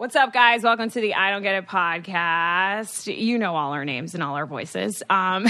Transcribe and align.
What's 0.00 0.16
up, 0.16 0.32
guys? 0.32 0.62
Welcome 0.62 0.88
to 0.88 1.00
the 1.02 1.12
I 1.12 1.30
Don't 1.30 1.42
Get 1.42 1.56
It 1.56 1.66
podcast. 1.66 3.14
You 3.14 3.36
know 3.36 3.54
all 3.54 3.74
our 3.74 3.84
names 3.84 4.14
and 4.14 4.22
all 4.22 4.34
our 4.34 4.46
voices. 4.46 5.02
Um, 5.10 5.46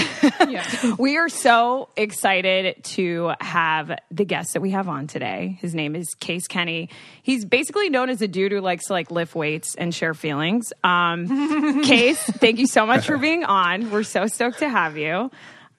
we 0.99 1.15
are 1.15 1.29
so 1.29 1.87
excited 1.95 2.83
to 2.83 3.31
have 3.39 3.97
the 4.11 4.25
guest 4.25 4.51
that 4.51 4.61
we 4.61 4.71
have 4.71 4.89
on 4.89 5.07
today. 5.07 5.57
His 5.61 5.73
name 5.73 5.95
is 5.95 6.13
Case 6.15 6.47
Kenny. 6.47 6.89
He's 7.23 7.45
basically 7.45 7.89
known 7.89 8.09
as 8.09 8.21
a 8.21 8.27
dude 8.27 8.51
who 8.51 8.59
likes 8.59 8.87
to 8.87 8.91
like 8.91 9.09
lift 9.09 9.35
weights 9.35 9.75
and 9.75 9.95
share 9.95 10.13
feelings. 10.13 10.73
Um, 10.83 11.83
Case, 11.85 12.21
thank 12.21 12.59
you 12.59 12.67
so 12.67 12.85
much 12.85 13.05
for 13.05 13.17
being 13.17 13.45
on. 13.45 13.89
We're 13.89 14.03
so 14.03 14.27
stoked 14.27 14.59
to 14.59 14.67
have 14.67 14.97
you. 14.97 15.31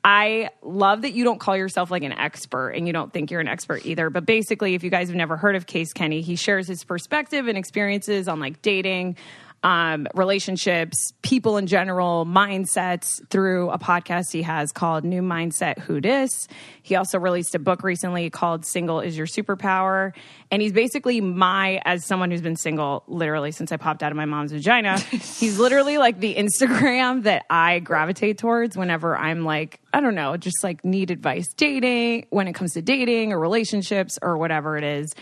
I 0.05 0.51
love 0.63 1.03
that 1.03 1.13
you 1.13 1.23
don't 1.23 1.39
call 1.39 1.57
yourself 1.57 1.91
like 1.91 2.03
an 2.03 2.13
expert 2.13 2.71
and 2.71 2.87
you 2.87 2.93
don't 2.93 3.13
think 3.13 3.31
you're 3.31 3.41
an 3.41 3.49
expert 3.49 3.87
either. 3.87 4.11
But 4.11 4.27
basically, 4.27 4.75
if 4.75 4.83
you 4.83 4.91
guys 4.91 5.09
have 5.09 5.17
never 5.17 5.37
heard 5.37 5.55
of 5.55 5.67
Case 5.67 5.93
Kenny, 5.93 6.23
he 6.23 6.35
shares 6.35 6.67
his 6.67 6.83
perspective 6.83 7.47
and 7.47 7.57
experiences 7.57 8.27
on 8.27 8.41
like 8.41 8.63
dating, 8.63 9.17
um, 9.63 10.09
relationships, 10.15 11.13
people 11.23 11.57
in 11.57 11.67
general, 11.67 12.27
mindsets 12.27 13.27
through 13.29 13.71
a 13.71 13.79
podcast 13.79 14.33
he 14.33 14.43
has 14.43 14.73
called 14.73 15.05
New 15.05 15.23
Mindset 15.23 15.79
Who 15.79 16.01
Dis. 16.01 16.49
He 16.83 16.97
also 16.97 17.19
released 17.19 17.55
a 17.55 17.59
book 17.59 17.85
recently 17.85 18.29
called 18.29 18.67
Single 18.67 19.01
is 19.01 19.17
Your 19.17 19.27
Superpower. 19.27 20.13
And 20.51 20.61
he's 20.61 20.73
basically 20.73 21.21
my, 21.21 21.81
as 21.85 22.05
someone 22.05 22.31
who's 22.31 22.43
been 22.43 22.57
single 22.57 23.05
literally 23.07 23.53
since 23.53 23.71
I 23.71 23.77
popped 23.77 24.03
out 24.03 24.11
of 24.11 24.17
my 24.17 24.25
mom's 24.25 24.53
vagina, 24.53 24.99
he's 25.11 25.59
literally 25.59 25.97
like 25.99 26.19
the 26.19 26.35
Instagram 26.35 27.23
that 27.23 27.45
I 27.49 27.79
gravitate 27.79 28.39
towards 28.39 28.77
whenever 28.77 29.17
I'm 29.17 29.45
like, 29.45 29.81
I 29.95 30.01
don't 30.01 30.15
know, 30.15 30.37
just 30.37 30.65
like 30.65 30.85
need 30.85 31.11
advice 31.11 31.53
dating, 31.55 32.27
when 32.31 32.49
it 32.49 32.55
comes 32.55 32.73
to 32.73 32.83
dating 32.83 33.33
or 33.33 33.39
relationships 33.39 34.19
or 34.21 34.37
whatever 34.37 34.77
it 34.77 34.85
is. 34.85 35.15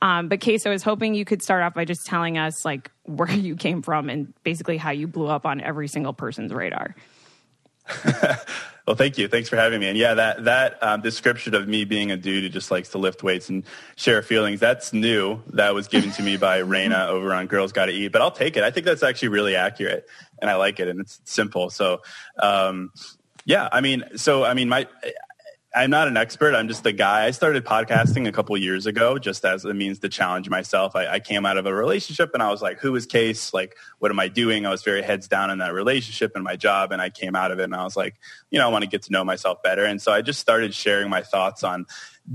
Um, 0.00 0.28
but 0.28 0.40
Case, 0.40 0.64
I 0.66 0.70
was 0.70 0.82
hoping 0.82 1.14
you 1.14 1.24
could 1.24 1.42
start 1.42 1.62
off 1.62 1.74
by 1.74 1.84
just 1.84 2.06
telling 2.06 2.38
us 2.38 2.64
like 2.64 2.90
where 3.04 3.30
you 3.30 3.56
came 3.56 3.82
from 3.82 4.08
and 4.08 4.32
basically 4.44 4.76
how 4.76 4.90
you 4.90 5.06
blew 5.06 5.26
up 5.26 5.44
on 5.44 5.60
every 5.60 5.88
single 5.88 6.12
person's 6.12 6.52
radar. 6.52 6.94
well, 8.86 8.96
thank 8.96 9.18
you. 9.18 9.28
Thanks 9.28 9.48
for 9.48 9.56
having 9.56 9.80
me. 9.80 9.88
And 9.88 9.96
yeah, 9.96 10.14
that 10.14 10.44
that 10.44 10.82
um, 10.82 11.00
description 11.00 11.54
of 11.54 11.66
me 11.66 11.84
being 11.84 12.10
a 12.10 12.16
dude 12.16 12.42
who 12.42 12.48
just 12.48 12.70
likes 12.70 12.90
to 12.90 12.98
lift 12.98 13.22
weights 13.22 13.48
and 13.48 13.64
share 13.96 14.22
feelings, 14.22 14.60
that's 14.60 14.92
new. 14.92 15.42
That 15.54 15.74
was 15.74 15.88
given 15.88 16.10
to 16.12 16.22
me 16.22 16.36
by 16.36 16.62
Rayna 16.62 17.08
over 17.08 17.32
on 17.32 17.46
Girls 17.46 17.72
Gotta 17.72 17.92
Eat. 17.92 18.12
But 18.12 18.22
I'll 18.22 18.30
take 18.30 18.56
it. 18.56 18.62
I 18.62 18.70
think 18.70 18.86
that's 18.86 19.02
actually 19.02 19.28
really 19.28 19.56
accurate, 19.56 20.06
and 20.38 20.50
I 20.50 20.56
like 20.56 20.80
it, 20.80 20.88
and 20.88 21.00
it's 21.00 21.20
simple. 21.24 21.70
So, 21.70 22.02
um, 22.38 22.92
yeah, 23.46 23.68
I 23.72 23.80
mean, 23.80 24.04
so 24.16 24.44
I 24.44 24.54
mean, 24.54 24.68
my 24.68 24.86
I'm 25.74 25.90
not 25.90 26.08
an 26.08 26.16
expert. 26.16 26.54
I'm 26.54 26.66
just 26.66 26.86
a 26.86 26.92
guy. 26.92 27.26
I 27.26 27.30
started 27.30 27.62
podcasting 27.64 28.26
a 28.26 28.32
couple 28.32 28.56
years 28.56 28.86
ago, 28.86 29.18
just 29.18 29.44
as 29.44 29.66
a 29.66 29.74
means 29.74 29.98
to 29.98 30.08
challenge 30.08 30.48
myself. 30.48 30.96
I, 30.96 31.06
I, 31.06 31.20
came 31.20 31.44
out 31.44 31.58
of 31.58 31.66
a 31.66 31.74
relationship, 31.74 32.30
and 32.32 32.42
I 32.42 32.50
was 32.50 32.62
like, 32.62 32.80
"Who 32.80 32.96
is 32.96 33.04
Case? 33.04 33.52
Like, 33.52 33.76
what 33.98 34.10
am 34.10 34.18
I 34.18 34.28
doing?" 34.28 34.64
I 34.64 34.70
was 34.70 34.82
very 34.82 35.02
heads 35.02 35.28
down 35.28 35.50
in 35.50 35.58
that 35.58 35.74
relationship 35.74 36.32
and 36.34 36.42
my 36.42 36.56
job, 36.56 36.90
and 36.90 37.02
I 37.02 37.10
came 37.10 37.36
out 37.36 37.50
of 37.50 37.60
it, 37.60 37.64
and 37.64 37.74
I 37.74 37.84
was 37.84 37.98
like, 37.98 38.14
"You 38.50 38.58
know, 38.58 38.66
I 38.66 38.72
want 38.72 38.84
to 38.84 38.88
get 38.88 39.02
to 39.02 39.12
know 39.12 39.24
myself 39.24 39.62
better." 39.62 39.84
And 39.84 40.00
so 40.00 40.10
I 40.10 40.22
just 40.22 40.40
started 40.40 40.74
sharing 40.74 41.10
my 41.10 41.22
thoughts 41.22 41.62
on 41.62 41.84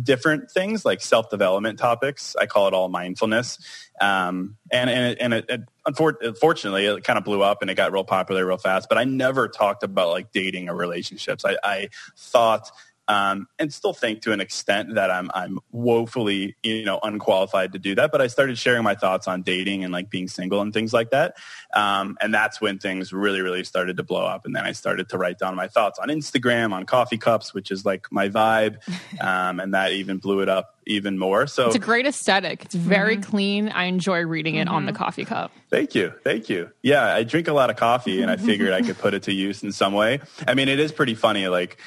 different 0.03 0.51
things, 0.51 0.85
like 0.85 1.01
self 1.01 1.31
development 1.31 1.79
topics. 1.79 2.35
I 2.39 2.45
call 2.45 2.67
it 2.67 2.75
all 2.75 2.87
mindfulness, 2.87 3.57
um, 3.99 4.57
and 4.71 4.91
and 4.91 5.19
and 5.19 5.33
it, 5.33 5.45
it 5.49 5.61
unfortunately 5.87 6.85
it 6.85 7.03
kind 7.03 7.17
of 7.17 7.25
blew 7.25 7.41
up 7.41 7.61
and 7.61 7.71
it 7.71 7.75
got 7.75 7.91
real 7.91 8.03
popular 8.03 8.45
real 8.45 8.57
fast. 8.57 8.89
But 8.89 8.99
I 8.99 9.05
never 9.05 9.47
talked 9.47 9.81
about 9.81 10.09
like 10.09 10.31
dating 10.31 10.69
or 10.69 10.75
relationships. 10.75 11.43
I, 11.43 11.57
I 11.63 11.89
thought 12.15 12.69
um, 13.07 13.47
and 13.59 13.73
still 13.73 13.93
think 13.93 14.21
to 14.23 14.31
an 14.31 14.41
extent 14.41 14.95
that 14.95 15.11
I'm 15.11 15.29
I'm 15.33 15.59
woefully 15.71 16.55
you 16.63 16.85
know 16.85 16.99
unqualified 17.03 17.73
to 17.73 17.79
do 17.79 17.95
that. 17.95 18.11
But 18.11 18.21
I 18.21 18.27
started 18.27 18.57
sharing 18.57 18.83
my 18.83 18.95
thoughts 18.95 19.27
on 19.27 19.41
dating 19.41 19.83
and 19.83 19.91
like 19.91 20.09
being 20.09 20.27
single 20.27 20.61
and 20.61 20.73
things 20.73 20.93
like 20.93 21.11
that, 21.11 21.35
um, 21.73 22.17
and 22.21 22.33
that's 22.33 22.61
when 22.61 22.79
things 22.79 23.13
really 23.13 23.41
really 23.41 23.63
started 23.63 23.97
to 23.97 24.03
blow 24.03 24.25
up. 24.25 24.45
And 24.45 24.55
then 24.55 24.65
I 24.65 24.71
started 24.71 25.09
to 25.09 25.17
write 25.17 25.39
down 25.39 25.55
my 25.55 25.67
thoughts 25.67 25.99
on 25.99 26.09
Instagram 26.09 26.73
on 26.73 26.85
coffee 26.85 27.17
cups, 27.17 27.53
which 27.53 27.71
is 27.71 27.85
like 27.85 28.11
my 28.11 28.29
vibe, 28.29 28.77
um, 29.21 29.59
and 29.59 29.73
that 29.73 29.91
even 29.91 30.17
blew 30.17 30.41
it 30.41 30.49
up 30.49 30.75
even 30.85 31.17
more. 31.17 31.47
So 31.47 31.67
it's 31.67 31.75
a 31.75 31.79
great 31.79 32.05
aesthetic. 32.05 32.65
It's 32.65 32.75
very 32.75 33.17
mm-hmm. 33.17 33.29
clean. 33.29 33.69
I 33.69 33.85
enjoy 33.85 34.25
reading 34.25 34.55
it 34.55 34.65
mm-hmm. 34.65 34.75
on 34.75 34.85
the 34.85 34.91
mm-hmm. 34.91 35.03
coffee 35.03 35.25
cup. 35.25 35.51
Thank 35.69 35.95
you. 35.95 36.13
Thank 36.23 36.49
you. 36.49 36.69
Yeah, 36.81 37.13
I 37.13 37.23
drink 37.23 37.47
a 37.47 37.53
lot 37.53 37.69
of 37.69 37.75
coffee 37.75 38.21
and 38.21 38.29
I 38.29 38.37
figured 38.37 38.73
I 38.73 38.81
could 38.81 38.97
put 38.99 39.13
it 39.13 39.23
to 39.23 39.33
use 39.33 39.63
in 39.63 39.71
some 39.71 39.93
way. 39.93 40.19
I 40.47 40.53
mean, 40.53 40.69
it 40.69 40.79
is 40.79 40.91
pretty 40.91 41.15
funny. 41.15 41.47
Like 41.47 41.77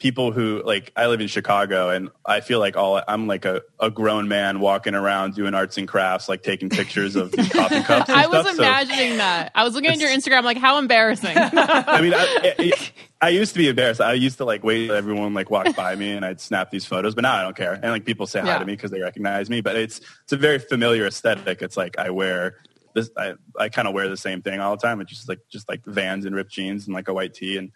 people 0.00 0.32
who 0.32 0.62
like 0.64 0.90
I 0.96 1.06
live 1.06 1.20
in 1.20 1.28
Chicago 1.28 1.90
and 1.90 2.08
I 2.24 2.40
feel 2.40 2.58
like 2.58 2.76
all 2.76 3.00
I'm 3.06 3.26
like 3.26 3.44
a, 3.44 3.62
a 3.78 3.90
grown 3.90 4.28
man 4.28 4.58
walking 4.58 4.94
around 4.94 5.34
doing 5.34 5.54
arts 5.54 5.76
and 5.76 5.86
crafts, 5.86 6.28
like 6.28 6.42
taking 6.42 6.70
pictures 6.70 7.16
of 7.16 7.32
coffee 7.50 7.82
cups. 7.82 8.08
I 8.10 8.26
was 8.26 8.58
imagining 8.58 9.12
so 9.12 9.16
that. 9.18 9.52
I 9.54 9.62
was 9.62 9.74
looking 9.74 9.90
at 9.90 10.00
your 10.00 10.08
Instagram, 10.08 10.42
like 10.42 10.56
how 10.56 10.78
embarrassing. 10.78 11.34
I 11.36 12.00
mean, 12.00 12.14
I, 12.16 12.72
I, 13.20 13.28
used 13.28 13.52
to 13.52 13.58
be 13.58 13.68
embarrassed. 13.68 14.00
I 14.00 14.14
used 14.14 14.38
to 14.38 14.46
like 14.46 14.64
wait 14.64 14.90
everyone 14.90 15.34
like 15.34 15.50
walk 15.50 15.76
by 15.76 15.94
me 15.94 16.10
and 16.12 16.24
I'd 16.24 16.40
snap 16.40 16.70
these 16.70 16.86
photos, 16.86 17.14
but 17.14 17.20
now 17.22 17.36
I 17.36 17.42
don't 17.42 17.56
care. 17.56 17.74
And 17.74 17.92
like 17.92 18.06
people 18.06 18.26
say 18.26 18.40
hi 18.40 18.58
to 18.58 18.64
me 18.64 18.72
because 18.72 18.90
they 18.90 19.00
recognize 19.00 19.50
me. 19.50 19.60
But 19.60 19.76
it's 19.76 20.00
it's 20.24 20.32
a 20.32 20.38
very 20.38 20.58
familiar 20.58 21.06
aesthetic. 21.06 21.60
It's 21.60 21.76
like 21.76 21.98
I 21.98 22.08
wear 22.08 22.56
this. 22.94 23.10
I 23.18 23.34
I 23.58 23.68
kind 23.68 23.86
of 23.86 23.92
wear 23.92 24.08
the 24.08 24.16
same 24.16 24.40
thing 24.40 24.60
all 24.60 24.74
the 24.74 24.82
time. 24.82 25.02
It's 25.02 25.10
just 25.10 25.28
like 25.28 25.40
just 25.50 25.68
like 25.68 25.84
Vans 25.84 26.24
and 26.24 26.34
ripped 26.34 26.52
jeans 26.52 26.86
and 26.86 26.94
like 26.94 27.08
a 27.08 27.12
white 27.12 27.34
tee 27.34 27.58
and 27.58 27.70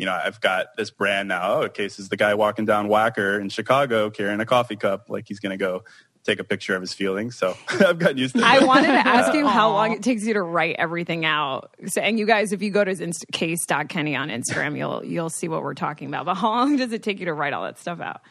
you 0.00 0.06
know, 0.06 0.12
I've 0.14 0.40
got 0.40 0.76
this 0.78 0.90
brand 0.90 1.28
now. 1.28 1.60
Oh, 1.60 1.68
Case 1.68 1.98
is 1.98 2.08
the 2.08 2.16
guy 2.16 2.32
walking 2.32 2.64
down 2.64 2.88
Wacker 2.88 3.38
in 3.38 3.50
Chicago 3.50 4.08
carrying 4.08 4.40
a 4.40 4.46
coffee 4.46 4.76
cup, 4.76 5.10
like 5.10 5.28
he's 5.28 5.40
going 5.40 5.50
to 5.50 5.58
go 5.58 5.84
take 6.24 6.40
a 6.40 6.44
picture 6.44 6.74
of 6.74 6.80
his 6.80 6.94
feelings. 6.94 7.36
So 7.36 7.54
I've 7.68 7.98
gotten 7.98 8.16
used 8.16 8.34
to 8.34 8.40
it. 8.40 8.46
I 8.46 8.64
wanted 8.64 8.86
to 8.86 9.06
ask 9.06 9.34
you 9.34 9.46
how 9.46 9.72
long 9.72 9.92
it 9.92 10.02
takes 10.02 10.24
you 10.24 10.32
to 10.32 10.42
write 10.42 10.76
everything 10.78 11.26
out. 11.26 11.74
So, 11.84 12.00
and 12.00 12.18
you 12.18 12.24
guys, 12.24 12.52
if 12.52 12.62
you 12.62 12.70
go 12.70 12.82
to 12.82 12.90
Inst- 12.90 13.26
case.kenny 13.30 14.16
on 14.16 14.30
Instagram, 14.30 14.78
you'll 14.78 15.04
you'll 15.04 15.28
see 15.28 15.48
what 15.48 15.62
we're 15.62 15.74
talking 15.74 16.08
about. 16.08 16.24
But 16.24 16.36
how 16.36 16.48
long 16.48 16.76
does 16.76 16.92
it 16.92 17.02
take 17.02 17.18
you 17.18 17.26
to 17.26 17.34
write 17.34 17.52
all 17.52 17.64
that 17.64 17.78
stuff 17.78 18.00
out? 18.00 18.22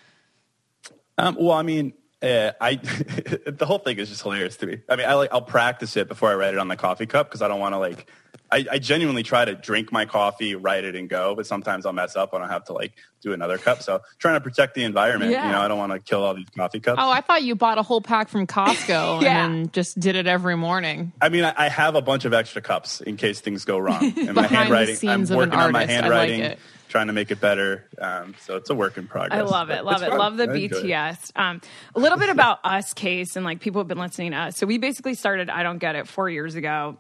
Um, 1.19 1.38
well, 1.40 1.52
I 1.52 1.62
mean, 1.62 1.94
uh, 2.24 2.53
I 2.59 2.76
the 3.46 3.66
whole 3.67 3.78
thing 3.78 3.99
is 3.99 4.09
just 4.09 4.23
hilarious 4.23 4.58
to 4.58 4.66
me. 4.66 4.82
I 4.90 4.96
mean, 4.96 5.08
I 5.08 5.14
like 5.14 5.32
I'll 5.32 5.43
practice 5.43 5.96
it 5.97 6.08
before 6.08 6.32
I 6.32 6.34
write 6.34 6.55
it 6.55 6.59
on 6.59 6.67
the 6.67 6.78
coffee 6.78 7.05
cup 7.05 7.29
because 7.29 7.43
I 7.43 7.47
don't 7.47 7.59
want 7.59 7.73
to 7.73 7.78
like 7.78 8.09
I, 8.51 8.66
I, 8.72 8.79
genuinely 8.79 9.23
try 9.23 9.46
to 9.46 9.55
drink 9.55 9.91
my 9.91 10.05
coffee, 10.05 10.55
write 10.55 10.84
it, 10.84 10.96
and 10.96 11.09
go. 11.09 11.35
But 11.35 11.46
sometimes 11.46 11.85
I'll 11.85 11.93
mess 11.93 12.16
up 12.16 12.34
and 12.34 12.43
I'll 12.43 12.49
have 12.49 12.66
to 12.66 12.73
like 12.73 12.93
do 13.22 13.34
another 13.34 13.57
cup. 13.57 13.81
So 13.81 14.01
trying 14.17 14.35
to 14.35 14.41
protect 14.41 14.75
the 14.75 14.84
environment. 14.84 15.31
Yeah. 15.31 15.46
You 15.46 15.51
know, 15.51 15.61
I 15.61 15.67
don't 15.67 15.78
want 15.78 15.91
to 15.91 15.99
kill 15.99 16.23
all 16.23 16.34
these 16.34 16.49
coffee 16.55 16.79
cups. 16.79 16.99
Oh, 17.01 17.09
I 17.09 17.22
thought 17.22 17.43
you 17.43 17.55
bought 17.55 17.78
a 17.78 17.84
whole 17.84 18.01
pack 18.01 18.29
from 18.29 18.47
Costco 18.47 19.22
yeah. 19.22 19.46
and 19.46 19.72
just 19.73 19.99
did 19.99 20.16
it 20.16 20.28
every 20.28 20.55
morning. 20.55 21.11
I 21.22 21.29
mean, 21.29 21.43
I, 21.43 21.53
I, 21.55 21.69
have 21.69 21.96
a 21.96 22.01
bunch 22.01 22.25
of 22.25 22.34
extra 22.34 22.61
cups 22.61 23.01
in 23.01 23.17
case 23.17 23.41
things 23.41 23.66
go 23.66 23.78
wrong. 23.78 24.13
And 24.19 24.35
my 24.35 24.47
handwriting, 24.47 25.09
I'm 25.09 25.25
working 25.28 25.53
on 25.53 25.72
my 25.72 25.85
handwriting. 25.85 26.41
Like 26.41 26.59
trying 26.90 27.07
to 27.07 27.13
make 27.13 27.31
it 27.31 27.40
better. 27.40 27.85
Um, 28.02 28.35
so 28.41 28.57
it's 28.57 28.69
a 28.69 28.75
work 28.75 28.97
in 28.97 29.07
progress. 29.07 29.40
I 29.40 29.43
love 29.43 29.69
it. 29.69 29.85
Love 29.85 30.02
it. 30.02 30.09
Fun. 30.09 30.17
Love 30.17 30.37
the 30.37 30.47
BTS. 30.47 31.31
Um, 31.35 31.61
a 31.95 31.99
little 31.99 32.17
bit 32.17 32.29
about 32.29 32.59
us, 32.63 32.93
Case, 32.93 33.35
and 33.35 33.45
like 33.45 33.59
people 33.59 33.79
have 33.79 33.87
been 33.87 33.99
listening 33.99 34.31
to 34.31 34.37
us. 34.37 34.57
So 34.57 34.66
we 34.66 34.78
basically 34.78 35.13
started 35.13 35.49
I 35.49 35.63
Don't 35.63 35.78
Get 35.78 35.95
It 35.95 36.07
four 36.07 36.29
years 36.29 36.55
ago 36.55 36.97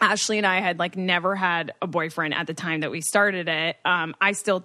Ashley 0.00 0.38
and 0.38 0.46
I 0.46 0.60
had 0.60 0.78
like 0.78 0.96
never 0.96 1.34
had 1.36 1.72
a 1.80 1.86
boyfriend 1.86 2.34
at 2.34 2.46
the 2.46 2.54
time 2.54 2.80
that 2.80 2.90
we 2.90 3.00
started 3.00 3.48
it. 3.48 3.76
Um, 3.84 4.14
I 4.20 4.32
still 4.32 4.64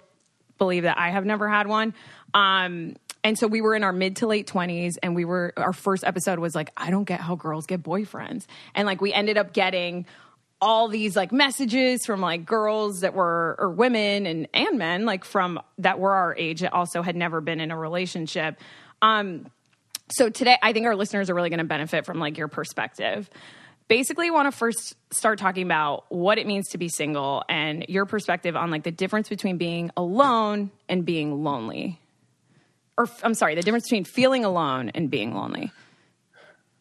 believe 0.58 0.82
that 0.82 0.98
I 0.98 1.10
have 1.10 1.24
never 1.24 1.48
had 1.48 1.66
one. 1.66 1.94
Um, 2.34 2.96
and 3.22 3.38
so 3.38 3.46
we 3.46 3.60
were 3.60 3.74
in 3.74 3.84
our 3.84 3.92
mid 3.92 4.16
to 4.16 4.26
late 4.26 4.46
20s 4.46 4.94
and 5.02 5.14
we 5.14 5.24
were 5.24 5.52
our 5.56 5.72
first 5.72 6.04
episode 6.04 6.38
was 6.38 6.54
like 6.54 6.70
i 6.76 6.90
don't 6.90 7.04
get 7.04 7.20
how 7.20 7.34
girls 7.34 7.66
get 7.66 7.82
boyfriends 7.82 8.46
and 8.74 8.86
like 8.86 9.00
we 9.00 9.12
ended 9.12 9.36
up 9.36 9.52
getting 9.52 10.06
all 10.60 10.88
these 10.88 11.16
like 11.16 11.32
messages 11.32 12.04
from 12.04 12.20
like 12.20 12.44
girls 12.44 13.00
that 13.00 13.14
were 13.14 13.56
or 13.58 13.70
women 13.70 14.26
and 14.26 14.48
and 14.54 14.78
men 14.78 15.04
like 15.04 15.24
from 15.24 15.60
that 15.78 15.98
were 15.98 16.12
our 16.12 16.34
age 16.36 16.60
that 16.60 16.72
also 16.72 17.02
had 17.02 17.16
never 17.16 17.40
been 17.40 17.60
in 17.60 17.70
a 17.70 17.76
relationship 17.76 18.58
um 19.02 19.46
so 20.10 20.28
today 20.28 20.56
i 20.62 20.72
think 20.72 20.86
our 20.86 20.96
listeners 20.96 21.30
are 21.30 21.34
really 21.34 21.50
going 21.50 21.58
to 21.58 21.64
benefit 21.64 22.04
from 22.04 22.18
like 22.18 22.38
your 22.38 22.48
perspective 22.48 23.28
basically 23.90 24.30
want 24.30 24.46
to 24.46 24.56
first 24.56 24.94
start 25.12 25.36
talking 25.40 25.64
about 25.64 26.04
what 26.10 26.38
it 26.38 26.46
means 26.46 26.68
to 26.68 26.78
be 26.78 26.88
single 26.88 27.42
and 27.48 27.84
your 27.88 28.06
perspective 28.06 28.54
on 28.54 28.70
like 28.70 28.84
the 28.84 28.92
difference 28.92 29.28
between 29.28 29.58
being 29.58 29.90
alone 29.96 30.70
and 30.88 31.04
being 31.04 31.42
lonely 31.42 32.00
or 32.96 33.08
i'm 33.24 33.34
sorry 33.34 33.56
the 33.56 33.62
difference 33.62 33.86
between 33.86 34.04
feeling 34.04 34.44
alone 34.44 34.90
and 34.90 35.10
being 35.10 35.34
lonely 35.34 35.72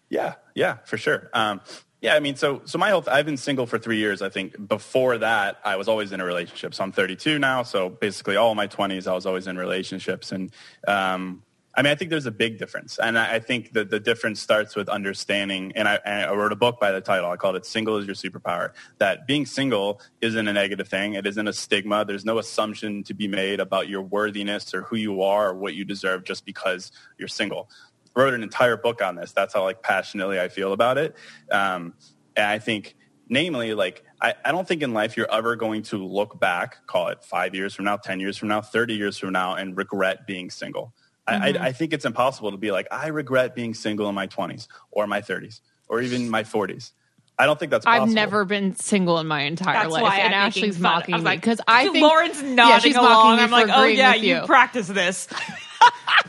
yeah 0.08 0.36
yeah 0.54 0.78
for 0.86 0.98
sure 0.98 1.32
um 1.34 1.60
yeah, 2.02 2.16
I 2.16 2.22
mean, 2.22 2.38
so 2.38 2.62
so 2.64 2.78
my 2.78 2.92
whole 2.92 3.04
I've 3.08 3.26
been 3.26 3.36
single 3.36 3.66
for 3.66 3.78
three 3.78 3.98
years. 3.98 4.22
I 4.22 4.30
think 4.30 4.56
before 4.70 5.18
that, 5.18 5.60
I 5.66 5.76
was 5.76 5.90
always 5.90 6.14
in 6.14 6.22
a 6.22 6.24
relationship. 6.24 6.74
So 6.74 6.82
I'm 6.86 6.94
32 6.94 7.40
now. 7.40 7.64
So 7.64 7.90
basically, 7.90 8.38
all 8.38 8.56
my 8.56 8.68
20s, 8.68 9.06
I 9.06 9.14
was 9.14 9.26
always 9.26 9.48
in 9.48 9.58
relationships. 9.58 10.32
And 10.32 10.50
um, 10.88 11.44
I 11.76 11.84
mean, 11.84 11.92
I 11.92 11.96
think 11.96 12.10
there's 12.10 12.26
a 12.26 12.32
big 12.32 12.58
difference, 12.58 12.98
and 12.98 13.18
I, 13.18 13.36
I 13.36 13.40
think 13.40 13.74
that 13.74 13.90
the 13.90 14.00
difference 14.00 14.42
starts 14.42 14.76
with 14.76 14.90
understanding. 14.90 15.72
And 15.76 15.88
I, 15.88 16.00
I, 16.04 16.34
wrote 16.34 16.52
a 16.52 16.56
book 16.56 16.80
by 16.80 16.92
the 16.92 17.00
title. 17.00 17.30
I 17.30 17.36
called 17.38 17.56
it 17.56 17.66
"Single 17.66 17.98
is 17.98 18.06
Your 18.08 18.16
Superpower." 18.16 18.72
That 18.98 19.28
being 19.28 19.46
single 19.46 20.02
isn't 20.20 20.48
a 20.48 20.52
negative 20.52 20.88
thing. 20.88 21.14
It 21.14 21.28
isn't 21.28 21.48
a 21.48 21.54
stigma. 21.54 22.06
There's 22.06 22.26
no 22.26 22.40
assumption 22.40 23.04
to 23.04 23.14
be 23.14 23.28
made 23.28 23.60
about 23.60 23.88
your 23.88 24.02
worthiness 24.02 24.74
or 24.74 24.82
who 24.82 24.96
you 24.96 25.22
are 25.22 25.50
or 25.50 25.54
what 25.54 25.76
you 25.76 25.86
deserve 25.86 26.24
just 26.24 26.44
because 26.44 26.92
you're 27.18 27.28
single 27.28 27.70
wrote 28.16 28.34
an 28.34 28.44
entire 28.44 28.78
book 28.78 29.02
on 29.02 29.16
this. 29.16 29.32
That's 29.32 29.54
how 29.54 29.64
like 29.64 29.82
passionately 29.82 30.40
I 30.40 30.50
feel 30.50 30.74
about 30.74 30.98
it. 30.98 31.16
Um, 31.52 31.94
and 32.36 32.46
I 32.46 32.60
think, 32.60 32.96
namely, 33.28 33.74
like 33.74 34.04
I, 34.22 34.34
I 34.44 34.52
don't 34.52 34.68
think 34.68 34.82
in 34.82 34.94
life 34.94 35.18
you're 35.18 35.32
ever 35.32 35.56
going 35.56 35.84
to 35.84 36.06
look 36.06 36.40
back, 36.40 36.86
call 36.88 37.08
it 37.10 37.24
five 37.24 37.56
years 37.56 37.74
from 37.74 37.86
now, 37.86 37.98
ten 37.98 38.20
years 38.20 38.38
from 38.38 38.50
now, 38.50 38.62
thirty 38.62 38.96
years 38.96 39.18
from 39.18 39.34
now, 39.34 39.56
and 39.56 39.78
regret 39.78 40.28
being 40.28 40.50
single. 40.50 40.94
Mm-hmm. 41.34 41.64
I, 41.64 41.68
I 41.68 41.72
think 41.72 41.94
it's 41.94 42.06
impossible 42.06 42.52
to 42.52 42.58
be 42.58 42.72
like 42.72 42.88
I 42.92 43.08
regret 43.08 43.56
being 43.56 43.74
single 43.74 44.08
in 44.10 44.16
my 44.16 44.28
twenties 44.28 44.68
or 44.92 45.08
my 45.08 45.22
thirties 45.22 45.62
or 45.88 46.02
even 46.02 46.30
my 46.30 46.44
forties. 46.44 46.94
I 47.38 47.46
don't 47.46 47.58
think 47.58 47.72
that's 47.72 47.86
possible. 47.86 48.06
I've 48.06 48.14
never 48.14 48.44
been 48.44 48.76
single 48.76 49.18
in 49.20 49.28
my 49.28 49.44
entire 49.44 49.84
that's 49.84 49.94
life, 49.94 50.12
and 50.12 50.36
I'm 50.36 50.48
Ashley's 50.48 50.78
mocking 50.78 51.24
me 51.24 51.36
because 51.36 51.60
like, 51.60 51.70
I 51.70 51.90
think 51.90 52.04
Lauren's 52.04 52.44
nodding 52.44 52.58
yeah, 52.58 52.80
she's 52.80 52.96
along. 52.98 53.40
I'm 53.40 53.50
like, 53.50 53.70
oh 53.72 53.86
yeah, 53.86 54.14
you. 54.14 54.36
you 54.36 54.42
practice 54.46 54.88
this. 54.88 55.28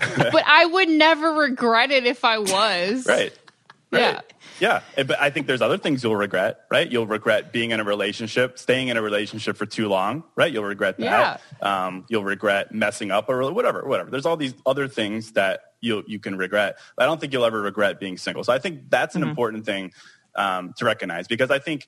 but 0.16 0.44
I 0.46 0.66
would 0.66 0.88
never 0.88 1.32
regret 1.32 1.90
it 1.90 2.06
if 2.06 2.24
I 2.24 2.38
was. 2.38 3.06
Right. 3.06 3.32
right. 3.90 4.00
Yeah. 4.00 4.20
Yeah, 4.60 4.82
but 4.96 5.20
I 5.20 5.30
think 5.30 5.46
there's 5.46 5.62
other 5.62 5.78
things 5.78 6.02
you'll 6.02 6.16
regret, 6.16 6.60
right? 6.70 6.90
You'll 6.90 7.06
regret 7.06 7.52
being 7.52 7.70
in 7.70 7.80
a 7.80 7.84
relationship, 7.84 8.58
staying 8.58 8.88
in 8.88 8.96
a 8.96 9.02
relationship 9.02 9.56
for 9.56 9.66
too 9.66 9.88
long, 9.88 10.22
right? 10.36 10.52
You'll 10.52 10.64
regret 10.64 10.98
that. 10.98 11.40
Yeah. 11.62 11.86
Um, 11.86 12.04
you'll 12.08 12.24
regret 12.24 12.72
messing 12.72 13.10
up 13.10 13.28
or 13.28 13.52
whatever, 13.52 13.86
whatever. 13.86 14.10
There's 14.10 14.26
all 14.26 14.36
these 14.36 14.54
other 14.66 14.86
things 14.86 15.32
that 15.32 15.60
you 15.80 16.04
you 16.06 16.18
can 16.18 16.36
regret. 16.36 16.78
But 16.96 17.04
I 17.04 17.06
don't 17.06 17.20
think 17.20 17.32
you'll 17.32 17.44
ever 17.44 17.60
regret 17.60 17.98
being 17.98 18.18
single. 18.18 18.44
So 18.44 18.52
I 18.52 18.58
think 18.58 18.90
that's 18.90 19.14
an 19.14 19.22
mm-hmm. 19.22 19.30
important 19.30 19.64
thing 19.64 19.92
um, 20.34 20.74
to 20.76 20.84
recognize 20.84 21.26
because 21.26 21.50
I 21.50 21.58
think 21.58 21.86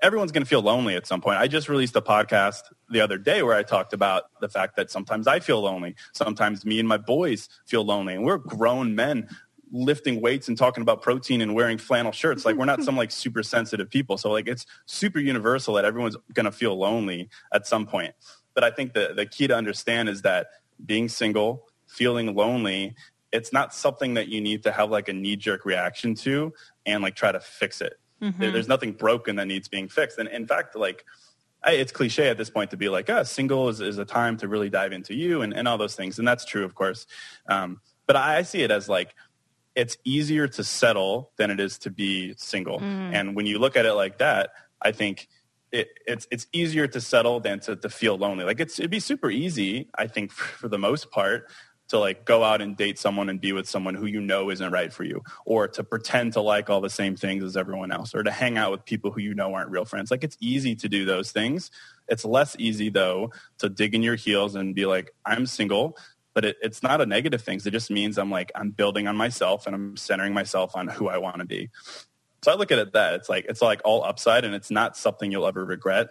everyone's 0.00 0.32
going 0.32 0.42
to 0.42 0.48
feel 0.48 0.62
lonely 0.62 0.96
at 0.96 1.06
some 1.06 1.20
point. 1.20 1.38
I 1.38 1.46
just 1.46 1.68
released 1.68 1.94
a 1.96 2.02
podcast 2.02 2.62
the 2.90 3.00
other 3.00 3.18
day 3.18 3.42
where 3.42 3.54
I 3.54 3.62
talked 3.62 3.92
about 3.92 4.24
the 4.40 4.48
fact 4.48 4.76
that 4.76 4.90
sometimes 4.90 5.26
I 5.26 5.40
feel 5.40 5.60
lonely. 5.60 5.94
Sometimes 6.12 6.66
me 6.66 6.80
and 6.80 6.88
my 6.88 6.96
boys 6.96 7.48
feel 7.66 7.84
lonely. 7.84 8.14
And 8.14 8.24
we're 8.24 8.38
grown 8.38 8.94
men 8.96 9.28
lifting 9.72 10.20
weights 10.20 10.48
and 10.48 10.56
talking 10.56 10.82
about 10.82 11.02
protein 11.02 11.40
and 11.40 11.54
wearing 11.54 11.78
flannel 11.78 12.12
shirts. 12.12 12.44
Like 12.44 12.56
we're 12.56 12.66
not 12.66 12.82
some 12.84 12.96
like 12.96 13.10
super 13.10 13.42
sensitive 13.42 13.90
people. 13.90 14.18
So 14.18 14.30
like 14.30 14.46
it's 14.46 14.66
super 14.86 15.18
universal 15.18 15.74
that 15.74 15.84
everyone's 15.84 16.16
going 16.34 16.44
to 16.44 16.52
feel 16.52 16.78
lonely 16.78 17.28
at 17.52 17.66
some 17.66 17.86
point. 17.86 18.14
But 18.54 18.64
I 18.64 18.70
think 18.70 18.92
the, 18.92 19.14
the 19.16 19.26
key 19.26 19.46
to 19.46 19.56
understand 19.56 20.08
is 20.08 20.22
that 20.22 20.48
being 20.84 21.08
single, 21.08 21.66
feeling 21.86 22.34
lonely, 22.34 22.94
it's 23.32 23.52
not 23.52 23.74
something 23.74 24.14
that 24.14 24.28
you 24.28 24.40
need 24.40 24.62
to 24.64 24.72
have 24.72 24.90
like 24.90 25.08
a 25.08 25.12
knee 25.12 25.36
jerk 25.36 25.64
reaction 25.64 26.14
to 26.16 26.52
and 26.84 27.02
like 27.02 27.16
try 27.16 27.32
to 27.32 27.40
fix 27.40 27.80
it 27.80 27.98
Mm-hmm. 28.22 28.52
there's 28.52 28.68
nothing 28.68 28.92
broken 28.92 29.36
that 29.36 29.46
needs 29.46 29.66
being 29.66 29.88
fixed. 29.88 30.18
And 30.18 30.28
in 30.28 30.46
fact, 30.46 30.76
like 30.76 31.04
I, 31.64 31.72
it's 31.72 31.90
cliche 31.90 32.28
at 32.28 32.38
this 32.38 32.50
point 32.50 32.70
to 32.70 32.76
be 32.76 32.88
like, 32.88 33.10
oh, 33.10 33.24
single 33.24 33.68
is, 33.68 33.80
is 33.80 33.98
a 33.98 34.04
time 34.04 34.36
to 34.38 34.48
really 34.48 34.70
dive 34.70 34.92
into 34.92 35.12
you 35.12 35.42
and, 35.42 35.52
and 35.52 35.66
all 35.66 35.76
those 35.76 35.96
things. 35.96 36.20
And 36.20 36.28
that's 36.28 36.44
true, 36.44 36.64
of 36.64 36.74
course. 36.74 37.06
Um, 37.48 37.80
but 38.06 38.14
I, 38.14 38.38
I, 38.38 38.42
see 38.42 38.62
it 38.62 38.70
as 38.70 38.88
like, 38.88 39.14
it's 39.74 39.96
easier 40.04 40.46
to 40.48 40.64
settle 40.64 41.30
than 41.36 41.50
it 41.50 41.60
is 41.60 41.78
to 41.78 41.90
be 41.90 42.34
single. 42.36 42.80
Mm. 42.80 43.14
And 43.14 43.36
when 43.36 43.46
you 43.46 43.58
look 43.58 43.76
at 43.76 43.86
it 43.86 43.94
like 43.94 44.18
that, 44.18 44.50
I 44.80 44.92
think 44.92 45.28
it, 45.70 45.88
it's 46.06 46.26
it's 46.30 46.46
easier 46.52 46.86
to 46.86 47.00
settle 47.00 47.40
than 47.40 47.60
to, 47.60 47.76
to 47.76 47.88
feel 47.88 48.16
lonely. 48.18 48.44
Like 48.44 48.60
it's 48.60 48.78
it'd 48.78 48.90
be 48.90 49.00
super 49.00 49.30
easy, 49.30 49.88
I 49.96 50.06
think, 50.06 50.32
for, 50.32 50.44
for 50.58 50.68
the 50.68 50.78
most 50.78 51.10
part, 51.10 51.48
to 51.92 51.98
like 51.98 52.24
go 52.24 52.42
out 52.42 52.62
and 52.62 52.74
date 52.74 52.98
someone 52.98 53.28
and 53.28 53.38
be 53.38 53.52
with 53.52 53.68
someone 53.68 53.94
who 53.94 54.06
you 54.06 54.18
know 54.18 54.50
isn't 54.50 54.72
right 54.72 54.90
for 54.90 55.04
you 55.04 55.22
or 55.44 55.68
to 55.68 55.84
pretend 55.84 56.32
to 56.32 56.40
like 56.40 56.70
all 56.70 56.80
the 56.80 56.88
same 56.88 57.16
things 57.16 57.44
as 57.44 57.54
everyone 57.54 57.92
else 57.92 58.14
or 58.14 58.22
to 58.22 58.30
hang 58.30 58.56
out 58.56 58.70
with 58.70 58.82
people 58.86 59.10
who 59.10 59.20
you 59.20 59.34
know 59.34 59.52
aren't 59.52 59.70
real 59.70 59.84
friends 59.84 60.10
like 60.10 60.24
it's 60.24 60.38
easy 60.40 60.74
to 60.74 60.88
do 60.88 61.04
those 61.04 61.32
things 61.32 61.70
it's 62.08 62.24
less 62.24 62.56
easy 62.58 62.88
though 62.88 63.30
to 63.58 63.68
dig 63.68 63.94
in 63.94 64.02
your 64.02 64.14
heels 64.14 64.54
and 64.54 64.74
be 64.74 64.86
like 64.86 65.10
i'm 65.26 65.44
single 65.44 65.94
but 66.34 66.44
it, 66.44 66.56
it's 66.62 66.82
not 66.82 67.00
a 67.00 67.06
negative 67.06 67.42
thing 67.42 67.60
it 67.64 67.70
just 67.70 67.90
means 67.90 68.18
i'm 68.18 68.30
like 68.30 68.50
i'm 68.54 68.70
building 68.70 69.06
on 69.06 69.16
myself 69.16 69.66
and 69.66 69.74
i'm 69.74 69.96
centering 69.96 70.32
myself 70.32 70.74
on 70.74 70.88
who 70.88 71.08
i 71.08 71.18
want 71.18 71.38
to 71.38 71.44
be 71.44 71.70
so 72.42 72.52
i 72.52 72.54
look 72.54 72.70
at 72.70 72.78
it 72.78 72.92
that 72.92 73.14
it's 73.14 73.28
like 73.28 73.44
it's 73.48 73.62
like 73.62 73.80
all 73.84 74.02
upside 74.04 74.44
and 74.44 74.54
it's 74.54 74.70
not 74.70 74.96
something 74.96 75.30
you'll 75.30 75.46
ever 75.46 75.64
regret 75.64 76.08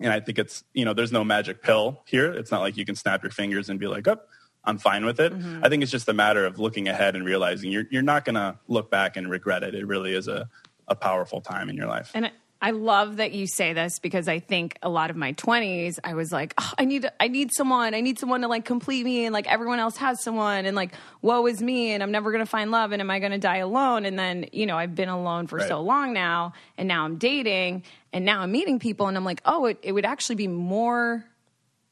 and 0.00 0.12
i 0.12 0.20
think 0.20 0.38
it's 0.38 0.64
you 0.72 0.84
know 0.84 0.94
there's 0.94 1.12
no 1.12 1.24
magic 1.24 1.62
pill 1.62 2.02
here 2.06 2.32
it's 2.32 2.50
not 2.50 2.60
like 2.60 2.76
you 2.76 2.84
can 2.84 2.94
snap 2.94 3.22
your 3.22 3.32
fingers 3.32 3.68
and 3.68 3.78
be 3.80 3.86
like 3.86 4.06
oh 4.08 4.18
I'm 4.64 4.76
fine 4.76 5.06
with 5.06 5.18
it. 5.18 5.32
Mm-hmm. 5.32 5.64
I 5.64 5.70
think 5.70 5.82
it's 5.82 5.92
just 5.92 6.08
a 6.08 6.12
matter 6.12 6.44
of 6.44 6.58
looking 6.58 6.88
ahead 6.88 7.16
and 7.16 7.24
realizing 7.24 7.70
you're 7.70 7.84
you're 7.90 8.02
not 8.02 8.26
going 8.26 8.34
to 8.34 8.58
look 8.66 8.90
back 8.90 9.16
and 9.16 9.30
regret 9.30 9.62
it. 9.62 9.74
It 9.74 9.86
really 9.86 10.12
is 10.12 10.28
a 10.28 10.48
a 10.88 10.94
powerful 10.94 11.40
time 11.40 11.70
in 11.70 11.76
your 11.76 11.86
life. 11.86 12.10
And 12.14 12.30
I 12.60 12.72
love 12.72 13.18
that 13.18 13.32
you 13.32 13.46
say 13.46 13.72
this 13.72 14.00
because 14.00 14.26
I 14.26 14.40
think 14.40 14.78
a 14.82 14.88
lot 14.88 15.10
of 15.10 15.16
my 15.16 15.32
20s 15.34 15.98
I 16.02 16.14
was 16.14 16.32
like, 16.32 16.54
oh, 16.58 16.72
I 16.76 16.84
need 16.84 17.08
I 17.20 17.28
need 17.28 17.52
someone. 17.52 17.94
I 17.94 18.00
need 18.00 18.18
someone 18.18 18.40
to 18.40 18.48
like 18.48 18.64
complete 18.64 19.04
me 19.04 19.26
and 19.26 19.32
like 19.32 19.46
everyone 19.46 19.78
else 19.78 19.96
has 19.98 20.22
someone 20.22 20.66
and 20.66 20.74
like 20.74 20.92
woe 21.22 21.46
is 21.46 21.62
me 21.62 21.92
and 21.92 22.02
I'm 22.02 22.10
never 22.10 22.32
going 22.32 22.44
to 22.44 22.50
find 22.50 22.70
love 22.70 22.90
and 22.90 23.00
am 23.00 23.10
I 23.10 23.20
going 23.20 23.32
to 23.32 23.38
die 23.38 23.58
alone? 23.58 24.04
And 24.04 24.18
then, 24.18 24.46
you 24.52 24.66
know, 24.66 24.76
I've 24.76 24.94
been 24.94 25.08
alone 25.08 25.46
for 25.46 25.58
right. 25.58 25.68
so 25.68 25.80
long 25.80 26.12
now 26.12 26.52
and 26.76 26.88
now 26.88 27.04
I'm 27.04 27.16
dating 27.16 27.84
and 28.12 28.24
now 28.24 28.40
I'm 28.40 28.50
meeting 28.50 28.80
people 28.80 29.06
and 29.06 29.16
I'm 29.16 29.24
like, 29.24 29.40
"Oh, 29.44 29.66
it, 29.66 29.78
it 29.82 29.92
would 29.92 30.06
actually 30.06 30.36
be 30.36 30.48
more 30.48 31.24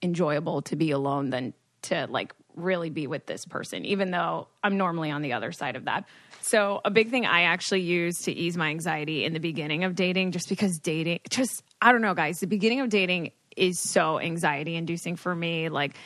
enjoyable 0.02 0.62
to 0.62 0.76
be 0.76 0.90
alone 0.90 1.30
than 1.30 1.54
to 1.82 2.06
like 2.10 2.32
really 2.56 2.90
be 2.90 3.06
with 3.06 3.26
this 3.26 3.44
person, 3.44 3.84
even 3.84 4.10
though 4.10 4.48
I'm 4.64 4.76
normally 4.78 5.10
on 5.10 5.22
the 5.22 5.34
other 5.34 5.52
side 5.52 5.76
of 5.76 5.84
that. 5.84 6.06
So, 6.48 6.80
a 6.84 6.92
big 6.92 7.10
thing 7.10 7.26
I 7.26 7.42
actually 7.42 7.80
use 7.80 8.20
to 8.22 8.32
ease 8.32 8.56
my 8.56 8.68
anxiety 8.68 9.24
in 9.24 9.32
the 9.32 9.40
beginning 9.40 9.82
of 9.82 9.96
dating, 9.96 10.30
just 10.30 10.48
because 10.48 10.78
dating, 10.78 11.18
just, 11.28 11.64
I 11.82 11.90
don't 11.90 12.02
know, 12.02 12.14
guys, 12.14 12.38
the 12.38 12.46
beginning 12.46 12.80
of 12.80 12.88
dating 12.88 13.32
is 13.56 13.80
so 13.80 14.20
anxiety 14.20 14.76
inducing 14.76 15.16
for 15.16 15.34
me. 15.34 15.68
Like, 15.70 15.96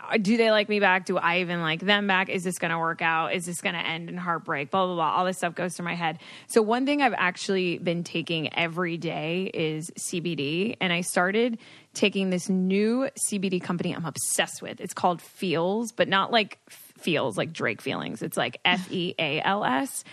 uh, 0.00 0.16
do 0.16 0.38
they 0.38 0.50
like 0.52 0.70
me 0.70 0.80
back? 0.80 1.04
Do 1.04 1.18
I 1.18 1.40
even 1.40 1.60
like 1.60 1.80
them 1.80 2.06
back? 2.06 2.30
Is 2.30 2.44
this 2.44 2.58
going 2.58 2.70
to 2.70 2.78
work 2.78 3.02
out? 3.02 3.34
Is 3.34 3.44
this 3.44 3.60
going 3.60 3.74
to 3.74 3.86
end 3.86 4.08
in 4.08 4.16
heartbreak? 4.16 4.70
Blah, 4.70 4.86
blah, 4.86 4.94
blah. 4.94 5.10
All 5.10 5.26
this 5.26 5.36
stuff 5.36 5.54
goes 5.54 5.76
through 5.76 5.84
my 5.84 5.96
head. 5.96 6.18
So, 6.46 6.62
one 6.62 6.86
thing 6.86 7.02
I've 7.02 7.14
actually 7.14 7.76
been 7.76 8.02
taking 8.02 8.54
every 8.54 8.96
day 8.96 9.50
is 9.52 9.90
CBD. 9.98 10.78
And 10.80 10.94
I 10.94 11.02
started 11.02 11.58
taking 11.92 12.30
this 12.30 12.48
new 12.48 13.10
CBD 13.28 13.60
company 13.60 13.94
I'm 13.94 14.06
obsessed 14.06 14.62
with. 14.62 14.80
It's 14.80 14.94
called 14.94 15.20
Feals, 15.20 15.92
but 15.92 16.08
not 16.08 16.32
like 16.32 16.58
feels 17.00 17.36
like 17.36 17.52
Drake 17.52 17.80
feelings. 17.80 18.22
It's 18.22 18.36
like 18.36 18.60
F 18.64 18.90
E 18.92 19.14
A 19.18 19.40
L 19.40 19.64
S. 19.64 20.04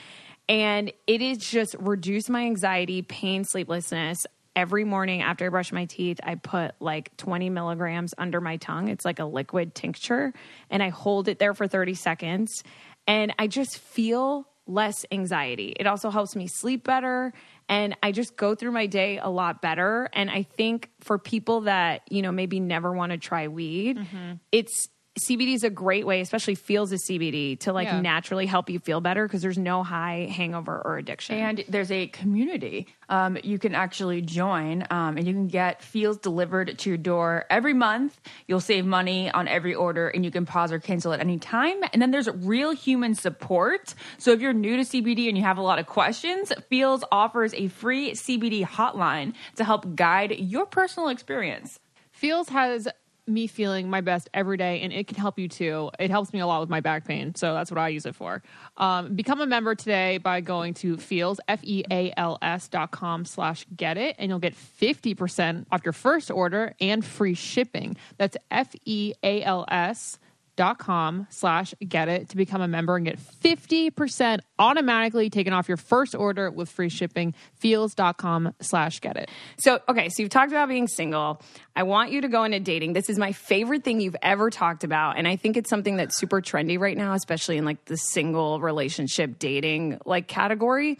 And 0.49 0.93
it 1.07 1.21
is 1.21 1.39
just 1.39 1.75
reduce 1.77 2.29
my 2.29 2.45
anxiety, 2.45 3.01
pain, 3.01 3.43
sleeplessness 3.43 4.25
every 4.57 4.83
morning 4.83 5.21
after 5.21 5.45
I 5.45 5.49
brush 5.49 5.71
my 5.71 5.85
teeth, 5.85 6.19
I 6.23 6.33
put 6.33 6.73
like 6.79 7.15
20 7.17 7.51
milligrams 7.51 8.15
under 8.17 8.41
my 8.41 8.57
tongue. 8.57 8.87
It's 8.87 9.05
like 9.05 9.19
a 9.19 9.25
liquid 9.25 9.75
tincture, 9.75 10.33
and 10.71 10.81
I 10.81 10.89
hold 10.89 11.27
it 11.27 11.37
there 11.37 11.53
for 11.53 11.67
30 11.67 11.93
seconds. 11.93 12.63
And 13.05 13.33
I 13.37 13.47
just 13.47 13.77
feel 13.77 14.47
less 14.65 15.05
anxiety. 15.11 15.75
It 15.79 15.85
also 15.87 16.09
helps 16.09 16.35
me 16.35 16.47
sleep 16.47 16.83
better. 16.83 17.33
And 17.69 17.95
I 18.01 18.11
just 18.11 18.35
go 18.35 18.55
through 18.55 18.71
my 18.71 18.87
day 18.87 19.17
a 19.17 19.29
lot 19.29 19.61
better. 19.61 20.09
And 20.11 20.29
I 20.29 20.43
think 20.43 20.89
for 20.99 21.17
people 21.17 21.61
that, 21.61 22.01
you 22.09 22.21
know, 22.21 22.31
maybe 22.31 22.59
never 22.59 22.91
want 22.91 23.11
to 23.11 23.17
try 23.17 23.47
weed, 23.47 23.97
mm-hmm. 23.97 24.33
it's 24.51 24.89
CBD 25.17 25.53
is 25.53 25.63
a 25.63 25.69
great 25.69 26.05
way, 26.05 26.21
especially 26.21 26.55
Feals 26.55 26.91
of 26.91 26.99
CBD, 26.99 27.59
to 27.61 27.73
like 27.73 27.87
Yeah. 27.87 28.01
naturally 28.01 28.45
help 28.45 28.69
you 28.69 28.79
feel 28.79 29.01
better 29.01 29.25
because 29.27 29.41
there's 29.41 29.57
no 29.57 29.83
high 29.83 30.27
hangover 30.31 30.81
or 30.83 30.97
addiction. 30.97 31.35
And 31.37 31.63
there's 31.67 31.91
a 31.91 32.07
community 32.07 32.87
um, 33.09 33.37
you 33.43 33.57
can 33.57 33.73
actually 33.73 34.21
join, 34.21 34.83
um, 34.89 35.17
and 35.17 35.25
you 35.25 35.33
can 35.33 35.47
get 35.47 35.81
Feals 35.81 36.17
delivered 36.17 36.77
to 36.77 36.89
your 36.89 36.97
door 36.97 37.45
every 37.49 37.73
month. 37.73 38.19
You'll 38.47 38.59
save 38.59 38.85
money 38.85 39.31
on 39.31 39.47
every 39.47 39.73
order, 39.73 40.09
and 40.09 40.25
you 40.25 40.31
can 40.31 40.45
pause 40.45 40.71
or 40.73 40.79
cancel 40.79 41.13
at 41.13 41.21
any 41.21 41.39
time. 41.39 41.77
And 41.93 42.01
then 42.01 42.11
there's 42.11 42.27
real 42.27 42.71
human 42.71 43.15
support. 43.15 43.95
So 44.17 44.31
if 44.33 44.41
you're 44.41 44.51
new 44.53 44.75
to 44.77 44.83
CBD 44.83 45.29
and 45.29 45.37
you 45.37 45.43
have 45.43 45.57
a 45.57 45.61
lot 45.61 45.79
of 45.79 45.85
questions, 45.87 46.51
Feals 46.69 47.03
offers 47.11 47.53
a 47.53 47.69
free 47.69 48.11
CBD 48.11 48.65
hotline 48.65 49.33
to 49.55 49.63
help 49.63 49.95
guide 49.95 50.31
your 50.37 50.65
personal 50.65 51.07
experience. 51.09 51.79
Feals 52.11 52.49
has 52.49 52.87
me 53.27 53.47
feeling 53.47 53.89
my 53.89 54.01
best 54.01 54.29
every 54.33 54.57
day, 54.57 54.81
and 54.81 54.93
it 54.93 55.07
can 55.07 55.17
help 55.17 55.37
you 55.37 55.47
too. 55.47 55.91
It 55.99 56.09
helps 56.09 56.33
me 56.33 56.39
a 56.39 56.47
lot 56.47 56.61
with 56.61 56.69
my 56.69 56.79
back 56.79 57.05
pain, 57.05 57.35
so 57.35 57.53
that's 57.53 57.69
what 57.69 57.77
I 57.77 57.89
use 57.89 58.05
it 58.05 58.15
for. 58.15 58.41
Um, 58.77 59.15
become 59.15 59.41
a 59.41 59.45
member 59.45 59.75
today 59.75 60.17
by 60.17 60.41
going 60.41 60.73
to 60.75 60.97
Feals 60.97 61.39
F 61.47 61.59
E 61.63 61.83
A 61.91 62.13
L 62.17 62.37
S 62.41 62.67
dot 62.67 62.91
com 62.91 63.25
slash 63.25 63.65
get 63.75 63.97
it, 63.97 64.15
and 64.17 64.29
you'll 64.29 64.39
get 64.39 64.55
fifty 64.55 65.13
percent 65.13 65.67
off 65.71 65.81
your 65.83 65.93
first 65.93 66.31
order 66.31 66.73
and 66.79 67.03
free 67.03 67.33
shipping. 67.33 67.97
That's 68.17 68.37
F 68.49 68.73
E 68.85 69.13
A 69.23 69.43
L 69.43 69.65
S 69.67 70.19
dot 70.57 70.77
com 70.77 71.25
slash 71.29 71.73
get 71.87 72.09
it 72.09 72.27
to 72.29 72.35
become 72.35 72.61
a 72.61 72.67
member 72.67 72.97
and 72.97 73.05
get 73.05 73.17
50% 73.17 74.39
automatically 74.59 75.29
taken 75.29 75.53
off 75.53 75.69
your 75.69 75.77
first 75.77 76.13
order 76.13 76.51
with 76.51 76.67
free 76.69 76.89
shipping 76.89 77.33
feals.com 77.53 78.53
slash 78.59 78.99
get 78.99 79.15
it 79.15 79.29
So, 79.57 79.79
okay, 79.87 80.09
so 80.09 80.21
you've 80.21 80.29
talked 80.31 80.51
about 80.51 80.67
being 80.67 80.87
single. 80.87 81.41
I 81.75 81.83
want 81.83 82.11
you 82.11 82.21
to 82.21 82.27
go 82.27 82.43
into 82.43 82.59
dating. 82.59 82.93
This 82.93 83.09
is 83.09 83.17
my 83.17 83.31
favorite 83.31 83.83
thing 83.83 84.01
you've 84.01 84.15
ever 84.21 84.49
talked 84.49 84.83
about. 84.83 85.17
And 85.17 85.27
I 85.27 85.35
think 85.37 85.55
it's 85.55 85.69
something 85.69 85.95
that's 85.95 86.17
super 86.17 86.41
trendy 86.41 86.77
right 86.79 86.97
now, 86.97 87.13
especially 87.13 87.57
in 87.57 87.63
like 87.63 87.85
the 87.85 87.95
single 87.95 88.59
relationship 88.59 89.39
dating 89.39 89.99
like 90.05 90.27
category. 90.27 90.97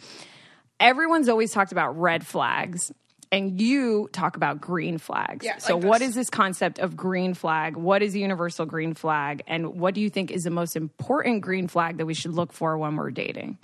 Everyone's 0.80 1.28
always 1.28 1.50
talked 1.50 1.72
about 1.72 1.98
red 1.98 2.24
flags. 2.24 2.92
And 3.30 3.60
you 3.60 4.08
talk 4.12 4.36
about 4.36 4.60
green 4.60 4.98
flags. 4.98 5.44
Yeah, 5.44 5.58
so, 5.58 5.76
like 5.76 5.84
what 5.84 5.98
this. 6.00 6.14
this 6.14 6.30
concept 6.30 6.78
of 6.78 6.96
green 6.96 7.34
flag? 7.34 7.76
What 7.76 8.02
is 8.02 8.14
a 8.14 8.18
universal 8.18 8.64
green 8.64 8.94
flag? 8.94 9.42
And 9.46 9.78
what 9.78 9.94
do 9.94 10.00
you 10.00 10.08
think 10.08 10.30
is 10.30 10.44
the 10.44 10.50
most 10.50 10.76
important 10.76 11.42
green 11.42 11.68
flag 11.68 11.98
that 11.98 12.06
we 12.06 12.14
should 12.14 12.32
look 12.32 12.52
for 12.52 12.78
when 12.78 12.96
we're 12.96 13.10
dating? 13.10 13.58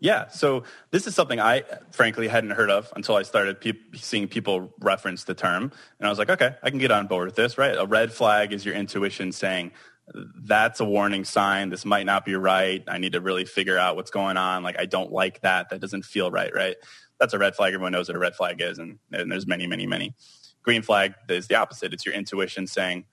Yeah, 0.00 0.28
so 0.28 0.64
this 0.90 1.06
is 1.06 1.14
something 1.14 1.40
I 1.40 1.62
frankly 1.90 2.28
hadn't 2.28 2.50
heard 2.50 2.70
of 2.70 2.92
until 2.94 3.16
I 3.16 3.22
started 3.22 3.60
pe- 3.60 3.72
seeing 3.94 4.28
people 4.28 4.72
reference 4.80 5.24
the 5.24 5.34
term, 5.34 5.72
and 5.98 6.06
I 6.06 6.10
was 6.10 6.18
like, 6.18 6.30
okay, 6.30 6.56
I 6.62 6.70
can 6.70 6.78
get 6.78 6.90
on 6.90 7.06
board 7.06 7.26
with 7.26 7.36
this. 7.36 7.58
Right, 7.58 7.76
a 7.76 7.86
red 7.86 8.12
flag 8.12 8.52
is 8.52 8.64
your 8.64 8.74
intuition 8.74 9.32
saying 9.32 9.72
that's 10.12 10.80
a 10.80 10.84
warning 10.84 11.24
sign. 11.24 11.70
This 11.70 11.84
might 11.84 12.04
not 12.04 12.24
be 12.24 12.34
right. 12.34 12.84
I 12.86 12.98
need 12.98 13.12
to 13.12 13.20
really 13.20 13.44
figure 13.46 13.78
out 13.78 13.96
what's 13.96 14.10
going 14.10 14.36
on. 14.36 14.62
Like, 14.62 14.78
I 14.78 14.84
don't 14.84 15.10
like 15.10 15.40
that. 15.40 15.70
That 15.70 15.80
doesn't 15.80 16.04
feel 16.04 16.30
right. 16.30 16.54
Right, 16.54 16.76
that's 17.24 17.34
a 17.34 17.38
red 17.38 17.56
flag. 17.56 17.72
Everyone 17.72 17.92
knows 17.92 18.08
what 18.08 18.16
a 18.16 18.20
red 18.20 18.36
flag 18.36 18.60
is, 18.60 18.78
and, 18.78 18.98
and 19.10 19.32
there's 19.32 19.46
many, 19.46 19.66
many, 19.66 19.86
many. 19.86 20.14
Green 20.62 20.82
flag 20.82 21.14
is 21.28 21.46
the 21.46 21.54
opposite. 21.54 21.92
It's 21.92 22.04
your 22.04 22.14
intuition 22.14 22.66
saying 22.66 23.04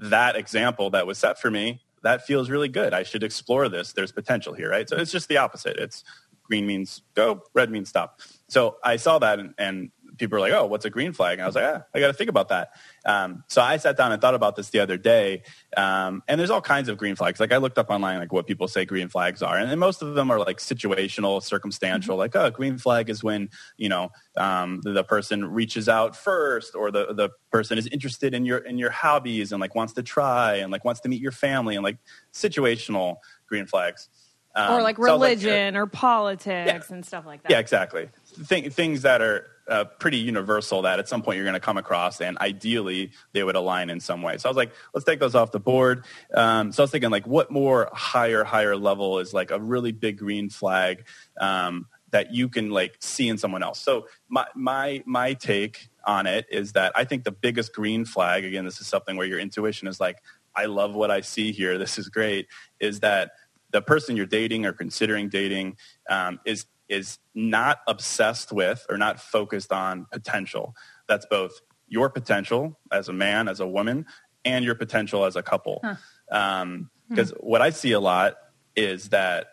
that 0.00 0.36
example 0.36 0.90
that 0.90 1.06
was 1.06 1.18
set 1.18 1.38
for 1.38 1.50
me 1.50 1.82
that 2.02 2.24
feels 2.26 2.48
really 2.48 2.68
good 2.68 2.94
i 2.94 3.02
should 3.02 3.22
explore 3.22 3.68
this 3.68 3.92
there's 3.92 4.12
potential 4.12 4.54
here 4.54 4.70
right 4.70 4.88
so 4.88 4.96
it's 4.96 5.12
just 5.12 5.28
the 5.28 5.36
opposite 5.36 5.76
it's 5.76 6.04
green 6.42 6.66
means 6.66 7.02
go 7.14 7.42
red 7.54 7.70
means 7.70 7.88
stop 7.88 8.20
so 8.48 8.76
i 8.82 8.96
saw 8.96 9.18
that 9.18 9.38
and, 9.38 9.54
and 9.58 9.90
people 10.20 10.36
were 10.36 10.40
like 10.40 10.52
oh 10.52 10.66
what's 10.66 10.84
a 10.84 10.90
green 10.90 11.12
flag? 11.12 11.34
And 11.34 11.42
i 11.42 11.46
was 11.46 11.56
like 11.56 11.64
ah, 11.64 11.82
i 11.94 12.00
got 12.00 12.06
to 12.06 12.12
think 12.12 12.30
about 12.30 12.48
that. 12.50 12.70
Um, 13.04 13.42
so 13.48 13.60
i 13.60 13.76
sat 13.76 13.96
down 13.96 14.12
and 14.12 14.20
thought 14.20 14.34
about 14.34 14.54
this 14.56 14.70
the 14.70 14.78
other 14.80 14.96
day. 14.96 15.42
Um, 15.76 16.22
and 16.28 16.38
there's 16.38 16.50
all 16.50 16.60
kinds 16.60 16.88
of 16.88 16.96
green 16.96 17.16
flags. 17.16 17.40
Like 17.40 17.52
i 17.52 17.56
looked 17.56 17.78
up 17.78 17.90
online 17.90 18.18
like 18.18 18.32
what 18.32 18.46
people 18.46 18.68
say 18.68 18.84
green 18.84 19.08
flags 19.08 19.42
are. 19.42 19.56
And, 19.56 19.70
and 19.70 19.80
most 19.80 20.02
of 20.02 20.14
them 20.14 20.30
are 20.30 20.38
like 20.38 20.58
situational 20.58 21.42
circumstantial 21.42 22.16
like 22.16 22.36
oh 22.36 22.50
green 22.50 22.78
flag 22.78 23.10
is 23.10 23.24
when 23.24 23.50
you 23.76 23.88
know 23.88 24.10
um, 24.36 24.80
the, 24.82 24.92
the 24.92 25.04
person 25.04 25.44
reaches 25.44 25.88
out 25.88 26.16
first 26.16 26.74
or 26.74 26.90
the, 26.90 27.12
the 27.12 27.30
person 27.50 27.78
is 27.78 27.86
interested 27.88 28.34
in 28.34 28.44
your 28.44 28.58
in 28.58 28.78
your 28.78 28.90
hobbies 28.90 29.52
and 29.52 29.60
like 29.60 29.74
wants 29.74 29.94
to 29.94 30.02
try 30.02 30.56
and 30.56 30.70
like 30.70 30.84
wants 30.84 31.00
to 31.00 31.08
meet 31.08 31.20
your 31.20 31.32
family 31.32 31.74
and 31.74 31.84
like 31.84 31.98
situational 32.32 33.16
green 33.46 33.66
flags. 33.66 34.08
Um, 34.54 34.74
or 34.74 34.82
like 34.82 34.96
so 34.96 35.02
I 35.02 35.12
was 35.12 35.20
religion 35.20 35.76
or 35.76 35.86
politics 35.86 36.90
and 36.90 37.06
stuff 37.06 37.24
like 37.24 37.42
that. 37.42 37.52
yeah, 37.52 37.60
exactly. 37.60 38.08
Th- 38.48 38.72
things 38.72 39.02
that 39.02 39.22
are 39.22 39.46
uh, 39.70 39.84
pretty 39.98 40.18
universal 40.18 40.82
that 40.82 40.98
at 40.98 41.08
some 41.08 41.22
point 41.22 41.36
you're 41.36 41.46
going 41.46 41.54
to 41.54 41.60
come 41.60 41.78
across, 41.78 42.20
and 42.20 42.36
ideally 42.38 43.12
they 43.32 43.42
would 43.42 43.56
align 43.56 43.88
in 43.88 44.00
some 44.00 44.20
way. 44.20 44.36
So 44.36 44.48
I 44.48 44.50
was 44.50 44.56
like, 44.56 44.72
let's 44.92 45.04
take 45.04 45.20
those 45.20 45.34
off 45.34 45.52
the 45.52 45.60
board. 45.60 46.04
Um, 46.34 46.72
so 46.72 46.82
I 46.82 46.84
was 46.84 46.90
thinking, 46.90 47.10
like, 47.10 47.26
what 47.26 47.50
more 47.50 47.88
higher, 47.92 48.44
higher 48.44 48.76
level 48.76 49.20
is 49.20 49.32
like 49.32 49.50
a 49.50 49.60
really 49.60 49.92
big 49.92 50.18
green 50.18 50.50
flag 50.50 51.06
um, 51.40 51.86
that 52.10 52.34
you 52.34 52.48
can 52.48 52.70
like 52.70 52.96
see 53.00 53.28
in 53.28 53.38
someone 53.38 53.62
else. 53.62 53.78
So 53.78 54.08
my 54.28 54.46
my 54.54 55.02
my 55.06 55.34
take 55.34 55.88
on 56.04 56.26
it 56.26 56.46
is 56.50 56.72
that 56.72 56.92
I 56.96 57.04
think 57.04 57.24
the 57.24 57.32
biggest 57.32 57.72
green 57.72 58.04
flag, 58.04 58.44
again, 58.44 58.64
this 58.64 58.80
is 58.80 58.88
something 58.88 59.16
where 59.16 59.26
your 59.26 59.38
intuition 59.38 59.86
is 59.86 60.00
like, 60.00 60.16
I 60.56 60.64
love 60.66 60.94
what 60.94 61.10
I 61.10 61.20
see 61.20 61.52
here. 61.52 61.78
This 61.78 61.98
is 61.98 62.08
great. 62.08 62.48
Is 62.80 63.00
that 63.00 63.32
the 63.70 63.80
person 63.80 64.16
you're 64.16 64.26
dating 64.26 64.66
or 64.66 64.72
considering 64.72 65.28
dating 65.28 65.76
um, 66.08 66.40
is 66.44 66.66
is 66.90 67.18
not 67.34 67.78
obsessed 67.86 68.52
with 68.52 68.84
or 68.90 68.98
not 68.98 69.20
focused 69.20 69.72
on 69.72 70.06
potential. 70.12 70.74
That's 71.08 71.24
both 71.24 71.60
your 71.88 72.10
potential 72.10 72.78
as 72.92 73.08
a 73.08 73.12
man, 73.12 73.48
as 73.48 73.60
a 73.60 73.66
woman, 73.66 74.06
and 74.44 74.64
your 74.64 74.74
potential 74.74 75.24
as 75.24 75.36
a 75.36 75.42
couple. 75.42 75.80
Because 75.82 76.62
um, 76.62 76.90
hmm. 77.08 77.22
what 77.40 77.62
I 77.62 77.70
see 77.70 77.92
a 77.92 78.00
lot 78.00 78.36
is 78.76 79.10
that 79.10 79.48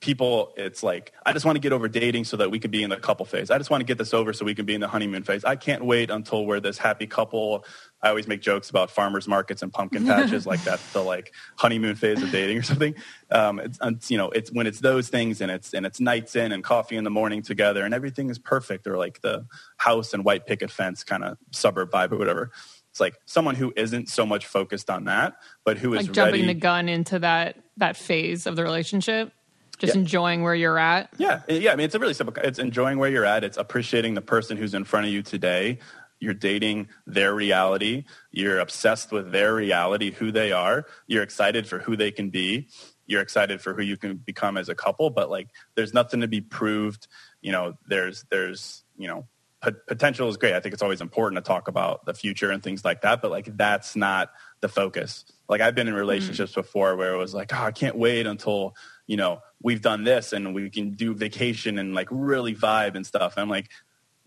people 0.00 0.54
it's 0.56 0.82
like 0.82 1.12
i 1.26 1.32
just 1.32 1.44
want 1.44 1.56
to 1.56 1.60
get 1.60 1.72
over 1.72 1.86
dating 1.86 2.24
so 2.24 2.36
that 2.38 2.50
we 2.50 2.58
can 2.58 2.70
be 2.70 2.82
in 2.82 2.90
the 2.90 2.96
couple 2.96 3.26
phase. 3.26 3.50
I 3.50 3.58
just 3.58 3.70
want 3.70 3.80
to 3.80 3.84
get 3.84 3.98
this 3.98 4.14
over 4.14 4.32
so 4.32 4.44
we 4.44 4.54
can 4.54 4.66
be 4.66 4.74
in 4.74 4.80
the 4.80 4.88
honeymoon 4.88 5.22
phase. 5.22 5.44
I 5.44 5.56
can't 5.56 5.84
wait 5.84 6.10
until 6.10 6.46
we're 6.46 6.60
this 6.60 6.78
happy 6.78 7.06
couple. 7.06 7.64
I 8.02 8.08
always 8.08 8.26
make 8.26 8.40
jokes 8.40 8.70
about 8.70 8.90
farmers 8.90 9.26
markets 9.26 9.62
and 9.62 9.72
pumpkin 9.72 10.06
patches 10.06 10.46
like 10.46 10.62
that's 10.62 10.92
the 10.92 11.02
like 11.02 11.32
honeymoon 11.56 11.96
phase 11.96 12.22
of 12.22 12.30
dating 12.30 12.58
or 12.58 12.62
something. 12.62 12.94
Um, 13.30 13.58
it's, 13.58 13.78
it's 13.82 14.10
you 14.10 14.18
know 14.18 14.30
it's 14.30 14.52
when 14.52 14.66
it's 14.66 14.80
those 14.80 15.08
things 15.08 15.40
and 15.40 15.50
it's 15.50 15.74
and 15.74 15.84
it's 15.84 16.00
nights 16.00 16.36
in 16.36 16.52
and 16.52 16.62
coffee 16.62 16.96
in 16.96 17.04
the 17.04 17.10
morning 17.10 17.42
together 17.42 17.84
and 17.84 17.94
everything 17.94 18.30
is 18.30 18.38
perfect 18.38 18.86
or 18.86 18.96
like 18.96 19.20
the 19.22 19.46
house 19.76 20.14
and 20.14 20.24
white 20.24 20.46
picket 20.46 20.70
fence 20.70 21.04
kind 21.04 21.24
of 21.24 21.38
suburb 21.52 21.90
vibe 21.90 22.12
or 22.12 22.16
whatever 22.16 22.50
it's 22.90 23.00
like 23.00 23.16
someone 23.24 23.54
who 23.54 23.72
isn't 23.76 24.08
so 24.08 24.26
much 24.26 24.46
focused 24.46 24.90
on 24.90 25.04
that 25.04 25.34
but 25.64 25.78
who 25.78 25.94
is 25.94 26.06
like 26.06 26.12
jumping 26.12 26.40
ready 26.42 26.46
the 26.46 26.54
gun 26.54 26.88
into 26.88 27.18
that 27.18 27.56
that 27.76 27.96
phase 27.96 28.46
of 28.46 28.56
the 28.56 28.64
relationship 28.64 29.32
just 29.80 29.94
Yeah. 29.94 30.00
enjoying 30.00 30.42
where 30.42 30.54
you're 30.54 30.78
at 30.78 31.10
Yeah, 31.18 31.42
eh, 31.48 31.58
yeah. 31.58 31.72
I 31.72 31.76
mean, 31.76 31.86
it's 31.86 31.94
a 31.94 31.98
really 31.98 32.14
simple. 32.14 32.34
It's 32.44 32.58
enjoying 32.60 32.98
where 32.98 33.10
you're 33.10 33.24
at. 33.24 33.42
It's 33.42 33.56
appreciating 33.56 34.14
the 34.14 34.20
person 34.22 34.56
who's 34.56 34.74
in 34.74 34.84
front 34.84 35.06
of 35.06 35.12
you 35.12 35.22
today. 35.22 35.78
You're 36.20 36.34
dating 36.34 36.88
their 37.06 37.34
reality. 37.34 38.04
You're 38.30 38.58
obsessed 38.60 39.10
with 39.10 39.32
their 39.32 39.54
reality, 39.54 40.12
who 40.12 40.30
they 40.30 40.52
are. 40.52 40.84
You're 41.06 41.22
excited 41.22 41.66
for 41.66 41.78
who 41.78 41.96
they 41.96 42.10
can 42.12 42.28
be. 42.30 42.68
You're 43.06 43.22
excited 43.22 43.60
for 43.60 43.72
who 43.74 43.82
you 43.82 43.96
can 43.96 44.18
become 44.18 44.56
as 44.58 44.68
a 44.68 44.74
couple. 44.74 45.10
But 45.10 45.30
like, 45.30 45.48
there's 45.74 45.94
nothing 45.94 46.20
to 46.20 46.28
be 46.28 46.40
proved. 46.42 47.08
You 47.40 47.52
know, 47.52 47.74
there's 47.88 48.24
there's 48.30 48.84
you 48.98 49.08
know, 49.08 49.26
pot- 49.62 49.86
potential 49.88 50.28
is 50.28 50.36
great. 50.36 50.52
I 50.54 50.60
think 50.60 50.74
it's 50.74 50.82
always 50.82 51.00
important 51.00 51.42
to 51.42 51.48
talk 51.48 51.68
about 51.68 52.04
the 52.04 52.12
future 52.12 52.50
and 52.50 52.62
things 52.62 52.84
like 52.84 53.00
that. 53.00 53.22
But 53.22 53.30
like, 53.30 53.56
that's 53.56 53.96
not 53.96 54.30
the 54.60 54.68
focus. 54.68 55.24
Like, 55.48 55.60
I've 55.60 55.74
been 55.74 55.88
in 55.88 55.94
relationships 55.94 56.54
before 56.54 56.96
where 56.96 57.14
it 57.14 57.16
was 57.18 57.34
like, 57.34 57.52
oh, 57.52 57.62
I 57.62 57.72
can't 57.72 57.96
wait 57.96 58.26
until 58.26 58.74
you 59.06 59.16
know 59.16 59.40
we've 59.62 59.82
done 59.82 60.04
this 60.04 60.32
and 60.32 60.54
we 60.54 60.70
can 60.70 60.92
do 60.92 61.14
vacation 61.14 61.78
and 61.78 61.94
like 61.94 62.08
really 62.10 62.54
vibe 62.54 62.94
and 62.94 63.06
stuff. 63.06 63.34
And 63.36 63.42
I'm 63.42 63.48
like, 63.48 63.68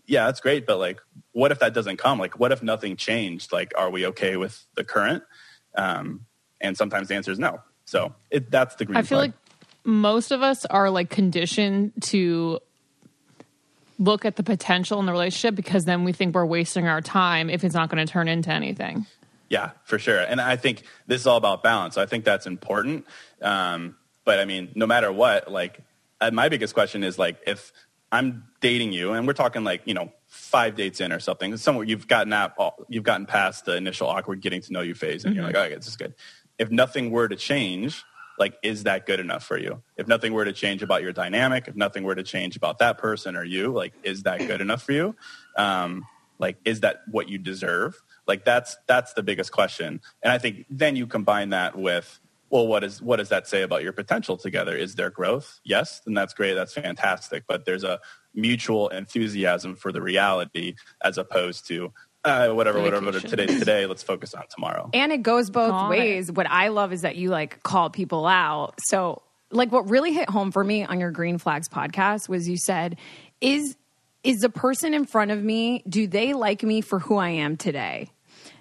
yeah, 0.06 0.26
that's 0.26 0.40
great, 0.40 0.66
but 0.66 0.78
like, 0.78 1.00
what 1.32 1.50
if 1.50 1.60
that 1.60 1.74
doesn't 1.74 1.96
come? 1.96 2.18
Like, 2.18 2.38
what 2.38 2.52
if 2.52 2.62
nothing 2.62 2.96
changed? 2.96 3.52
Like, 3.52 3.72
are 3.76 3.90
we 3.90 4.06
okay 4.08 4.36
with 4.36 4.64
the 4.74 4.84
current? 4.84 5.22
Um, 5.74 6.26
and 6.60 6.76
sometimes 6.76 7.08
the 7.08 7.14
answer 7.14 7.32
is 7.32 7.38
no. 7.38 7.60
So 7.84 8.14
it, 8.30 8.50
that's 8.50 8.76
the 8.76 8.84
green. 8.84 8.96
I 8.96 9.02
feel 9.02 9.18
flag. 9.18 9.30
like 9.30 9.38
most 9.84 10.30
of 10.30 10.42
us 10.42 10.64
are 10.66 10.90
like 10.90 11.10
conditioned 11.10 11.92
to 12.02 12.60
look 13.98 14.24
at 14.24 14.36
the 14.36 14.42
potential 14.42 14.98
in 15.00 15.06
the 15.06 15.12
relationship 15.12 15.54
because 15.54 15.84
then 15.84 16.04
we 16.04 16.12
think 16.12 16.34
we're 16.34 16.44
wasting 16.44 16.88
our 16.88 17.00
time 17.00 17.48
if 17.48 17.64
it's 17.64 17.74
not 17.74 17.90
going 17.90 18.04
to 18.04 18.10
turn 18.10 18.28
into 18.28 18.50
anything. 18.50 19.06
Yeah, 19.54 19.70
for 19.84 20.00
sure. 20.00 20.18
And 20.18 20.40
I 20.40 20.56
think 20.56 20.82
this 21.06 21.20
is 21.20 21.28
all 21.28 21.36
about 21.36 21.62
balance. 21.62 21.96
I 21.96 22.06
think 22.06 22.24
that's 22.24 22.48
important. 22.48 23.06
Um, 23.40 23.94
but 24.24 24.40
I 24.40 24.46
mean, 24.46 24.72
no 24.74 24.84
matter 24.84 25.12
what, 25.12 25.48
like 25.48 25.78
uh, 26.20 26.32
my 26.32 26.48
biggest 26.48 26.74
question 26.74 27.04
is 27.04 27.20
like 27.20 27.36
if 27.46 27.72
I'm 28.10 28.48
dating 28.60 28.92
you 28.92 29.12
and 29.12 29.28
we're 29.28 29.32
talking 29.32 29.62
like, 29.62 29.82
you 29.84 29.94
know, 29.94 30.12
five 30.26 30.74
dates 30.74 31.00
in 31.00 31.12
or 31.12 31.20
something, 31.20 31.56
somewhere 31.56 31.84
you've 31.84 32.08
gotten 32.08 32.32
out, 32.32 32.56
you've 32.88 33.04
gotten 33.04 33.26
past 33.26 33.64
the 33.64 33.76
initial 33.76 34.08
awkward 34.08 34.40
getting 34.40 34.60
to 34.62 34.72
know 34.72 34.80
you 34.80 34.92
phase 34.92 35.24
and 35.24 35.36
you're 35.36 35.44
like, 35.44 35.54
okay, 35.54 35.76
this 35.76 35.86
is 35.86 35.94
good. 35.94 36.14
If 36.58 36.72
nothing 36.72 37.12
were 37.12 37.28
to 37.28 37.36
change, 37.36 38.02
like, 38.40 38.58
is 38.64 38.82
that 38.82 39.06
good 39.06 39.20
enough 39.20 39.44
for 39.44 39.56
you? 39.56 39.82
If 39.96 40.08
nothing 40.08 40.32
were 40.32 40.44
to 40.44 40.52
change 40.52 40.82
about 40.82 41.02
your 41.02 41.12
dynamic, 41.12 41.68
if 41.68 41.76
nothing 41.76 42.02
were 42.02 42.16
to 42.16 42.24
change 42.24 42.56
about 42.56 42.80
that 42.80 42.98
person 42.98 43.36
or 43.36 43.44
you, 43.44 43.70
like, 43.72 43.92
is 44.02 44.24
that 44.24 44.40
good 44.40 44.60
enough 44.60 44.82
for 44.82 44.90
you? 44.90 45.14
Um, 45.56 46.06
like, 46.40 46.56
is 46.64 46.80
that 46.80 47.02
what 47.08 47.28
you 47.28 47.38
deserve? 47.38 48.02
Like 48.26 48.44
that's 48.44 48.76
that's 48.86 49.12
the 49.12 49.22
biggest 49.22 49.52
question. 49.52 50.00
And 50.22 50.32
I 50.32 50.38
think 50.38 50.66
then 50.70 50.96
you 50.96 51.06
combine 51.06 51.50
that 51.50 51.76
with 51.76 52.20
well, 52.50 52.68
what 52.68 52.84
is 52.84 53.02
what 53.02 53.16
does 53.16 53.30
that 53.30 53.48
say 53.48 53.62
about 53.62 53.82
your 53.82 53.92
potential 53.92 54.36
together? 54.36 54.76
Is 54.76 54.94
there 54.94 55.10
growth? 55.10 55.60
Yes, 55.64 56.00
then 56.04 56.14
that's 56.14 56.34
great. 56.34 56.54
That's 56.54 56.72
fantastic. 56.72 57.44
But 57.48 57.64
there's 57.64 57.82
a 57.82 57.98
mutual 58.32 58.88
enthusiasm 58.90 59.74
for 59.74 59.90
the 59.90 60.00
reality 60.00 60.76
as 61.02 61.18
opposed 61.18 61.66
to 61.68 61.92
uh, 62.24 62.50
whatever, 62.50 62.80
whatever, 62.80 63.04
whatever. 63.04 63.26
Today's 63.26 63.58
today. 63.58 63.86
Let's 63.86 64.02
focus 64.02 64.34
on 64.34 64.44
tomorrow. 64.48 64.88
And 64.94 65.12
it 65.12 65.22
goes 65.22 65.50
both 65.50 65.90
ways. 65.90 66.30
What 66.30 66.48
I 66.48 66.68
love 66.68 66.92
is 66.92 67.02
that 67.02 67.16
you 67.16 67.30
like 67.30 67.62
call 67.64 67.90
people 67.90 68.26
out. 68.26 68.78
So, 68.86 69.22
like, 69.50 69.72
what 69.72 69.90
really 69.90 70.12
hit 70.12 70.30
home 70.30 70.52
for 70.52 70.64
me 70.64 70.84
on 70.84 71.00
your 71.00 71.10
Green 71.10 71.38
Flags 71.38 71.68
podcast 71.68 72.28
was 72.28 72.48
you 72.48 72.56
said, 72.56 72.98
"Is 73.40 73.76
is 74.22 74.38
the 74.38 74.48
person 74.48 74.94
in 74.94 75.06
front 75.06 75.32
of 75.32 75.42
me? 75.42 75.82
Do 75.88 76.06
they 76.06 76.34
like 76.34 76.62
me 76.62 76.80
for 76.80 76.98
who 77.00 77.16
I 77.16 77.30
am 77.30 77.56
today?" 77.56 78.10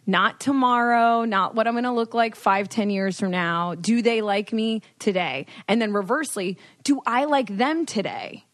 Not 0.06 0.40
tomorrow, 0.40 1.26
not 1.26 1.56
what 1.56 1.68
I'm 1.68 1.74
going 1.74 1.86
to 1.86 1.92
look 1.92 2.14
like 2.14 2.36
five, 2.36 2.70
ten 2.70 2.90
years 2.90 3.20
from 3.20 3.32
now. 3.32 3.76
Do 3.76 4.02
they 4.02 4.22
like 4.22 4.52
me 4.52 4.82
today? 5.00 5.46
And 5.68 5.82
then 5.82 5.94
reversely, 5.94 6.58
do 6.84 7.02
I 7.06 7.26
like 7.26 7.56
them 7.58 7.86
today? 7.86 8.46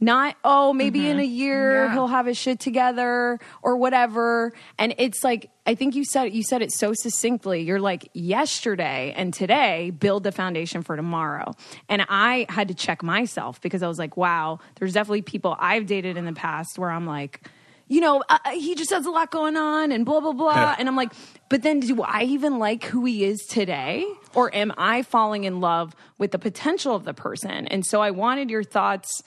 not 0.00 0.36
oh 0.44 0.72
maybe 0.72 1.00
mm-hmm. 1.00 1.08
in 1.08 1.20
a 1.20 1.24
year 1.24 1.84
yeah. 1.84 1.92
he'll 1.92 2.06
have 2.06 2.26
his 2.26 2.38
shit 2.38 2.60
together 2.60 3.38
or 3.62 3.76
whatever 3.76 4.52
and 4.78 4.94
it's 4.98 5.24
like 5.24 5.50
i 5.66 5.74
think 5.74 5.94
you 5.94 6.04
said 6.04 6.32
you 6.32 6.42
said 6.42 6.62
it 6.62 6.72
so 6.72 6.92
succinctly 6.94 7.62
you're 7.62 7.80
like 7.80 8.08
yesterday 8.14 9.12
and 9.16 9.34
today 9.34 9.90
build 9.90 10.22
the 10.22 10.32
foundation 10.32 10.82
for 10.82 10.96
tomorrow 10.96 11.52
and 11.88 12.04
i 12.08 12.46
had 12.48 12.68
to 12.68 12.74
check 12.74 13.02
myself 13.02 13.60
because 13.60 13.82
i 13.82 13.88
was 13.88 13.98
like 13.98 14.16
wow 14.16 14.58
there's 14.76 14.92
definitely 14.92 15.22
people 15.22 15.56
i've 15.58 15.86
dated 15.86 16.16
in 16.16 16.24
the 16.24 16.32
past 16.32 16.78
where 16.78 16.90
i'm 16.90 17.06
like 17.06 17.48
you 17.88 18.00
know, 18.00 18.22
uh, 18.28 18.38
uh 18.44 18.50
he 18.52 18.74
just 18.74 18.90
has 18.90 19.06
a 19.06 19.10
lot 19.10 19.30
going 19.30 19.56
on 19.56 19.92
and 19.92 20.04
blah, 20.04 20.20
blah, 20.20 20.32
blah. 20.32 20.76
and 20.78 20.88
I'm 20.88 20.96
like, 20.96 21.12
but 21.48 21.62
then 21.62 21.80
do 21.80 22.02
I 22.02 22.22
even 22.22 22.58
like 22.58 22.84
who 22.84 23.04
he 23.04 23.24
is 23.24 23.40
today? 23.48 24.06
Or 24.34 24.54
am 24.54 24.72
I 24.76 25.02
falling 25.02 25.44
in 25.44 25.60
love 25.60 25.94
with 26.18 26.32
the 26.32 26.38
potential 26.38 26.94
of 26.94 27.04
the 27.04 27.14
person? 27.14 27.66
And 27.66 27.84
so 27.84 28.00
I 28.00 28.10
wanted 28.10 28.50
your 28.50 28.62
thoughts 28.62 29.22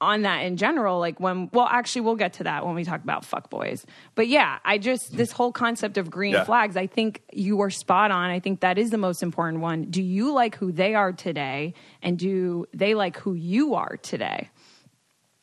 on 0.00 0.22
that 0.22 0.40
in 0.40 0.56
general 0.56 1.00
like 1.00 1.18
when 1.18 1.50
well 1.52 1.66
actually 1.66 2.02
we'll 2.02 2.14
get 2.14 2.34
to 2.34 2.44
that 2.44 2.64
when 2.64 2.74
we 2.74 2.84
talk 2.84 3.02
about 3.02 3.24
fuck 3.24 3.50
boys 3.50 3.84
but 4.14 4.28
yeah 4.28 4.58
i 4.64 4.78
just 4.78 5.16
this 5.16 5.32
whole 5.32 5.50
concept 5.50 5.98
of 5.98 6.08
green 6.08 6.34
yeah. 6.34 6.44
flags 6.44 6.76
i 6.76 6.86
think 6.86 7.20
you 7.32 7.60
are 7.60 7.70
spot 7.70 8.12
on 8.12 8.30
i 8.30 8.38
think 8.38 8.60
that 8.60 8.78
is 8.78 8.90
the 8.90 8.98
most 8.98 9.24
important 9.24 9.60
one 9.60 9.82
do 9.90 10.00
you 10.00 10.32
like 10.32 10.54
who 10.54 10.70
they 10.70 10.94
are 10.94 11.12
today 11.12 11.74
and 12.00 12.16
do 12.16 12.64
they 12.72 12.94
like 12.94 13.16
who 13.16 13.34
you 13.34 13.74
are 13.74 13.96
today 13.96 14.48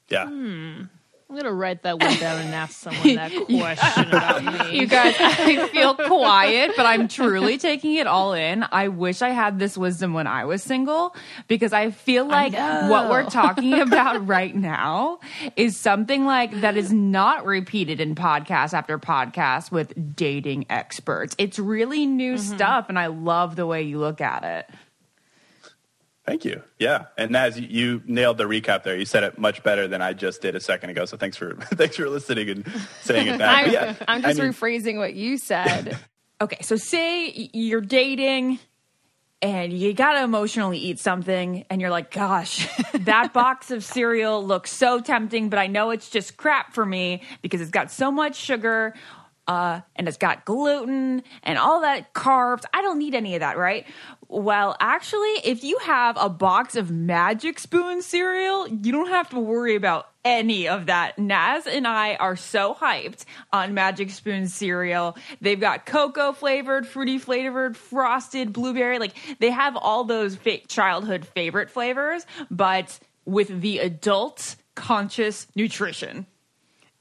yeah 0.07 0.27
hmm. 0.27 0.83
I'm 1.27 1.35
gonna 1.35 1.51
write 1.51 1.81
that 1.81 1.99
one 1.99 2.15
down 2.17 2.39
and 2.39 2.53
ask 2.53 2.73
someone 2.73 3.15
that 3.15 3.31
question 3.45 4.09
about 4.09 4.43
me. 4.43 4.79
You 4.79 4.85
guys, 4.85 5.15
I 5.19 5.67
feel 5.69 5.95
quiet, 5.95 6.73
but 6.77 6.85
I'm 6.85 7.07
truly 7.07 7.57
taking 7.57 7.95
it 7.95 8.05
all 8.05 8.33
in. 8.33 8.63
I 8.71 8.89
wish 8.89 9.23
I 9.23 9.29
had 9.29 9.57
this 9.57 9.75
wisdom 9.75 10.13
when 10.13 10.27
I 10.27 10.45
was 10.45 10.61
single 10.61 11.15
because 11.47 11.73
I 11.73 11.89
feel 11.89 12.25
like 12.27 12.53
I 12.53 12.89
what 12.89 13.09
we're 13.09 13.27
talking 13.27 13.73
about 13.81 14.27
right 14.27 14.55
now 14.55 15.19
is 15.55 15.77
something 15.77 16.25
like 16.25 16.61
that 16.61 16.77
is 16.77 16.93
not 16.93 17.43
repeated 17.43 17.99
in 17.99 18.13
podcast 18.13 18.73
after 18.73 18.99
podcast 18.99 19.71
with 19.71 20.15
dating 20.15 20.67
experts. 20.69 21.35
It's 21.39 21.57
really 21.57 22.05
new 22.05 22.35
mm-hmm. 22.35 22.55
stuff, 22.55 22.85
and 22.87 22.99
I 22.99 23.07
love 23.07 23.55
the 23.55 23.65
way 23.65 23.81
you 23.81 23.97
look 23.97 24.21
at 24.21 24.43
it. 24.43 24.69
Thank 26.25 26.43
you. 26.43 26.63
Yeah, 26.79 27.05
and 27.17 27.31
Naz, 27.31 27.59
you 27.59 28.01
nailed 28.05 28.37
the 28.37 28.45
recap 28.45 28.83
there. 28.83 28.97
You 28.97 29.05
said 29.05 29.23
it 29.23 29.37
much 29.37 29.61
better 29.61 29.87
than 29.87 30.01
I 30.01 30.13
just 30.13 30.41
did 30.41 30.55
a 30.55 30.59
second 30.59 30.89
ago. 30.89 31.05
So 31.05 31.17
thanks 31.17 31.37
for 31.37 31.55
thanks 31.73 31.97
for 31.97 32.09
listening 32.09 32.49
and 32.49 32.71
saying 33.01 33.27
it 33.27 33.37
back. 33.37 33.67
I'm, 33.67 33.71
yeah, 33.71 33.95
I'm 34.07 34.21
just 34.23 34.39
I 34.39 34.43
mean, 34.43 34.53
rephrasing 34.53 34.97
what 34.97 35.13
you 35.13 35.37
said. 35.37 35.97
okay, 36.41 36.57
so 36.61 36.77
say 36.77 37.49
you're 37.53 37.81
dating 37.81 38.57
and 39.41 39.71
you 39.71 39.93
gotta 39.93 40.23
emotionally 40.23 40.79
eat 40.79 40.97
something, 40.97 41.65
and 41.69 41.79
you're 41.79 41.91
like, 41.91 42.09
"Gosh, 42.09 42.67
that 42.93 43.31
box 43.31 43.69
of 43.69 43.83
cereal 43.83 44.43
looks 44.43 44.71
so 44.71 44.99
tempting, 44.99 45.49
but 45.49 45.59
I 45.59 45.67
know 45.67 45.91
it's 45.91 46.09
just 46.09 46.37
crap 46.37 46.73
for 46.73 46.85
me 46.85 47.21
because 47.43 47.61
it's 47.61 47.71
got 47.71 47.91
so 47.91 48.11
much 48.11 48.35
sugar." 48.35 48.95
Uh, 49.47 49.81
and 49.95 50.07
it's 50.07 50.17
got 50.17 50.43
gluten 50.43 51.21
and 51.43 51.59
all 51.59 51.81
that 51.81 52.15
carbs. 52.15 52.63
I 52.73 52.81
don't 52.81 52.97
need 52.97 53.13
any 53.13 53.35
of 53.35 53.41
that, 53.41 53.59
right? 53.59 53.85
Well, 54.27 54.75
actually, 54.79 55.33
if 55.43 55.63
you 55.63 55.77
have 55.79 56.17
a 56.19 56.29
box 56.29 56.75
of 56.75 56.89
Magic 56.89 57.59
Spoon 57.59 58.01
cereal, 58.01 58.67
you 58.67 58.91
don't 58.91 59.09
have 59.09 59.29
to 59.29 59.39
worry 59.39 59.75
about 59.75 60.09
any 60.23 60.67
of 60.67 60.87
that. 60.87 61.19
Naz 61.19 61.67
and 61.67 61.87
I 61.87 62.15
are 62.15 62.35
so 62.35 62.73
hyped 62.73 63.25
on 63.53 63.75
Magic 63.75 64.09
Spoon 64.09 64.47
cereal. 64.47 65.15
They've 65.41 65.59
got 65.59 65.85
cocoa 65.85 66.31
flavored, 66.31 66.87
fruity 66.87 67.19
flavored, 67.19 67.77
frosted, 67.77 68.51
blueberry. 68.51 68.97
Like 68.97 69.13
they 69.39 69.51
have 69.51 69.77
all 69.77 70.03
those 70.03 70.37
childhood 70.67 71.27
favorite 71.27 71.69
flavors, 71.69 72.25
but 72.49 72.99
with 73.25 73.61
the 73.61 73.79
adult 73.79 74.55
conscious 74.73 75.47
nutrition. 75.55 76.25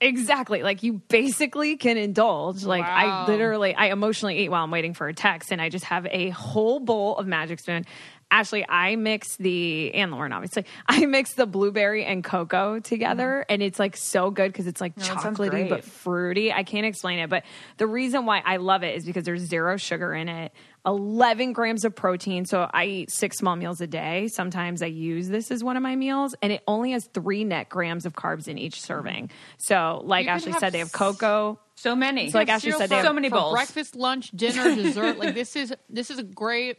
Exactly. 0.00 0.62
Like 0.62 0.82
you 0.82 0.94
basically 1.08 1.76
can 1.76 1.96
indulge. 1.96 2.64
Like 2.64 2.84
wow. 2.84 3.24
I 3.26 3.30
literally, 3.30 3.74
I 3.74 3.86
emotionally 3.86 4.40
eat 4.40 4.50
while 4.50 4.64
I'm 4.64 4.70
waiting 4.70 4.92
for 4.92 5.08
a 5.08 5.14
text, 5.14 5.52
and 5.52 5.60
I 5.60 5.68
just 5.68 5.84
have 5.86 6.06
a 6.10 6.30
whole 6.30 6.80
bowl 6.80 7.16
of 7.16 7.26
Magic 7.26 7.60
Spoon. 7.60 7.86
Ashley, 8.34 8.66
I 8.68 8.96
mix 8.96 9.36
the 9.36 9.94
and 9.94 10.10
Lauren 10.10 10.32
obviously. 10.32 10.64
I 10.88 11.06
mix 11.06 11.34
the 11.34 11.46
blueberry 11.46 12.04
and 12.04 12.24
cocoa 12.24 12.80
together, 12.80 13.44
mm. 13.48 13.52
and 13.52 13.62
it's 13.62 13.78
like 13.78 13.96
so 13.96 14.32
good 14.32 14.52
because 14.52 14.66
it's 14.66 14.80
like 14.80 14.96
chocolatey 14.96 15.68
but 15.68 15.84
fruity. 15.84 16.52
I 16.52 16.64
can't 16.64 16.84
explain 16.84 17.20
it, 17.20 17.30
but 17.30 17.44
the 17.76 17.86
reason 17.86 18.26
why 18.26 18.42
I 18.44 18.56
love 18.56 18.82
it 18.82 18.96
is 18.96 19.04
because 19.04 19.22
there's 19.22 19.42
zero 19.42 19.76
sugar 19.76 20.12
in 20.12 20.28
it. 20.28 20.52
11 20.84 21.54
grams 21.54 21.84
of 21.86 21.94
protein. 21.94 22.44
So 22.44 22.68
I 22.70 22.84
eat 22.84 23.10
six 23.10 23.38
small 23.38 23.56
meals 23.56 23.80
a 23.80 23.86
day. 23.86 24.28
Sometimes 24.28 24.82
I 24.82 24.86
use 24.86 25.28
this 25.28 25.50
as 25.50 25.64
one 25.64 25.78
of 25.78 25.82
my 25.82 25.96
meals, 25.96 26.34
and 26.42 26.52
it 26.52 26.62
only 26.66 26.90
has 26.90 27.06
three 27.06 27.44
net 27.44 27.68
grams 27.68 28.04
of 28.04 28.14
carbs 28.14 28.48
in 28.48 28.58
each 28.58 28.80
serving. 28.80 29.30
So, 29.58 30.02
like 30.04 30.26
Ashley 30.26 30.52
said, 30.54 30.72
they 30.72 30.80
have 30.80 30.92
cocoa. 30.92 31.60
So 31.76 31.94
many. 31.94 32.30
So, 32.30 32.38
like 32.38 32.48
Ashley 32.48 32.72
said, 32.72 32.90
they 32.90 32.96
have 32.96 33.06
so 33.06 33.12
many 33.12 33.28
bowls. 33.28 33.54
Breakfast, 33.54 33.94
lunch, 33.94 34.32
dinner, 34.32 34.74
dessert. 34.74 35.18
like 35.18 35.34
this 35.34 35.54
is 35.54 35.72
this 35.88 36.10
is 36.10 36.18
a 36.18 36.24
great 36.24 36.78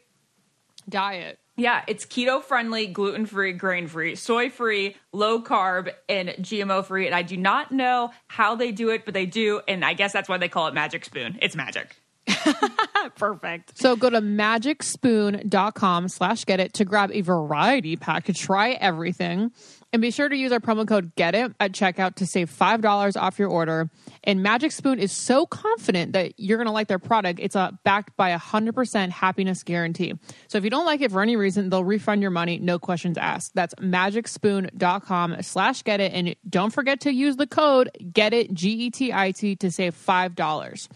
diet. 0.89 1.39
Yeah, 1.57 1.83
it's 1.87 2.05
keto 2.05 2.43
friendly, 2.43 2.87
gluten 2.87 3.25
free, 3.25 3.53
grain 3.53 3.87
free, 3.87 4.15
soy 4.15 4.49
free, 4.49 4.97
low 5.13 5.41
carb, 5.41 5.91
and 6.09 6.29
GMO 6.29 6.83
free. 6.83 7.05
And 7.05 7.15
I 7.15 7.21
do 7.21 7.37
not 7.37 7.71
know 7.71 8.11
how 8.27 8.55
they 8.55 8.71
do 8.71 8.89
it, 8.89 9.05
but 9.05 9.13
they 9.13 9.25
do. 9.25 9.61
And 9.67 9.85
I 9.85 9.93
guess 9.93 10.11
that's 10.11 10.27
why 10.27 10.37
they 10.37 10.49
call 10.49 10.67
it 10.67 10.73
Magic 10.73 11.05
Spoon. 11.05 11.39
It's 11.41 11.55
magic. 11.55 11.95
Perfect. 13.15 13.77
So 13.77 13.95
go 13.95 14.09
to 14.09 14.19
magicspoon.com 14.19 16.07
slash 16.09 16.45
get 16.45 16.59
it 16.59 16.73
to 16.73 16.85
grab 16.85 17.11
a 17.13 17.21
variety 17.21 17.95
pack 17.95 18.25
to 18.25 18.33
try 18.33 18.71
everything. 18.71 19.51
And 19.93 20.01
be 20.01 20.11
sure 20.11 20.27
to 20.27 20.35
use 20.35 20.51
our 20.51 20.59
promo 20.59 20.85
code 20.87 21.15
GET 21.15 21.35
IT 21.35 21.53
at 21.59 21.71
checkout 21.71 22.15
to 22.15 22.25
save 22.25 22.49
$5 22.49 23.21
off 23.21 23.39
your 23.39 23.49
order. 23.49 23.89
And 24.25 24.43
Magic 24.43 24.71
Spoon 24.71 24.99
is 24.99 25.11
so 25.11 25.45
confident 25.45 26.13
that 26.13 26.33
you're 26.38 26.57
going 26.57 26.67
to 26.67 26.73
like 26.73 26.88
their 26.88 26.99
product, 26.99 27.39
it's 27.39 27.55
uh, 27.55 27.71
backed 27.83 28.15
by 28.17 28.29
a 28.29 28.39
100% 28.39 29.09
happiness 29.09 29.63
guarantee. 29.63 30.13
So 30.47 30.57
if 30.57 30.63
you 30.63 30.69
don't 30.69 30.85
like 30.85 31.01
it 31.01 31.11
for 31.11 31.21
any 31.21 31.35
reason, 31.35 31.69
they'll 31.69 31.83
refund 31.83 32.21
your 32.21 32.31
money, 32.31 32.57
no 32.57 32.79
questions 32.79 33.17
asked. 33.17 33.55
That's 33.55 33.73
magicspoon.com 33.75 35.41
slash 35.41 35.83
get 35.83 35.99
it. 35.99 36.13
And 36.13 36.35
don't 36.49 36.71
forget 36.71 37.01
to 37.01 37.11
use 37.11 37.35
the 37.35 37.47
code 37.47 37.89
GET 38.11 38.33
IT, 38.33 38.53
G 38.53 38.69
E 38.71 38.89
T 38.89 39.13
I 39.13 39.31
T, 39.31 39.55
to 39.57 39.71
save 39.71 39.95
$5. 39.95 40.88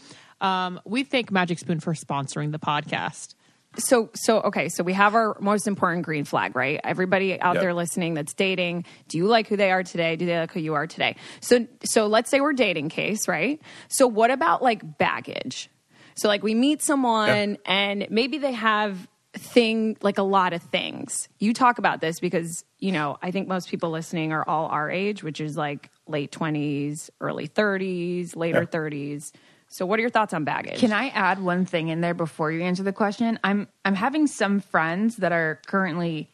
Um, 0.42 0.80
we 0.86 1.04
thank 1.04 1.32
Magic 1.32 1.60
Spoon 1.60 1.80
for 1.80 1.94
sponsoring 1.94 2.52
the 2.52 2.60
podcast. 2.60 3.36
So, 3.80 4.10
so 4.14 4.42
okay, 4.42 4.70
so 4.70 4.84
we 4.84 4.94
have 4.94 5.16
our 5.16 5.38
most 5.40 5.68
important 5.68 6.06
green 6.06 6.26
flag, 6.26 6.56
right? 6.56 6.80
Everybody 6.84 7.40
out 7.40 7.56
yep. 7.56 7.62
there 7.62 7.74
listening 7.74 8.14
that's 8.14 8.34
dating, 8.34 8.86
do 9.08 9.18
you 9.18 9.28
like 9.28 9.48
who 9.48 9.58
they 9.58 9.72
are 9.72 9.84
today? 9.84 10.16
Do 10.16 10.26
they 10.26 10.40
like 10.40 10.52
who 10.52 10.60
you 10.60 10.74
are 10.76 10.88
today? 10.88 11.16
So, 11.42 11.68
so 11.84 12.08
let's 12.08 12.30
say 12.30 12.42
we're 12.42 12.54
dating 12.54 12.90
case, 12.90 13.28
right? 13.28 13.62
So, 13.88 14.08
what 14.08 14.32
about 14.32 14.62
like 14.62 14.98
baggage? 14.98 15.70
So, 16.16 16.28
like 16.28 16.44
we 16.44 16.54
meet 16.54 16.82
someone 16.82 17.52
yep. 17.52 17.60
and 17.66 18.08
maybe 18.10 18.38
they 18.38 18.54
have 18.54 19.08
thing 19.34 19.96
like 20.02 20.18
a 20.18 20.24
lot 20.24 20.54
of 20.54 20.62
things. 20.64 21.30
You 21.40 21.54
talk 21.54 21.78
about 21.78 22.02
this 22.02 22.20
because 22.20 22.66
you 22.80 22.92
know 22.92 23.18
I 23.22 23.32
think 23.32 23.48
most 23.48 23.70
people 23.70 23.92
listening 23.92 24.32
are 24.32 24.48
all 24.48 24.68
our 24.68 24.90
age, 24.90 25.24
which 25.24 25.40
is 25.40 25.56
like 25.56 25.90
late 26.08 26.32
twenties, 26.32 27.10
early 27.22 27.48
thirties, 27.48 28.36
later 28.36 28.66
thirties. 28.66 29.32
Yep 29.34 29.42
so 29.70 29.86
what 29.86 30.00
are 30.00 30.02
your 30.02 30.10
thoughts 30.10 30.34
on 30.34 30.44
baggage? 30.44 30.80
Can 30.80 30.92
I 30.92 31.10
add 31.10 31.40
one 31.40 31.64
thing 31.64 31.90
in 31.90 32.02
there 32.02 32.16
before 32.16 32.52
you 32.52 32.62
answer 32.62 32.82
the 32.82 32.92
question? 32.92 33.40
I'm 33.44 33.68
I'm 33.86 33.96
having 33.96 34.26
some 34.26 34.60
friends 34.60 35.18
that 35.18 35.32
are 35.32 35.60
currently 35.68 36.30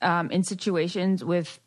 um, 0.00 0.30
in 0.30 0.42
situations 0.42 1.22
with 1.22 1.60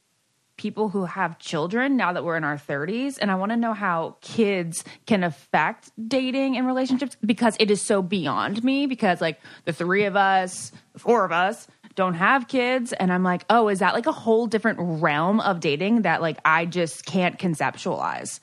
people 0.58 0.90
who 0.90 1.06
have 1.06 1.38
children 1.40 1.98
now 1.98 2.14
that 2.14 2.24
we're 2.24 2.38
in 2.38 2.44
our 2.44 2.58
30s 2.58 3.18
and 3.20 3.32
I 3.32 3.36
want 3.36 3.52
to 3.52 3.58
know 3.58 3.74
how 3.74 4.18
kids 4.22 4.84
can 5.08 5.24
affect 5.24 5.92
dating 6.08 6.58
and 6.58 6.68
relationships 6.68 7.18
because 7.26 7.56
it 7.60 7.72
is 7.72 7.82
so 7.82 8.02
beyond 8.02 8.64
me 8.64 8.86
because 8.86 9.20
like 9.20 9.40
the 9.66 9.74
three 9.74 10.06
of 10.06 10.16
us, 10.16 10.72
the 10.94 11.00
four 11.00 11.26
of 11.26 11.32
us 11.32 11.68
don't 11.96 12.14
have 12.16 12.48
kids 12.48 12.92
and 12.94 13.14
I'm 13.14 13.24
like, 13.24 13.46
"Oh, 13.50 13.68
is 13.68 13.80
that 13.80 13.94
like 13.94 14.08
a 14.08 14.12
whole 14.12 14.48
different 14.48 14.80
realm 14.82 15.40
of 15.40 15.60
dating 15.60 16.04
that 16.04 16.22
like 16.22 16.38
I 16.44 16.66
just 16.66 17.06
can't 17.06 17.38
conceptualize?" 17.38 18.40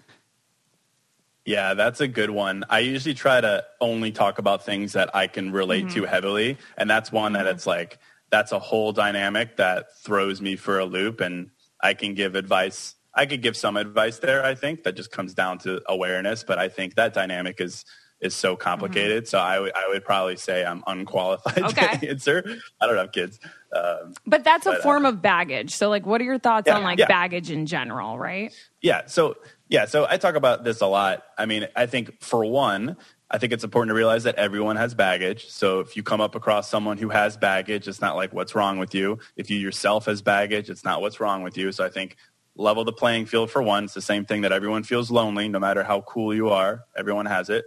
Yeah, 1.44 1.74
that's 1.74 2.00
a 2.00 2.08
good 2.08 2.30
one. 2.30 2.64
I 2.68 2.80
usually 2.80 3.14
try 3.14 3.40
to 3.40 3.64
only 3.80 4.12
talk 4.12 4.38
about 4.38 4.64
things 4.64 4.92
that 4.92 5.14
I 5.16 5.26
can 5.26 5.52
relate 5.52 5.86
mm-hmm. 5.86 6.02
to 6.02 6.06
heavily. 6.06 6.58
And 6.76 6.88
that's 6.88 7.10
one 7.10 7.32
that 7.32 7.46
it's 7.46 7.66
like, 7.66 7.98
that's 8.30 8.52
a 8.52 8.58
whole 8.58 8.92
dynamic 8.92 9.56
that 9.56 9.98
throws 9.98 10.40
me 10.40 10.56
for 10.56 10.78
a 10.78 10.84
loop. 10.84 11.20
And 11.20 11.50
I 11.82 11.94
can 11.94 12.14
give 12.14 12.34
advice. 12.34 12.94
I 13.14 13.26
could 13.26 13.42
give 13.42 13.56
some 13.56 13.76
advice 13.76 14.18
there, 14.18 14.44
I 14.44 14.54
think, 14.54 14.84
that 14.84 14.96
just 14.96 15.10
comes 15.10 15.34
down 15.34 15.58
to 15.60 15.82
awareness. 15.88 16.44
But 16.44 16.58
I 16.58 16.68
think 16.68 16.94
that 16.94 17.14
dynamic 17.14 17.60
is 17.60 17.84
is 18.20 18.34
so 18.34 18.54
complicated. 18.54 19.24
Mm-hmm. 19.24 19.30
So 19.30 19.38
I 19.38 19.58
would 19.58 19.72
I 19.74 19.88
would 19.88 20.04
probably 20.04 20.36
say 20.36 20.64
I'm 20.64 20.84
unqualified 20.86 21.62
okay. 21.64 21.96
to 21.96 22.08
answer. 22.10 22.44
I 22.80 22.86
don't 22.86 22.96
have 22.96 23.12
kids. 23.12 23.40
Um, 23.74 24.14
but 24.26 24.44
that's 24.44 24.66
a 24.66 24.72
but, 24.72 24.82
form 24.82 25.06
uh, 25.06 25.10
of 25.10 25.22
baggage. 25.22 25.74
So 25.74 25.88
like 25.88 26.06
what 26.06 26.20
are 26.20 26.24
your 26.24 26.38
thoughts 26.38 26.66
yeah, 26.66 26.76
on 26.76 26.82
like 26.82 26.98
yeah. 26.98 27.06
baggage 27.06 27.50
in 27.50 27.66
general, 27.66 28.18
right? 28.18 28.54
Yeah. 28.82 29.02
So 29.06 29.36
yeah, 29.70 29.86
so 29.86 30.04
I 30.08 30.16
talk 30.16 30.34
about 30.34 30.64
this 30.64 30.80
a 30.80 30.86
lot. 30.86 31.22
I 31.38 31.46
mean, 31.46 31.68
I 31.76 31.86
think 31.86 32.20
for 32.20 32.44
one, 32.44 32.96
I 33.30 33.38
think 33.38 33.52
it's 33.52 33.62
important 33.62 33.90
to 33.90 33.94
realize 33.94 34.24
that 34.24 34.34
everyone 34.34 34.74
has 34.74 34.94
baggage. 34.94 35.48
So 35.48 35.78
if 35.78 35.96
you 35.96 36.02
come 36.02 36.20
up 36.20 36.34
across 36.34 36.68
someone 36.68 36.98
who 36.98 37.08
has 37.10 37.36
baggage, 37.36 37.86
it's 37.86 38.00
not 38.00 38.16
like 38.16 38.32
what's 38.32 38.56
wrong 38.56 38.78
with 38.78 38.96
you. 38.96 39.20
If 39.36 39.48
you 39.48 39.56
yourself 39.56 40.06
has 40.06 40.22
baggage, 40.22 40.70
it's 40.70 40.84
not 40.84 41.00
what's 41.00 41.20
wrong 41.20 41.44
with 41.44 41.56
you. 41.56 41.70
So 41.70 41.84
I 41.84 41.88
think 41.88 42.16
level 42.56 42.84
the 42.84 42.92
playing 42.92 43.26
field 43.26 43.48
for 43.48 43.62
one. 43.62 43.84
It's 43.84 43.94
the 43.94 44.02
same 44.02 44.24
thing 44.24 44.40
that 44.40 44.50
everyone 44.50 44.82
feels 44.82 45.08
lonely, 45.08 45.48
no 45.48 45.60
matter 45.60 45.84
how 45.84 46.00
cool 46.00 46.34
you 46.34 46.48
are. 46.48 46.84
Everyone 46.96 47.26
has 47.26 47.48
it. 47.48 47.64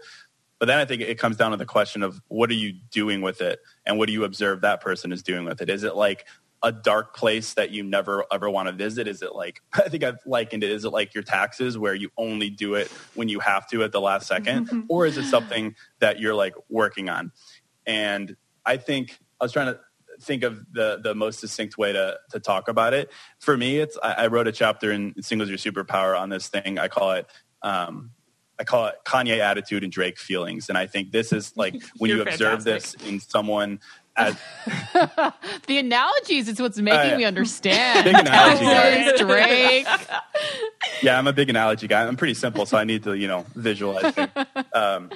But 0.60 0.66
then 0.66 0.80
I 0.80 0.86
think 0.86 1.02
it 1.02 1.18
comes 1.18 1.38
down 1.38 1.52
to 1.52 1.58
the 1.58 1.66
question 1.66 2.04
of 2.04 2.22
what 2.28 2.50
are 2.50 2.56
you 2.56 2.74
doing 2.92 3.22
with 3.22 3.40
it 3.40 3.60
and 3.86 3.98
what 3.98 4.08
do 4.08 4.14
you 4.14 4.26
observe 4.26 4.62
that 4.62 4.82
person 4.82 5.14
is 5.14 5.24
doing 5.24 5.46
with 5.46 5.62
it? 5.62 5.70
Is 5.70 5.84
it 5.84 5.96
like 5.96 6.26
a 6.64 6.72
dark 6.72 7.16
place 7.16 7.54
that 7.56 7.72
you 7.72 7.84
never 7.84 8.26
ever 8.32 8.50
want 8.50 8.68
to 8.70 8.74
visit? 8.74 9.08
Is 9.08 9.22
it 9.22 9.36
like, 9.36 9.62
I 9.74 9.90
think 9.90 10.04
I've 10.04 10.20
likened 10.26 10.64
it, 10.64 10.72
is 10.72 10.86
it 10.86 10.90
like 10.90 11.14
your 11.14 11.24
taxes 11.24 11.78
where 11.78 11.94
you 11.94 12.10
only 12.18 12.50
do 12.50 12.76
it 12.76 12.88
when 13.14 13.30
you 13.30 13.40
have 13.40 13.68
to 13.70 13.84
at 13.84 13.92
the 13.92 14.02
last 14.02 14.28
second? 14.28 14.86
or 14.90 15.06
is 15.06 15.18
it 15.18 15.26
something 15.26 15.76
that 16.00 16.20
you're 16.20 16.36
like 16.36 16.56
working 16.70 17.10
on? 17.10 17.32
And 17.86 18.36
I 18.66 18.78
think 18.78 19.20
I 19.40 19.46
was 19.46 19.52
trying 19.52 19.74
to 19.74 19.80
think 20.22 20.44
of 20.44 20.66
the 20.72 21.00
the 21.04 21.14
most 21.14 21.40
succinct 21.40 21.78
way 21.78 21.92
to 21.92 22.18
to 22.32 22.40
talk 22.40 22.68
about 22.68 22.94
it. 22.94 23.12
For 23.40 23.58
me, 23.58 23.80
it's 23.80 23.98
I, 24.02 24.14
I 24.14 24.28
wrote 24.28 24.48
a 24.48 24.52
chapter 24.52 24.92
in 24.92 25.22
Singles 25.22 25.50
Your 25.50 25.58
Superpower 25.58 26.18
on 26.18 26.30
this 26.30 26.48
thing. 26.48 26.80
I 26.80 26.88
call 26.88 27.12
it 27.12 27.28
um, 27.62 28.12
I 28.60 28.64
call 28.64 28.88
it 28.88 28.96
Kanye 29.06 29.40
attitude 29.40 29.84
and 29.84 29.92
Drake 29.92 30.20
feelings. 30.20 30.70
And 30.70 30.78
I 30.78 30.86
think 30.88 31.12
this 31.12 31.34
is 31.34 31.56
like 31.58 31.82
when 31.98 32.10
you 32.12 32.22
observe 32.22 32.64
this 32.64 32.94
in 33.06 33.20
someone 33.20 33.80
the 35.68 35.78
analogies 35.78 36.48
is 36.48 36.60
what's 36.60 36.78
making 36.78 37.14
uh, 37.14 37.18
me 37.18 37.26
understand. 37.26 38.06
Big 38.06 38.16
analogy 38.16 38.64
guy. 38.64 39.18
Drake. 39.18 39.88
Yeah, 41.02 41.18
I'm 41.18 41.28
a 41.28 41.34
big 41.34 41.50
analogy 41.50 41.88
guy. 41.88 42.06
I'm 42.06 42.16
pretty 42.16 42.34
simple, 42.34 42.66
so 42.66 42.78
I 42.78 42.86
need 42.86 43.04
to, 43.04 43.14
you 43.14 43.28
know, 43.28 43.46
visualize. 43.56 44.14
Um, 44.74 45.10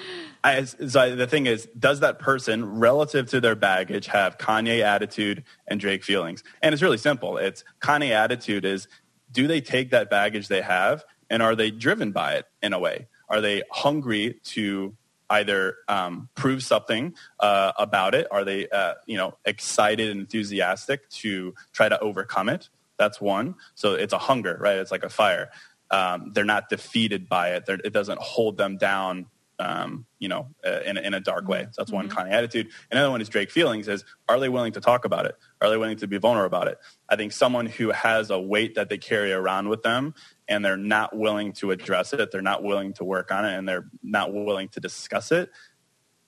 I, 0.44 0.64
so 0.64 1.16
the 1.16 1.28
thing 1.28 1.46
is, 1.46 1.68
does 1.78 2.02
that 2.02 2.20
person, 2.20 2.80
relative 2.80 3.30
to 3.30 3.40
their 3.40 3.56
baggage, 3.56 4.08
have 4.08 4.38
Kanye 4.38 4.82
attitude 4.82 5.44
and 5.68 5.80
Drake 5.80 6.04
feelings? 6.04 6.44
And 6.62 6.74
it's 6.74 6.82
really 6.82 6.98
simple. 6.98 7.38
It's 7.38 7.64
Kanye 7.82 8.12
attitude 8.12 8.66
is, 8.66 8.88
do 9.32 9.48
they 9.48 9.62
take 9.62 9.92
that 9.92 10.10
baggage 10.10 10.48
they 10.48 10.62
have, 10.62 11.06
and 11.30 11.42
are 11.42 11.56
they 11.56 11.72
driven 11.72 12.12
by 12.12 12.36
it 12.36 12.46
in 12.62 12.74
a 12.74 12.80
way? 12.80 13.08
Are 13.30 13.40
they 13.40 13.64
hungry 13.72 14.40
to 14.46 14.96
either 15.30 15.76
um, 15.88 16.30
prove 16.36 16.64
something 16.64 17.16
uh, 17.40 17.74
about 17.78 18.16
it? 18.16 18.28
Are 18.32 18.44
they, 18.44 18.68
uh, 18.70 18.96
you 19.06 19.18
know, 19.18 19.38
excited 19.46 20.10
and 20.10 20.22
enthusiastic 20.22 21.10
to 21.10 21.54
try 21.74 21.90
to 21.90 22.00
overcome 22.00 22.50
it? 22.50 22.70
That's 22.98 23.22
one. 23.22 23.56
So 23.76 23.94
it's 23.94 24.14
a 24.14 24.18
hunger, 24.18 24.58
right? 24.60 24.78
It's 24.78 24.92
like 24.92 25.04
a 25.04 25.10
fire. 25.10 25.52
Um, 25.92 26.32
they're 26.34 26.44
not 26.46 26.70
defeated 26.70 27.30
by 27.30 27.56
it. 27.56 27.66
They're, 27.66 27.80
it 27.84 27.94
doesn't 27.94 28.20
hold 28.20 28.58
them 28.58 28.78
down 28.78 29.28
um, 29.60 30.06
you 30.20 30.28
know, 30.28 30.50
uh, 30.66 30.82
in, 30.86 30.98
a, 30.98 31.02
in 31.02 31.14
a 31.14 31.20
dark 31.20 31.48
way. 31.48 31.64
So 31.72 31.82
that's 31.82 31.92
one 31.92 32.08
mm-hmm. 32.08 32.16
kind 32.16 32.28
of 32.28 32.34
attitude. 32.34 32.70
Another 32.92 33.10
one 33.10 33.22
is 33.22 33.30
Drake 33.30 33.50
feelings 33.50 33.88
is, 33.88 34.06
are 34.30 34.40
they 34.40 34.50
willing 34.50 34.74
to 34.74 34.82
talk 34.82 35.06
about 35.06 35.26
it? 35.26 35.36
Are 35.62 35.70
they 35.70 35.78
willing 35.78 35.98
to 35.98 36.08
be 36.08 36.18
vulnerable 36.18 36.46
about 36.46 36.68
it? 36.68 36.78
I 37.10 37.16
think 37.16 37.32
someone 37.32 37.66
who 37.66 37.92
has 37.92 38.30
a 38.30 38.40
weight 38.40 38.76
that 38.76 38.90
they 38.90 38.98
carry 38.98 39.34
around 39.34 39.70
with 39.70 39.82
them 39.82 40.14
and 40.48 40.64
they're 40.64 40.78
not 40.78 41.18
willing 41.18 41.54
to 41.54 41.72
address 41.72 42.14
it, 42.14 42.32
they're 42.32 42.42
not 42.42 42.64
willing 42.64 42.94
to 42.94 43.04
work 43.04 43.32
on 43.32 43.46
it, 43.46 43.58
and 43.58 43.68
they're 43.68 43.88
not 44.04 44.34
willing 44.34 44.70
to 44.70 44.80
discuss 44.80 45.32
it, 45.32 45.50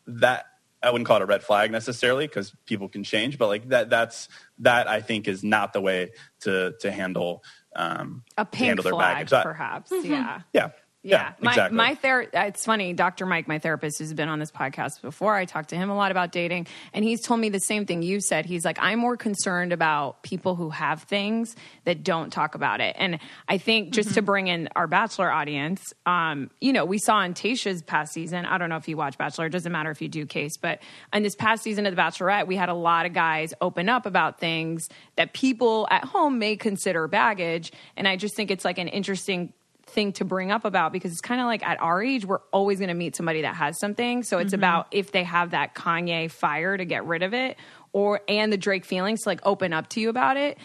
that 0.08 0.46
I 0.82 0.92
wouldn't 0.92 1.08
call 1.08 1.18
it 1.18 1.24
a 1.24 1.26
red 1.26 1.44
flag 1.44 1.72
necessarily 1.72 2.26
because 2.26 2.56
people 2.66 2.90
can 2.90 3.04
change, 3.04 3.38
but 3.38 3.48
like 3.48 3.70
that, 3.70 3.90
that's, 3.90 4.28
that 4.60 4.88
I 4.88 5.02
think 5.02 5.28
is 5.28 5.44
not 5.44 5.74
the 5.74 5.82
way 5.82 6.12
to, 6.42 6.74
to 6.80 6.92
handle, 6.92 7.44
um, 7.76 8.24
a 8.38 8.46
pink 8.46 8.68
handle 8.68 8.84
their 8.84 8.94
flag, 8.94 9.30
baggage. 9.30 9.44
perhaps. 9.44 9.92
Mm-hmm. 9.92 10.12
Yeah. 10.12 10.42
Yeah. 10.54 10.70
Yeah, 11.02 11.32
yeah, 11.42 11.50
exactly. 11.50 11.78
my 11.78 11.90
my 11.90 11.96
ther- 11.96 12.30
it's 12.34 12.66
funny. 12.66 12.92
Dr. 12.92 13.26
Mike, 13.26 13.48
my 13.48 13.58
therapist, 13.58 14.00
who's 14.00 14.14
been 14.14 14.28
on 14.28 14.40
this 14.40 14.52
podcast 14.52 15.02
before, 15.02 15.34
I 15.34 15.46
talked 15.46 15.70
to 15.70 15.78
him 15.78 15.90
a 15.90 15.96
lot 15.96 16.12
about 16.12 16.34
dating, 16.34 16.68
and 16.92 17.06
he's 17.06 17.22
told 17.22 17.40
me 17.40 17.48
the 17.48 17.60
same 17.60 17.86
thing 17.86 18.02
you 18.02 18.20
said. 18.20 18.46
He's 18.46 18.66
like, 18.66 18.78
I'm 18.82 19.00
more 19.00 19.16
concerned 19.16 19.72
about 19.72 20.24
people 20.24 20.56
who 20.56 20.72
have 20.72 21.04
things 21.04 21.56
that 21.86 22.04
don't 22.04 22.34
talk 22.34 22.54
about 22.54 22.82
it. 22.82 22.98
And 23.00 23.20
I 23.48 23.58
think 23.60 23.94
just 23.94 24.10
mm-hmm. 24.10 24.16
to 24.16 24.22
bring 24.24 24.48
in 24.48 24.68
our 24.76 24.88
Bachelor 24.88 25.32
audience, 25.32 25.94
um, 26.06 26.50
you 26.60 26.74
know, 26.74 26.84
we 26.84 26.98
saw 26.98 27.22
in 27.22 27.34
Tayshia's 27.34 27.82
past 27.82 28.12
season. 28.12 28.46
I 28.46 28.58
don't 28.58 28.68
know 28.68 28.76
if 28.76 28.90
you 28.90 28.98
watch 28.98 29.18
Bachelor. 29.18 29.46
It 29.46 29.52
doesn't 29.52 29.72
matter 29.72 29.92
if 29.92 30.02
you 30.02 30.10
do 30.10 30.26
case, 30.26 30.58
but 30.58 30.82
in 31.14 31.24
this 31.24 31.36
past 31.36 31.64
season 31.64 31.86
of 31.86 31.96
The 31.96 32.02
Bachelorette, 32.02 32.46
we 32.46 32.58
had 32.58 32.68
a 32.68 32.74
lot 32.74 33.06
of 33.06 33.14
guys 33.14 33.54
open 33.62 33.88
up 33.88 34.06
about 34.06 34.42
things 34.42 34.90
that 35.16 35.32
people 35.32 35.88
at 35.90 36.04
home 36.04 36.40
may 36.40 36.58
consider 36.58 37.08
baggage, 37.08 37.72
and 37.96 38.06
I 38.06 38.18
just 38.18 38.36
think 38.36 38.52
it's 38.52 38.66
like 38.66 38.80
an 38.80 38.90
interesting 38.90 39.54
thing 39.90 40.14
to 40.14 40.26
bring 40.26 40.52
up 40.52 40.66
about 40.66 40.92
because 40.92 41.12
it's 41.12 41.22
kind 41.22 41.42
of 41.42 41.48
like 41.48 41.66
at 41.66 41.82
our 41.82 42.02
age, 42.02 42.26
we're 42.26 42.40
always 42.52 42.80
going 42.80 42.90
to 42.90 42.94
meet 42.94 43.16
somebody 43.16 43.42
that 43.42 43.56
has 43.56 43.80
something. 43.80 44.24
So 44.24 44.38
it's 44.38 44.48
mm-hmm. 44.48 44.60
about 44.60 44.88
if 44.92 45.12
they 45.12 45.24
have 45.24 45.52
that 45.52 45.76
Kanye 45.76 46.32
fire 46.32 46.78
to 46.78 46.86
get 46.86 47.06
rid 47.06 47.24
of 47.24 47.34
it 47.34 47.58
or, 47.92 48.22
and 48.28 48.52
the 48.52 48.58
Drake 48.58 48.86
feelings 48.86 49.24
to 49.24 49.30
like 49.30 49.42
open 49.44 49.74
up 49.74 49.90
to 49.90 50.00
you 50.00 50.10
about 50.10 50.38
it. 50.38 50.58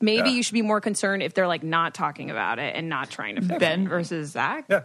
Maybe 0.00 0.30
yeah. 0.30 0.36
you 0.36 0.42
should 0.42 0.54
be 0.54 0.62
more 0.62 0.80
concerned 0.80 1.22
if 1.22 1.34
they're 1.34 1.46
like 1.46 1.62
not 1.62 1.94
talking 1.94 2.30
about 2.30 2.58
it 2.58 2.74
and 2.74 2.88
not 2.88 3.10
trying 3.10 3.36
to 3.36 3.42
fix 3.42 3.54
it. 3.54 3.60
Ben 3.60 3.84
it. 3.84 3.88
versus 3.88 4.32
Zac. 4.32 4.66
Yeah. 4.68 4.82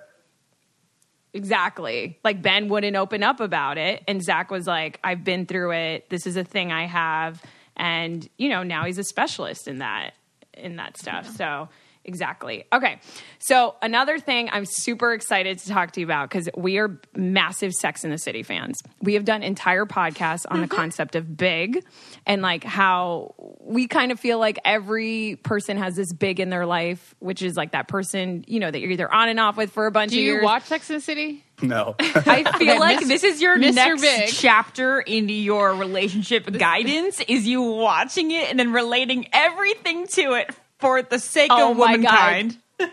Exactly. 1.33 2.19
Like 2.23 2.43
Ben 2.43 2.69
wouldn't 2.69 2.95
open 2.95 3.23
up 3.23 3.39
about 3.39 3.79
it. 3.79 4.03
And 4.07 4.23
Zac 4.23 4.51
was 4.51 4.67
like, 4.67 4.99
I've 5.03 5.23
been 5.23 5.47
through 5.47 5.71
it. 5.71 6.09
This 6.09 6.27
is 6.27 6.37
a 6.37 6.43
thing 6.43 6.71
I 6.71 6.85
have. 6.85 7.41
And, 7.75 8.27
you 8.37 8.49
know, 8.49 8.61
now 8.61 8.85
he's 8.85 8.99
a 8.99 9.03
specialist 9.03 9.67
in 9.67 9.79
that 9.79 10.13
in 10.53 10.75
that 10.75 10.97
stuff. 10.97 11.25
Yeah. 11.25 11.31
So 11.31 11.69
Exactly. 12.05 12.65
Okay. 12.73 12.99
So, 13.39 13.75
another 13.81 14.19
thing 14.19 14.49
I'm 14.51 14.65
super 14.65 15.13
excited 15.13 15.59
to 15.59 15.69
talk 15.69 15.91
to 15.93 16.01
you 16.01 16.05
about 16.05 16.29
because 16.29 16.49
we 16.55 16.77
are 16.77 16.99
massive 17.15 17.73
Sex 17.73 18.03
in 18.03 18.11
the 18.11 18.17
City 18.17 18.43
fans. 18.43 18.81
We 19.01 19.13
have 19.13 19.23
done 19.23 19.41
entire 19.41 19.85
podcasts 19.85 20.45
on 20.49 20.59
the 20.59 20.67
mm-hmm. 20.67 20.75
concept 20.75 21.15
of 21.15 21.37
big 21.37 21.85
and 22.25 22.41
like 22.41 22.65
how 22.65 23.35
we 23.61 23.87
kind 23.87 24.11
of 24.11 24.19
feel 24.19 24.37
like 24.37 24.59
every 24.65 25.37
person 25.43 25.77
has 25.77 25.95
this 25.95 26.11
big 26.11 26.41
in 26.41 26.49
their 26.49 26.65
life, 26.65 27.15
which 27.19 27.41
is 27.41 27.55
like 27.55 27.71
that 27.71 27.87
person, 27.87 28.43
you 28.47 28.59
know, 28.59 28.69
that 28.69 28.79
you're 28.79 28.91
either 28.91 29.11
on 29.11 29.29
and 29.29 29.39
off 29.39 29.55
with 29.55 29.71
for 29.71 29.85
a 29.85 29.91
bunch 29.91 30.11
Do 30.11 30.17
of 30.17 30.23
years. 30.23 30.35
Do 30.35 30.41
you 30.41 30.45
watch 30.45 30.63
Sex 30.63 30.89
in 30.89 30.95
the 30.97 31.01
City? 31.01 31.45
No. 31.61 31.95
I 31.99 32.57
feel 32.57 32.79
like 32.79 32.99
Mr. 32.99 33.07
this 33.07 33.23
is 33.23 33.41
your 33.41 33.57
Mr. 33.57 33.75
next 33.75 34.01
Big. 34.01 34.29
chapter 34.29 34.99
into 34.99 35.33
your 35.33 35.73
relationship 35.73 36.51
guidance 36.51 37.21
is 37.21 37.47
you 37.47 37.61
watching 37.61 38.31
it 38.31 38.49
and 38.49 38.59
then 38.59 38.73
relating 38.73 39.27
everything 39.31 40.07
to 40.07 40.33
it 40.33 40.49
for 40.83 41.01
the 41.01 41.19
sake 41.19 41.49
oh 41.51 41.71
of 41.71 41.77
womankind. 41.77 42.57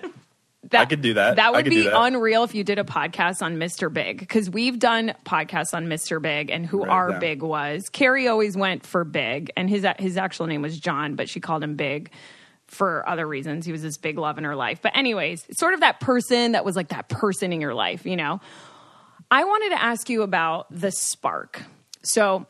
That, 0.69 0.83
I 0.83 0.85
could 0.85 1.01
do 1.01 1.15
that. 1.15 1.35
That 1.35 1.53
would 1.53 1.65
be 1.65 1.85
that. 1.85 2.01
unreal 2.01 2.45
if 2.45 2.55
you 2.55 2.63
did 2.63 2.79
a 2.79 2.85
podcast 2.85 3.43
on 3.43 3.57
Mr. 3.57 3.93
Big 3.93 4.21
because 4.21 4.49
we've 4.49 4.79
done 4.79 5.15
podcasts 5.27 5.75
on 5.75 5.87
Mr. 5.87 6.23
Big 6.23 6.49
and 6.49 6.65
who 6.65 6.85
right, 6.85 6.89
our 6.89 7.11
yeah. 7.11 7.19
Big 7.19 7.43
was. 7.43 7.89
Carrie 7.89 8.29
always 8.29 8.57
went 8.57 8.87
for 8.87 9.03
Big, 9.03 9.51
and 9.57 9.69
his 9.69 9.85
his 9.99 10.17
actual 10.17 10.47
name 10.47 10.63
was 10.63 10.79
John, 10.79 11.17
but 11.17 11.29
she 11.29 11.41
called 11.41 11.65
him 11.65 11.75
Big 11.75 12.13
for 12.69 13.09
other 13.09 13.27
reasons. 13.27 13.67
He 13.67 13.73
was 13.73 13.83
this 13.83 13.97
big 13.97 14.17
love 14.17 14.39
in 14.39 14.45
her 14.45 14.55
life. 14.55 14.81
But 14.81 14.97
anyways, 14.97 15.45
sort 15.59 15.75
of 15.75 15.81
that 15.81 15.99
person 15.99 16.53
that 16.53 16.65
was 16.65 16.77
like 16.77 16.91
that 16.91 17.09
person 17.09 17.53
in 17.53 17.61
your 17.61 17.75
life, 17.75 18.07
you 18.07 18.15
know. 18.15 18.41
I 19.29 19.43
wanted 19.43 19.71
to 19.71 19.83
ask 19.83 20.09
you 20.09 20.23
about 20.23 20.67
the 20.71 20.93
spark. 20.93 21.63
So 22.03 22.47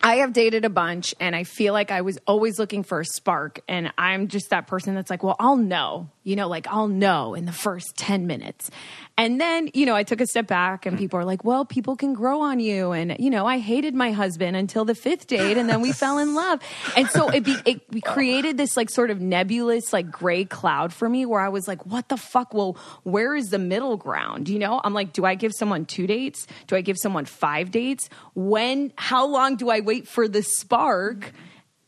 I 0.00 0.16
have 0.16 0.32
dated 0.32 0.64
a 0.64 0.70
bunch 0.70 1.14
and 1.18 1.34
I 1.34 1.44
feel 1.44 1.72
like 1.72 1.90
I 1.90 2.02
was 2.02 2.18
always 2.26 2.58
looking 2.58 2.82
for 2.82 3.00
a 3.00 3.04
spark. 3.04 3.60
And 3.66 3.92
I'm 3.98 4.28
just 4.28 4.50
that 4.50 4.66
person 4.66 4.94
that's 4.94 5.10
like, 5.10 5.22
well, 5.22 5.36
I'll 5.38 5.56
know, 5.56 6.10
you 6.26 6.34
know, 6.34 6.48
like 6.48 6.66
I'll 6.66 6.88
know 6.88 7.34
in 7.34 7.46
the 7.46 7.52
first 7.52 7.96
10 7.98 8.26
minutes. 8.26 8.68
And 9.16 9.40
then, 9.40 9.70
you 9.74 9.86
know, 9.86 9.94
I 9.94 10.02
took 10.02 10.20
a 10.20 10.26
step 10.26 10.48
back 10.48 10.84
and 10.84 10.96
hmm. 10.96 10.98
people 10.98 11.20
are 11.20 11.24
like, 11.24 11.44
well, 11.44 11.64
people 11.64 11.94
can 11.94 12.14
grow 12.14 12.40
on 12.40 12.58
you. 12.58 12.90
And, 12.90 13.16
you 13.20 13.30
know, 13.30 13.46
I 13.46 13.58
hated 13.58 13.94
my 13.94 14.10
husband 14.10 14.56
until 14.56 14.84
the 14.84 14.96
fifth 14.96 15.28
date 15.28 15.56
and 15.56 15.70
then 15.70 15.80
we 15.80 15.92
fell 15.92 16.18
in 16.18 16.34
love. 16.34 16.60
And 16.96 17.08
so 17.10 17.28
it, 17.28 17.44
be, 17.44 17.54
it 17.64 17.80
we 17.92 18.00
created 18.00 18.56
this 18.56 18.76
like 18.76 18.90
sort 18.90 19.12
of 19.12 19.20
nebulous, 19.20 19.92
like 19.92 20.10
gray 20.10 20.44
cloud 20.44 20.92
for 20.92 21.08
me 21.08 21.24
where 21.26 21.40
I 21.40 21.48
was 21.48 21.68
like, 21.68 21.86
what 21.86 22.08
the 22.08 22.16
fuck? 22.16 22.52
Well, 22.52 22.76
where 23.04 23.36
is 23.36 23.50
the 23.50 23.60
middle 23.60 23.96
ground? 23.96 24.48
You 24.48 24.58
know, 24.58 24.80
I'm 24.82 24.94
like, 24.94 25.12
do 25.12 25.24
I 25.24 25.36
give 25.36 25.52
someone 25.54 25.86
two 25.86 26.08
dates? 26.08 26.48
Do 26.66 26.74
I 26.74 26.80
give 26.80 26.96
someone 27.00 27.24
five 27.24 27.70
dates? 27.70 28.08
When, 28.34 28.92
how 28.96 29.28
long 29.28 29.54
do 29.54 29.70
I 29.70 29.78
wait 29.78 30.08
for 30.08 30.26
the 30.26 30.42
spark 30.42 31.32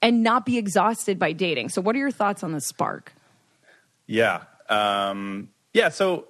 and 0.00 0.22
not 0.22 0.46
be 0.46 0.58
exhausted 0.58 1.18
by 1.18 1.32
dating? 1.32 1.70
So 1.70 1.82
what 1.82 1.96
are 1.96 1.98
your 1.98 2.12
thoughts 2.12 2.44
on 2.44 2.52
the 2.52 2.60
spark? 2.60 3.14
Yeah. 4.08 4.42
Um, 4.68 5.50
yeah. 5.72 5.90
So, 5.90 6.26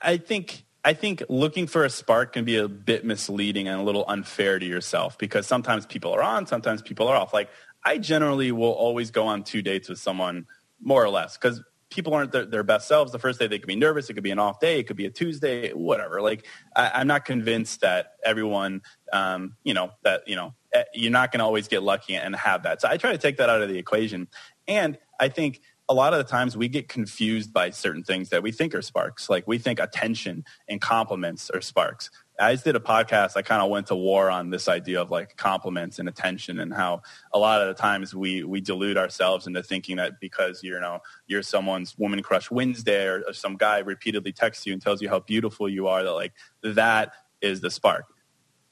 I 0.00 0.16
think 0.16 0.64
I 0.84 0.94
think 0.94 1.22
looking 1.28 1.66
for 1.66 1.84
a 1.84 1.90
spark 1.90 2.32
can 2.32 2.44
be 2.44 2.56
a 2.56 2.68
bit 2.68 3.04
misleading 3.04 3.66
and 3.66 3.80
a 3.80 3.82
little 3.82 4.04
unfair 4.06 4.58
to 4.58 4.64
yourself 4.64 5.18
because 5.18 5.46
sometimes 5.46 5.84
people 5.84 6.12
are 6.12 6.22
on, 6.22 6.46
sometimes 6.46 6.80
people 6.80 7.08
are 7.08 7.16
off. 7.16 7.34
Like 7.34 7.50
I 7.84 7.98
generally 7.98 8.52
will 8.52 8.70
always 8.70 9.10
go 9.10 9.26
on 9.26 9.42
two 9.42 9.62
dates 9.62 9.88
with 9.88 9.98
someone 9.98 10.46
more 10.80 11.04
or 11.04 11.08
less 11.08 11.36
because 11.36 11.60
people 11.90 12.14
aren't 12.14 12.30
their, 12.30 12.46
their, 12.46 12.62
best 12.62 12.86
selves. 12.86 13.10
The 13.10 13.18
first 13.18 13.40
day 13.40 13.48
they 13.48 13.58
could 13.58 13.66
be 13.66 13.76
nervous. 13.76 14.08
It 14.08 14.14
could 14.14 14.22
be 14.22 14.30
an 14.30 14.38
off 14.38 14.60
day. 14.60 14.78
It 14.78 14.86
could 14.86 14.96
be 14.96 15.06
a 15.06 15.10
Tuesday, 15.10 15.72
whatever. 15.72 16.22
Like 16.22 16.46
I, 16.74 17.00
am 17.00 17.08
not 17.08 17.24
convinced 17.24 17.80
that 17.80 18.12
everyone, 18.24 18.82
um, 19.12 19.56
you 19.64 19.74
know, 19.74 19.90
that, 20.04 20.28
you 20.28 20.36
know, 20.36 20.54
eh, 20.72 20.84
you're 20.94 21.10
not 21.10 21.32
going 21.32 21.40
to 21.40 21.44
always 21.44 21.66
get 21.66 21.82
lucky 21.82 22.14
and 22.14 22.34
have 22.36 22.62
that. 22.62 22.80
So 22.80 22.88
I 22.88 22.96
try 22.96 23.12
to 23.12 23.18
take 23.18 23.38
that 23.38 23.50
out 23.50 23.60
of 23.60 23.68
the 23.68 23.78
equation. 23.78 24.28
And 24.68 24.98
I 25.18 25.28
think 25.28 25.62
a 25.88 25.94
lot 25.94 26.12
of 26.12 26.18
the 26.18 26.24
times 26.24 26.56
we 26.56 26.68
get 26.68 26.88
confused 26.88 27.52
by 27.52 27.70
certain 27.70 28.02
things 28.02 28.30
that 28.30 28.42
we 28.42 28.50
think 28.50 28.74
are 28.74 28.82
sparks. 28.82 29.30
Like 29.30 29.46
we 29.46 29.58
think 29.58 29.78
attention 29.78 30.44
and 30.68 30.80
compliments 30.80 31.48
are 31.50 31.60
sparks. 31.60 32.10
I 32.38 32.52
just 32.52 32.64
did 32.64 32.76
a 32.76 32.80
podcast. 32.80 33.36
I 33.36 33.42
kind 33.42 33.62
of 33.62 33.70
went 33.70 33.86
to 33.86 33.96
war 33.96 34.30
on 34.30 34.50
this 34.50 34.68
idea 34.68 35.00
of 35.00 35.10
like 35.10 35.36
compliments 35.36 35.98
and 35.98 36.08
attention 36.08 36.58
and 36.58 36.74
how 36.74 37.02
a 37.32 37.38
lot 37.38 37.62
of 37.62 37.68
the 37.68 37.80
times 37.80 38.14
we, 38.14 38.42
we 38.42 38.60
delude 38.60 38.98
ourselves 38.98 39.46
into 39.46 39.62
thinking 39.62 39.96
that 39.96 40.20
because 40.20 40.62
you're, 40.62 40.80
know, 40.80 41.00
you're 41.28 41.42
someone's 41.42 41.96
woman 41.96 42.22
crush 42.22 42.50
Wednesday 42.50 43.06
or, 43.06 43.22
or 43.26 43.32
some 43.32 43.56
guy 43.56 43.78
repeatedly 43.78 44.32
texts 44.32 44.66
you 44.66 44.72
and 44.72 44.82
tells 44.82 45.00
you 45.00 45.08
how 45.08 45.20
beautiful 45.20 45.68
you 45.68 45.86
are 45.86 46.02
that 46.02 46.12
like 46.12 46.32
that 46.62 47.12
is 47.40 47.60
the 47.60 47.70
spark. 47.70 48.06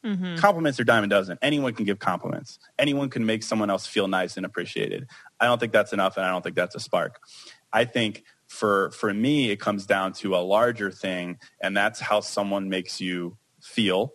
Mm-hmm. 0.05 0.37
Compliments 0.37 0.79
are 0.79 0.85
dime 0.85 1.05
a 1.05 1.07
dozen. 1.07 1.39
Anyone 1.41 1.73
can 1.73 1.85
give 1.85 1.99
compliments. 1.99 2.59
Anyone 2.79 3.09
can 3.09 3.25
make 3.25 3.43
someone 3.43 3.71
else 3.71 3.87
feel 3.87 4.07
nice 4.07 4.37
and 4.37 4.45
appreciated. 4.45 5.09
I 5.41 5.47
don't 5.47 5.59
think 5.59 5.73
that's 5.73 5.93
enough, 5.93 6.17
and 6.17 6.27
I 6.27 6.31
don't 6.31 6.43
think 6.43 6.57
that's 6.57 6.75
a 6.75 6.81
spark. 6.81 7.21
I 7.73 7.85
think 7.85 8.25
for 8.47 8.91
for 8.91 9.13
me, 9.13 9.51
it 9.51 9.57
comes 9.57 9.87
down 9.87 10.13
to 10.15 10.37
a 10.37 10.39
larger 10.39 10.91
thing, 10.91 11.39
and 11.63 11.77
that's 11.77 12.01
how 12.01 12.21
someone 12.21 12.69
makes 12.69 13.01
you 13.01 13.39
feel. 13.63 14.13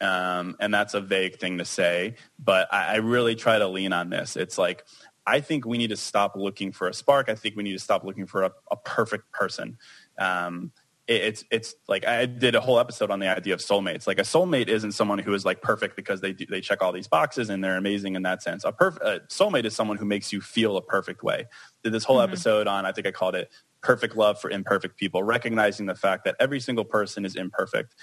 Um, 0.00 0.56
and 0.58 0.74
that's 0.74 0.94
a 0.94 1.00
vague 1.00 1.38
thing 1.38 1.58
to 1.58 1.64
say, 1.64 2.16
but 2.36 2.66
I, 2.72 2.94
I 2.94 2.96
really 2.96 3.36
try 3.36 3.58
to 3.58 3.68
lean 3.68 3.92
on 3.92 4.10
this. 4.10 4.34
It's 4.34 4.58
like 4.58 4.84
I 5.26 5.40
think 5.40 5.64
we 5.64 5.78
need 5.78 5.90
to 5.90 5.96
stop 5.96 6.34
looking 6.34 6.72
for 6.72 6.88
a 6.88 6.94
spark. 6.94 7.28
I 7.28 7.34
think 7.34 7.56
we 7.56 7.62
need 7.62 7.74
to 7.74 7.78
stop 7.78 8.02
looking 8.02 8.26
for 8.26 8.42
a, 8.42 8.52
a 8.70 8.76
perfect 8.76 9.30
person. 9.30 9.78
Um, 10.18 10.72
it's 11.08 11.44
it's 11.50 11.74
like 11.88 12.06
I 12.06 12.26
did 12.26 12.54
a 12.54 12.60
whole 12.60 12.78
episode 12.78 13.10
on 13.10 13.18
the 13.18 13.28
idea 13.28 13.54
of 13.54 13.60
soulmates. 13.60 14.06
Like 14.06 14.18
a 14.18 14.22
soulmate 14.22 14.68
isn't 14.68 14.92
someone 14.92 15.18
who 15.18 15.34
is 15.34 15.44
like 15.44 15.60
perfect 15.60 15.96
because 15.96 16.20
they 16.20 16.32
do, 16.32 16.46
they 16.46 16.60
check 16.60 16.80
all 16.80 16.92
these 16.92 17.08
boxes 17.08 17.50
and 17.50 17.62
they're 17.62 17.76
amazing 17.76 18.14
in 18.14 18.22
that 18.22 18.42
sense. 18.42 18.64
A 18.64 18.72
soulmate 18.72 19.64
is 19.64 19.74
someone 19.74 19.96
who 19.96 20.04
makes 20.04 20.32
you 20.32 20.40
feel 20.40 20.76
a 20.76 20.82
perfect 20.82 21.22
way. 21.22 21.46
Did 21.82 21.92
this 21.92 22.04
whole 22.04 22.18
mm-hmm. 22.18 22.30
episode 22.30 22.66
on 22.68 22.86
I 22.86 22.92
think 22.92 23.06
I 23.06 23.10
called 23.10 23.34
it 23.34 23.50
perfect 23.82 24.16
love 24.16 24.40
for 24.40 24.48
imperfect 24.48 24.96
people, 24.96 25.24
recognizing 25.24 25.86
the 25.86 25.94
fact 25.94 26.24
that 26.24 26.36
every 26.38 26.60
single 26.60 26.84
person 26.84 27.24
is 27.24 27.34
imperfect 27.34 27.94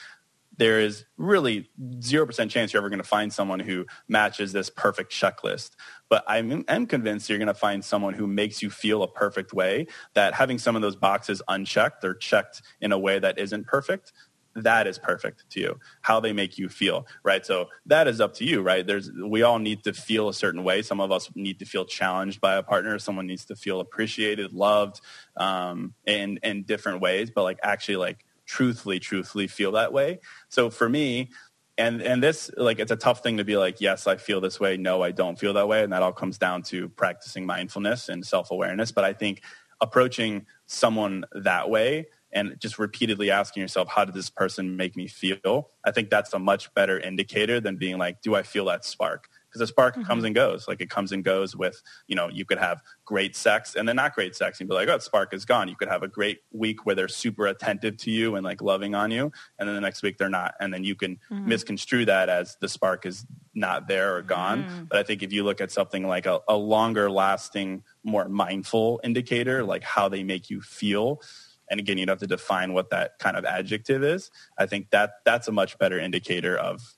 there 0.59 0.81
is 0.81 1.05
really 1.15 1.69
0% 1.99 2.49
chance 2.49 2.73
you're 2.73 2.81
ever 2.81 2.89
going 2.89 3.01
to 3.01 3.07
find 3.07 3.31
someone 3.31 3.61
who 3.61 3.85
matches 4.09 4.51
this 4.51 4.69
perfect 4.69 5.09
checklist. 5.09 5.71
But 6.09 6.25
I'm, 6.27 6.65
I'm 6.67 6.85
convinced 6.85 7.29
you're 7.29 7.39
going 7.39 7.47
to 7.47 7.53
find 7.53 7.83
someone 7.83 8.13
who 8.13 8.27
makes 8.27 8.61
you 8.61 8.69
feel 8.69 9.01
a 9.01 9.07
perfect 9.07 9.53
way, 9.53 9.87
that 10.15 10.33
having 10.33 10.59
some 10.59 10.75
of 10.75 10.81
those 10.81 10.97
boxes 10.97 11.41
unchecked 11.47 12.03
or 12.03 12.13
checked 12.13 12.61
in 12.81 12.91
a 12.91 12.99
way 12.99 13.19
that 13.19 13.39
isn't 13.39 13.67
perfect, 13.67 14.11
that 14.53 14.85
is 14.85 14.99
perfect 14.99 15.49
to 15.51 15.61
you. 15.61 15.79
How 16.01 16.19
they 16.19 16.33
make 16.33 16.57
you 16.57 16.67
feel 16.67 17.05
right? 17.23 17.45
So 17.45 17.67
that 17.85 18.07
is 18.07 18.19
up 18.19 18.33
to 18.35 18.45
you 18.45 18.61
right? 18.61 18.85
There's 18.85 19.09
we 19.11 19.43
all 19.43 19.59
need 19.59 19.83
to 19.83 19.93
feel 19.93 20.27
a 20.27 20.33
certain 20.33 20.63
way. 20.65 20.81
Some 20.81 20.99
of 20.99 21.11
us 21.11 21.29
need 21.35 21.59
to 21.59 21.65
feel 21.65 21.85
challenged 21.85 22.41
by 22.41 22.55
a 22.55 22.63
partner. 22.63 22.99
Someone 22.99 23.27
needs 23.27 23.45
to 23.45 23.55
feel 23.55 23.79
appreciated 23.79 24.51
loved 24.51 24.99
um, 25.37 25.93
in 26.05 26.39
in 26.43 26.63
different 26.63 26.99
ways. 26.99 27.31
But 27.33 27.43
like 27.43 27.59
actually 27.63 27.97
like 27.97 28.25
truthfully, 28.49 28.99
truthfully 28.99 29.47
feel 29.47 29.71
that 29.73 29.93
way. 29.93 30.19
So 30.49 30.69
for 30.69 30.89
me, 30.89 31.29
and 31.77 32.01
and 32.01 32.21
this 32.21 32.51
like 32.57 32.79
it's 32.79 32.91
a 32.91 32.97
tough 32.97 33.23
thing 33.23 33.37
to 33.37 33.45
be 33.45 33.55
like, 33.55 33.79
yes, 33.79 34.07
I 34.07 34.17
feel 34.17 34.41
this 34.41 34.59
way. 34.59 34.75
No, 34.75 35.01
I 35.01 35.11
don't 35.11 35.39
feel 35.39 35.53
that 35.53 35.67
way, 35.67 35.83
and 35.83 35.93
that 35.93 36.01
all 36.01 36.11
comes 36.11 36.37
down 36.37 36.63
to 36.63 36.89
practicing 36.89 37.45
mindfulness 37.45 38.09
and 38.09 38.25
self 38.25 38.51
awareness. 38.51 38.91
But 38.91 39.05
I 39.05 39.13
think 39.13 39.41
approaching 39.79 40.45
someone 40.65 41.23
that 41.31 41.69
way 41.69 42.07
and 42.31 42.59
just 42.59 42.77
repeatedly 42.77 43.31
asking 43.31 43.61
yourself, 43.61 43.87
how 43.87 44.03
did 44.03 44.13
this 44.13 44.29
person 44.29 44.75
make 44.75 44.95
me 44.95 45.07
feel? 45.07 45.69
I 45.85 45.91
think 45.91 46.09
that's 46.09 46.33
a 46.33 46.39
much 46.39 46.73
better 46.73 46.99
indicator 46.99 47.59
than 47.59 47.77
being 47.77 47.97
like, 47.97 48.21
do 48.21 48.35
I 48.35 48.43
feel 48.43 48.65
that 48.65 48.83
spark? 48.83 49.29
Because 49.49 49.61
a 49.61 49.67
spark 49.67 49.95
mm-hmm. 49.95 50.03
comes 50.03 50.23
and 50.23 50.35
goes. 50.35 50.67
Like 50.67 50.81
it 50.81 50.89
comes 50.89 51.11
and 51.11 51.23
goes 51.23 51.55
with, 51.55 51.81
you 52.07 52.15
know, 52.15 52.27
you 52.27 52.45
could 52.45 52.59
have 52.59 52.81
great 53.05 53.35
sex 53.35 53.75
and 53.75 53.87
then 53.87 53.95
not 53.95 54.13
great 54.13 54.35
sex 54.35 54.59
and 54.59 54.69
be 54.69 54.75
like, 54.75 54.87
oh, 54.87 54.99
spark 54.99 55.33
is 55.33 55.45
gone. 55.45 55.67
You 55.67 55.75
could 55.75 55.87
have 55.87 56.03
a 56.03 56.07
great 56.07 56.39
week 56.51 56.85
where 56.85 56.95
they're 56.95 57.07
super 57.07 57.47
attentive 57.47 57.97
to 57.97 58.11
you 58.11 58.35
and 58.35 58.43
like 58.43 58.61
loving 58.61 58.95
on 58.95 59.11
you. 59.11 59.31
And 59.57 59.67
then 59.67 59.75
the 59.75 59.81
next 59.81 60.03
week 60.03 60.17
they're 60.17 60.29
not. 60.29 60.53
And 60.59 60.73
then 60.73 60.83
you 60.83 60.95
can 60.95 61.19
mm-hmm. 61.31 61.47
misconstrue 61.47 62.05
that 62.05 62.29
as 62.29 62.57
the 62.61 62.69
spark 62.69 63.05
is 63.05 63.25
not 63.55 63.87
there 63.87 64.15
or 64.15 64.21
gone. 64.21 64.63
Mm-hmm. 64.63 64.83
But 64.85 64.99
I 64.99 65.03
think 65.03 65.23
if 65.23 65.33
you 65.33 65.43
look 65.43 65.61
at 65.61 65.71
something 65.71 66.07
like 66.07 66.25
a, 66.25 66.41
a 66.47 66.55
longer 66.55 67.09
lasting, 67.09 67.83
more 68.03 68.29
mindful 68.29 69.01
indicator, 69.03 69.63
like 69.63 69.83
how 69.83 70.09
they 70.09 70.23
make 70.23 70.49
you 70.49 70.61
feel, 70.61 71.21
and 71.69 71.79
again, 71.79 71.97
you'd 71.97 72.09
have 72.09 72.19
to 72.19 72.27
define 72.27 72.73
what 72.73 72.89
that 72.89 73.19
kind 73.19 73.37
of 73.37 73.45
adjective 73.45 74.03
is. 74.03 74.31
I 74.57 74.65
think 74.65 74.89
that 74.89 75.15
that's 75.23 75.47
a 75.47 75.51
much 75.51 75.77
better 75.77 75.99
indicator 75.99 76.57
of 76.57 76.95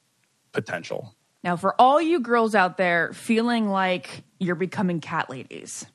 potential. 0.54 1.16
Now, 1.44 1.56
for 1.56 1.74
all 1.80 2.02
you 2.02 2.20
girls 2.20 2.54
out 2.54 2.78
there 2.78 3.14
feeling 3.14 3.68
like 3.70 4.24
you're 4.40 4.56
becoming 4.56 5.00
cat 5.02 5.30
ladies, 5.30 5.86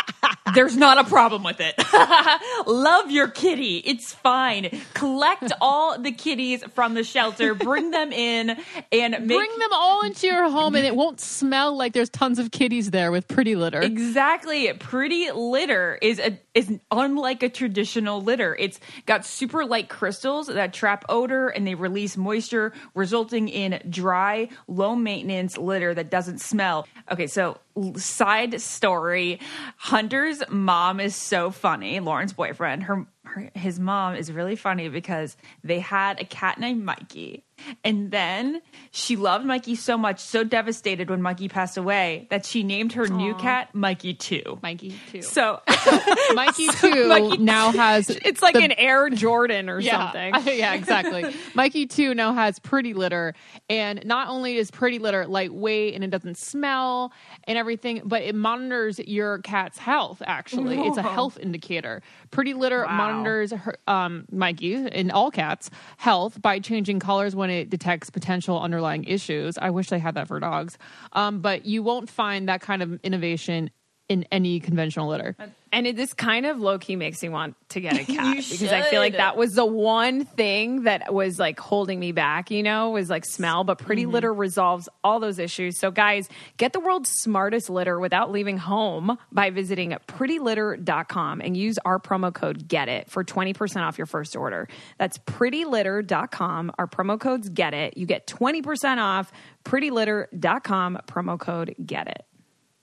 there's 0.54 0.76
not 0.76 0.98
a 0.98 1.04
problem 1.04 1.42
with 1.42 1.58
it. 1.60 1.74
Love 2.66 3.10
your 3.10 3.28
kitty. 3.28 3.78
It's 3.78 4.12
fine. 4.12 4.80
Collect 4.94 5.52
all 5.60 5.98
the 5.98 6.12
kitties 6.12 6.62
from 6.74 6.94
the 6.94 7.04
shelter, 7.04 7.54
bring 7.54 7.90
them 7.90 8.12
in, 8.12 8.56
and 8.92 9.12
make- 9.26 9.38
bring 9.38 9.58
them 9.58 9.72
all 9.72 10.02
into 10.02 10.26
your 10.26 10.48
home, 10.48 10.74
and 10.76 10.86
it 10.86 10.94
won't 10.94 11.20
smell 11.20 11.76
like 11.76 11.92
there's 11.92 12.10
tons 12.10 12.38
of 12.38 12.50
kitties 12.50 12.90
there 12.90 13.10
with 13.10 13.26
pretty 13.28 13.56
litter. 13.56 13.80
Exactly. 13.80 14.72
Pretty 14.74 15.30
litter 15.32 15.98
is 16.00 16.18
a 16.18 16.38
is 16.54 16.78
unlike 16.90 17.42
a 17.42 17.48
traditional 17.48 18.20
litter. 18.22 18.54
It's 18.58 18.78
got 19.06 19.24
super 19.24 19.64
light 19.64 19.88
crystals 19.88 20.48
that 20.48 20.72
trap 20.72 21.04
odor 21.08 21.48
and 21.48 21.66
they 21.66 21.74
release 21.74 22.16
moisture, 22.16 22.72
resulting 22.94 23.48
in 23.48 23.80
dry, 23.88 24.48
low 24.68 24.94
maintenance 24.94 25.56
litter 25.56 25.94
that 25.94 26.10
doesn't 26.10 26.40
smell. 26.40 26.86
Okay, 27.10 27.26
so 27.26 27.58
side 27.96 28.60
story 28.60 29.40
Hunter's 29.78 30.42
mom 30.50 31.00
is 31.00 31.16
so 31.16 31.50
funny. 31.50 32.00
Lauren's 32.00 32.34
boyfriend, 32.34 32.82
her, 32.84 33.06
her, 33.24 33.50
his 33.54 33.80
mom 33.80 34.14
is 34.14 34.30
really 34.30 34.56
funny 34.56 34.88
because 34.88 35.36
they 35.64 35.80
had 35.80 36.20
a 36.20 36.24
cat 36.24 36.60
named 36.60 36.84
Mikey. 36.84 37.44
And 37.84 38.10
then 38.10 38.62
she 38.90 39.16
loved 39.16 39.44
Mikey 39.44 39.74
so 39.74 39.96
much, 39.96 40.20
so 40.20 40.44
devastated 40.44 41.10
when 41.10 41.22
Mikey 41.22 41.48
passed 41.48 41.76
away, 41.76 42.26
that 42.30 42.44
she 42.44 42.62
named 42.62 42.92
her 42.94 43.04
Aww. 43.04 43.16
new 43.16 43.34
cat 43.34 43.74
Mikey 43.74 44.14
2. 44.14 44.58
Mikey 44.62 44.98
2. 45.10 45.22
So, 45.22 45.60
Mikey 46.34 46.68
2 46.68 47.08
Mikey 47.08 47.38
now 47.38 47.72
has. 47.72 48.10
It's 48.10 48.42
like 48.42 48.54
the, 48.54 48.62
an 48.62 48.72
Air 48.72 49.10
Jordan 49.10 49.68
or 49.68 49.80
yeah, 49.80 50.12
something. 50.12 50.56
yeah, 50.58 50.74
exactly. 50.74 51.34
Mikey 51.54 51.86
2 51.86 52.14
now 52.14 52.34
has 52.34 52.58
Pretty 52.58 52.94
Litter. 52.94 53.34
And 53.68 54.04
not 54.04 54.28
only 54.28 54.56
is 54.56 54.70
Pretty 54.70 54.98
Litter 54.98 55.26
lightweight 55.26 55.94
and 55.94 56.04
it 56.04 56.10
doesn't 56.10 56.36
smell 56.36 57.12
and 57.44 57.58
everything, 57.58 58.02
but 58.04 58.22
it 58.22 58.34
monitors 58.34 58.98
your 58.98 59.38
cat's 59.38 59.78
health, 59.78 60.22
actually. 60.26 60.80
It's 60.80 60.96
a 60.96 61.02
health 61.02 61.38
indicator. 61.38 62.02
Pretty 62.30 62.54
Litter 62.54 62.84
wow. 62.84 62.96
monitors 62.96 63.52
her, 63.52 63.78
um, 63.86 64.26
Mikey 64.30 64.74
and 64.74 65.10
all 65.12 65.30
cats' 65.30 65.70
health 65.96 66.40
by 66.40 66.58
changing 66.58 67.00
colors 67.00 67.34
when 67.34 67.50
it 67.52 67.70
detects 67.70 68.10
potential 68.10 68.60
underlying 68.60 69.04
issues. 69.04 69.58
I 69.58 69.70
wish 69.70 69.88
they 69.88 69.98
had 69.98 70.14
that 70.14 70.28
for 70.28 70.40
dogs. 70.40 70.78
Um, 71.12 71.40
but 71.40 71.66
you 71.66 71.82
won't 71.82 72.08
find 72.10 72.48
that 72.48 72.60
kind 72.60 72.82
of 72.82 72.98
innovation 73.02 73.70
in 74.08 74.26
any 74.32 74.60
conventional 74.60 75.08
litter. 75.08 75.36
And 75.72 75.86
it, 75.86 75.96
this 75.96 76.12
kind 76.12 76.44
of 76.44 76.60
low 76.60 76.78
key 76.78 76.96
makes 76.96 77.22
me 77.22 77.30
want 77.30 77.56
to 77.70 77.80
get 77.80 77.94
a 77.98 78.04
cat 78.12 78.36
because 78.36 78.70
I 78.72 78.82
feel 78.82 79.00
like 79.00 79.16
that 79.16 79.38
was 79.38 79.54
the 79.54 79.64
one 79.64 80.26
thing 80.26 80.82
that 80.82 81.12
was 81.12 81.38
like 81.38 81.58
holding 81.58 81.98
me 81.98 82.12
back, 82.12 82.50
you 82.50 82.62
know, 82.62 82.90
was 82.90 83.08
like 83.08 83.24
smell. 83.24 83.64
But 83.64 83.78
Pretty 83.78 84.02
mm-hmm. 84.02 84.12
Litter 84.12 84.34
resolves 84.34 84.88
all 85.02 85.18
those 85.18 85.38
issues. 85.38 85.78
So, 85.78 85.90
guys, 85.90 86.28
get 86.58 86.74
the 86.74 86.80
world's 86.80 87.10
smartest 87.10 87.70
litter 87.70 87.98
without 87.98 88.30
leaving 88.30 88.58
home 88.58 89.16
by 89.32 89.48
visiting 89.50 89.96
prettylitter.com 90.06 91.40
and 91.40 91.56
use 91.56 91.78
our 91.84 91.98
promo 91.98 92.32
code 92.32 92.68
GET 92.68 92.88
IT 92.88 93.10
for 93.10 93.24
20% 93.24 93.82
off 93.82 93.96
your 93.96 94.06
first 94.06 94.36
order. 94.36 94.68
That's 94.98 95.16
prettylitter.com. 95.18 96.72
Our 96.78 96.86
promo 96.86 97.18
code's 97.18 97.48
GET 97.48 97.72
IT. 97.72 97.96
You 97.96 98.04
get 98.04 98.26
20% 98.26 98.98
off 98.98 99.32
prettylitter.com, 99.64 100.98
promo 101.06 101.38
code 101.38 101.74
GET 101.84 102.08
IT. 102.08 102.26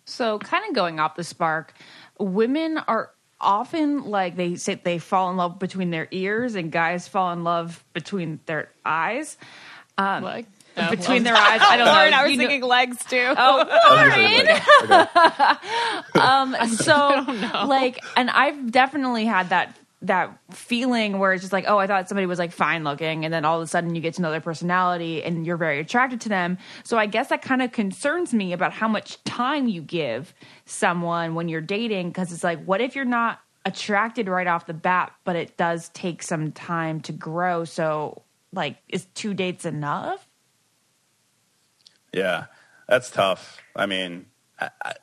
So, 0.09 0.39
kind 0.39 0.65
of 0.67 0.73
going 0.73 0.99
off 0.99 1.15
the 1.15 1.23
spark, 1.23 1.73
women 2.19 2.77
are 2.77 3.11
often 3.41 4.03
like 4.03 4.35
they 4.35 4.55
say 4.55 4.75
they 4.75 4.99
fall 4.99 5.29
in 5.31 5.37
love 5.37 5.59
between 5.59 5.89
their 5.91 6.07
ears, 6.11 6.55
and 6.55 6.71
guys 6.71 7.07
fall 7.07 7.31
in 7.31 7.43
love 7.43 7.83
between 7.93 8.39
their 8.45 8.69
eyes. 8.85 9.37
Um, 9.97 10.23
like 10.23 10.45
between 10.89 11.23
their 11.23 11.35
eyes. 11.35 11.61
I 11.61 11.77
don't 11.77 11.85
know. 12.11 12.17
I 12.17 12.23
was 12.23 12.31
you 12.31 12.37
thinking 12.37 12.61
know. 12.61 12.67
legs 12.67 13.03
too. 13.05 13.33
Oh, 13.37 13.65
Lauren. 16.15 16.55
um, 16.63 16.67
so 16.69 17.25
like, 17.65 17.99
and 18.15 18.29
I've 18.29 18.71
definitely 18.71 19.25
had 19.25 19.49
that 19.49 19.75
that 20.01 20.37
feeling 20.51 21.19
where 21.19 21.33
it's 21.33 21.43
just 21.43 21.51
like, 21.51 21.65
oh, 21.67 21.77
I 21.77 21.87
thought 21.87 22.07
somebody 22.07 22.25
was 22.25 22.39
like 22.39 22.51
fine 22.51 22.83
looking, 22.83 23.25
and 23.25 23.33
then 23.33 23.43
all 23.43 23.57
of 23.57 23.63
a 23.63 23.67
sudden 23.67 23.95
you 23.95 24.01
get 24.01 24.13
to 24.15 24.21
know 24.21 24.31
their 24.31 24.39
personality 24.39 25.23
and 25.23 25.45
you're 25.45 25.57
very 25.57 25.79
attracted 25.79 26.21
to 26.21 26.29
them. 26.29 26.57
So 26.83 26.97
I 26.97 27.05
guess 27.05 27.27
that 27.29 27.41
kind 27.41 27.61
of 27.61 27.71
concerns 27.71 28.33
me 28.33 28.53
about 28.53 28.71
how 28.71 28.87
much 28.87 29.21
time 29.25 29.67
you 29.67 29.81
give 29.81 30.33
someone 30.65 31.35
when 31.35 31.49
you're 31.49 31.61
dating 31.61 32.09
because 32.09 32.31
it's 32.31 32.43
like, 32.43 32.63
what 32.63 32.79
if 32.79 32.95
you're 32.95 33.05
not 33.05 33.39
attracted 33.65 34.29
right 34.29 34.47
off 34.47 34.65
the 34.65 34.73
bat, 34.73 35.11
but 35.25 35.35
it 35.35 35.57
does 35.57 35.89
take 35.89 36.23
some 36.23 36.53
time 36.53 37.01
to 37.01 37.11
grow? 37.11 37.65
So, 37.65 38.23
like, 38.53 38.77
is 38.87 39.05
two 39.13 39.33
dates 39.33 39.65
enough? 39.65 40.27
Yeah, 42.13 42.45
that's 42.87 43.11
tough. 43.11 43.61
I 43.75 43.85
mean, 43.85 44.25
I, 44.59 44.69
I, 44.83 44.93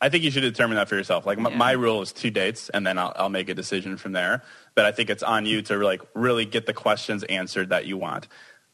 I 0.00 0.08
think 0.10 0.24
you 0.24 0.30
should 0.30 0.42
determine 0.42 0.76
that 0.76 0.88
for 0.88 0.94
yourself. 0.94 1.24
Like 1.24 1.38
Yeah. 1.38 1.48
my 1.48 1.72
rule 1.72 2.02
is 2.02 2.12
two 2.12 2.30
dates, 2.30 2.68
and 2.68 2.86
then 2.86 2.98
I'll, 2.98 3.12
I'll 3.16 3.28
make 3.30 3.48
a 3.48 3.54
decision 3.54 3.96
from 3.96 4.12
there. 4.12 4.42
But 4.74 4.84
I 4.84 4.92
think 4.92 5.08
it's 5.10 5.22
on 5.22 5.46
you 5.46 5.62
to 5.62 5.78
like 5.78 6.02
really 6.14 6.44
get 6.44 6.66
the 6.66 6.74
questions 6.74 7.24
answered 7.24 7.70
that 7.70 7.86
you 7.86 7.96
want. 7.96 8.28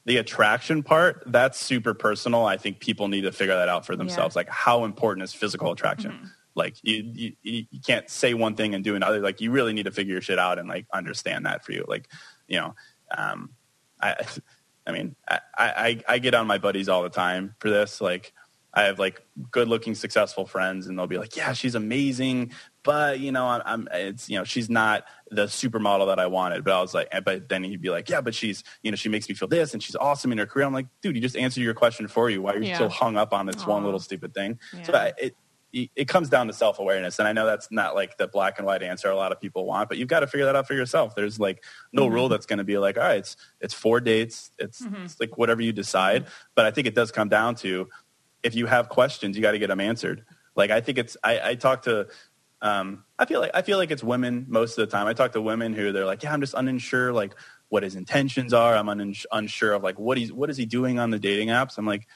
The 0.04 0.16
attraction 0.16 0.82
part, 0.82 1.22
that's 1.26 1.60
super 1.60 1.94
personal. 1.94 2.44
I 2.44 2.56
think 2.56 2.80
people 2.80 3.06
need 3.06 3.20
to 3.20 3.30
figure 3.30 3.54
that 3.54 3.68
out 3.68 3.86
for 3.86 3.94
themselves. 3.94 4.34
Like 4.34 4.48
how 4.48 4.84
important 4.84 5.22
is 5.22 5.32
physical 5.32 5.70
attraction? 5.70 6.30
Like 6.56 6.74
you, 6.82 7.04
you, 7.14 7.32
you 7.70 7.80
can't 7.86 8.10
say 8.10 8.34
one 8.34 8.56
thing 8.56 8.74
and 8.74 8.82
do 8.82 8.96
another. 8.96 9.20
Like 9.20 9.40
you 9.40 9.52
really 9.52 9.72
need 9.72 9.84
to 9.84 9.92
figure 9.92 10.12
your 10.14 10.20
shit 10.20 10.40
out 10.40 10.58
and 10.58 10.68
like 10.68 10.86
understand 10.92 11.46
that 11.46 11.64
for 11.64 11.70
you. 11.70 11.84
Like, 11.86 12.08
you 12.48 12.58
know, 12.58 12.74
um, 13.16 13.50
I, 14.00 14.16
I 14.86 14.90
mean, 14.90 15.14
I, 15.28 15.40
I, 15.56 16.00
I 16.08 16.18
get 16.18 16.34
on 16.34 16.48
my 16.48 16.58
buddies 16.58 16.88
all 16.88 17.04
the 17.04 17.08
time 17.08 17.54
for 17.60 17.70
this. 17.70 18.00
Like, 18.00 18.32
I 18.74 18.84
have 18.84 18.98
like 18.98 19.22
good 19.50 19.68
looking, 19.68 19.94
successful 19.94 20.46
friends, 20.46 20.86
and 20.86 20.98
they'll 20.98 21.06
be 21.06 21.18
like, 21.18 21.36
"Yeah, 21.36 21.52
she's 21.52 21.74
amazing, 21.74 22.52
but 22.82 23.20
you 23.20 23.30
know, 23.30 23.46
I'm, 23.46 23.62
I'm 23.64 23.88
it's 23.92 24.30
you 24.30 24.38
know, 24.38 24.44
she's 24.44 24.70
not 24.70 25.04
the 25.30 25.44
supermodel 25.44 26.06
that 26.06 26.18
I 26.18 26.26
wanted." 26.26 26.64
But 26.64 26.72
I 26.72 26.80
was 26.80 26.94
like, 26.94 27.12
but 27.24 27.48
then 27.48 27.64
he'd 27.64 27.82
be 27.82 27.90
like, 27.90 28.08
"Yeah, 28.08 28.22
but 28.22 28.34
she's 28.34 28.64
you 28.82 28.90
know, 28.90 28.96
she 28.96 29.08
makes 29.08 29.28
me 29.28 29.34
feel 29.34 29.48
this, 29.48 29.74
and 29.74 29.82
she's 29.82 29.96
awesome 29.96 30.32
in 30.32 30.38
her 30.38 30.46
career." 30.46 30.66
I'm 30.66 30.72
like, 30.72 30.86
dude, 31.02 31.14
you 31.16 31.22
just 31.22 31.36
answered 31.36 31.62
your 31.62 31.74
question 31.74 32.08
for 32.08 32.30
you. 32.30 32.42
Why 32.42 32.52
are 32.54 32.58
you 32.58 32.68
Yeah. 32.68 32.76
still 32.76 32.88
hung 32.88 33.16
up 33.16 33.34
on 33.34 33.46
this 33.46 33.66
one 33.66 33.84
little 33.84 34.00
stupid 34.00 34.32
thing? 34.32 34.58
So 34.84 34.94
I, 34.94 35.12
it 35.18 35.36
it 35.72 36.06
comes 36.06 36.28
down 36.28 36.48
to 36.48 36.52
self 36.52 36.78
awareness, 36.78 37.18
and 37.18 37.26
I 37.26 37.32
know 37.32 37.46
that's 37.46 37.68
not 37.70 37.94
like 37.94 38.18
the 38.18 38.28
black 38.28 38.58
and 38.58 38.66
white 38.66 38.82
answer 38.82 39.08
a 39.08 39.16
lot 39.16 39.32
of 39.32 39.40
people 39.40 39.64
want, 39.64 39.88
but 39.88 39.96
you've 39.96 40.08
got 40.08 40.20
to 40.20 40.26
figure 40.26 40.44
that 40.46 40.56
out 40.56 40.66
for 40.66 40.74
yourself. 40.74 41.14
There's 41.14 41.40
like 41.40 41.64
no 41.92 42.06
rule 42.06 42.24
mm-hmm. 42.24 42.32
that's 42.32 42.46
going 42.46 42.58
to 42.58 42.64
be 42.64 42.76
like, 42.78 42.98
all 42.98 43.04
right, 43.04 43.18
it's 43.18 43.36
it's 43.60 43.74
four 43.74 44.00
dates, 44.00 44.50
it's, 44.58 44.82
mm-hmm. 44.82 45.04
it's 45.04 45.18
like 45.18 45.38
whatever 45.38 45.62
you 45.62 45.72
decide. 45.72 46.26
But 46.54 46.66
I 46.66 46.70
think 46.72 46.86
it 46.86 46.94
does 46.94 47.10
come 47.10 47.28
down 47.28 47.54
to 47.56 47.88
if 48.42 48.54
you 48.54 48.66
have 48.66 48.88
questions, 48.88 49.36
you 49.36 49.42
got 49.42 49.52
to 49.52 49.58
get 49.58 49.68
them 49.68 49.80
answered. 49.80 50.24
Like 50.54 50.70
I 50.70 50.80
think 50.80 50.98
it's 50.98 51.16
I, 51.22 51.50
I 51.50 51.54
talk 51.54 51.82
to 51.82 52.08
um, 52.60 53.04
I 53.18 53.24
feel 53.24 53.40
like 53.40 53.50
I 53.54 53.62
feel 53.62 53.78
like 53.78 53.90
it's 53.90 54.04
women 54.04 54.46
most 54.48 54.78
of 54.78 54.88
the 54.88 54.90
time. 54.90 55.06
I 55.06 55.12
talk 55.14 55.32
to 55.32 55.42
women 55.42 55.72
who 55.72 55.92
they're 55.92 56.06
like, 56.06 56.22
yeah, 56.22 56.32
I'm 56.32 56.40
just 56.40 56.54
unsure 56.54 57.12
like 57.12 57.34
what 57.68 57.82
his 57.82 57.96
intentions 57.96 58.52
are. 58.52 58.76
I'm 58.76 58.86
unins- 58.86 59.26
unsure 59.32 59.72
of 59.72 59.82
like 59.82 59.98
what 59.98 60.16
he's 60.16 60.32
what 60.32 60.50
is 60.50 60.56
he 60.56 60.66
doing 60.66 60.98
on 60.98 61.10
the 61.10 61.18
dating 61.18 61.48
apps. 61.48 61.78
I'm 61.78 61.86
like, 61.86 62.06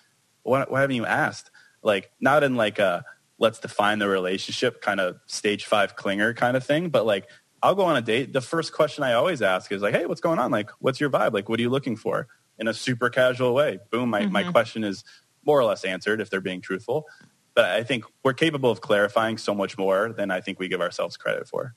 why, 0.42 0.64
why 0.68 0.82
haven't 0.82 0.96
you 0.96 1.06
asked? 1.06 1.50
Like 1.82 2.10
not 2.20 2.44
in 2.44 2.54
like 2.54 2.78
a 2.78 3.04
let's 3.38 3.58
define 3.58 3.98
the 3.98 4.08
relationship 4.08 4.80
kind 4.80 5.00
of 5.00 5.18
stage 5.26 5.64
five 5.64 5.96
clinger 5.96 6.34
kind 6.34 6.56
of 6.56 6.64
thing, 6.64 6.90
but 6.90 7.04
like 7.04 7.28
I'll 7.62 7.74
go 7.74 7.84
on 7.84 7.96
a 7.96 8.02
date. 8.02 8.32
The 8.32 8.40
first 8.40 8.72
question 8.72 9.02
I 9.02 9.14
always 9.14 9.42
ask 9.42 9.72
is 9.72 9.82
like, 9.82 9.94
hey, 9.94 10.06
what's 10.06 10.20
going 10.20 10.38
on? 10.38 10.50
Like, 10.50 10.70
what's 10.78 11.00
your 11.00 11.10
vibe? 11.10 11.32
Like, 11.32 11.48
what 11.48 11.58
are 11.58 11.62
you 11.62 11.70
looking 11.70 11.96
for? 11.96 12.28
In 12.58 12.68
a 12.68 12.74
super 12.74 13.10
casual 13.10 13.54
way. 13.54 13.78
Boom, 13.90 14.10
my, 14.10 14.26
my 14.26 14.44
question 14.44 14.84
is 14.84 15.04
more 15.46 15.58
or 15.60 15.64
less 15.64 15.84
answered 15.84 16.20
if 16.20 16.28
they're 16.28 16.40
being 16.40 16.60
truthful. 16.60 17.06
But 17.54 17.66
I 17.66 17.84
think 17.84 18.04
we're 18.22 18.34
capable 18.34 18.70
of 18.70 18.80
clarifying 18.82 19.38
so 19.38 19.54
much 19.54 19.78
more 19.78 20.12
than 20.12 20.30
I 20.30 20.40
think 20.42 20.58
we 20.58 20.68
give 20.68 20.80
ourselves 20.82 21.16
credit 21.16 21.48
for. 21.48 21.74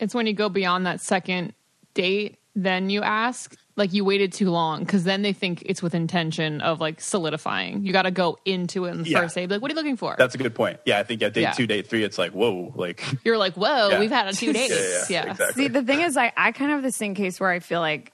It's 0.00 0.14
when 0.14 0.26
you 0.26 0.32
go 0.32 0.48
beyond 0.48 0.86
that 0.86 1.00
second 1.00 1.52
date, 1.94 2.38
then 2.56 2.90
you 2.90 3.02
ask, 3.02 3.54
like 3.76 3.92
you 3.92 4.04
waited 4.04 4.32
too 4.32 4.50
long, 4.50 4.80
because 4.80 5.04
then 5.04 5.22
they 5.22 5.32
think 5.32 5.62
it's 5.66 5.82
with 5.82 5.94
intention 5.94 6.60
of 6.60 6.80
like 6.80 7.00
solidifying. 7.00 7.84
You 7.84 7.92
got 7.92 8.02
to 8.02 8.10
go 8.10 8.38
into 8.44 8.86
it 8.86 8.90
in 8.92 9.02
the 9.04 9.10
Yeah. 9.10 9.20
first 9.20 9.36
date. 9.36 9.50
Like, 9.50 9.62
what 9.62 9.70
are 9.70 9.74
you 9.74 9.76
looking 9.76 9.96
for? 9.96 10.16
That's 10.18 10.34
a 10.34 10.38
good 10.38 10.54
point. 10.54 10.80
Yeah, 10.84 10.98
I 10.98 11.04
think 11.04 11.22
at 11.22 11.32
date 11.34 11.42
Yeah. 11.42 11.52
two, 11.52 11.66
date 11.68 11.86
three, 11.88 12.02
it's 12.02 12.18
like, 12.18 12.32
whoa, 12.32 12.72
like 12.74 13.04
You're 13.24 13.38
like, 13.38 13.54
whoa, 13.54 13.90
Yeah. 13.90 14.00
we've 14.00 14.10
had 14.10 14.26
a 14.28 14.32
two 14.32 14.52
dates. 14.52 15.08
yeah, 15.10 15.24
yeah. 15.26 15.30
exactly. 15.32 15.64
See, 15.64 15.68
the 15.68 15.82
thing 15.82 16.00
is, 16.00 16.16
I, 16.16 16.32
I 16.36 16.50
kind 16.52 16.72
of 16.72 16.76
have 16.78 16.82
the 16.84 16.92
same 16.92 17.14
case 17.14 17.38
where 17.38 17.50
I 17.50 17.60
feel 17.60 17.80
like 17.80 18.12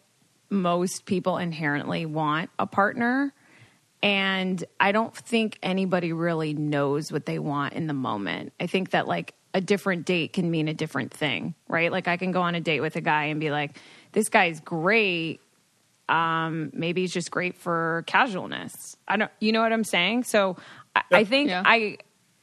most 0.50 1.06
people 1.06 1.38
inherently 1.38 2.04
want 2.06 2.50
a 2.58 2.66
partner. 2.66 3.32
And 4.02 4.64
I 4.78 4.92
don't 4.92 5.14
think 5.14 5.58
anybody 5.62 6.12
really 6.12 6.54
knows 6.54 7.12
what 7.12 7.26
they 7.26 7.38
want 7.38 7.74
in 7.74 7.86
the 7.86 7.94
moment. 7.94 8.52
I 8.58 8.66
think 8.66 8.90
that 8.90 9.06
like 9.06 9.34
a 9.52 9.60
different 9.60 10.06
date 10.06 10.32
can 10.32 10.50
mean 10.50 10.68
a 10.68 10.74
different 10.74 11.12
thing, 11.12 11.54
right? 11.68 11.92
Like 11.92 12.08
I 12.08 12.16
can 12.16 12.32
go 12.32 12.40
on 12.40 12.54
a 12.54 12.60
date 12.60 12.80
with 12.80 12.96
a 12.96 13.00
guy 13.00 13.24
and 13.24 13.40
be 13.40 13.50
like, 13.50 13.78
this 14.12 14.28
guy's 14.28 14.60
great. 14.60 15.40
Um, 16.08 16.70
maybe 16.72 17.02
he's 17.02 17.12
just 17.12 17.30
great 17.30 17.56
for 17.56 18.04
casualness. 18.06 18.96
I 19.06 19.16
don't, 19.16 19.30
you 19.38 19.52
know 19.52 19.60
what 19.60 19.72
I'm 19.72 19.84
saying? 19.84 20.24
So 20.24 20.56
I, 20.96 21.02
I 21.12 21.24
think 21.24 21.50
Yeah. 21.50 21.62
I, 21.64 21.98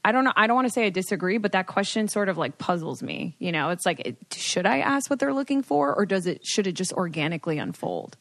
I 0.05 0.13
don't 0.13 0.23
know. 0.23 0.31
I 0.37 0.47
don't 0.47 0.55
want 0.55 0.67
to 0.67 0.73
say 0.73 0.85
I 0.85 0.89
disagree, 0.89 1.37
but 1.37 1.51
that 1.51 1.67
question 1.67 2.07
sort 2.07 2.29
of 2.29 2.37
like 2.37 2.57
puzzles 2.57 3.03
me. 3.03 3.35
You 3.39 3.51
know, 3.51 3.71
it's 3.71 3.85
like, 3.85 3.99
it, 4.05 4.17
should 4.33 4.65
I 4.65 4.79
ask 4.79 5.09
what 5.09 5.19
they're 5.19 5.33
looking 5.33 5.63
for, 5.63 5.93
or 5.93 6.05
does 6.05 6.27
it? 6.27 6.45
Should 6.45 6.65
it 6.65 6.73
just 6.73 6.93
organically 6.93 7.57
unfold? 7.57 8.15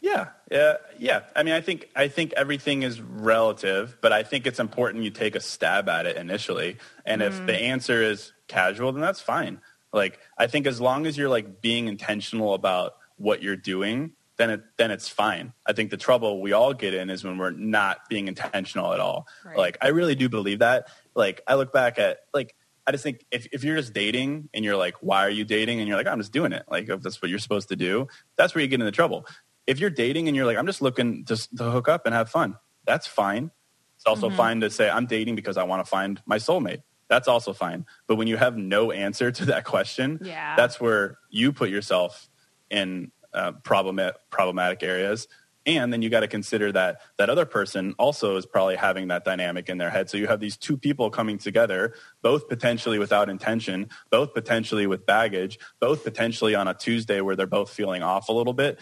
Yeah, 0.00 0.28
yeah, 0.50 0.74
yeah. 0.98 1.20
I 1.34 1.42
mean, 1.42 1.54
I 1.54 1.60
think 1.60 1.90
I 1.96 2.08
think 2.08 2.32
everything 2.36 2.82
is 2.82 3.00
relative, 3.00 3.98
but 4.00 4.12
I 4.12 4.22
think 4.22 4.46
it's 4.46 4.60
important 4.60 5.02
you 5.02 5.10
take 5.10 5.34
a 5.34 5.40
stab 5.40 5.88
at 5.88 6.06
it 6.06 6.16
initially. 6.16 6.76
And 7.04 7.20
if 7.20 7.36
the 7.38 7.52
mm-hmm. 7.52 7.64
answer 7.64 8.02
is 8.02 8.32
casual, 8.46 8.92
then 8.92 9.00
that's 9.00 9.20
fine. 9.20 9.60
Like, 9.92 10.20
I 10.36 10.46
think 10.46 10.66
as 10.66 10.80
long 10.80 11.06
as 11.06 11.18
you're 11.18 11.28
like 11.28 11.60
being 11.60 11.88
intentional 11.88 12.54
about 12.54 12.92
what 13.16 13.42
you're 13.42 13.56
doing, 13.56 14.12
then 14.36 14.50
it 14.50 14.62
then 14.76 14.92
it's 14.92 15.08
fine. 15.08 15.52
I 15.66 15.72
think 15.72 15.90
the 15.90 15.96
trouble 15.96 16.40
we 16.40 16.52
all 16.52 16.74
get 16.74 16.94
in 16.94 17.10
is 17.10 17.24
when 17.24 17.36
we're 17.36 17.50
not 17.50 18.08
being 18.08 18.28
intentional 18.28 18.92
at 18.92 19.00
all. 19.00 19.26
Like, 19.56 19.78
I 19.82 19.88
really 19.88 20.14
do 20.14 20.28
believe 20.28 20.60
that. 20.60 20.88
Like, 21.16 21.40
I 21.46 21.54
look 21.54 21.72
back 21.72 21.98
at 21.98 22.18
like. 22.32 22.54
I 22.86 22.90
just 22.90 23.04
think 23.04 23.26
if, 23.30 23.46
if 23.52 23.64
you're 23.64 23.76
just 23.76 23.92
dating 23.92 24.48
and 24.54 24.64
you're 24.64 24.74
like, 24.74 24.94
why 25.02 25.26
are 25.26 25.28
you 25.28 25.44
dating? 25.44 25.78
And 25.78 25.86
you're 25.86 25.98
like, 25.98 26.06
I'm 26.06 26.20
just 26.20 26.32
doing 26.32 26.52
it. 26.52 26.64
Like, 26.70 26.88
if 26.88 27.02
that's 27.02 27.20
what 27.20 27.28
you're 27.28 27.38
supposed 27.38 27.68
to 27.68 27.76
do, 27.76 28.08
that's 28.36 28.54
where 28.54 28.62
you 28.62 28.68
get 28.68 28.80
into 28.80 28.90
trouble 28.92 29.26
if 29.68 29.78
you're 29.78 29.90
dating 29.90 30.26
and 30.26 30.34
you're 30.36 30.46
like, 30.46 30.56
I'm 30.56 30.66
just 30.66 30.82
looking 30.82 31.24
to, 31.26 31.36
to 31.58 31.64
hook 31.70 31.88
up 31.88 32.06
and 32.06 32.14
have 32.14 32.28
fun, 32.30 32.56
that's 32.86 33.06
fine. 33.06 33.50
It's 33.96 34.06
also 34.06 34.30
fine 34.30 34.60
to 34.62 34.70
say, 34.70 34.88
I'm 34.88 35.06
dating 35.06 35.34
because 35.36 35.56
I 35.56 35.64
want 35.64 35.84
to 35.84 35.88
find 35.88 36.20
my 36.24 36.38
soulmate. 36.38 36.82
That's 37.08 37.28
also 37.28 37.52
fine. 37.52 37.84
But 38.06 38.16
when 38.16 38.28
you 38.28 38.36
have 38.36 38.56
no 38.56 38.92
answer 38.92 39.30
to 39.30 39.44
that 39.46 39.64
question, 39.64 40.20
Yeah. 40.22 40.56
that's 40.56 40.80
where 40.80 41.18
you 41.30 41.52
put 41.52 41.68
yourself 41.70 42.28
in 42.70 43.12
uh, 43.34 43.52
problematic 43.62 44.82
areas. 44.82 45.28
And 45.66 45.92
then 45.92 46.00
you 46.00 46.08
got 46.08 46.20
to 46.20 46.28
consider 46.28 46.72
that 46.72 47.02
that 47.18 47.28
other 47.28 47.44
person 47.44 47.94
also 47.98 48.36
is 48.36 48.46
probably 48.46 48.76
having 48.76 49.08
that 49.08 49.22
dynamic 49.26 49.68
in 49.68 49.76
their 49.76 49.90
head. 49.90 50.08
So 50.08 50.16
you 50.16 50.26
have 50.26 50.40
these 50.40 50.56
two 50.56 50.78
people 50.78 51.10
coming 51.10 51.36
together, 51.36 51.92
both 52.22 52.48
potentially 52.48 52.98
without 52.98 53.28
intention, 53.28 53.90
both 54.10 54.32
potentially 54.32 54.86
with 54.86 55.04
baggage, 55.04 55.58
both 55.78 56.04
potentially 56.04 56.54
on 56.54 56.68
a 56.68 56.74
Tuesday 56.74 57.20
where 57.20 57.36
they're 57.36 57.46
both 57.46 57.68
feeling 57.68 58.02
off 58.02 58.30
a 58.30 58.32
little 58.32 58.54
bit. 58.54 58.80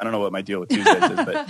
I 0.00 0.04
don't 0.04 0.12
know 0.12 0.20
what 0.20 0.32
my 0.32 0.42
deal 0.42 0.60
with 0.60 0.68
Tuesdays 0.68 1.02
is, 1.02 1.16
but 1.16 1.48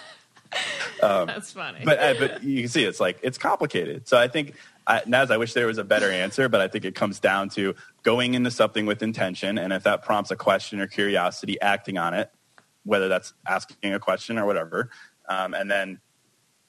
That's 1.00 1.52
funny. 1.52 1.80
but 1.84 1.98
uh, 1.98 2.14
but 2.18 2.42
you 2.42 2.62
can 2.62 2.68
see 2.68 2.84
it's 2.84 3.00
like 3.00 3.18
it's 3.22 3.38
complicated. 3.38 4.08
So 4.08 4.18
I 4.18 4.28
think 4.28 4.54
I, 4.86 5.02
Naz, 5.06 5.30
I 5.30 5.36
wish 5.36 5.54
there 5.54 5.66
was 5.66 5.78
a 5.78 5.84
better 5.84 6.10
answer, 6.10 6.48
but 6.48 6.60
I 6.60 6.68
think 6.68 6.84
it 6.84 6.94
comes 6.94 7.20
down 7.20 7.48
to 7.50 7.74
going 8.02 8.34
into 8.34 8.50
something 8.50 8.86
with 8.86 9.02
intention, 9.02 9.58
and 9.58 9.72
if 9.72 9.82
that 9.84 10.02
prompts 10.02 10.30
a 10.30 10.36
question 10.36 10.80
or 10.80 10.86
curiosity, 10.86 11.60
acting 11.60 11.98
on 11.98 12.14
it, 12.14 12.30
whether 12.84 13.08
that's 13.08 13.32
asking 13.46 13.94
a 13.94 14.00
question 14.00 14.38
or 14.38 14.46
whatever, 14.46 14.90
um, 15.28 15.54
and 15.54 15.70
then 15.70 16.00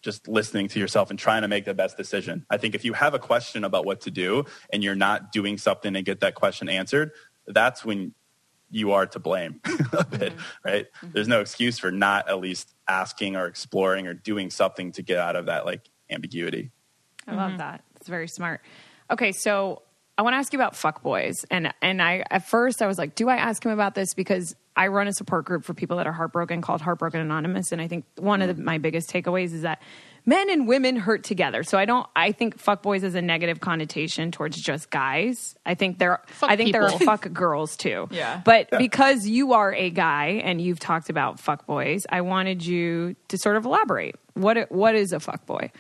just 0.02 0.28
listening 0.28 0.68
to 0.68 0.80
yourself 0.80 1.10
and 1.10 1.20
trying 1.20 1.44
to 1.44 1.48
make 1.48 1.66
the 1.66 1.74
best 1.74 1.96
decision. 1.96 2.46
I 2.50 2.58
think 2.58 2.74
if 2.74 2.84
you 2.84 2.94
have 2.94 3.14
a 3.14 3.20
question 3.20 3.64
about 3.64 3.86
what 3.86 4.02
to 4.02 4.12
do 4.12 4.46
and 4.74 4.84
you're 4.84 4.96
not 4.96 5.32
doing 5.32 5.60
something 5.60 5.94
to 5.94 6.02
get 6.02 6.22
that 6.22 6.34
question 6.34 6.70
answered, 6.70 7.12
that's 7.54 7.86
when 7.86 8.14
you 8.70 8.94
are 8.94 9.06
to 9.06 9.20
blame 9.20 9.60
a 9.66 10.06
bit, 10.06 10.34
mm-hmm. 10.34 10.40
right? 10.64 10.86
Mm-hmm. 10.86 11.08
There's 11.14 11.28
no 11.28 11.42
excuse 11.42 11.78
for 11.78 11.92
not 11.92 12.30
at 12.30 12.40
least 12.40 12.74
asking 12.88 13.36
or 13.36 13.46
exploring 13.46 14.08
or 14.08 14.14
doing 14.14 14.50
something 14.50 14.92
to 14.94 15.02
get 15.02 15.18
out 15.18 15.36
of 15.36 15.48
that 15.48 15.66
like 15.66 15.90
ambiguity. 16.10 16.72
I 17.28 17.36
love 17.36 17.50
mm-hmm. 17.50 17.58
that. 17.58 17.84
It's 17.98 18.08
very 18.08 18.28
smart. 18.28 18.62
Okay, 19.12 19.32
so 19.32 19.84
I 20.18 20.24
want 20.24 20.34
to 20.34 20.38
ask 20.38 20.54
you 20.54 20.60
about 20.60 20.74
fuckboys. 20.74 21.46
And 21.52 21.74
and 21.82 22.02
I 22.02 22.24
at 22.30 22.48
first 22.48 22.82
I 22.82 22.88
was 22.88 22.98
like, 22.98 23.16
do 23.16 23.30
I 23.30 23.36
ask 23.36 23.64
him 23.64 23.72
about 23.72 23.96
this 23.96 24.14
because 24.14 24.56
I 24.76 24.88
run 24.88 25.08
a 25.08 25.14
support 25.14 25.46
group 25.46 25.64
for 25.66 25.74
people 25.74 25.98
that 25.98 26.08
are 26.08 26.14
heartbroken 26.14 26.62
called 26.62 26.82
Heartbroken 26.82 27.20
Anonymous 27.20 27.72
and 27.72 27.82
I 27.82 27.88
think 27.88 28.06
one 28.18 28.42
of 28.42 28.56
the, 28.56 28.62
my 28.62 28.78
biggest 28.78 29.10
takeaways 29.12 29.54
is 29.54 29.62
that 29.64 29.82
men 30.26 30.50
and 30.50 30.68
women 30.68 30.96
hurt 30.96 31.24
together. 31.24 31.64
So 31.64 31.78
I 31.78 31.86
don't 31.86 32.08
I 32.16 32.32
think 32.32 32.58
fuck 32.58 32.82
boys 32.82 33.04
is 33.04 33.16
a 33.16 33.22
negative 33.22 33.60
connotation 33.60 34.32
towards 34.32 34.60
just 34.62 34.90
guys. 34.90 35.56
I 35.66 35.76
think 35.76 36.00
there 36.00 36.22
Fuck 36.28 36.50
I 36.52 36.56
think 36.56 36.72
there 36.72 36.84
are 36.84 36.92
people. 36.92 37.06
fuck 37.06 37.32
girls 37.34 37.76
too. 37.76 38.08
Yeah. 38.12 38.42
But 38.46 38.70
because 38.78 39.28
you 39.28 39.54
are 39.54 39.74
a 39.74 39.90
guy 39.90 40.42
and 40.44 40.62
you've 40.62 40.80
talked 40.80 41.10
about 41.10 41.40
fuck 41.40 41.66
boys, 41.66 42.06
I 42.10 42.22
wanted 42.22 42.66
you 42.66 43.16
to 43.30 43.38
sort 43.38 43.58
of 43.58 43.66
elaborate. 43.66 44.16
What 44.34 44.72
what 44.72 44.96
is 44.96 45.12
a 45.12 45.18
fuckboy? 45.18 45.72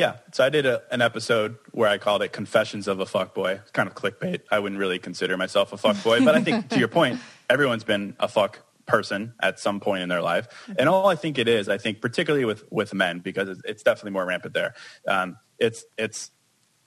Yeah, 0.00 0.16
so 0.32 0.42
I 0.42 0.48
did 0.48 0.64
a, 0.64 0.80
an 0.90 1.02
episode 1.02 1.58
where 1.72 1.90
I 1.90 1.98
called 1.98 2.22
it 2.22 2.32
"Confessions 2.32 2.88
of 2.88 3.00
a 3.00 3.04
Fuckboy." 3.04 3.60
It's 3.60 3.70
kind 3.70 3.86
of 3.86 3.94
clickbait. 3.94 4.40
I 4.50 4.58
wouldn't 4.58 4.78
really 4.78 4.98
consider 4.98 5.36
myself 5.36 5.74
a 5.74 5.76
fuckboy, 5.76 6.24
but 6.24 6.34
I 6.34 6.40
think 6.40 6.70
to 6.70 6.78
your 6.78 6.88
point, 6.88 7.20
everyone's 7.50 7.84
been 7.84 8.16
a 8.18 8.26
fuck 8.26 8.60
person 8.86 9.34
at 9.42 9.60
some 9.60 9.78
point 9.78 10.02
in 10.02 10.08
their 10.08 10.22
life. 10.22 10.48
And 10.78 10.88
all 10.88 11.08
I 11.08 11.16
think 11.16 11.36
it 11.36 11.48
is, 11.48 11.68
I 11.68 11.76
think 11.76 12.00
particularly 12.00 12.46
with 12.46 12.64
with 12.72 12.94
men, 12.94 13.18
because 13.18 13.60
it's, 13.66 13.82
definitely 13.82 14.12
more 14.12 14.24
rampant 14.24 14.54
there. 14.54 14.72
Um, 15.06 15.36
it's 15.58 15.84
it's 15.98 16.30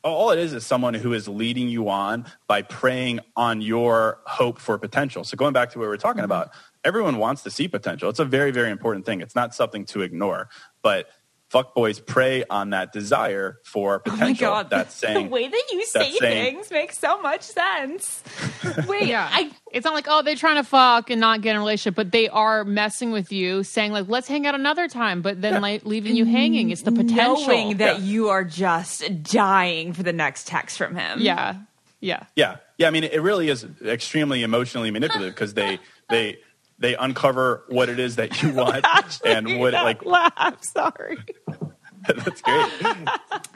all 0.03 0.31
it 0.31 0.39
is 0.39 0.51
is 0.53 0.65
someone 0.65 0.95
who 0.95 1.13
is 1.13 1.27
leading 1.27 1.69
you 1.69 1.89
on 1.89 2.25
by 2.47 2.63
preying 2.63 3.19
on 3.35 3.61
your 3.61 4.21
hope 4.25 4.57
for 4.57 4.79
potential. 4.79 5.23
So 5.23 5.37
going 5.37 5.53
back 5.53 5.69
to 5.73 5.77
what 5.77 5.83
we 5.83 5.89
were 5.89 5.97
talking 5.97 6.23
about, 6.23 6.49
everyone 6.83 7.19
wants 7.19 7.43
to 7.43 7.51
see 7.51 7.67
potential. 7.67 8.09
It's 8.09 8.17
a 8.17 8.25
very 8.25 8.49
very 8.49 8.71
important 8.71 9.05
thing. 9.05 9.21
It's 9.21 9.35
not 9.35 9.53
something 9.53 9.85
to 9.85 10.01
ignore, 10.01 10.49
but 10.81 11.09
fuckboys 11.53 12.03
prey 12.05 12.43
on 12.49 12.71
that 12.71 12.91
desire 12.91 13.59
for 13.63 13.99
potential. 13.99 14.47
Oh 14.47 14.51
my 14.55 14.63
god, 14.63 14.69
That's 14.69 14.95
saying 14.95 15.25
the 15.27 15.29
way 15.31 15.47
that 15.47 15.63
you 15.71 15.85
say 15.85 16.11
saying- 16.17 16.55
things 16.55 16.71
makes 16.71 16.97
so 16.97 17.21
much 17.21 17.43
sense. 17.43 18.23
Wait, 18.87 19.07
Yeah. 19.07 19.29
I 19.31 19.51
it's 19.71 19.83
not 19.85 19.93
like, 19.93 20.05
oh, 20.07 20.21
they're 20.23 20.35
trying 20.35 20.55
to 20.57 20.63
fuck 20.63 21.09
and 21.09 21.19
not 21.21 21.41
get 21.41 21.51
in 21.51 21.55
a 21.55 21.59
relationship, 21.59 21.95
but 21.95 22.11
they 22.11 22.29
are 22.29 22.63
messing 22.63 23.11
with 23.11 23.31
you, 23.31 23.63
saying, 23.63 23.91
like, 23.91 24.07
let's 24.07 24.27
hang 24.27 24.45
out 24.45 24.53
another 24.55 24.87
time, 24.87 25.21
but 25.21 25.41
then 25.41 25.61
like 25.61 25.85
leaving 25.85 26.15
you 26.15 26.25
hanging. 26.25 26.69
It's 26.71 26.83
the 26.83 26.91
potential. 26.91 27.47
knowing 27.47 27.77
that 27.77 27.99
Yeah. 27.99 28.03
you 28.05 28.29
are 28.29 28.43
just 28.43 29.23
dying 29.23 29.93
for 29.93 30.03
the 30.03 30.13
next 30.13 30.47
text 30.47 30.77
from 30.77 30.95
him. 30.95 31.19
Yeah. 31.21 31.55
Yeah. 31.99 32.23
Yeah, 32.35 32.57
yeah. 32.77 32.87
I 32.87 32.91
mean, 32.91 33.03
it 33.05 33.21
really 33.21 33.49
is 33.49 33.65
extremely 33.85 34.43
emotionally 34.43 34.91
manipulative 34.91 35.33
because 35.33 35.53
they 35.53 35.79
they 36.09 36.37
they 36.83 36.95
uncover 36.95 37.63
what 37.69 37.87
it 37.87 37.97
is 37.97 38.17
that 38.17 38.43
you 38.43 38.51
want 38.53 38.85
and 39.25 39.59
what 39.59 39.73
like 39.73 40.05
laugh. 40.05 40.61
Sorry. 40.61 41.17
that's 42.07 42.41
great. 42.41 42.71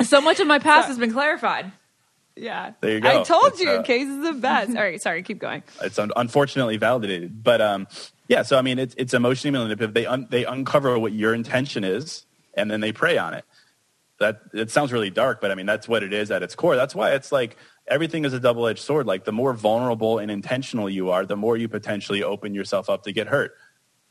So 0.03 0.21
much 0.21 0.39
of 0.39 0.47
my 0.47 0.59
past 0.59 0.87
has 0.87 0.97
been 0.97 1.11
clarified. 1.11 1.71
Yeah. 2.37 2.71
There 2.79 2.91
you 2.93 3.01
go. 3.01 3.09
I 3.09 3.23
told 3.23 3.47
It's, 3.47 3.59
you, 3.59 3.69
uh, 3.69 3.83
Case 3.83 4.07
is 4.07 4.23
the 4.23 4.33
best. 4.33 4.69
All 4.69 4.81
right, 4.81 5.01
sorry, 5.01 5.23
keep 5.23 5.39
going. 5.39 5.63
It's 5.81 5.99
un- 5.99 6.11
unfortunately 6.15 6.77
validated, 6.77 7.43
but 7.43 7.59
um, 7.59 7.87
yeah. 8.29 8.43
So 8.43 8.57
I 8.57 8.61
mean, 8.61 8.79
it's 8.79 8.95
it's 8.97 9.13
emotionally 9.13 9.59
manipulative. 9.59 9.93
They 9.93 10.05
un- 10.05 10.27
they 10.29 10.45
uncover 10.45 10.97
what 10.97 11.11
your 11.11 11.33
intention 11.33 11.83
is, 11.83 12.25
and 12.53 12.71
then 12.71 12.79
they 12.79 12.93
prey 12.93 13.17
on 13.17 13.33
it. 13.33 13.43
That 14.19 14.41
it 14.53 14.71
sounds 14.71 14.93
really 14.93 15.09
dark, 15.09 15.41
but 15.41 15.51
I 15.51 15.55
mean 15.55 15.65
that's 15.65 15.87
what 15.87 16.01
it 16.01 16.13
is 16.13 16.31
at 16.31 16.43
its 16.43 16.55
core. 16.55 16.77
That's 16.77 16.95
why 16.95 17.11
it's 17.11 17.31
like 17.31 17.57
everything 17.87 18.25
is 18.25 18.33
a 18.33 18.39
double 18.39 18.67
edged 18.67 18.79
sword. 18.79 19.07
Like 19.07 19.23
the 19.23 19.31
more 19.31 19.53
vulnerable 19.53 20.19
and 20.19 20.29
intentional 20.29 20.89
you 20.89 21.11
are, 21.11 21.25
the 21.25 21.37
more 21.37 21.57
you 21.57 21.67
potentially 21.67 22.23
open 22.23 22.53
yourself 22.53 22.89
up 22.89 23.03
to 23.03 23.11
get 23.11 23.27
hurt. 23.27 23.53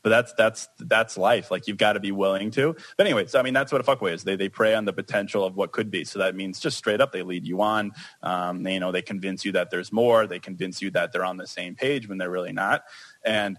But 0.03 0.09
that's 0.09 0.33
that's 0.33 0.69
that's 0.79 1.17
life. 1.17 1.51
Like 1.51 1.67
you've 1.67 1.77
got 1.77 1.93
to 1.93 1.99
be 1.99 2.11
willing 2.11 2.51
to. 2.51 2.75
But 2.95 3.07
anyway, 3.07 3.25
so 3.27 3.39
I 3.39 3.43
mean 3.43 3.53
that's 3.53 3.71
what 3.71 3.81
a 3.81 3.83
fuckboy 3.83 4.13
is. 4.13 4.23
They 4.23 4.35
they 4.35 4.47
prey 4.47 4.73
on 4.73 4.85
the 4.85 4.93
potential 4.93 5.43
of 5.43 5.57
what 5.57 5.71
could 5.71 5.91
be. 5.91 6.05
So 6.05 6.19
that 6.19 6.35
means 6.35 6.59
just 6.59 6.77
straight 6.77 7.01
up 7.01 7.11
they 7.11 7.23
lead 7.23 7.45
you 7.45 7.61
on. 7.61 7.91
Um, 8.21 8.63
they, 8.63 8.75
you 8.75 8.79
know 8.79 8.91
they 8.91 9.01
convince 9.01 9.43
you 9.43 9.51
that 9.53 9.69
there's 9.69 9.91
more. 9.91 10.25
They 10.25 10.39
convince 10.39 10.81
you 10.81 10.91
that 10.91 11.11
they're 11.11 11.25
on 11.25 11.37
the 11.37 11.47
same 11.47 11.75
page 11.75 12.07
when 12.07 12.19
they're 12.19 12.29
really 12.29 12.53
not. 12.53 12.83
And 13.25 13.57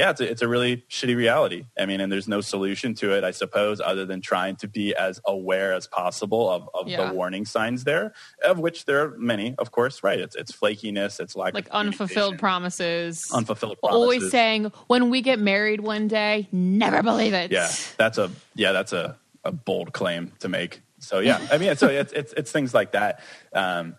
yeah, 0.00 0.10
it's 0.10 0.20
a, 0.20 0.30
it's 0.30 0.42
a 0.42 0.48
really 0.48 0.84
shitty 0.88 1.14
reality. 1.14 1.66
I 1.78 1.84
mean, 1.86 2.00
and 2.00 2.10
there's 2.10 2.26
no 2.26 2.40
solution 2.40 2.94
to 2.96 3.12
it, 3.16 3.22
I 3.22 3.32
suppose, 3.32 3.80
other 3.80 4.04
than 4.06 4.20
trying 4.20 4.56
to 4.56 4.68
be 4.68 4.94
as 4.96 5.20
aware 5.26 5.72
as 5.74 5.86
possible 5.86 6.48
of, 6.50 6.68
of 6.74 6.88
Yeah. 6.88 7.08
the 7.08 7.14
warning 7.14 7.44
signs 7.44 7.84
there, 7.84 8.12
of 8.44 8.58
which 8.58 8.84
there 8.86 8.98
are 9.04 9.10
many, 9.18 9.54
of 9.58 9.70
course, 9.70 10.02
right? 10.02 10.18
It's 10.18 10.34
it's 10.36 10.52
flakiness, 10.52 11.20
it's 11.20 11.36
lack 11.36 11.54
Like 11.54 11.66
of 11.68 11.72
unfulfilled 11.74 12.38
promises. 12.38 13.30
unfulfilled 13.32 13.78
promises. 13.80 14.00
Always 14.02 14.30
saying, 14.30 14.72
when 14.86 15.10
we 15.10 15.20
get 15.22 15.38
married 15.38 15.80
one 15.80 16.08
day, 16.08 16.48
never 16.50 17.02
believe 17.02 17.34
it. 17.34 17.52
yeah, 17.52 17.70
that's 17.98 18.18
a 18.18 18.30
yeah, 18.54 18.72
that's 18.72 18.92
a, 18.92 19.16
a 19.44 19.52
bold 19.52 19.92
claim 19.92 20.32
to 20.40 20.48
make. 20.48 20.80
So 20.98 21.18
yeah, 21.20 21.40
I 21.52 21.58
mean, 21.58 21.76
so 21.76 21.88
it's 21.88 22.12
it's 22.12 22.32
it's 22.36 22.50
things 22.52 22.72
like 22.74 22.92
that. 22.92 23.20
Um, 23.52 23.96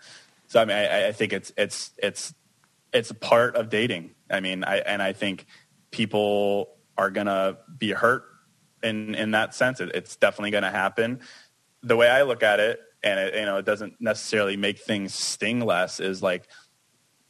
so 0.48 0.62
I 0.62 0.66
mean, 0.66 0.78
I, 0.78 1.08
I 1.08 1.12
think 1.12 1.34
it's 1.34 1.52
it's 1.58 1.92
it's 1.98 2.34
it's 2.94 3.10
a 3.10 3.16
part 3.16 3.56
of 3.56 3.70
dating. 3.70 4.12
I 4.30 4.40
mean, 4.40 4.64
I 4.64 4.78
and 4.80 5.02
I 5.02 5.14
think 5.14 5.46
people 5.92 6.78
are 6.98 7.10
gonna 7.10 7.58
be 7.78 7.92
hurt 7.92 8.24
in 8.84 9.16
in 9.16 9.32
that 9.32 9.54
sense. 9.54 9.80
It, 9.80 9.92
it's 9.94 10.16
definitely 10.16 10.52
gonna 10.52 10.72
happen. 10.72 11.20
The 11.84 11.96
way 11.96 12.10
I 12.10 12.24
look 12.24 12.44
at 12.44 12.60
it, 12.60 12.80
and 13.04 13.20
it, 13.20 13.36
you 13.36 13.46
know, 13.46 13.58
it 13.58 13.66
doesn't 13.66 13.96
necessarily 14.00 14.58
make 14.58 14.80
things 14.80 15.14
sting 15.14 15.60
less. 15.62 16.00
Is 16.00 16.22
like 16.22 16.48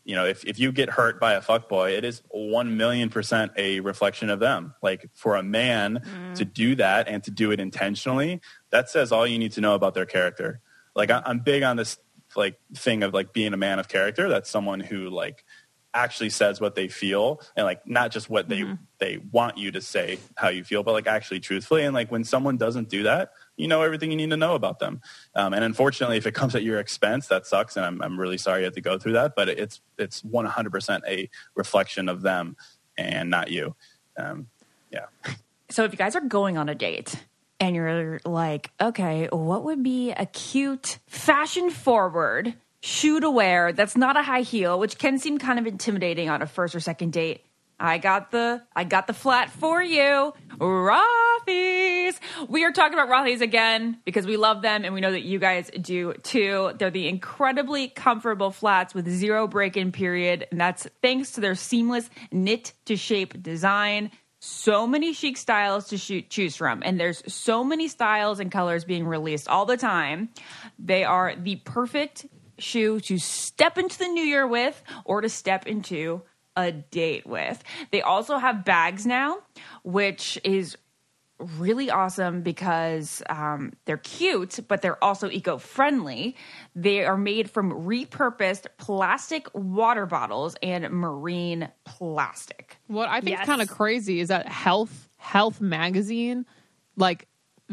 you 0.03 0.15
know, 0.15 0.25
if, 0.25 0.43
if 0.45 0.59
you 0.59 0.71
get 0.71 0.89
hurt 0.89 1.19
by 1.19 1.33
a 1.33 1.41
fuckboy, 1.41 1.95
it 1.97 2.03
is 2.03 2.23
one 2.29 2.75
million 2.75 3.09
percent 3.09 3.51
a 3.55 3.79
reflection 3.81 4.29
of 4.29 4.39
them. 4.39 4.73
Like 4.81 5.09
for 5.13 5.35
a 5.35 5.43
man 5.43 5.99
mm. 6.03 6.35
to 6.35 6.45
do 6.45 6.75
that 6.75 7.07
and 7.07 7.23
to 7.23 7.31
do 7.31 7.51
it 7.51 7.59
intentionally, 7.59 8.41
that 8.71 8.89
says 8.89 9.11
all 9.11 9.27
you 9.27 9.37
need 9.37 9.51
to 9.53 9.61
know 9.61 9.75
about 9.75 9.93
their 9.93 10.05
character. 10.05 10.61
Like 10.95 11.11
I, 11.11 11.21
I'm 11.25 11.39
big 11.39 11.63
on 11.63 11.77
this 11.77 11.97
like 12.35 12.59
thing 12.73 13.03
of 13.03 13.13
like 13.13 13.33
being 13.33 13.53
a 13.53 13.57
man 13.57 13.77
of 13.77 13.87
character. 13.87 14.27
That's 14.27 14.49
someone 14.49 14.79
who 14.79 15.09
like 15.09 15.45
actually 15.93 16.29
says 16.29 16.61
what 16.61 16.75
they 16.75 16.87
feel 16.87 17.41
and 17.55 17.65
like 17.65 17.85
not 17.85 18.11
just 18.11 18.29
what 18.29 18.47
they 18.47 18.63
they 18.99 19.19
want 19.31 19.57
you 19.57 19.71
to 19.71 19.81
say 19.81 20.19
how 20.35 20.49
you 20.49 20.63
feel, 20.63 20.83
but 20.83 20.93
like 20.93 21.07
actually 21.07 21.39
truthfully. 21.39 21.83
And 21.83 21.93
like 21.93 22.11
when 22.11 22.23
someone 22.23 22.57
doesn't 22.57 22.89
do 22.89 23.03
that, 23.03 23.31
you 23.57 23.67
know 23.67 23.81
everything 23.81 24.11
you 24.11 24.17
need 24.17 24.29
to 24.29 24.37
know 24.37 24.55
about 24.55 24.79
them. 24.79 25.01
Um, 25.35 25.53
and 25.53 25.63
unfortunately, 25.63 26.17
if 26.17 26.25
it 26.25 26.31
comes 26.35 26.55
at 26.55 26.63
your 26.63 26.79
expense, 26.79 27.27
that 27.27 27.45
sucks. 27.45 27.75
And 27.77 27.85
I'm 27.85 28.01
I'm 28.01 28.19
really 28.19 28.37
sorry 28.37 28.59
you 28.59 28.65
have 28.65 28.75
to 28.75 28.81
go 28.81 28.97
through 28.97 29.13
that. 29.13 29.33
But 29.35 29.49
it's 29.49 29.81
it's 29.97 30.23
100 30.23 30.69
percent 30.71 31.03
a 31.07 31.29
reflection 31.55 32.09
of 32.09 32.21
them 32.21 32.55
and 32.97 33.29
not 33.29 33.51
you. 33.51 33.75
Um, 34.17 34.47
yeah. 34.91 35.05
So 35.69 35.85
if 35.85 35.93
you 35.93 35.97
guys 35.97 36.17
are 36.17 36.21
going 36.21 36.57
on 36.57 36.67
a 36.67 36.75
date 36.75 37.15
and 37.61 37.77
you're 37.77 38.19
like, 38.25 38.71
okay, 38.81 39.29
what 39.31 39.63
would 39.63 39.81
be 39.81 40.11
a 40.11 40.25
cute, 40.25 40.99
fashion 41.07 41.69
forward 41.69 42.55
shoe 42.81 43.19
to 43.19 43.29
wear 43.29 43.71
that's 43.73 43.95
not 43.95 44.17
a 44.17 44.23
high 44.23 44.41
heel, 44.41 44.79
which 44.79 44.97
can 44.97 45.19
seem 45.19 45.37
kind 45.37 45.59
of 45.59 45.67
intimidating 45.67 46.29
on 46.29 46.41
a 46.41 46.47
first 46.47 46.75
or 46.75 46.79
second 46.79 47.13
date? 47.13 47.45
I 47.79 47.97
got 47.97 48.29
the 48.29 48.61
I 48.75 48.83
got 48.83 49.07
the 49.07 49.13
flat 49.13 49.49
for 49.49 49.81
you. 49.81 50.33
Rothy's. 50.59 52.19
We 52.47 52.63
are 52.63 52.71
talking 52.71 52.93
about 52.93 53.09
Rothy's 53.09 53.41
again 53.41 53.99
because 54.05 54.27
we 54.27 54.37
love 54.37 54.61
them 54.61 54.85
and 54.85 54.93
we 54.93 55.01
know 55.01 55.11
that 55.11 55.23
you 55.23 55.39
guys 55.39 55.71
do 55.81 56.13
too. 56.21 56.73
They're 56.77 56.91
the 56.91 57.07
incredibly 57.07 57.87
comfortable 57.87 58.51
flats 58.51 58.93
with 58.93 59.09
zero 59.09 59.47
break-in 59.47 59.91
period, 59.91 60.47
and 60.51 60.61
that's 60.61 60.87
thanks 61.01 61.31
to 61.31 61.41
their 61.41 61.55
seamless 61.55 62.07
knit 62.31 62.73
to 62.85 62.95
shape 62.95 63.41
design 63.41 64.11
so 64.43 64.87
many 64.87 65.13
chic 65.13 65.37
styles 65.37 65.87
to 65.89 65.97
shoot, 65.97 66.27
choose 66.29 66.55
from, 66.55 66.81
and 66.83 66.99
there's 66.99 67.21
so 67.31 67.63
many 67.63 67.87
styles 67.87 68.39
and 68.39 68.51
colors 68.51 68.83
being 68.83 69.05
released 69.05 69.47
all 69.47 69.67
the 69.67 69.77
time. 69.77 70.29
They 70.79 71.03
are 71.03 71.35
the 71.35 71.57
perfect 71.57 72.25
shoe 72.61 72.99
to 73.01 73.17
step 73.17 73.77
into 73.77 73.97
the 73.97 74.07
new 74.07 74.23
year 74.23 74.47
with 74.47 74.81
or 75.05 75.21
to 75.21 75.29
step 75.29 75.67
into 75.67 76.21
a 76.55 76.71
date 76.71 77.25
with. 77.25 77.63
They 77.91 78.01
also 78.01 78.37
have 78.37 78.65
bags 78.65 79.05
now, 79.05 79.37
which 79.83 80.39
is 80.43 80.77
really 81.57 81.89
awesome 81.89 82.41
because 82.43 83.23
um, 83.27 83.73
they're 83.85 83.97
cute, 83.97 84.59
but 84.67 84.83
they're 84.83 85.03
also 85.03 85.27
eco 85.29 85.57
friendly. 85.57 86.35
They 86.75 87.03
are 87.03 87.17
made 87.17 87.49
from 87.49 87.71
repurposed 87.71 88.67
plastic 88.77 89.47
water 89.55 90.05
bottles 90.05 90.55
and 90.61 90.87
marine 90.91 91.69
plastic. 91.83 92.77
What 92.87 93.09
I 93.09 93.21
think 93.21 93.31
Yes. 93.31 93.41
is 93.41 93.45
kind 93.47 93.61
of 93.61 93.69
crazy 93.69 94.19
is 94.19 94.27
that 94.27 94.47
Health 94.47 95.09
Health 95.17 95.61
magazine, 95.61 96.45
like 96.95 97.27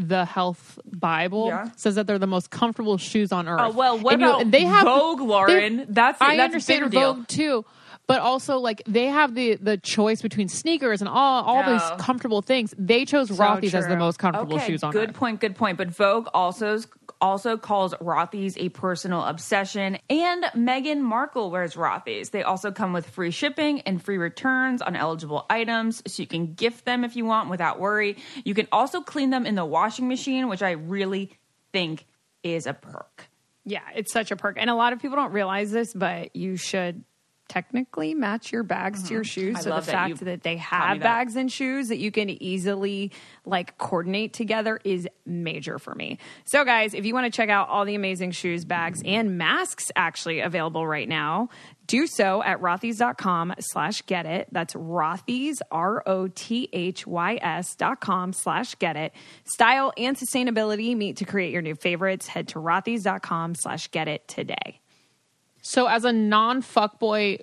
the 0.07 0.25
Health 0.25 0.79
Bible, 0.87 1.49
Yeah. 1.49 1.69
says 1.77 1.97
that 1.97 2.07
they're 2.07 2.19
the 2.19 2.27
most 2.27 2.51
comfortable 2.51 2.97
shoes 2.99 3.33
on 3.33 3.49
oh, 3.49 3.53
earth. 3.53 3.61
Oh, 3.63 3.71
well, 3.71 3.99
what 3.99 4.15
And, 4.15 4.23
you 4.23 4.29
about 4.29 4.51
they 4.51 4.63
have 4.63 4.85
Vogue, 4.85 5.21
Lauren? 5.21 5.77
they- 5.79 5.85
That's- 5.89 6.17
I 6.21 6.37
that's 6.37 6.45
understand 6.45 6.81
bigger 6.85 6.91
deal. 6.91 7.15
Vogue 7.15 7.27
too. 7.29 7.65
But 8.09 8.21
also, 8.23 8.57
like 8.59 8.83
they 8.87 9.05
have 9.05 9.35
the 9.35 9.57
the 9.57 9.77
choice 9.77 10.23
between 10.23 10.49
sneakers 10.49 11.03
and 11.03 11.09
all 11.11 11.45
all 11.45 11.63
No. 11.63 11.73
these 11.75 11.83
comfortable 12.05 12.41
things. 12.41 12.75
They 12.79 13.05
chose 13.05 13.29
Rothy's 13.31 13.75
as 13.75 13.87
the 13.87 13.97
most 13.97 14.19
comfortable 14.19 14.57
okay, 14.57 14.67
shoes 14.67 14.83
on 14.83 14.93
good 14.93 15.11
earth. 15.11 15.15
point, 15.15 15.41
good 15.41 15.55
point. 15.55 15.77
But 15.77 15.91
Vogue 15.91 16.27
also 16.33 16.81
also 17.21 17.59
calls 17.59 17.93
Rothy's 17.95 18.57
a 18.57 18.71
personal 18.71 19.25
obsession, 19.25 19.99
and 20.09 20.45
Meghan 20.57 21.01
Markle 21.03 21.51
wears 21.51 21.75
Rothy's. 21.75 22.31
They 22.31 22.43
also 22.43 22.71
come 22.73 22.95
with 22.95 23.11
free 23.11 23.31
shipping 23.31 23.83
and 23.83 24.03
free 24.03 24.17
returns 24.17 24.81
on 24.81 24.97
eligible 24.97 25.45
items, 25.51 26.03
so 26.07 26.23
you 26.23 26.27
can 26.27 26.55
gift 26.55 26.87
them 26.87 27.05
if 27.05 27.15
you 27.15 27.27
want 27.27 27.51
without 27.51 27.79
worry. 27.79 28.17
You 28.43 28.55
can 28.55 28.69
also 28.73 29.03
clean 29.03 29.29
them 29.29 29.45
in 29.45 29.55
the 29.55 29.67
washing 29.67 30.09
machine, 30.09 30.49
which 30.49 30.63
I 30.63 30.71
really 30.71 31.33
think 31.73 32.07
is 32.43 32.67
a 32.67 32.73
perk. 32.73 33.29
Yeah, 33.67 33.83
it's 33.95 34.13
such 34.15 34.31
a 34.31 34.37
perk. 34.37 34.57
And 34.59 34.71
a 34.71 34.75
lot 34.75 34.95
of 34.95 35.01
people 35.03 35.17
don't 35.17 35.33
realize 35.33 35.71
this, 35.73 35.93
but 35.93 36.35
you 36.35 36.57
should 36.57 37.05
technically 37.49 38.15
match 38.15 38.53
your 38.53 38.63
bags 38.63 39.05
to 39.05 39.15
your 39.15 39.23
mm-hmm. 39.23 39.41
shoes. 39.41 39.57
I 39.57 39.61
so 39.61 39.71
the 39.71 39.75
love 39.75 39.87
that 39.87 39.93
fact 39.93 40.25
that, 40.25 40.43
they 40.43 40.57
have 40.57 40.99
that. 40.99 41.03
bags 41.03 41.37
and 41.37 41.51
shoes 41.51 41.89
that 41.89 41.99
you 41.99 42.11
can 42.11 42.31
easily 42.31 43.13
like 43.45 43.79
coordinate 43.79 44.33
together 44.33 44.79
is 44.85 45.09
major 45.27 45.79
for 45.79 45.95
me. 45.95 46.19
So 46.45 46.65
guys, 46.65 46.95
if 46.95 47.05
you 47.05 47.15
want 47.15 47.33
to 47.33 47.37
check 47.37 47.49
out 47.49 47.69
all 47.69 47.85
the 47.85 47.95
amazing 47.95 48.33
shoes, 48.33 48.65
bags, 48.65 49.03
and 49.05 49.39
masks 49.39 49.91
actually 49.97 50.41
available 50.41 50.87
right 50.87 51.09
now, 51.09 51.49
do 51.87 52.07
so 52.07 52.43
at 52.43 52.61
rothys.com 52.61 53.55
slash 53.61 54.03
get 54.03 54.27
it. 54.27 54.49
That's 54.53 54.75
rothys, 54.75 55.57
R 55.71 56.03
O 56.07 56.29
T 56.29 56.69
H 56.73 57.07
Y 57.07 57.39
S 57.41 57.75
dot 57.75 58.01
com 58.01 58.33
slash 58.33 58.75
get 58.75 58.97
it. 58.97 59.13
Style 59.45 59.93
and 59.97 60.17
sustainability 60.17 60.97
meet 60.97 61.17
to 61.17 61.25
create 61.25 61.53
your 61.53 61.63
new 61.63 61.75
favorites. 61.75 62.27
Head 62.27 62.49
to 62.49 62.59
rothys.com 62.59 63.55
slash 63.55 63.91
get 63.91 64.07
it 64.07 64.29
today. 64.29 64.81
So, 65.69 65.87
as 65.87 66.07
a 66.07 66.15
non 66.15 66.63
fuckboy, 66.63 67.43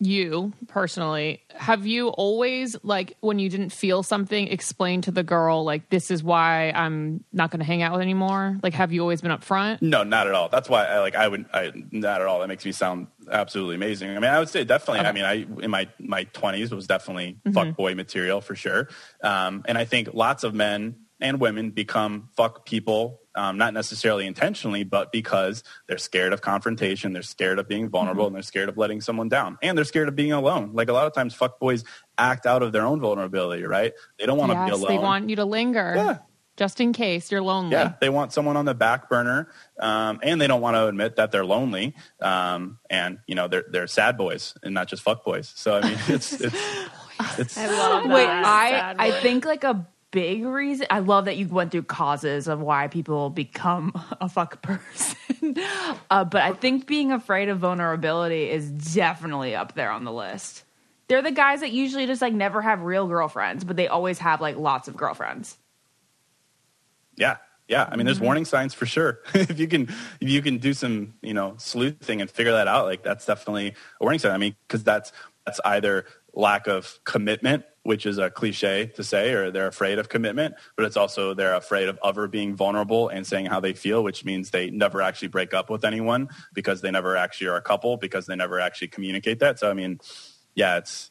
you 0.00 0.52
personally, 0.66 1.44
have 1.54 1.86
you 1.86 2.08
always, 2.08 2.74
like, 2.82 3.16
when 3.20 3.38
you 3.38 3.48
didn't 3.48 3.70
feel 3.70 4.02
something, 4.02 4.48
explained 4.48 5.04
to 5.04 5.12
the 5.12 5.22
girl, 5.22 5.62
like, 5.62 5.88
this 5.88 6.10
is 6.10 6.20
why 6.20 6.72
I'm 6.72 7.22
not 7.32 7.52
going 7.52 7.60
to 7.60 7.64
hang 7.64 7.80
out 7.80 7.92
with 7.92 8.02
anymore? 8.02 8.58
Like, 8.60 8.74
have 8.74 8.92
you 8.92 9.02
always 9.02 9.20
been 9.20 9.30
upfront? 9.30 9.82
No, 9.82 10.02
not 10.02 10.26
at 10.26 10.34
all. 10.34 10.48
That's 10.48 10.68
why 10.68 10.84
I 10.84 10.98
like 10.98 11.14
I 11.14 11.28
would 11.28 11.46
I 11.54 11.70
not 11.92 12.20
at 12.20 12.26
all. 12.26 12.40
That 12.40 12.48
makes 12.48 12.64
me 12.64 12.72
sound 12.72 13.06
absolutely 13.30 13.76
amazing. 13.76 14.10
I 14.10 14.14
mean, 14.14 14.32
I 14.32 14.40
would 14.40 14.48
say 14.48 14.64
definitely. 14.64 15.06
I 15.06 15.12
mean, 15.12 15.24
I 15.24 15.46
in 15.62 15.70
my 15.70 15.88
my 16.00 16.24
twenties 16.24 16.74
was 16.74 16.88
definitely 16.88 17.38
fuck 17.52 17.76
boy 17.76 17.94
material 17.94 18.40
for 18.40 18.56
sure. 18.56 18.88
Um, 19.22 19.62
and 19.66 19.78
I 19.78 19.84
think 19.84 20.12
lots 20.12 20.42
of 20.42 20.54
men 20.54 21.03
and 21.24 21.40
women 21.40 21.70
become 21.70 22.28
fuck 22.36 22.64
people, 22.64 23.20
um, 23.34 23.56
not 23.58 23.72
necessarily 23.74 24.26
intentionally, 24.26 24.84
but 24.84 25.10
because 25.10 25.64
they're 25.88 25.98
scared 25.98 26.32
of 26.32 26.40
confrontation, 26.42 27.12
they're 27.14 27.22
scared 27.22 27.58
of 27.58 27.66
being 27.66 27.88
vulnerable, 27.88 28.26
and 28.26 28.34
they're 28.36 28.42
scared 28.42 28.68
of 28.68 28.76
letting 28.76 29.00
someone 29.00 29.28
down, 29.28 29.58
and 29.62 29.76
they're 29.76 29.84
scared 29.84 30.06
of 30.06 30.14
being 30.14 30.32
alone. 30.32 30.70
Like 30.74 30.88
a 30.88 30.92
lot 30.92 31.06
of 31.08 31.14
times, 31.14 31.34
fuck 31.34 31.58
boys 31.58 31.82
act 32.18 32.46
out 32.46 32.62
of 32.62 32.70
their 32.72 32.86
own 32.86 33.00
vulnerability, 33.00 33.64
right? 33.64 33.92
They 34.20 34.26
don't 34.26 34.38
want 34.38 34.52
to 34.52 34.56
be 34.64 34.70
Yes, 34.70 34.78
alone. 34.78 34.88
they 34.96 34.98
want 35.02 35.30
you 35.30 35.36
to 35.36 35.44
linger. 35.44 35.94
Yeah. 35.96 36.18
Just 36.56 36.80
in 36.80 36.92
case 36.92 37.32
you're 37.32 37.42
lonely. 37.42 37.72
Yeah, 37.72 37.94
they 38.00 38.08
want 38.10 38.32
someone 38.32 38.56
on 38.56 38.64
the 38.64 38.74
back 38.74 39.08
burner, 39.08 39.48
um, 39.80 40.20
and 40.22 40.40
they 40.40 40.46
don't 40.46 40.60
want 40.60 40.76
to 40.76 40.86
admit 40.86 41.16
that 41.16 41.32
they're 41.32 41.44
lonely. 41.44 41.96
Um, 42.20 42.78
and 42.88 43.18
you 43.26 43.34
know, 43.34 43.48
they're 43.48 43.64
they're 43.68 43.88
sad 43.88 44.16
boys 44.16 44.54
and 44.62 44.72
not 44.72 44.86
just 44.86 45.02
fuck 45.02 45.24
boys. 45.24 45.52
So 45.56 45.74
I 45.78 45.80
mean, 45.82 45.98
it's 46.06 46.32
it's 46.40 46.54
it's 47.38 47.58
I 47.58 47.66
love 47.66 48.04
Wait, 48.06 48.28
I 48.28 48.94
I 48.96 49.10
think 49.20 49.44
like 49.44 49.64
a 49.64 49.84
big 50.14 50.44
reason. 50.44 50.86
I 50.90 51.00
love 51.00 51.26
that 51.26 51.36
you 51.36 51.48
went 51.48 51.72
through 51.72 51.82
causes 51.82 52.46
of 52.48 52.60
why 52.60 52.86
people 52.88 53.30
become 53.30 53.92
a 54.20 54.28
fuck 54.28 54.62
person. 54.62 55.56
uh, 56.10 56.24
but 56.24 56.42
I 56.42 56.52
think 56.54 56.86
being 56.86 57.12
afraid 57.12 57.48
of 57.48 57.58
vulnerability 57.58 58.48
is 58.48 58.70
definitely 58.70 59.56
up 59.56 59.74
there 59.74 59.90
on 59.90 60.04
the 60.04 60.12
list. 60.12 60.64
They're 61.08 61.20
the 61.22 61.32
guys 61.32 61.60
that 61.60 61.72
usually 61.72 62.06
just 62.06 62.22
like 62.22 62.32
never 62.32 62.62
have 62.62 62.82
real 62.82 63.08
girlfriends, 63.08 63.64
but 63.64 63.76
they 63.76 63.88
always 63.88 64.20
have 64.20 64.40
like 64.40 64.56
lots 64.56 64.88
of 64.88 64.96
girlfriends. 64.96 65.58
yeah. 67.16 67.36
Yeah, 67.66 67.88
I 67.90 67.96
mean, 67.96 68.04
there's 68.04 68.20
Mm-hmm. 68.20 68.24
warning 68.26 68.44
signs 68.44 68.74
for 68.74 68.84
sure. 68.84 69.20
if 69.34 69.58
you 69.58 69.66
can, 69.68 69.84
if 70.20 70.28
you 70.28 70.42
can 70.42 70.58
do 70.58 70.74
some, 70.74 71.14
you 71.22 71.32
know, 71.32 71.54
sleuthing 71.56 72.20
and 72.20 72.30
figure 72.30 72.52
that 72.52 72.68
out, 72.68 72.84
like 72.84 73.02
that's 73.02 73.24
definitely 73.24 73.68
a 73.68 74.04
warning 74.04 74.18
sign. 74.18 74.32
I 74.32 74.36
mean, 74.36 74.54
because 74.68 74.84
that's 74.84 75.12
that's 75.46 75.60
either 75.64 76.04
lack 76.34 76.66
of 76.66 76.98
commitment, 77.04 77.64
which 77.84 78.06
is 78.06 78.18
a 78.18 78.30
cliche 78.30 78.86
to 78.86 79.04
say, 79.04 79.32
or 79.32 79.50
they're 79.50 79.68
afraid 79.68 79.98
of 79.98 80.08
commitment, 80.08 80.54
but 80.76 80.84
it's 80.84 80.96
also 80.96 81.34
they're 81.34 81.54
afraid 81.54 81.88
of 81.88 81.98
ever 82.04 82.26
being 82.26 82.56
vulnerable 82.56 83.08
and 83.08 83.26
saying 83.26 83.46
how 83.46 83.60
they 83.60 83.74
feel, 83.74 84.02
which 84.02 84.24
means 84.24 84.50
they 84.50 84.70
never 84.70 85.00
actually 85.00 85.28
break 85.28 85.54
up 85.54 85.70
with 85.70 85.84
anyone 85.84 86.28
because 86.52 86.80
they 86.80 86.90
never 86.90 87.16
actually 87.16 87.46
are 87.46 87.56
a 87.56 87.62
couple 87.62 87.96
because 87.96 88.26
they 88.26 88.34
never 88.34 88.58
actually 88.58 88.88
communicate 88.88 89.38
that. 89.38 89.58
So 89.58 89.70
I 89.70 89.74
mean, 89.74 90.00
yeah, 90.54 90.78
it's 90.78 91.10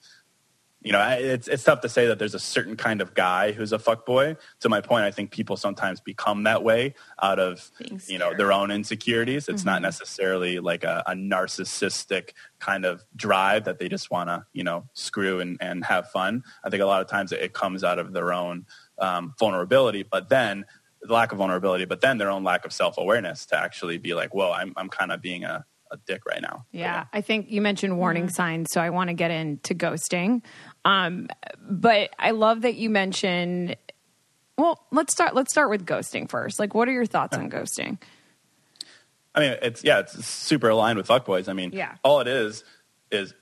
you 0.84 0.92
know, 0.92 1.02
it's 1.18 1.48
it's 1.48 1.64
tough 1.64 1.82
to 1.82 1.90
say 1.90 2.08
that 2.08 2.20
there's 2.20 2.36
a 2.36 2.40
certain 2.40 2.76
kind 2.76 3.02
of 3.02 3.14
guy 3.14 3.54
who's 3.54 3.72
a 3.72 3.78
fuckboy. 3.78 4.38
To 4.62 4.70
my 4.70 4.82
point, 4.82 5.06
I 5.06 5.12
think 5.12 5.32
people 5.32 5.56
sometimes 5.56 6.02
become 6.02 6.44
that 6.44 6.64
way 6.64 6.96
out 7.22 7.40
of 7.40 7.72
you 8.08 8.18
know 8.18 8.34
their 8.36 8.52
own 8.52 8.70
insecurities. 8.70 9.48
It's 9.48 9.64
not 9.64 9.82
necessarily 9.82 10.60
like 10.60 10.84
a, 10.84 11.04
a 11.08 11.14
narcissistic 11.14 12.32
kind 12.60 12.86
of 12.86 13.04
drive 13.16 13.64
that 13.66 13.80
they 13.80 13.88
just 13.88 14.12
want 14.12 14.30
to 14.30 14.46
you 14.52 14.64
know 14.64 14.86
screw 14.94 15.40
and, 15.40 15.58
and 15.62 15.86
have 15.86 16.10
fun. 16.12 16.44
I 16.64 16.70
think 16.70 16.84
a 16.84 16.86
lot 16.86 17.02
of 17.02 17.08
times 17.08 17.32
it, 17.32 17.42
it 17.42 17.54
comes 17.54 17.84
out 17.84 17.98
of 17.98 18.12
their 18.12 18.34
own 18.34 18.66
um, 18.98 19.34
vulnerability, 19.40 20.04
but 20.04 20.28
then 20.28 20.66
the 21.02 21.14
lack 21.14 21.32
of 21.32 21.38
vulnerability, 21.38 21.86
but 21.86 22.02
then 22.02 22.18
their 22.18 22.30
own 22.30 22.44
lack 22.44 22.66
of 22.66 22.74
self 22.74 22.98
awareness 22.98 23.46
to 23.48 23.58
actually 23.58 23.98
be 23.98 24.14
like, 24.14 24.34
whoa, 24.34 24.52
I'm 24.52 24.74
I'm 24.76 24.90
kind 24.90 25.12
of 25.12 25.22
being 25.22 25.44
a, 25.44 25.66
a 25.92 25.98
dick 26.06 26.26
right 26.26 26.42
now. 26.42 26.66
Yeah, 26.72 27.06
I 27.14 27.22
think 27.22 27.50
you 27.50 27.62
mentioned 27.62 27.98
warning 27.98 28.30
signs, 28.30 28.68
so 28.72 28.82
I 28.82 28.90
want 28.90 29.10
to 29.10 29.14
get 29.14 29.32
into 29.32 29.76
ghosting. 29.76 30.42
Um, 30.86 31.30
but 31.62 32.12
I 32.20 32.32
love 32.32 32.62
that 32.62 32.76
you 32.76 32.90
mentioned. 32.90 33.76
Well, 34.58 34.86
let's 34.92 35.14
start. 35.14 35.34
Let's 35.36 35.52
start 35.52 35.70
with 35.70 35.86
ghosting 35.86 36.30
first. 36.30 36.60
Like, 36.60 36.74
what 36.74 36.88
are 36.88 36.92
your 36.92 37.06
thoughts 37.06 37.38
on 37.38 37.50
ghosting? 37.50 37.98
I 39.36 39.40
mean, 39.40 39.58
it's 39.62 39.84
yeah, 39.84 40.00
it's 40.00 40.26
super 40.26 40.70
aligned 40.70 40.98
with 40.98 41.08
fuckboys. 41.08 41.50
I 41.50 41.54
mean, 41.54 41.72
Yeah. 41.74 41.96
all 42.04 42.20
it 42.20 42.28
is 42.28 42.64
is, 43.10 43.34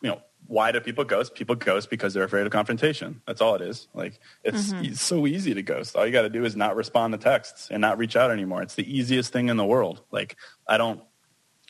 you 0.00 0.08
know, 0.10 0.22
why 0.46 0.72
do 0.72 0.80
people 0.80 1.04
ghost? 1.04 1.34
People 1.34 1.56
ghost 1.56 1.90
because 1.90 2.14
they're 2.14 2.22
afraid 2.24 2.46
of 2.46 2.52
confrontation. 2.52 3.20
That's 3.26 3.40
all 3.42 3.54
it 3.56 3.60
is. 3.62 3.88
Like, 3.92 4.18
it's, 4.44 4.72
it's 4.76 5.02
so 5.02 5.26
easy 5.26 5.52
to 5.54 5.62
ghost. 5.62 5.96
All 5.96 6.06
you 6.06 6.12
got 6.12 6.22
to 6.22 6.30
do 6.30 6.44
is 6.44 6.54
not 6.56 6.76
respond 6.76 7.12
to 7.12 7.18
texts 7.18 7.68
and 7.70 7.80
not 7.80 7.98
reach 7.98 8.16
out 8.16 8.30
anymore. 8.30 8.62
It's 8.62 8.76
the 8.76 8.96
easiest 8.96 9.32
thing 9.32 9.48
in 9.48 9.56
the 9.56 9.64
world. 9.64 10.02
Like, 10.10 10.36
I 10.66 10.78
don't 10.78 11.02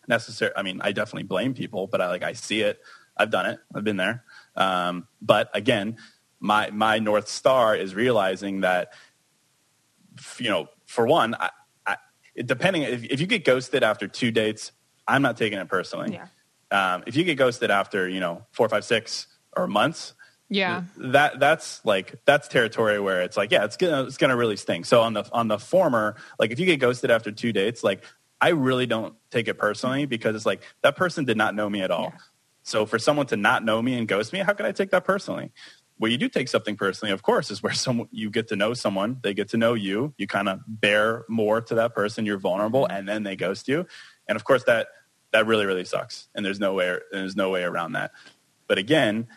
necessarily. 0.06 0.54
I 0.56 0.62
mean, 0.62 0.80
I 0.82 0.92
definitely 0.92 1.24
blame 1.24 1.54
people, 1.54 1.86
but 1.88 2.00
I 2.00 2.08
like 2.08 2.22
I 2.22 2.34
see 2.34 2.60
it. 2.60 2.78
I've 3.16 3.30
done 3.30 3.46
it. 3.46 3.58
I've 3.74 3.82
been 3.84 3.96
there. 3.96 4.24
Um, 4.56 5.06
but 5.20 5.50
again, 5.54 5.96
my 6.40 6.70
my 6.70 6.98
north 6.98 7.28
star 7.28 7.74
is 7.76 7.94
realizing 7.94 8.60
that 8.60 8.92
you 10.38 10.48
know, 10.48 10.68
for 10.86 11.06
one, 11.06 11.34
I, 11.34 11.50
I, 11.86 11.96
depending 12.44 12.82
if, 12.82 13.04
if 13.04 13.20
you 13.20 13.26
get 13.26 13.44
ghosted 13.44 13.82
after 13.82 14.08
two 14.08 14.30
dates, 14.30 14.72
I'm 15.06 15.22
not 15.22 15.36
taking 15.36 15.58
it 15.58 15.68
personally. 15.68 16.12
Yeah. 16.14 16.26
Um, 16.94 17.04
if 17.06 17.16
you 17.16 17.24
get 17.24 17.36
ghosted 17.36 17.70
after 17.70 18.08
you 18.08 18.20
know 18.20 18.44
four, 18.52 18.68
five, 18.68 18.84
six, 18.84 19.26
or 19.56 19.66
months, 19.66 20.14
Yeah. 20.48 20.84
that 20.96 21.38
that's 21.38 21.84
like 21.84 22.16
that's 22.24 22.48
territory 22.48 22.98
where 22.98 23.22
it's 23.22 23.36
like 23.36 23.50
yeah, 23.52 23.64
it's 23.64 23.76
gonna 23.76 24.04
it's 24.04 24.16
gonna 24.16 24.36
really 24.36 24.56
sting. 24.56 24.84
So 24.84 25.02
on 25.02 25.12
the 25.12 25.24
on 25.32 25.48
the 25.48 25.58
former, 25.58 26.16
like 26.38 26.50
if 26.50 26.58
you 26.58 26.66
get 26.66 26.80
ghosted 26.80 27.10
after 27.10 27.30
two 27.30 27.52
dates, 27.52 27.84
like 27.84 28.02
I 28.40 28.48
really 28.50 28.86
don't 28.86 29.14
take 29.30 29.48
it 29.48 29.58
personally 29.58 30.06
because 30.06 30.34
it's 30.34 30.46
like 30.46 30.62
that 30.82 30.96
person 30.96 31.24
did 31.24 31.36
not 31.36 31.54
know 31.54 31.68
me 31.70 31.82
at 31.82 31.90
all. 31.90 32.12
So 32.66 32.84
for 32.84 32.98
someone 32.98 33.26
to 33.26 33.36
not 33.36 33.64
know 33.64 33.80
me 33.80 33.96
and 33.96 34.08
ghost 34.08 34.32
me, 34.32 34.40
how 34.40 34.52
could 34.52 34.66
I 34.66 34.72
take 34.72 34.90
that 34.90 35.04
personally? 35.04 35.52
Where 35.98 36.10
you 36.10 36.18
do 36.18 36.28
take 36.28 36.48
something 36.48 36.76
personally, 36.76 37.12
of 37.12 37.22
course, 37.22 37.48
is 37.52 37.62
where 37.62 37.72
some 37.72 38.08
you 38.10 38.28
get 38.28 38.48
to 38.48 38.56
know 38.56 38.74
someone, 38.74 39.18
they 39.22 39.34
get 39.34 39.50
to 39.50 39.56
know 39.56 39.74
you, 39.74 40.14
you 40.18 40.26
kind 40.26 40.48
of 40.48 40.60
bear 40.66 41.24
more 41.28 41.60
to 41.60 41.76
that 41.76 41.94
person, 41.94 42.26
you're 42.26 42.38
vulnerable, 42.38 42.82
mm-hmm. 42.82 42.96
and 42.96 43.08
then 43.08 43.22
they 43.22 43.36
ghost 43.36 43.68
you. 43.68 43.86
And 44.28 44.34
of 44.34 44.42
course 44.42 44.64
that 44.64 44.88
that 45.32 45.46
really, 45.46 45.64
really 45.64 45.84
sucks. 45.84 46.28
And 46.34 46.44
there's 46.44 46.58
no 46.58 46.74
way 46.74 46.98
there's 47.12 47.36
no 47.36 47.50
way 47.50 47.62
around 47.62 47.92
that. 47.92 48.10
But 48.66 48.78
again, 48.78 49.28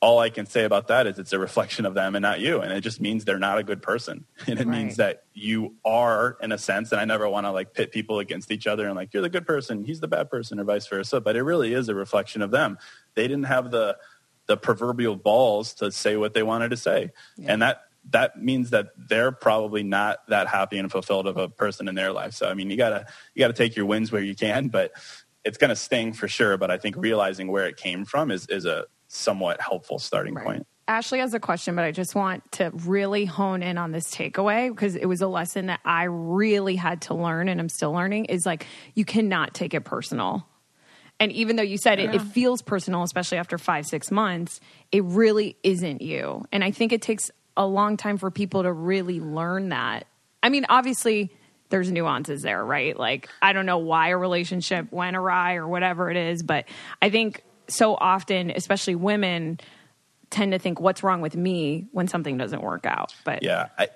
all 0.00 0.18
I 0.18 0.30
can 0.30 0.46
say 0.46 0.64
about 0.64 0.88
that 0.88 1.06
is 1.06 1.18
it's 1.18 1.34
a 1.34 1.38
reflection 1.38 1.84
of 1.84 1.92
them 1.92 2.14
and 2.14 2.22
not 2.22 2.40
you. 2.40 2.60
And 2.60 2.72
it 2.72 2.80
just 2.80 3.02
means 3.02 3.26
they're 3.26 3.38
not 3.38 3.58
a 3.58 3.62
good 3.62 3.82
person. 3.82 4.24
And 4.46 4.58
it 4.58 4.66
means 4.66 4.96
that 4.96 5.24
you 5.34 5.74
are, 5.84 6.38
in 6.40 6.52
a 6.52 6.58
sense, 6.58 6.90
and 6.90 7.00
I 7.00 7.04
never 7.04 7.28
want 7.28 7.46
to 7.46 7.52
like 7.52 7.74
pit 7.74 7.92
people 7.92 8.18
against 8.18 8.50
each 8.50 8.66
other 8.66 8.86
and 8.86 8.96
like, 8.96 9.12
you're 9.12 9.22
the 9.22 9.28
good 9.28 9.46
person, 9.46 9.84
he's 9.84 10.00
the 10.00 10.08
bad 10.08 10.30
person, 10.30 10.58
or 10.58 10.64
vice 10.64 10.86
versa. 10.86 11.20
But 11.20 11.36
it 11.36 11.42
really 11.42 11.74
is 11.74 11.88
a 11.88 11.94
reflection 11.94 12.40
of 12.40 12.50
them. 12.50 12.78
They 13.14 13.28
didn't 13.28 13.44
have 13.44 13.70
the 13.70 13.98
the 14.46 14.56
proverbial 14.56 15.14
balls 15.14 15.74
to 15.74 15.92
say 15.92 16.16
what 16.16 16.34
they 16.34 16.42
wanted 16.42 16.70
to 16.70 16.76
say. 16.76 17.12
And 17.46 17.62
that 17.62 17.82
that 18.10 18.42
means 18.42 18.70
that 18.70 18.88
they're 18.96 19.30
probably 19.30 19.82
not 19.82 20.26
that 20.28 20.48
happy 20.48 20.78
and 20.78 20.90
fulfilled 20.90 21.26
of 21.26 21.36
a 21.36 21.48
person 21.48 21.86
in 21.86 21.94
their 21.94 22.10
life. 22.10 22.34
So 22.34 22.48
I 22.48 22.54
mean 22.54 22.70
you 22.70 22.76
gotta 22.76 23.06
you 23.34 23.40
gotta 23.40 23.52
take 23.52 23.76
your 23.76 23.86
wins 23.86 24.10
where 24.10 24.22
you 24.22 24.34
can, 24.34 24.68
but 24.68 24.92
it's 25.44 25.58
gonna 25.58 25.76
sting 25.76 26.14
for 26.14 26.26
sure. 26.26 26.56
But 26.56 26.70
I 26.70 26.78
think 26.78 26.96
realizing 26.96 27.48
where 27.48 27.66
it 27.66 27.76
came 27.76 28.04
from 28.04 28.30
is 28.30 28.46
is 28.46 28.64
a 28.64 28.86
somewhat 29.10 29.60
helpful 29.60 29.98
starting 29.98 30.36
point. 30.36 30.66
Ashley 30.86 31.18
has 31.18 31.34
a 31.34 31.40
question, 31.40 31.76
but 31.76 31.84
I 31.84 31.90
just 31.90 32.14
want 32.14 32.50
to 32.52 32.70
really 32.70 33.24
hone 33.24 33.62
in 33.62 33.76
on 33.76 33.92
this 33.92 34.12
takeaway 34.14 34.70
because 34.70 34.96
it 34.96 35.06
was 35.06 35.20
a 35.20 35.28
lesson 35.28 35.66
that 35.66 35.80
I 35.84 36.04
really 36.04 36.76
had 36.76 37.02
to 37.02 37.14
learn 37.14 37.48
and 37.48 37.60
I'm 37.60 37.68
still 37.68 37.92
learning 37.92 38.26
is 38.26 38.46
like 38.46 38.66
you 38.94 39.04
cannot 39.04 39.54
take 39.54 39.74
it 39.74 39.82
personal. 39.82 40.46
And 41.18 41.30
even 41.32 41.56
though 41.56 41.62
you 41.62 41.76
said 41.76 42.00
it, 42.00 42.14
it 42.14 42.22
feels 42.22 42.62
personal, 42.62 43.02
especially 43.02 43.38
after 43.38 43.58
five, 43.58 43.84
six 43.84 44.10
months, 44.10 44.58
it 44.90 45.04
really 45.04 45.56
isn't 45.62 46.00
you. 46.00 46.44
And 46.50 46.64
I 46.64 46.70
think 46.70 46.92
it 46.92 47.02
takes 47.02 47.30
a 47.56 47.66
long 47.66 47.98
time 47.98 48.16
for 48.16 48.30
people 48.30 48.62
to 48.62 48.72
really 48.72 49.20
learn 49.20 49.68
that. 49.68 50.06
I 50.42 50.48
mean, 50.48 50.64
obviously, 50.70 51.30
there's 51.68 51.92
nuances 51.92 52.42
there, 52.42 52.64
right? 52.64 52.98
Like, 52.98 53.28
I 53.42 53.52
don't 53.52 53.66
know 53.66 53.78
why 53.78 54.08
a 54.08 54.16
relationship 54.16 54.90
went 54.92 55.14
awry 55.14 55.56
or 55.56 55.68
whatever 55.68 56.10
it 56.10 56.16
is, 56.16 56.42
but 56.42 56.64
I 57.02 57.10
think 57.10 57.44
so 57.70 57.94
often, 57.94 58.50
especially 58.50 58.94
women, 58.94 59.60
tend 60.30 60.52
to 60.52 60.58
think, 60.58 60.80
what's 60.80 61.02
wrong 61.02 61.20
with 61.20 61.36
me 61.36 61.88
when 61.92 62.08
something 62.08 62.36
doesn't 62.36 62.62
work 62.62 62.86
out? 62.86 63.14
But 63.24 63.42
Yeah, 63.42 63.68
I 63.78 63.88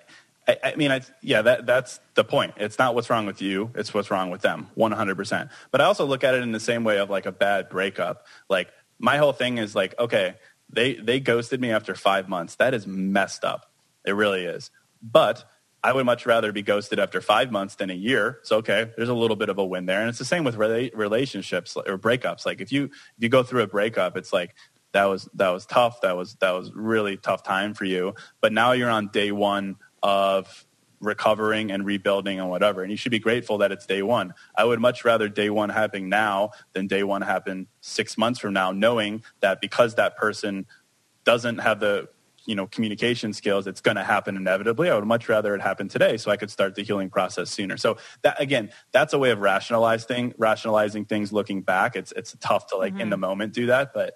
I, 0.47 0.57
I 0.63 0.75
mean, 0.77 0.91
I, 0.91 1.01
yeah, 1.23 1.43
that, 1.43 1.67
that's 1.67 2.01
the 2.15 2.25
point. 2.25 2.55
It's 2.57 2.79
not 2.79 2.95
what's 2.95 3.11
wrong 3.11 3.27
with 3.27 3.41
you. 3.41 3.71
It's 3.75 3.95
what's 3.95 4.11
wrong 4.11 4.31
with 4.31 4.43
them, 4.43 4.69
100%. 4.77 5.51
But 5.71 5.81
I 5.81 5.85
also 5.85 6.05
look 6.05 6.25
at 6.25 6.35
it 6.35 6.43
in 6.43 6.53
the 6.53 6.61
same 6.61 6.85
way 6.85 6.99
of 6.99 7.11
like 7.11 7.27
a 7.27 7.33
bad 7.33 7.69
breakup. 7.69 8.27
Like 8.49 8.71
my 8.99 9.17
whole 9.17 9.33
thing 9.33 9.59
is 9.59 9.75
like, 9.75 9.99
okay, 9.99 10.35
they, 10.71 10.95
they 10.95 11.21
ghosted 11.21 11.61
me 11.61 11.71
after 11.71 11.95
five 11.95 12.29
months. 12.29 12.57
That 12.57 12.75
is 12.75 12.87
messed 12.87 13.45
up. 13.45 13.71
It 14.05 14.13
really 14.13 14.45
is. 14.45 14.71
But 15.03 15.45
I 15.85 15.93
would 15.93 16.07
much 16.07 16.25
rather 16.25 16.51
be 16.51 16.63
ghosted 16.63 16.99
after 16.99 17.21
five 17.21 17.53
months 17.53 17.75
than 17.75 17.91
a 17.91 17.95
year. 17.95 18.41
So 18.43 18.57
okay, 18.57 18.91
there's 18.97 19.11
a 19.11 19.15
little 19.15 19.37
bit 19.37 19.51
of 19.51 19.59
a 19.59 19.65
win 19.65 19.85
there, 19.85 20.01
and 20.01 20.09
it's 20.09 20.19
the 20.19 20.25
same 20.25 20.43
with 20.43 20.57
rela- 20.57 20.91
relationships 20.97 21.77
or 21.77 21.99
breakups. 21.99 22.47
Like 22.47 22.63
if 22.63 22.73
you 22.73 22.85
if 22.85 23.21
you 23.23 23.29
go 23.29 23.43
through 23.43 23.63
a 23.63 23.67
breakup, 23.67 24.17
it's 24.17 24.33
like 24.33 24.55
that 24.93 25.05
was 25.05 25.29
that 25.35 25.51
was 25.51 25.67
tough. 25.67 26.01
That 26.01 26.17
was 26.17 26.37
that 26.37 26.53
was 26.53 26.73
really 26.75 27.19
tough 27.19 27.43
time 27.43 27.75
for 27.75 27.85
you. 27.85 28.15
But 28.41 28.55
now 28.55 28.73
you're 28.73 28.89
on 28.89 29.09
day 29.09 29.31
one 29.31 29.77
of 30.03 30.67
recovering 31.01 31.71
and 31.71 31.85
rebuilding 31.85 32.41
and 32.41 32.49
whatever. 32.49 32.83
And 32.83 32.91
you 32.91 32.97
should 32.97 33.13
be 33.13 33.19
grateful 33.19 33.59
that 33.59 33.71
it's 33.71 33.85
day 33.85 34.01
one. 34.01 34.33
I 34.57 34.65
would 34.65 34.81
much 34.81 35.05
rather 35.05 35.29
day 35.29 35.51
one 35.51 35.69
happen 35.69 36.09
now 36.09 36.53
than 36.73 36.87
day 36.87 37.03
one 37.03 37.21
happen 37.21 37.67
six 37.83 38.17
months 38.17 38.41
from 38.41 38.55
now, 38.55 38.73
knowing 38.73 39.23
that 39.41 39.61
because 39.61 39.97
that 39.97 40.17
person 40.17 40.65
doesn't 41.25 41.59
have 41.59 41.81
the 41.81 42.09
you 42.47 42.55
know 42.55 42.67
communication 42.67 43.33
skills 43.33 43.67
it's 43.67 43.81
going 43.81 43.97
to 43.97 44.05
happen 44.05 44.37
inevitably. 44.37 44.91
I 44.91 44.95
would 44.95 45.07
much 45.07 45.29
rather 45.29 45.55
it 45.55 45.61
happen 45.61 45.89
today 45.89 46.17
so 46.17 46.31
i 46.31 46.37
could 46.37 46.51
start 46.51 46.75
the 46.75 46.83
healing 46.83 47.11
process 47.11 47.51
sooner. 47.51 47.77
So 47.77 47.97
that 48.23 48.41
again 48.41 48.71
that's 48.93 49.13
a 49.13 49.19
way 49.19 49.31
of 49.31 49.41
rationalizing 49.41 50.35
rationalizing 50.39 51.05
things 51.07 51.33
looking 51.33 51.63
back. 51.63 51.97
It's 51.97 52.13
it's 52.13 52.37
tough 52.41 52.69
to 52.69 52.77
like 52.77 52.93
mm-hmm. 52.93 53.03
in 53.03 53.11
the 53.11 53.17
moment 53.17 53.53
do 53.53 53.67
that 53.67 53.93
but 53.95 54.15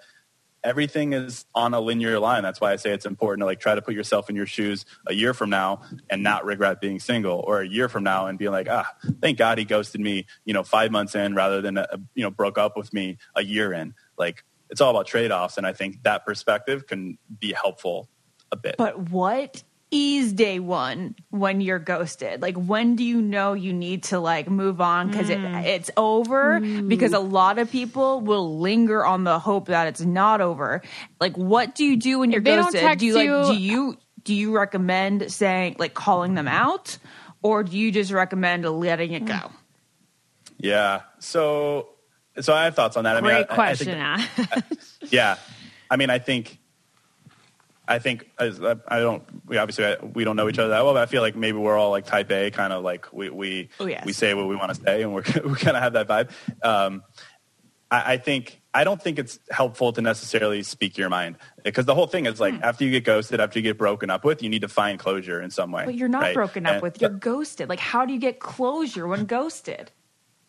everything 0.64 1.12
is 1.12 1.44
on 1.54 1.72
a 1.72 1.80
linear 1.80 2.18
line. 2.18 2.42
That's 2.42 2.60
why 2.60 2.72
i 2.72 2.76
say 2.76 2.90
it's 2.90 3.06
important 3.06 3.42
to 3.42 3.46
like 3.46 3.60
try 3.60 3.74
to 3.74 3.82
put 3.82 3.94
yourself 3.94 4.28
in 4.28 4.36
your 4.36 4.46
shoes 4.46 4.84
a 5.06 5.14
year 5.14 5.32
from 5.34 5.50
now 5.50 5.82
and 6.10 6.22
not 6.22 6.44
regret 6.44 6.80
being 6.80 7.00
single 7.00 7.44
or 7.46 7.60
a 7.60 7.68
year 7.68 7.88
from 7.88 8.04
now 8.04 8.26
and 8.26 8.38
be 8.38 8.48
like 8.48 8.68
ah 8.70 8.86
thank 9.20 9.38
god 9.38 9.58
he 9.58 9.64
ghosted 9.64 10.00
me 10.00 10.26
you 10.44 10.52
know 10.54 10.62
five 10.62 10.90
months 10.90 11.14
in 11.14 11.34
rather 11.34 11.60
than 11.60 11.78
a, 11.78 11.82
uh, 11.82 11.96
you 12.14 12.22
know 12.22 12.30
broke 12.30 12.58
up 12.58 12.76
with 12.76 12.92
me 12.92 13.18
a 13.34 13.42
year 13.42 13.72
in. 13.72 13.94
Like 14.16 14.44
it's 14.70 14.80
all 14.80 14.90
about 14.90 15.06
trade-offs 15.06 15.56
and 15.56 15.66
i 15.66 15.72
think 15.72 16.02
that 16.02 16.26
perspective 16.26 16.86
can 16.86 17.18
be 17.38 17.52
helpful 17.52 18.08
a 18.52 18.56
bit. 18.56 18.76
But 18.76 19.10
what 19.10 19.62
is 19.90 20.32
day 20.32 20.58
one 20.60 21.14
when 21.30 21.60
you're 21.60 21.78
ghosted? 21.78 22.42
Like, 22.42 22.56
when 22.56 22.96
do 22.96 23.04
you 23.04 23.22
know 23.22 23.54
you 23.54 23.72
need 23.72 24.04
to 24.04 24.18
like 24.18 24.48
move 24.48 24.80
on 24.80 25.10
because 25.10 25.28
mm. 25.28 25.64
it, 25.64 25.66
it's 25.66 25.90
over? 25.96 26.60
Mm. 26.60 26.88
Because 26.88 27.12
a 27.12 27.18
lot 27.18 27.58
of 27.58 27.70
people 27.70 28.20
will 28.20 28.58
linger 28.58 29.04
on 29.04 29.24
the 29.24 29.38
hope 29.38 29.68
that 29.68 29.86
it's 29.86 30.00
not 30.00 30.40
over. 30.40 30.82
Like, 31.20 31.36
what 31.36 31.74
do 31.74 31.84
you 31.84 31.96
do 31.96 32.18
when 32.18 32.30
you're 32.30 32.40
ghosted? 32.40 32.98
Do 32.98 33.06
you 33.06 33.14
like? 33.14 33.56
Do 33.56 33.60
you 33.60 33.96
do 34.24 34.34
you 34.34 34.54
recommend 34.54 35.32
saying 35.32 35.76
like 35.78 35.94
calling 35.94 36.34
them 36.34 36.48
out, 36.48 36.98
or 37.42 37.62
do 37.62 37.78
you 37.78 37.90
just 37.90 38.12
recommend 38.12 38.64
letting 38.64 39.12
it 39.12 39.24
go? 39.24 39.50
Yeah. 40.58 41.02
So, 41.20 41.88
so 42.40 42.52
I 42.52 42.64
have 42.64 42.74
thoughts 42.74 42.96
on 42.96 43.04
that. 43.04 43.22
Great 43.22 43.32
I 43.32 43.38
mean, 43.38 43.46
I, 43.48 43.54
question. 43.54 44.00
I 44.00 44.20
think, 44.20 44.80
yeah. 45.12 45.36
I 45.90 45.96
mean, 45.96 46.10
I 46.10 46.18
think 46.18 46.58
I 47.88 47.98
think 47.98 48.30
as, 48.38 48.60
I 48.62 49.00
don't. 49.00 49.24
We 49.46 49.56
obviously 49.56 49.96
we 50.12 50.22
don't 50.22 50.36
know 50.36 50.48
each 50.48 50.58
other 50.58 50.68
that 50.68 50.84
well, 50.84 50.92
but 50.92 51.02
I 51.02 51.06
feel 51.06 51.22
like 51.22 51.34
maybe 51.34 51.56
we're 51.56 51.76
all 51.76 51.90
like 51.90 52.04
Type 52.04 52.30
A, 52.30 52.50
kind 52.50 52.72
of 52.72 52.84
like 52.84 53.10
we 53.12 53.30
we 53.30 53.70
oh, 53.80 53.86
yes. 53.86 54.04
we 54.04 54.12
say 54.12 54.34
what 54.34 54.46
we 54.46 54.56
want 54.56 54.74
to 54.74 54.80
say, 54.80 55.02
and 55.02 55.14
we're 55.14 55.22
we 55.44 55.54
kind 55.54 55.76
of 55.76 55.82
have 55.82 55.94
that 55.94 56.06
vibe. 56.06 56.30
Um, 56.62 57.02
I, 57.90 58.14
I, 58.14 58.16
think 58.18 58.60
I 58.74 58.84
don't 58.84 59.00
think 59.00 59.18
it's 59.18 59.38
helpful 59.50 59.92
to 59.94 60.02
necessarily 60.02 60.62
speak 60.62 60.98
your 60.98 61.08
mind 61.08 61.36
because 61.64 61.86
the 61.86 61.94
whole 61.94 62.06
thing 62.06 62.26
is 62.26 62.38
like 62.38 62.54
hmm. 62.54 62.62
after 62.62 62.84
you 62.84 62.90
get 62.90 63.04
ghosted, 63.04 63.40
after 63.40 63.58
you 63.58 63.62
get 63.62 63.78
broken 63.78 64.10
up 64.10 64.22
with, 64.22 64.42
you 64.42 64.50
need 64.50 64.62
to 64.62 64.68
find 64.68 64.98
closure 64.98 65.40
in 65.40 65.50
some 65.50 65.72
way. 65.72 65.86
But 65.86 65.94
you're 65.94 66.08
not 66.08 66.22
right? 66.22 66.34
broken 66.34 66.66
up 66.66 66.74
and, 66.74 66.82
with. 66.82 67.00
You're 67.00 67.10
ghosted. 67.10 67.70
Like 67.70 67.80
how 67.80 68.04
do 68.04 68.12
you 68.12 68.20
get 68.20 68.38
closure 68.38 69.06
when 69.06 69.24
ghosted? 69.24 69.90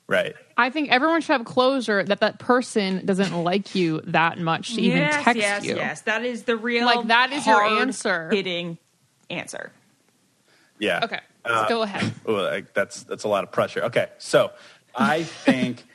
Right. 0.10 0.36
I 0.58 0.72
think 0.72 0.90
everyone 0.90 1.22
should 1.22 1.34
have 1.34 1.46
closure 1.46 2.04
that 2.04 2.20
that 2.22 2.40
person 2.40 3.06
doesn't 3.06 3.32
like 3.44 3.76
you 3.76 4.02
that 4.06 4.40
much 4.40 4.74
to 4.74 4.82
even 4.82 4.98
yes, 4.98 5.24
text 5.24 5.40
yes, 5.40 5.64
you. 5.64 5.76
Yes, 5.76 6.02
that 6.02 6.26
is 6.26 6.44
the 6.44 6.58
real 6.58 6.86
like 6.86 7.08
that 7.08 7.32
is 7.32 7.46
your 7.46 7.64
answer. 7.64 8.28
Hitting 8.32 8.80
answer. 9.30 9.72
Yeah. 10.80 11.02
Okay. 11.04 11.20
Uh, 11.46 11.70
go 11.70 11.84
ahead. 11.84 12.12
Oh, 12.26 12.34
like, 12.34 12.74
that's 12.74 13.04
that's 13.04 13.24
a 13.24 13.28
lot 13.28 13.44
of 13.44 13.52
pressure. 13.52 13.84
Okay, 13.84 14.08
so 14.18 14.52
I 14.96 15.24
think. 15.46 15.86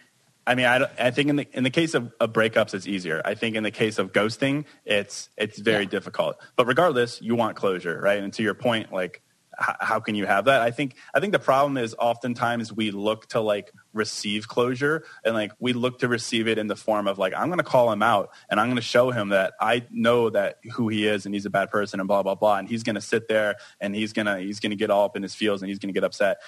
I 0.46 0.54
mean, 0.54 0.66
I, 0.66 0.86
I 0.98 1.10
think 1.10 1.30
in 1.30 1.36
the 1.36 1.48
in 1.52 1.64
the 1.64 1.70
case 1.70 1.94
of, 1.94 2.12
of, 2.20 2.32
breakups, 2.32 2.74
it's 2.74 2.86
easier. 2.86 3.20
I 3.24 3.34
think 3.34 3.56
in 3.56 3.62
the 3.62 3.70
case 3.70 3.98
of 3.98 4.12
ghosting, 4.12 4.66
it's 4.84 5.28
it's 5.36 5.58
very 5.58 5.84
yeah. 5.84 5.90
difficult. 5.90 6.36
But 6.54 6.66
regardless, 6.66 7.20
you 7.20 7.34
want 7.34 7.56
closure, 7.56 7.98
right? 8.00 8.22
And 8.22 8.32
to 8.34 8.42
your 8.44 8.54
point, 8.54 8.92
like 8.92 9.22
how 9.58 10.00
can 10.00 10.14
you 10.14 10.26
have 10.26 10.46
that? 10.46 10.60
I 10.62 10.70
think 10.70 10.96
I 11.14 11.20
think 11.20 11.32
the 11.32 11.38
problem 11.38 11.76
is 11.76 11.94
oftentimes 11.98 12.72
we 12.72 12.90
look 12.90 13.26
to 13.28 13.40
like 13.40 13.72
receive 13.92 14.48
closure 14.48 15.04
and 15.24 15.34
like 15.34 15.52
we 15.58 15.72
look 15.72 16.00
to 16.00 16.08
receive 16.08 16.48
it 16.48 16.58
in 16.58 16.66
the 16.66 16.76
form 16.76 17.06
of 17.06 17.18
like 17.18 17.34
I'm 17.36 17.48
going 17.48 17.58
to 17.58 17.64
call 17.64 17.92
him 17.92 18.02
out 18.02 18.30
and 18.48 18.58
I'm 18.58 18.66
going 18.66 18.76
to 18.76 18.82
show 18.82 19.10
him 19.10 19.30
that 19.30 19.54
I 19.60 19.86
know 19.90 20.30
that 20.30 20.58
who 20.72 20.88
he 20.88 21.06
is 21.06 21.26
and 21.26 21.34
he's 21.34 21.46
a 21.46 21.50
bad 21.50 21.70
person 21.70 22.00
and 22.00 22.06
blah 22.06 22.22
blah 22.22 22.34
blah 22.34 22.56
and 22.56 22.68
he's 22.68 22.82
going 22.82 22.94
to 22.94 23.00
sit 23.00 23.28
there 23.28 23.56
and 23.80 23.94
he's 23.94 24.12
going 24.12 24.26
to 24.26 24.38
he's 24.38 24.60
going 24.60 24.70
to 24.70 24.76
get 24.76 24.90
all 24.90 25.04
up 25.04 25.16
in 25.16 25.22
his 25.22 25.34
feels 25.34 25.62
and 25.62 25.68
he's 25.68 25.78
going 25.78 25.92
to 25.92 25.98
get 25.98 26.04
upset. 26.04 26.38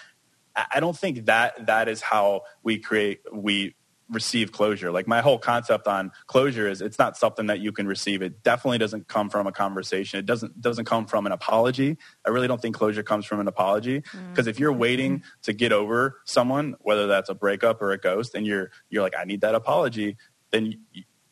I 0.57 0.81
don't 0.81 0.97
think 0.97 1.27
that 1.27 1.67
that 1.67 1.89
is 1.89 2.01
how 2.01 2.43
we 2.63 2.79
create 2.79 3.21
we 3.33 3.75
receive 4.11 4.53
closure. 4.53 4.91
Like 4.91 5.09
my 5.09 5.21
whole 5.21 5.39
concept 5.39 5.87
on 5.87 6.13
closure 6.27 6.69
is 6.69 6.81
it's 6.81 6.99
not 6.99 7.17
something 7.17 7.47
that 7.47 7.61
you 7.61 7.73
can 7.73 7.87
receive. 7.87 8.23
It 8.23 8.43
definitely 8.43 8.79
doesn't 8.79 9.09
come 9.09 9.31
from 9.31 9.47
a 9.47 9.53
conversation. 9.53 10.19
It 10.19 10.27
doesn't 10.27 10.61
doesn't 10.61 10.85
come 10.85 11.07
from 11.07 11.27
an 11.27 11.33
apology. 11.33 11.97
I 12.25 12.31
really 12.31 12.49
don't 12.49 12.61
think 12.61 12.77
closure 12.77 13.03
comes 13.03 13.27
from 13.27 13.41
an 13.41 13.49
apology 13.49 14.03
because 14.31 14.47
mm. 14.47 14.51
if 14.51 14.61
you're 14.61 14.73
waiting 14.73 15.23
to 15.43 15.53
get 15.53 15.73
over 15.73 16.21
someone, 16.25 16.77
whether 16.81 17.07
that's 17.07 17.29
a 17.29 17.35
breakup 17.35 17.83
or 17.83 17.93
a 17.93 17.99
ghost, 17.99 18.35
and 18.35 18.47
you're 18.47 18.71
you're 18.91 19.03
like 19.03 19.15
I 19.19 19.25
need 19.25 19.41
that 19.41 19.55
apology, 19.55 20.17
then 20.51 20.79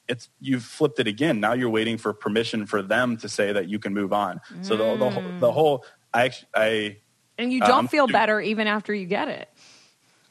it's 0.09 0.29
you've 0.41 0.65
flipped 0.65 0.99
it 0.99 1.07
again. 1.07 1.41
Now 1.41 1.53
you're 1.53 1.71
waiting 1.71 1.97
for 1.97 2.13
permission 2.13 2.67
for 2.67 2.83
them 2.83 3.17
to 3.19 3.29
say 3.29 3.53
that 3.53 3.69
you 3.69 3.79
can 3.79 3.95
move 3.95 4.13
on. 4.13 4.41
Mm. 4.53 4.65
So 4.65 4.77
the, 4.77 4.97
the 4.97 5.39
the 5.41 5.53
whole 5.53 5.85
I 6.13 6.33
I 6.55 6.99
and 7.39 7.53
you 7.53 7.61
don't 7.61 7.71
um, 7.71 7.89
feel 7.89 8.07
better 8.07 8.41
even 8.41 8.67
after 8.67 8.95
you 8.95 9.07
get 9.07 9.29
it. 9.29 9.49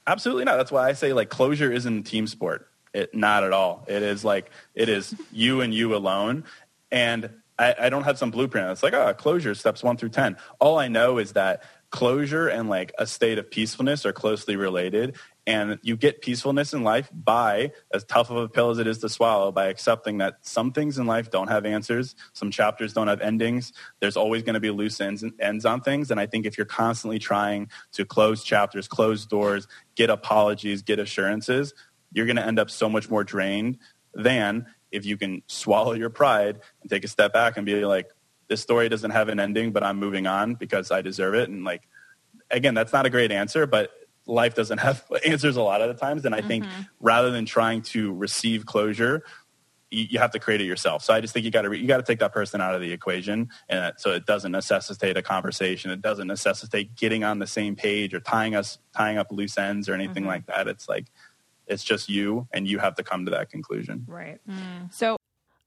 Absolutely 0.06 0.46
not. 0.46 0.58
That's 0.58 0.72
why 0.72 0.88
I 0.88 0.94
say 0.94 1.14
like 1.14 1.30
closure 1.30 1.72
isn't 1.72 2.00
a 2.00 2.02
team 2.04 2.28
sport. 2.28 2.68
It 2.94 3.16
not 3.16 3.44
at 3.44 3.54
all. 3.54 3.86
It 3.88 4.04
is 4.04 4.24
like 4.24 4.52
it 4.76 4.90
is 4.90 5.16
you 5.32 5.62
and 5.62 5.74
you 5.74 5.96
alone. 5.96 6.44
And 6.92 7.30
I, 7.58 7.76
I 7.80 7.90
don't 7.90 8.04
have 8.04 8.18
some 8.18 8.32
blueprint. 8.32 8.70
It's 8.72 8.84
like, 8.84 8.94
oh, 8.94 9.14
closure 9.14 9.56
steps 9.56 9.84
one 9.84 9.98
through 9.98 10.10
ten. 10.10 10.38
All 10.60 10.78
I 10.78 10.88
know 10.88 11.18
is 11.18 11.34
that 11.34 11.64
closure 11.94 12.48
and 12.48 12.70
like 12.70 12.92
a 12.98 13.06
state 13.06 13.38
of 13.38 13.52
peacefulness 13.52 14.04
are 14.04 14.12
closely 14.12 14.56
related 14.56 15.16
and 15.46 15.78
you 15.84 15.96
get 15.96 16.24
peacefulness 16.24 16.74
in 16.74 16.84
life 16.84 17.08
by, 17.14 17.72
as 17.94 18.04
tough 18.04 18.32
of 18.32 18.38
a 18.38 18.50
pill 18.50 18.72
as 18.72 18.80
it 18.80 18.88
is 18.88 18.98
to 18.98 19.10
swallow, 19.10 19.52
by 19.52 19.68
accepting 19.68 20.18
that 20.18 20.40
some 20.42 20.72
things 20.72 20.98
in 20.98 21.06
life 21.06 21.30
don't 21.30 21.50
have 21.50 21.68
answers, 21.68 22.16
some 22.34 22.50
chapters 22.50 22.94
don't 22.94 23.10
have 23.10 23.22
endings. 23.22 23.74
There's 24.00 24.18
always 24.18 24.42
going 24.42 24.56
to 24.56 24.60
be 24.60 24.72
loose 24.72 25.00
ends, 25.00 25.24
ends 25.40 25.66
on 25.66 25.82
things. 25.82 26.10
And 26.10 26.20
I 26.20 26.26
think 26.26 26.48
if 26.48 26.58
you're 26.58 26.66
constantly 26.66 27.20
trying 27.20 27.70
to 27.92 28.06
close 28.06 28.44
chapters, 28.44 28.88
close 28.88 29.28
doors, 29.28 29.68
get 29.96 30.10
apologies, 30.10 30.82
get 30.82 30.98
assurances, 30.98 31.76
you're 32.12 32.26
going 32.26 32.38
to 32.38 32.46
end 32.46 32.58
up 32.58 32.72
so 32.72 32.90
much 32.90 33.08
more 33.08 33.24
drained 33.24 33.78
than 34.16 34.66
if 34.92 35.06
you 35.06 35.16
can 35.16 35.44
swallow 35.46 35.94
your 35.94 36.10
pride 36.10 36.60
and 36.82 36.90
take 36.90 37.04
a 37.04 37.08
step 37.08 37.34
back 37.34 37.56
and 37.58 37.68
be 37.68 37.86
like, 37.86 38.10
this 38.48 38.62
story 38.62 38.90
doesn't 38.90 39.12
have 39.12 39.30
an 39.30 39.40
ending, 39.40 39.72
but 39.72 39.84
I'm 39.84 40.00
moving 40.00 40.28
on 40.28 40.56
because 40.56 40.92
I 40.92 41.02
deserve 41.02 41.36
it. 41.36 41.50
And 41.50 41.64
like, 41.64 41.88
again, 42.52 42.74
that's 42.74 42.94
not 42.94 43.06
a 43.06 43.10
great 43.10 43.32
answer, 43.32 43.66
but 43.66 43.92
life 44.26 44.56
doesn't 44.56 44.80
have 44.80 45.04
answers 45.26 45.56
a 45.56 45.62
lot 45.62 45.82
of 45.82 45.88
the 45.88 45.96
times. 45.96 46.26
And 46.26 46.34
I 46.36 46.40
mm-hmm. 46.40 46.48
think 46.48 46.66
rather 47.00 47.32
than 47.32 47.46
trying 47.46 47.82
to 47.84 48.14
receive 48.14 48.66
closure, 48.66 49.24
you, 49.94 50.08
you 50.12 50.20
have 50.20 50.32
to 50.32 50.40
create 50.40 50.62
it 50.62 50.66
yourself. 50.66 51.04
So 51.04 51.14
I 51.14 51.22
just 51.22 51.34
think 51.34 51.46
you 51.46 51.52
got 51.52 51.62
to 51.62 51.78
you 51.78 51.88
got 51.88 51.98
to 51.98 52.04
take 52.04 52.20
that 52.20 52.34
person 52.34 52.60
out 52.60 52.76
of 52.76 52.82
the 52.82 52.92
equation, 52.92 53.50
and 53.70 53.94
so 53.98 54.12
it 54.12 54.26
doesn't 54.26 54.52
necessitate 54.52 55.18
a 55.18 55.22
conversation. 55.22 55.92
It 55.92 56.02
doesn't 56.02 56.28
necessitate 56.28 56.96
getting 56.96 57.24
on 57.24 57.40
the 57.40 57.48
same 57.48 57.76
page 57.76 58.14
or 58.14 58.20
tying 58.20 58.56
us 58.56 58.80
tying 58.96 59.18
up 59.18 59.32
loose 59.32 59.58
ends 59.58 59.88
or 59.88 59.94
anything 59.94 60.24
mm-hmm. 60.24 60.28
like 60.28 60.46
that. 60.48 60.68
It's 60.68 60.90
like 60.90 61.06
it's 61.68 61.84
just 61.84 62.10
you, 62.10 62.48
and 62.52 62.68
you 62.68 62.80
have 62.80 62.96
to 62.96 63.04
come 63.04 63.26
to 63.26 63.32
that 63.32 63.50
conclusion. 63.50 64.06
Right. 64.08 64.40
Mm. 64.50 64.94
So 64.94 65.18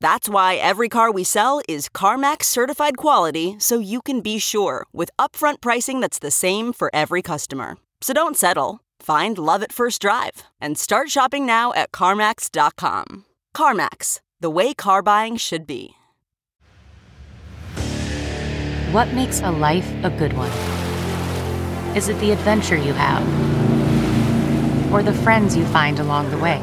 That's 0.00 0.28
why 0.28 0.54
every 0.56 0.88
car 0.88 1.10
we 1.10 1.24
sell 1.24 1.60
is 1.68 1.88
CarMax 1.88 2.44
certified 2.44 2.96
quality 2.96 3.56
so 3.58 3.80
you 3.80 4.00
can 4.00 4.20
be 4.20 4.38
sure 4.38 4.86
with 4.92 5.10
upfront 5.18 5.60
pricing 5.60 6.00
that's 6.00 6.20
the 6.20 6.30
same 6.30 6.72
for 6.72 6.90
every 6.94 7.20
customer. 7.20 7.78
So 8.00 8.12
don't 8.12 8.36
settle. 8.36 8.80
Find 9.00 9.36
love 9.38 9.62
at 9.62 9.72
first 9.72 10.00
drive 10.00 10.44
and 10.60 10.78
start 10.78 11.10
shopping 11.10 11.44
now 11.46 11.72
at 11.72 11.90
CarMax.com. 11.90 13.24
CarMax, 13.56 14.20
the 14.40 14.50
way 14.50 14.72
car 14.72 15.02
buying 15.02 15.36
should 15.36 15.66
be. 15.66 15.90
What 18.92 19.12
makes 19.12 19.40
a 19.40 19.50
life 19.50 19.92
a 20.04 20.10
good 20.10 20.32
one? 20.32 20.50
Is 21.96 22.08
it 22.08 22.18
the 22.20 22.30
adventure 22.30 22.76
you 22.76 22.92
have? 22.92 23.22
Or 24.92 25.02
the 25.02 25.12
friends 25.12 25.56
you 25.56 25.66
find 25.66 25.98
along 25.98 26.30
the 26.30 26.38
way? 26.38 26.62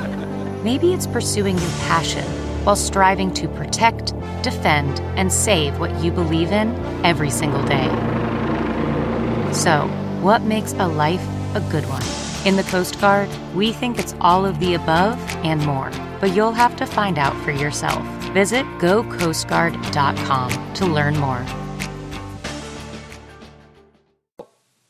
Maybe 0.64 0.94
it's 0.94 1.06
pursuing 1.06 1.58
your 1.58 1.72
passion 1.82 2.45
while 2.66 2.76
striving 2.76 3.34
to 3.36 3.48
protect, 3.48 4.14
defend, 4.42 5.00
and 5.18 5.32
save 5.32 5.80
what 5.80 6.04
you 6.04 6.12
believe 6.12 6.52
in 6.52 6.76
every 7.06 7.30
single 7.30 7.64
day. 7.64 7.88
So, 9.54 9.88
what 10.22 10.42
makes 10.42 10.74
a 10.74 10.88
life 10.88 11.26
a 11.56 11.62
good 11.72 11.86
one? 11.86 12.04
In 12.46 12.58
the 12.58 12.64
Coast 12.64 13.00
Guard, 13.00 13.30
we 13.56 13.72
think 13.72 13.98
it's 13.98 14.16
all 14.20 14.46
of 14.46 14.60
the 14.60 14.74
above 14.74 15.18
and 15.46 15.66
more, 15.66 15.92
but 16.20 16.36
you'll 16.36 16.52
have 16.52 16.76
to 16.76 16.86
find 16.86 17.18
out 17.18 17.36
for 17.44 17.52
yourself. 17.52 18.04
Visit 18.34 18.66
gocoastguard.com 18.80 20.74
to 20.74 20.86
learn 20.86 21.18
more. 21.18 21.46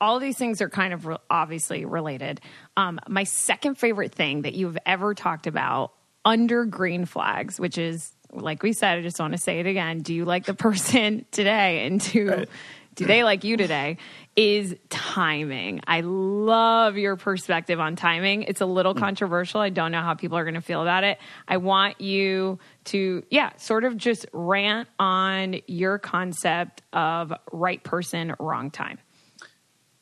all 0.06 0.20
these 0.20 0.38
things 0.38 0.62
are 0.62 0.70
kind 0.70 0.94
of 0.94 1.06
re- 1.06 1.18
obviously 1.30 1.84
related. 1.84 2.40
Um, 2.78 3.00
my 3.08 3.24
second 3.24 3.76
favorite 3.76 4.14
thing 4.14 4.44
that 4.44 4.54
you've 4.54 4.78
ever 4.86 5.16
talked 5.16 5.48
about 5.48 5.94
under 6.26 6.66
green 6.66 7.06
flags, 7.06 7.60
which 7.60 7.78
is 7.78 8.12
like 8.42 8.64
we 8.64 8.74
said, 8.74 8.98
I 8.98 9.02
just 9.02 9.20
want 9.20 9.34
to 9.34 9.38
say 9.38 9.60
it 9.60 9.66
again. 9.66 10.00
Do 10.00 10.14
you 10.14 10.26
like 10.26 10.46
the 10.46 10.54
person 10.54 11.26
today? 11.32 11.86
And 11.86 12.02
do 12.02 12.30
right. 12.30 12.50
do 12.96 13.06
they 13.06 13.24
like 13.24 13.44
you 13.44 13.58
today? 13.58 13.98
Is 14.36 14.76
timing. 14.90 15.80
I 15.88 16.02
love 16.02 16.98
your 16.98 17.16
perspective 17.16 17.80
on 17.80 17.96
timing. 17.96 18.44
It's 18.44 18.60
a 18.60 18.66
little 18.66 18.94
mm. 18.94 19.00
controversial. 19.00 19.62
I 19.62 19.70
don't 19.70 19.92
know 19.92 20.02
how 20.02 20.14
people 20.14 20.38
are 20.38 20.44
going 20.44 20.56
to 20.56 20.62
feel 20.62 20.82
about 20.82 21.06
it. 21.06 21.20
I 21.48 21.58
want 21.58 22.02
you 22.02 22.60
to, 22.86 23.24
yeah, 23.30 23.56
sort 23.56 23.86
of 23.86 23.96
just 23.96 24.26
rant 24.34 24.90
on 25.00 25.62
your 25.68 26.00
concept 26.00 26.82
of 26.92 27.32
right 27.54 27.82
person, 27.82 28.36
wrong 28.40 28.72
time. 28.72 28.98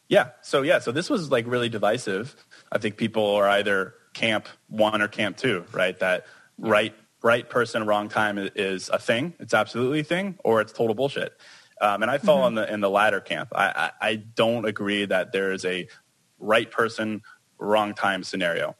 Yeah. 0.08 0.30
So 0.42 0.64
yeah. 0.64 0.80
So 0.80 0.92
this 0.92 1.10
was 1.10 1.32
like 1.32 1.46
really 1.48 1.70
divisive. 1.70 2.36
I 2.72 2.78
think 2.80 2.98
people 2.98 3.36
are 3.36 3.48
either 3.48 3.94
camp 4.14 4.48
one 4.68 5.02
or 5.02 5.08
camp 5.08 5.38
two, 5.38 5.66
right? 5.72 5.98
That 6.00 6.26
right 6.58 6.96
right 7.22 7.50
person, 7.50 7.86
wrong 7.86 8.10
time 8.10 8.38
is 8.38 8.90
a 8.90 9.00
thing. 9.00 9.34
It's 9.40 9.54
absolutely 9.54 10.02
a 10.02 10.04
thing, 10.04 10.38
or 10.44 10.62
it's 10.62 10.74
total 10.74 10.94
bullshit. 10.94 11.34
Um, 11.82 12.02
and 12.02 12.12
I 12.12 12.18
fall 12.18 12.40
mm-hmm. 12.40 12.48
in 12.50 12.56
the 12.56 12.74
in 12.74 12.82
the 12.82 12.90
latter 12.90 13.20
camp. 13.20 13.50
I, 13.56 13.92
I, 14.02 14.10
I 14.10 14.16
don't 14.16 14.66
agree 14.66 15.06
that 15.06 15.32
there 15.32 15.52
is 15.52 15.66
a 15.66 15.88
right 16.40 16.70
person, 16.70 17.22
wrong 17.58 17.94
time 17.94 18.24
scenario. 18.24 18.76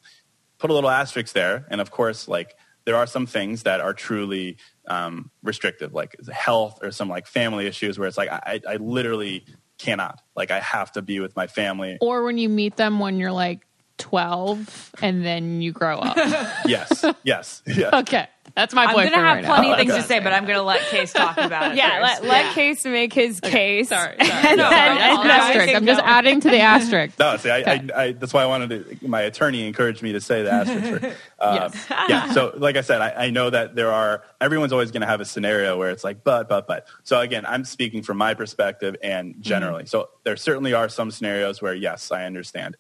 Put 0.60 0.70
a 0.70 0.74
little 0.74 0.90
asterisk 0.90 1.34
there, 1.34 1.66
and 1.70 1.82
of 1.82 1.92
course, 1.92 2.28
like 2.28 2.56
there 2.86 2.96
are 2.96 3.08
some 3.08 3.26
things 3.26 3.64
that 3.64 3.80
are 3.80 3.94
truly 3.94 4.58
um, 4.88 5.32
restrictive, 5.42 5.94
like 5.94 6.16
health 6.32 6.80
or 6.82 6.92
some 6.92 7.10
like 7.10 7.28
family 7.28 7.66
issues, 7.66 7.98
where 7.98 8.08
it's 8.08 8.18
like 8.18 8.30
I, 8.30 8.62
I 8.68 8.76
literally 8.76 9.46
cannot. 9.78 10.22
Like 10.36 10.52
I 10.52 10.60
have 10.60 10.92
to 10.94 11.02
be 11.02 11.20
with 11.20 11.36
my 11.36 11.48
family. 11.48 11.98
Or 12.02 12.24
when 12.24 12.38
you 12.38 12.50
meet 12.50 12.76
them 12.76 13.00
when 13.00 13.18
you're 13.18 13.32
like 13.32 13.66
12 13.98 14.92
and 15.02 15.26
then 15.26 15.62
you 15.62 15.72
grow 15.72 16.00
up. 16.00 16.18
yes. 16.66 17.06
Yes. 17.24 17.62
Yes. 17.66 17.94
Okay. 17.94 18.28
That's 18.56 18.74
my 18.74 18.86
I'm 18.86 18.94
boyfriend. 18.94 19.16
I'm 19.16 19.22
gonna 19.22 19.28
have 19.28 19.38
right 19.38 19.46
plenty 19.46 19.68
now. 19.68 19.74
of 19.74 19.80
things 19.80 19.92
okay. 19.92 20.02
to 20.02 20.08
say, 20.08 20.20
but 20.20 20.32
I'm 20.32 20.46
gonna 20.46 20.62
let 20.62 20.82
Case 20.82 21.12
talk 21.12 21.38
about 21.38 21.72
it. 21.72 21.78
Yeah, 21.78 22.02
first. 22.02 22.22
let, 22.22 22.30
let 22.30 22.46
yeah. 22.46 22.54
Case 22.54 22.86
make 22.86 23.12
his 23.14 23.40
okay. 23.40 23.52
case. 23.52 23.90
Sorry, 23.90 24.16
sorry. 24.24 24.56
no, 24.58 24.66
asterisk. 24.66 25.74
I'm 25.74 25.86
just 25.88 26.02
adding 26.04 26.40
to 26.42 26.50
the 26.50 26.60
asterisk. 26.60 27.18
No, 27.18 27.36
see, 27.38 27.50
I, 27.50 27.62
okay. 27.62 27.90
I, 27.96 28.04
I, 28.04 28.12
that's 28.12 28.32
why 28.32 28.44
I 28.44 28.46
wanted 28.46 29.00
to. 29.00 29.08
My 29.08 29.22
attorney 29.22 29.66
encouraged 29.66 30.04
me 30.04 30.12
to 30.12 30.22
say 30.22 30.44
the 30.44 30.52
asterisk. 30.52 31.04
Um, 31.40 31.56
yes. 31.56 31.86
yeah. 31.90 32.32
So, 32.34 32.54
like 32.56 32.78
I 32.78 32.82
said, 32.82 33.02
I, 33.02 33.26
I 33.26 33.30
know 33.32 33.50
that 33.50 33.76
there 33.76 33.92
are. 33.92 34.24
Everyone's 34.40 34.72
always 34.72 34.92
going 34.92 35.02
to 35.02 35.08
have 35.08 35.22
a 35.22 35.26
scenario 35.26 35.78
where 35.78 35.90
it's 35.90 36.04
like, 36.04 36.24
but, 36.24 36.48
but, 36.48 36.68
but. 36.68 36.86
So 37.04 37.20
again, 37.20 37.46
I'm 37.48 37.66
speaking 37.66 38.04
from 38.04 38.18
my 38.18 38.36
perspective 38.36 38.96
and 39.02 39.36
generally. 39.40 39.84
Mm-hmm. 39.84 39.88
So 39.88 40.10
there 40.26 40.38
certainly 40.38 40.74
are 40.74 40.90
some 40.90 41.10
scenarios 41.10 41.62
where 41.62 41.74
yes, 41.74 42.12
I 42.12 42.26
understand. 42.26 42.78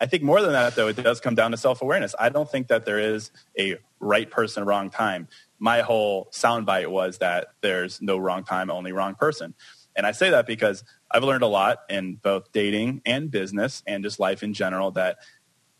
I 0.00 0.06
think 0.06 0.22
more 0.22 0.42
than 0.42 0.52
that, 0.52 0.74
though, 0.74 0.88
it 0.88 0.96
does 0.96 1.20
come 1.20 1.34
down 1.34 1.52
to 1.52 1.56
self 1.56 1.80
awareness. 1.80 2.14
I 2.18 2.28
don't 2.28 2.50
think 2.50 2.68
that 2.68 2.84
there 2.84 2.98
is 2.98 3.30
a 3.58 3.76
right 3.98 4.30
person, 4.30 4.64
wrong 4.64 4.90
time. 4.90 5.28
My 5.58 5.80
whole 5.80 6.28
soundbite 6.32 6.88
was 6.88 7.18
that 7.18 7.48
there's 7.62 8.02
no 8.02 8.18
wrong 8.18 8.44
time, 8.44 8.70
only 8.70 8.92
wrong 8.92 9.14
person. 9.14 9.54
And 9.96 10.06
I 10.06 10.12
say 10.12 10.30
that 10.30 10.46
because 10.46 10.84
I've 11.10 11.24
learned 11.24 11.42
a 11.42 11.48
lot 11.48 11.78
in 11.88 12.16
both 12.16 12.52
dating 12.52 13.00
and 13.06 13.30
business 13.30 13.82
and 13.86 14.04
just 14.04 14.20
life 14.20 14.42
in 14.42 14.52
general 14.52 14.90
that 14.92 15.16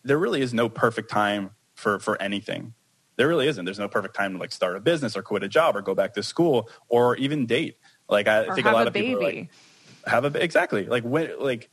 there 0.02 0.18
really 0.18 0.40
is 0.40 0.54
no 0.54 0.70
perfect 0.70 1.10
time 1.10 1.50
for, 1.74 1.98
for 1.98 2.20
anything. 2.20 2.72
There 3.16 3.28
really 3.28 3.48
isn't. 3.48 3.64
There's 3.64 3.78
no 3.78 3.88
perfect 3.88 4.16
time 4.16 4.32
to 4.32 4.38
like 4.38 4.52
start 4.52 4.76
a 4.76 4.80
business 4.80 5.16
or 5.16 5.22
quit 5.22 5.42
a 5.42 5.48
job 5.48 5.76
or 5.76 5.82
go 5.82 5.94
back 5.94 6.14
to 6.14 6.22
school 6.22 6.70
or 6.88 7.16
even 7.16 7.44
date. 7.44 7.76
Like 8.08 8.28
I 8.28 8.44
or 8.44 8.54
think 8.54 8.66
a 8.66 8.72
lot 8.72 8.84
a 8.84 8.88
of 8.88 8.94
people 8.94 9.22
like, 9.22 9.50
have 10.06 10.24
a 10.24 10.42
exactly 10.42 10.86
like 10.86 11.02
when 11.02 11.30
like 11.40 11.68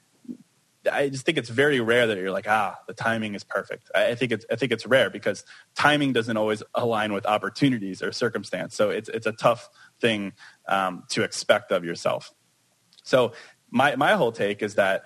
I 0.92 1.10
just 1.10 1.26
think 1.26 1.38
it's 1.38 1.50
very 1.50 1.80
rare 1.80 2.08
that 2.08 2.18
you're 2.18 2.32
like, 2.32 2.48
ah, 2.48 2.78
the 2.88 2.94
timing 2.94 3.36
is 3.36 3.44
perfect. 3.44 3.90
I 3.96 4.16
think 4.16 4.32
it's 4.32 4.46
I 4.52 4.56
think 4.56 4.72
it's 4.72 4.86
rare 4.86 5.10
because 5.10 5.46
timing 5.76 6.14
doesn't 6.14 6.36
always 6.36 6.64
align 6.76 7.14
with 7.14 7.26
opportunities 7.26 8.02
or 8.02 8.12
circumstance. 8.12 8.76
So 8.76 8.90
it's 8.90 9.10
it's 9.10 9.26
a 9.26 9.32
tough 9.32 9.70
thing 10.02 10.34
um, 10.68 11.04
to 11.10 11.24
expect 11.24 11.72
of 11.72 11.86
yourself. 11.86 12.34
So 13.04 13.34
my 13.72 13.96
my 13.96 14.14
whole 14.14 14.32
take 14.32 14.62
is 14.62 14.76
that 14.76 15.04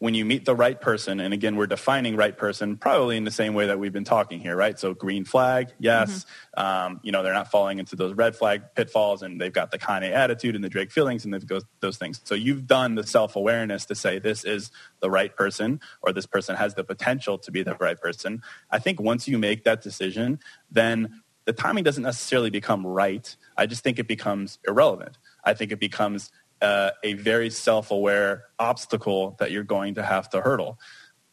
when 0.00 0.14
you 0.14 0.24
meet 0.24 0.44
the 0.44 0.54
right 0.54 0.80
person, 0.80 1.18
and 1.18 1.34
again, 1.34 1.56
we're 1.56 1.66
defining 1.66 2.14
right 2.14 2.36
person 2.36 2.76
probably 2.76 3.16
in 3.16 3.24
the 3.24 3.32
same 3.32 3.54
way 3.54 3.66
that 3.66 3.80
we've 3.80 3.92
been 3.92 4.04
talking 4.04 4.38
here, 4.38 4.54
right? 4.54 4.78
So 4.78 4.94
green 4.94 5.24
flag, 5.24 5.72
yes. 5.80 6.24
Mm-hmm. 6.56 6.60
Um, 6.64 7.00
you 7.02 7.10
know, 7.10 7.24
they're 7.24 7.34
not 7.34 7.50
falling 7.50 7.80
into 7.80 7.96
those 7.96 8.14
red 8.14 8.36
flag 8.36 8.62
pitfalls 8.76 9.22
and 9.22 9.40
they've 9.40 9.52
got 9.52 9.72
the 9.72 9.78
Kanye 9.78 10.12
attitude 10.12 10.54
and 10.54 10.62
the 10.62 10.68
Drake 10.68 10.92
feelings 10.92 11.24
and 11.24 11.34
they've 11.34 11.44
got 11.44 11.64
those 11.80 11.96
things. 11.96 12.20
So 12.22 12.36
you've 12.36 12.66
done 12.66 12.94
the 12.94 13.04
self-awareness 13.04 13.86
to 13.86 13.96
say 13.96 14.20
this 14.20 14.44
is 14.44 14.70
the 15.00 15.10
right 15.10 15.34
person 15.34 15.80
or 16.00 16.12
this 16.12 16.26
person 16.26 16.54
has 16.54 16.74
the 16.74 16.84
potential 16.84 17.36
to 17.38 17.50
be 17.50 17.64
the 17.64 17.74
right 17.80 18.00
person. 18.00 18.42
I 18.70 18.78
think 18.78 19.00
once 19.00 19.26
you 19.26 19.36
make 19.36 19.64
that 19.64 19.82
decision, 19.82 20.38
then 20.70 21.22
the 21.44 21.52
timing 21.52 21.82
doesn't 21.82 22.02
necessarily 22.02 22.50
become 22.50 22.86
right. 22.86 23.34
I 23.56 23.66
just 23.66 23.82
think 23.82 23.98
it 23.98 24.06
becomes 24.06 24.58
irrelevant. 24.68 25.18
I 25.42 25.54
think 25.54 25.72
it 25.72 25.80
becomes 25.80 26.30
uh, 26.60 26.90
a 27.02 27.14
very 27.14 27.50
self-aware 27.50 28.44
obstacle 28.58 29.36
that 29.38 29.50
you're 29.50 29.64
going 29.64 29.94
to 29.94 30.02
have 30.02 30.28
to 30.30 30.40
hurdle. 30.40 30.78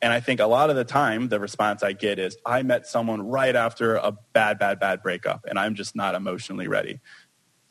And 0.02 0.14
I 0.14 0.20
think 0.20 0.40
a 0.40 0.46
lot 0.46 0.70
of 0.70 0.76
the 0.76 0.84
time, 0.84 1.30
the 1.30 1.40
response 1.40 1.82
I 1.82 1.94
get 1.94 2.20
is, 2.20 2.38
I 2.46 2.64
met 2.64 2.86
someone 2.86 3.28
right 3.28 3.56
after 3.56 3.96
a 3.96 4.12
bad, 4.34 4.60
bad, 4.60 4.80
bad 4.80 5.02
breakup, 5.02 5.46
and 5.48 5.58
I'm 5.58 5.74
just 5.74 5.96
not 5.96 6.16
emotionally 6.16 6.68
ready. 6.68 7.00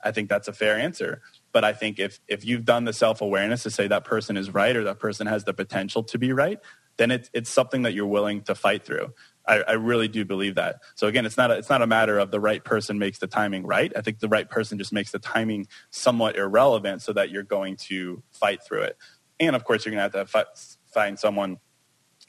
I 0.02 0.10
think 0.10 0.28
that's 0.28 0.48
a 0.48 0.52
fair 0.52 0.76
answer. 0.76 1.22
But 1.52 1.64
I 1.64 1.72
think 1.72 1.98
if, 1.98 2.20
if 2.26 2.44
you've 2.44 2.64
done 2.64 2.84
the 2.84 2.92
self 2.92 3.20
awareness 3.20 3.62
to 3.62 3.70
say 3.70 3.86
that 3.88 4.04
person 4.04 4.36
is 4.36 4.52
right 4.52 4.74
or 4.74 4.84
that 4.84 4.98
person 4.98 5.26
has 5.26 5.44
the 5.44 5.54
potential 5.54 6.02
to 6.04 6.18
be 6.18 6.32
right, 6.32 6.58
then 6.96 7.10
it's, 7.10 7.30
it's 7.32 7.50
something 7.50 7.82
that 7.82 7.94
you're 7.94 8.06
willing 8.06 8.42
to 8.42 8.54
fight 8.54 8.84
through. 8.84 9.12
I, 9.46 9.60
I, 9.60 9.72
really 9.72 10.08
do 10.08 10.24
believe 10.24 10.54
that. 10.54 10.80
So 10.94 11.06
again, 11.06 11.26
it's 11.26 11.36
not 11.36 11.50
a, 11.50 11.54
it's 11.54 11.68
not 11.68 11.82
a 11.82 11.86
matter 11.86 12.18
of 12.18 12.30
the 12.30 12.40
right 12.40 12.64
person 12.64 12.98
makes 12.98 13.18
the 13.18 13.26
timing 13.26 13.66
right. 13.66 13.92
I 13.96 14.00
think 14.00 14.20
the 14.20 14.28
right 14.28 14.48
person 14.48 14.78
just 14.78 14.92
makes 14.92 15.12
the 15.12 15.18
timing 15.18 15.66
somewhat 15.90 16.36
irrelevant, 16.36 17.02
so 17.02 17.12
that 17.12 17.30
you're 17.30 17.42
going 17.42 17.76
to 17.88 18.22
fight 18.32 18.62
through 18.62 18.82
it. 18.82 18.96
And 19.38 19.54
of 19.54 19.64
course, 19.64 19.84
you're 19.84 19.94
going 19.94 20.10
to 20.10 20.18
have 20.18 20.26
to 20.26 20.30
fi- 20.30 20.44
find 20.92 21.18
someone 21.18 21.58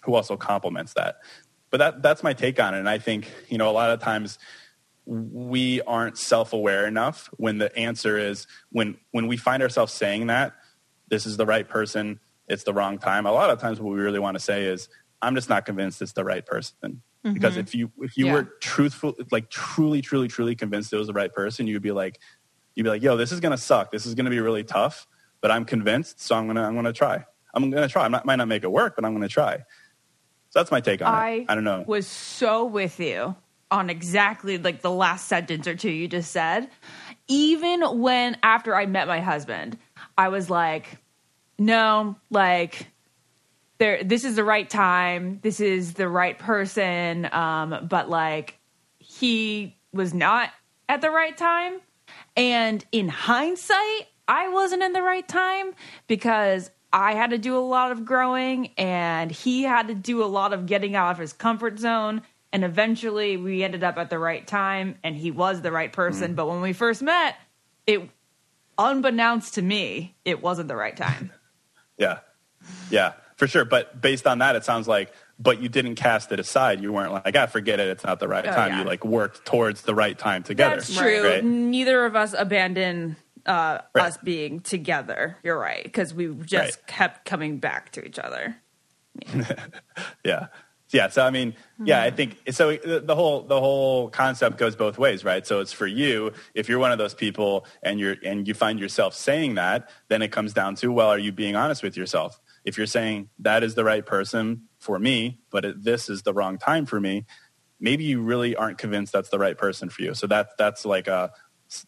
who 0.03 0.13
also 0.13 0.35
complements 0.35 0.93
that. 0.93 1.17
But 1.69 1.77
that 1.77 2.01
that's 2.01 2.23
my 2.23 2.33
take 2.33 2.59
on 2.59 2.73
it. 2.73 2.79
And 2.79 2.89
I 2.89 2.97
think 2.97 3.31
you 3.49 3.57
know 3.57 3.69
a 3.69 3.73
lot 3.73 3.91
of 3.91 3.99
times 3.99 4.37
we 5.05 5.81
aren't 5.81 6.17
self-aware 6.17 6.87
enough 6.87 7.29
when 7.37 7.59
the 7.59 7.75
answer 7.77 8.17
is 8.17 8.47
when 8.71 8.97
when 9.11 9.27
we 9.27 9.37
find 9.37 9.61
ourselves 9.61 9.93
saying 9.93 10.27
that 10.27 10.53
this 11.09 11.25
is 11.25 11.37
the 11.37 11.45
right 11.45 11.69
person 11.69 12.19
it's 12.47 12.63
the 12.63 12.73
wrong 12.73 12.97
time 12.97 13.27
a 13.27 13.31
lot 13.31 13.51
of 13.51 13.59
times 13.59 13.79
what 13.79 13.93
we 13.93 13.99
really 13.99 14.17
want 14.17 14.35
to 14.35 14.39
say 14.39 14.63
is 14.63 14.89
I'm 15.21 15.35
just 15.35 15.49
not 15.49 15.65
convinced 15.65 16.01
it's 16.01 16.13
the 16.13 16.23
right 16.23 16.45
person. 16.45 16.77
mm-hmm. 17.25 17.33
because 17.33 17.57
if 17.57 17.73
you 17.73 17.91
if 18.01 18.17
you 18.17 18.27
yeah. 18.27 18.33
were 18.33 18.43
truthful 18.61 19.15
like 19.31 19.49
truly 19.49 20.01
truly 20.01 20.27
truly 20.27 20.55
convinced 20.55 20.93
it 20.93 20.97
was 20.97 21.07
the 21.07 21.13
right 21.13 21.33
person 21.33 21.67
you'd 21.67 21.81
be 21.81 21.91
like 21.91 22.19
you'd 22.75 22.83
be 22.83 22.89
like 22.89 23.01
yo 23.01 23.17
this 23.17 23.31
is 23.31 23.39
gonna 23.39 23.57
suck. 23.57 23.91
This 23.91 24.05
is 24.05 24.15
gonna 24.15 24.29
be 24.29 24.39
really 24.39 24.63
tough 24.63 25.07
but 25.41 25.51
i'm 25.51 25.65
convinced 25.65 26.21
so 26.21 26.35
i'm 26.35 26.47
gonna 26.47 26.63
i'm 26.63 26.75
gonna 26.75 26.93
try. 26.93 27.25
I'm 27.53 27.69
gonna 27.71 27.87
try. 27.87 28.05
I 28.05 28.07
might 28.09 28.35
not 28.35 28.47
make 28.47 28.63
it 28.63 28.71
work 28.71 28.95
but 28.95 29.05
i'm 29.05 29.13
gonna 29.13 29.27
try. 29.27 29.57
So 30.49 30.59
that's 30.59 30.71
my 30.71 30.81
take 30.81 31.01
on 31.01 31.13
I 31.13 31.29
it 31.29 31.45
i 31.49 31.55
don't 31.55 31.63
know. 31.63 31.83
was 31.87 32.07
so 32.07 32.65
with 32.65 32.99
you 32.99 33.35
on 33.71 33.89
exactly 33.89 34.57
like 34.57 34.81
the 34.81 34.91
last 34.91 35.27
sentence 35.27 35.67
or 35.67 35.75
two 35.75 35.91
you 35.91 36.07
just 36.07 36.31
said. 36.31 36.69
Even 37.27 37.81
when 37.99 38.37
after 38.43 38.75
i 38.75 38.85
met 38.85 39.07
my 39.07 39.19
husband 39.19 39.77
i 40.17 40.29
was 40.29 40.49
like 40.49 40.97
no 41.57 42.15
like 42.29 42.87
there 43.77 44.03
this 44.03 44.23
is 44.23 44.35
the 44.35 44.43
right 44.43 44.69
time. 44.69 45.39
This 45.41 45.59
is 45.59 45.93
the 45.93 46.07
right 46.07 46.37
person. 46.37 47.27
Um 47.31 47.87
but 47.89 48.09
like 48.09 48.57
he 48.99 49.75
was 49.91 50.13
not 50.13 50.49
at 50.87 51.01
the 51.01 51.09
right 51.09 51.37
time. 51.37 51.79
And 52.37 52.83
in 52.91 53.09
hindsight 53.09 54.07
i 54.27 54.49
wasn't 54.49 54.81
in 54.81 54.91
the 54.93 55.01
right 55.03 55.27
time 55.27 55.73
because 56.07 56.71
i 56.91 57.13
had 57.13 57.29
to 57.29 57.37
do 57.37 57.55
a 57.55 57.59
lot 57.59 57.91
of 57.91 58.03
growing 58.03 58.71
and 58.75 59.29
he 59.29 59.61
had 59.61 59.87
to 59.87 59.93
do 59.93 60.23
a 60.23 60.25
lot 60.25 60.51
of 60.51 60.65
getting 60.65 60.95
out 60.95 61.11
of 61.11 61.17
his 61.17 61.33
comfort 61.33 61.79
zone. 61.79 62.21
And 62.51 62.63
eventually 62.63 63.35
we 63.35 63.63
ended 63.63 63.83
up 63.83 63.97
at 63.97 64.09
the 64.09 64.17
right 64.17 64.45
time 64.47 64.95
and 65.03 65.15
he 65.15 65.29
was 65.29 65.61
the 65.61 65.71
right 65.71 65.91
person. 65.91 66.33
Mm. 66.33 66.35
but 66.35 66.47
when 66.47 66.61
we 66.61 66.73
first 66.73 67.01
met 67.01 67.35
it 67.85 68.09
unbeknownst 68.77 69.55
to 69.55 69.61
me 69.61 70.15
it 70.23 70.41
wasn't 70.41 70.67
the 70.69 70.75
right 70.75 70.95
time. 70.95 71.31
Yeah. 71.97 72.19
Yeah 72.89 73.13
for 73.35 73.47
sure. 73.47 73.65
But 73.65 74.01
based 74.01 74.27
on 74.27 74.39
that, 74.39 74.55
it 74.55 74.63
sounds 74.63 74.87
like, 74.87 75.13
but 75.39 75.61
you 75.61 75.69
didn't 75.69 75.95
cast 75.95 76.31
it 76.31 76.39
aside. 76.39 76.81
You 76.81 76.93
weren't 76.93 77.11
like, 77.11 77.35
ah, 77.35 77.45
forget 77.45 77.79
it. 77.79 77.87
It's 77.87 78.03
not 78.03 78.19
the 78.19 78.27
right 78.27 78.45
oh, 78.47 78.51
time. 78.51 78.71
Yeah. 78.71 78.79
You 78.79 78.85
like 78.85 79.03
worked 79.05 79.45
towards 79.45 79.81
the 79.83 79.95
right 79.95 80.17
time 80.17 80.43
together. 80.43 80.77
That's 80.77 80.95
true. 80.95 81.23
Right? 81.23 81.43
Neither 81.43 82.05
of 82.05 82.15
us 82.15 82.33
abandoned 82.37 83.17
uh, 83.45 83.79
right. 83.93 84.05
us 84.05 84.17
being 84.17 84.61
together. 84.61 85.37
You're 85.43 85.59
right. 85.59 85.83
Because 85.83 86.13
we 86.13 86.33
just 86.45 86.77
right. 86.77 86.87
kept 86.87 87.25
coming 87.25 87.57
back 87.57 87.91
to 87.93 88.05
each 88.05 88.19
other. 88.19 88.57
Yeah. 89.33 89.55
yeah. 90.25 90.47
Yeah, 90.91 91.09
so 91.09 91.23
I 91.25 91.31
mean, 91.31 91.55
yeah, 91.83 92.01
I 92.03 92.11
think 92.11 92.37
so. 92.51 92.77
The 92.77 93.15
whole 93.15 93.41
the 93.41 93.59
whole 93.59 94.09
concept 94.09 94.57
goes 94.57 94.75
both 94.75 94.97
ways, 94.97 95.25
right? 95.25 95.45
So 95.45 95.59
it's 95.59 95.73
for 95.73 95.87
you 95.87 96.31
if 96.53 96.69
you're 96.69 96.79
one 96.79 96.91
of 96.91 96.99
those 96.99 97.13
people 97.13 97.65
and 97.81 97.99
you're 97.99 98.15
and 98.23 98.47
you 98.47 98.53
find 98.53 98.79
yourself 98.79 99.15
saying 99.15 99.55
that, 99.55 99.89
then 100.09 100.21
it 100.21 100.31
comes 100.31 100.53
down 100.53 100.75
to 100.75 100.91
well, 100.91 101.09
are 101.09 101.17
you 101.17 101.31
being 101.31 101.55
honest 101.55 101.81
with 101.81 101.97
yourself? 101.97 102.39
If 102.65 102.77
you're 102.77 102.87
saying 102.87 103.29
that 103.39 103.63
is 103.63 103.75
the 103.75 103.83
right 103.83 104.05
person 104.05 104.63
for 104.79 104.99
me, 104.99 105.39
but 105.51 105.63
it, 105.63 105.83
this 105.83 106.09
is 106.09 106.23
the 106.23 106.33
wrong 106.33 106.57
time 106.57 106.85
for 106.85 106.99
me, 106.99 107.25
maybe 107.79 108.03
you 108.03 108.21
really 108.21 108.55
aren't 108.55 108.77
convinced 108.77 109.13
that's 109.13 109.29
the 109.29 109.39
right 109.39 109.57
person 109.57 109.89
for 109.89 110.01
you. 110.01 110.13
So 110.13 110.27
that 110.27 110.57
that's 110.57 110.85
like 110.85 111.07
a 111.07 111.31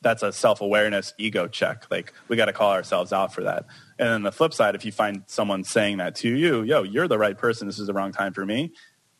that's 0.02 0.24
a 0.24 0.32
self-awareness 0.32 1.14
ego 1.18 1.48
check. 1.48 1.86
Like 1.90 2.14
we 2.28 2.36
got 2.36 2.46
to 2.46 2.54
call 2.54 2.72
ourselves 2.72 3.14
out 3.14 3.34
for 3.34 3.44
that. 3.44 3.66
And 4.00 4.10
then 4.10 4.24
the 4.24 4.32
flip 4.32 4.54
side, 4.54 4.76
if 4.76 4.86
you 4.86 4.92
find 4.92 5.24
someone 5.28 5.64
saying 5.64 5.98
that 5.98 6.16
to 6.18 6.30
you, 6.30 6.62
yo, 6.64 6.84
you're 6.84 7.08
the 7.08 7.18
right 7.18 7.38
person. 7.38 7.68
This 7.68 7.80
is 7.80 7.88
the 7.88 7.94
wrong 7.94 8.12
time 8.12 8.34
for 8.34 8.46
me. 8.46 8.74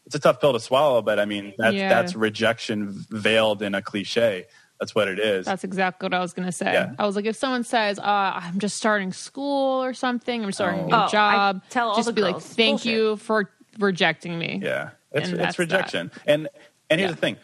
It's 0.06 0.16
a 0.16 0.20
tough 0.20 0.40
pill 0.40 0.54
to 0.54 0.60
swallow, 0.60 1.02
but 1.02 1.20
I 1.20 1.26
mean, 1.26 1.54
that's, 1.58 1.76
yeah. 1.76 1.90
that's 1.90 2.16
rejection 2.16 3.06
veiled 3.10 3.62
in 3.62 3.76
a 3.76 3.82
cliche. 3.82 4.46
That's 4.80 4.94
what 4.94 5.08
it 5.08 5.20
is. 5.20 5.46
That's 5.46 5.64
exactly 5.64 6.06
what 6.06 6.14
I 6.14 6.20
was 6.20 6.34
going 6.34 6.46
to 6.46 6.52
say. 6.52 6.72
Yeah. 6.72 6.94
I 7.00 7.06
was 7.06 7.16
like, 7.16 7.26
if 7.26 7.36
someone 7.36 7.64
says, 7.64 7.98
uh, 7.98 8.04
"I'm 8.04 8.60
just 8.60 8.78
starting 8.78 9.12
school 9.12 9.84
or 9.84 9.94
something, 9.94 10.44
I'm 10.44 10.52
starting 10.52 10.82
oh. 10.82 10.84
a 10.84 10.88
new 10.88 10.96
oh, 10.96 11.08
job," 11.08 11.62
I 11.64 11.70
tell 11.70 11.90
all 11.90 11.96
just 11.96 12.14
be 12.14 12.22
girls. 12.22 12.34
like, 12.34 12.44
"Thank 12.44 12.84
Bullshit. 12.84 12.92
you 12.92 13.16
for 13.18 13.52
rejecting 13.80 14.38
me." 14.38 14.60
Yeah, 14.64 14.92
it's, 15.12 15.30
it's 15.30 15.60
rejection. 15.60 16.12
That. 16.14 16.24
And 16.28 16.50
and 16.90 17.00
here's 17.00 17.10
yeah. 17.10 17.16
the 17.16 17.22
thing, 17.22 17.38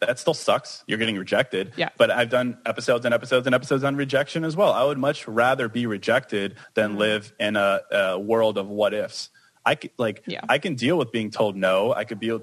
that 0.00 0.18
still 0.18 0.34
sucks. 0.34 0.84
You're 0.86 0.98
getting 0.98 1.16
rejected. 1.16 1.72
Yeah. 1.76 1.90
But 1.96 2.10
I've 2.10 2.30
done 2.30 2.58
episodes 2.66 3.04
and 3.04 3.14
episodes 3.14 3.46
and 3.46 3.54
episodes 3.54 3.84
on 3.84 3.96
rejection 3.96 4.44
as 4.44 4.56
well. 4.56 4.72
I 4.72 4.84
would 4.84 4.98
much 4.98 5.26
rather 5.26 5.68
be 5.68 5.86
rejected 5.86 6.56
than 6.74 6.90
mm-hmm. 6.90 6.98
live 6.98 7.32
in 7.38 7.56
a, 7.56 7.80
a, 7.90 8.18
world 8.18 8.58
of 8.58 8.68
what 8.68 8.94
ifs. 8.94 9.30
I 9.64 9.76
could 9.76 9.92
like 9.96 10.22
yeah. 10.26 10.40
I 10.48 10.58
can 10.58 10.74
deal 10.74 10.98
with 10.98 11.10
being 11.10 11.30
told 11.30 11.56
no. 11.56 11.92
I 11.94 12.04
could 12.04 12.20
be 12.20 12.38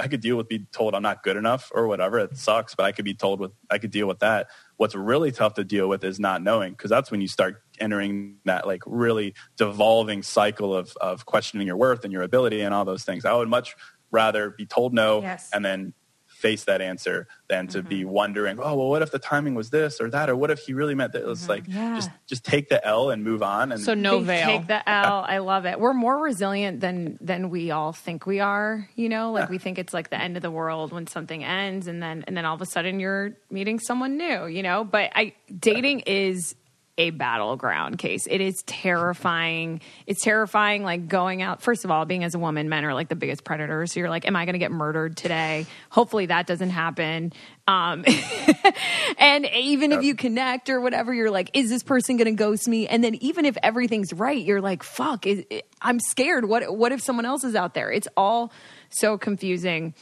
I 0.00 0.08
could 0.08 0.20
deal 0.20 0.36
with 0.36 0.48
being 0.48 0.66
told 0.72 0.94
I'm 0.94 1.02
not 1.02 1.22
good 1.22 1.36
enough 1.36 1.70
or 1.74 1.86
whatever. 1.86 2.18
It 2.18 2.36
sucks, 2.36 2.74
but 2.74 2.84
I 2.84 2.92
could 2.92 3.04
be 3.04 3.14
told 3.14 3.40
with 3.40 3.52
I 3.70 3.78
could 3.78 3.90
deal 3.90 4.06
with 4.06 4.18
that. 4.18 4.48
What's 4.76 4.94
really 4.94 5.32
tough 5.32 5.54
to 5.54 5.64
deal 5.64 5.88
with 5.88 6.04
is 6.04 6.20
not 6.20 6.42
knowing 6.42 6.72
because 6.72 6.90
that's 6.90 7.10
when 7.10 7.20
you 7.20 7.28
start 7.28 7.62
entering 7.80 8.36
that 8.44 8.66
like 8.66 8.82
really 8.86 9.34
devolving 9.56 10.22
cycle 10.22 10.74
of 10.74 10.96
of 11.00 11.26
questioning 11.26 11.66
your 11.66 11.76
worth 11.76 12.04
and 12.04 12.12
your 12.12 12.22
ability 12.22 12.60
and 12.60 12.74
all 12.74 12.84
those 12.84 13.04
things. 13.04 13.24
I 13.24 13.32
would 13.34 13.48
much 13.48 13.76
rather 14.10 14.50
be 14.50 14.66
told 14.66 14.94
no 14.94 15.22
yes. 15.22 15.50
and 15.52 15.64
then 15.64 15.92
face 16.38 16.64
that 16.64 16.80
answer 16.80 17.26
than 17.48 17.66
to 17.66 17.78
mm-hmm. 17.78 17.88
be 17.88 18.04
wondering, 18.04 18.58
oh 18.60 18.74
well, 18.76 18.88
what 18.88 19.02
if 19.02 19.10
the 19.10 19.18
timing 19.18 19.54
was 19.54 19.70
this 19.70 20.00
or 20.00 20.08
that, 20.10 20.30
or 20.30 20.36
what 20.36 20.50
if 20.50 20.60
he 20.60 20.72
really 20.72 20.94
meant 20.94 21.12
that? 21.12 21.28
It's 21.28 21.42
mm-hmm. 21.42 21.50
like 21.50 21.64
yeah. 21.66 21.96
just 21.96 22.10
just 22.26 22.44
take 22.44 22.68
the 22.68 22.84
L 22.86 23.10
and 23.10 23.24
move 23.24 23.42
on. 23.42 23.72
And 23.72 23.80
so 23.80 23.94
no 23.94 24.20
veil. 24.20 24.46
Take 24.46 24.68
the 24.68 24.88
L. 24.88 25.24
I 25.26 25.38
love 25.38 25.66
it. 25.66 25.80
We're 25.80 25.94
more 25.94 26.18
resilient 26.18 26.80
than 26.80 27.18
than 27.20 27.50
we 27.50 27.70
all 27.70 27.92
think 27.92 28.24
we 28.26 28.40
are. 28.40 28.88
You 28.94 29.08
know, 29.08 29.32
like 29.32 29.44
yeah. 29.44 29.50
we 29.50 29.58
think 29.58 29.78
it's 29.78 29.92
like 29.92 30.10
the 30.10 30.20
end 30.20 30.36
of 30.36 30.42
the 30.42 30.50
world 30.50 30.92
when 30.92 31.06
something 31.06 31.42
ends, 31.42 31.88
and 31.88 32.02
then 32.02 32.24
and 32.26 32.36
then 32.36 32.44
all 32.44 32.54
of 32.54 32.62
a 32.62 32.66
sudden 32.66 33.00
you're 33.00 33.36
meeting 33.50 33.80
someone 33.80 34.16
new. 34.16 34.46
You 34.46 34.62
know, 34.62 34.84
but 34.84 35.10
I 35.14 35.34
dating 35.58 36.00
is 36.00 36.54
a 36.98 37.10
battleground 37.10 37.96
case. 37.96 38.26
It 38.28 38.40
is 38.40 38.62
terrifying. 38.66 39.80
It's 40.06 40.22
terrifying, 40.22 40.82
like 40.82 41.06
going 41.06 41.40
out. 41.40 41.62
First 41.62 41.84
of 41.84 41.92
all, 41.92 42.04
being 42.04 42.24
as 42.24 42.34
a 42.34 42.38
woman, 42.38 42.68
men 42.68 42.84
are 42.84 42.92
like 42.92 43.08
the 43.08 43.16
biggest 43.16 43.44
predators. 43.44 43.92
So 43.92 44.00
you're 44.00 44.10
like, 44.10 44.26
am 44.26 44.34
I 44.34 44.44
going 44.44 44.54
to 44.54 44.58
get 44.58 44.72
murdered 44.72 45.16
today? 45.16 45.66
Hopefully 45.90 46.26
that 46.26 46.48
doesn't 46.48 46.70
happen. 46.70 47.32
Um, 47.68 48.04
and 49.18 49.46
even 49.46 49.92
if 49.92 50.02
you 50.02 50.16
connect 50.16 50.68
or 50.68 50.80
whatever, 50.80 51.14
you're 51.14 51.30
like, 51.30 51.50
is 51.54 51.70
this 51.70 51.84
person 51.84 52.16
going 52.16 52.26
to 52.26 52.32
ghost 52.32 52.66
me? 52.66 52.88
And 52.88 53.04
then 53.04 53.14
even 53.16 53.44
if 53.44 53.56
everything's 53.62 54.12
right, 54.12 54.44
you're 54.44 54.60
like, 54.60 54.82
fuck, 54.82 55.26
is, 55.26 55.44
I'm 55.80 56.00
scared. 56.00 56.48
What, 56.48 56.76
what 56.76 56.90
if 56.90 57.00
someone 57.00 57.26
else 57.26 57.44
is 57.44 57.54
out 57.54 57.74
there? 57.74 57.92
It's 57.92 58.08
all 58.16 58.52
so 58.90 59.18
confusing. 59.18 59.94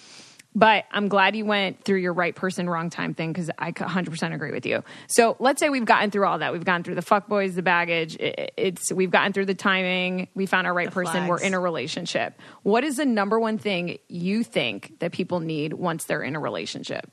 But 0.56 0.86
I'm 0.90 1.08
glad 1.08 1.36
you 1.36 1.44
went 1.44 1.84
through 1.84 1.98
your 1.98 2.14
right 2.14 2.34
person, 2.34 2.66
wrong 2.66 2.88
time 2.88 3.12
thing 3.12 3.30
because 3.30 3.50
I 3.58 3.72
100% 3.72 4.34
agree 4.34 4.52
with 4.52 4.64
you. 4.64 4.82
So 5.06 5.36
let's 5.38 5.60
say 5.60 5.68
we've 5.68 5.84
gotten 5.84 6.10
through 6.10 6.24
all 6.26 6.38
that. 6.38 6.50
We've 6.50 6.64
gone 6.64 6.82
through 6.82 6.94
the 6.94 7.02
fuck 7.02 7.28
boys, 7.28 7.56
the 7.56 7.62
baggage. 7.62 8.16
It's 8.18 8.90
we've 8.90 9.10
gotten 9.10 9.34
through 9.34 9.44
the 9.44 9.54
timing. 9.54 10.28
We 10.34 10.46
found 10.46 10.66
our 10.66 10.72
right 10.72 10.86
the 10.88 10.94
person. 10.94 11.12
Flags. 11.12 11.28
We're 11.28 11.40
in 11.40 11.52
a 11.52 11.60
relationship. 11.60 12.40
What 12.62 12.84
is 12.84 12.96
the 12.96 13.04
number 13.04 13.38
one 13.38 13.58
thing 13.58 13.98
you 14.08 14.42
think 14.42 14.98
that 15.00 15.12
people 15.12 15.40
need 15.40 15.74
once 15.74 16.04
they're 16.04 16.22
in 16.22 16.34
a 16.34 16.40
relationship? 16.40 17.12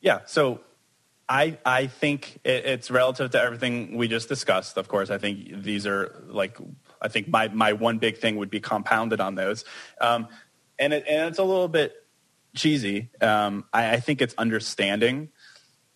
Yeah. 0.00 0.20
So 0.26 0.60
I 1.28 1.58
I 1.66 1.88
think 1.88 2.38
it's 2.44 2.92
relative 2.92 3.32
to 3.32 3.42
everything 3.42 3.96
we 3.96 4.06
just 4.06 4.28
discussed. 4.28 4.76
Of 4.76 4.86
course, 4.86 5.10
I 5.10 5.18
think 5.18 5.64
these 5.64 5.84
are 5.84 6.22
like 6.28 6.58
I 7.02 7.08
think 7.08 7.26
my 7.26 7.48
my 7.48 7.72
one 7.72 7.98
big 7.98 8.18
thing 8.18 8.36
would 8.36 8.50
be 8.50 8.60
compounded 8.60 9.20
on 9.20 9.34
those. 9.34 9.64
Um, 10.00 10.28
and 10.78 10.92
it, 10.92 11.04
and 11.08 11.28
it's 11.28 11.38
a 11.38 11.44
little 11.44 11.68
bit 11.68 11.94
cheesy. 12.54 13.10
Um, 13.20 13.64
I, 13.72 13.94
I 13.94 14.00
think 14.00 14.20
it's 14.22 14.34
understanding 14.36 15.30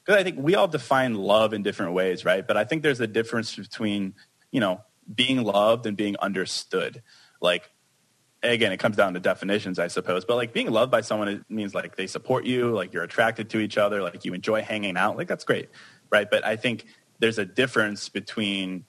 because 0.05 0.21
I 0.21 0.25
think 0.25 0.39
we 0.39 0.55
all 0.55 0.69
define 0.69 1.15
love 1.15 1.53
in 1.53 1.63
different 1.63 1.93
ways, 1.93 2.25
right? 2.25 2.47
But 2.47 2.57
I 2.57 2.65
think 2.65 2.83
there's 2.83 3.01
a 3.01 3.07
difference 3.07 3.57
between 3.57 4.15
you 4.51 4.61
know 4.61 4.83
being 5.13 5.43
loved 5.43 5.87
and 5.87 5.97
being 5.97 6.17
understood. 6.19 7.03
Like 7.41 7.71
again, 8.43 8.73
it 8.73 8.79
comes 8.79 8.97
down 8.97 9.15
to 9.15 9.21
definitions, 9.21 9.79
I 9.79 9.89
suppose. 9.89 10.25
But 10.25 10.37
like 10.37 10.53
being 10.53 10.71
loved 10.71 10.91
by 10.91 11.03
someone 11.03 11.29
it 11.29 11.45
means 11.49 11.75
like 11.75 11.97
they 11.97 12.07
support 12.07 12.45
you, 12.45 12.71
like 12.71 12.93
you're 12.93 13.03
attracted 13.03 13.51
to 13.51 13.59
each 13.59 13.79
other, 13.79 14.03
like 14.03 14.25
you 14.25 14.35
enjoy 14.35 14.63
hanging 14.63 14.97
out. 14.97 15.17
Like 15.17 15.29
that's 15.29 15.45
great, 15.45 15.69
right? 16.11 16.31
But 16.31 16.45
I 16.45 16.57
think 16.57 16.87
there's 17.19 17.39
a 17.39 17.45
difference 17.45 18.09
between 18.09 18.85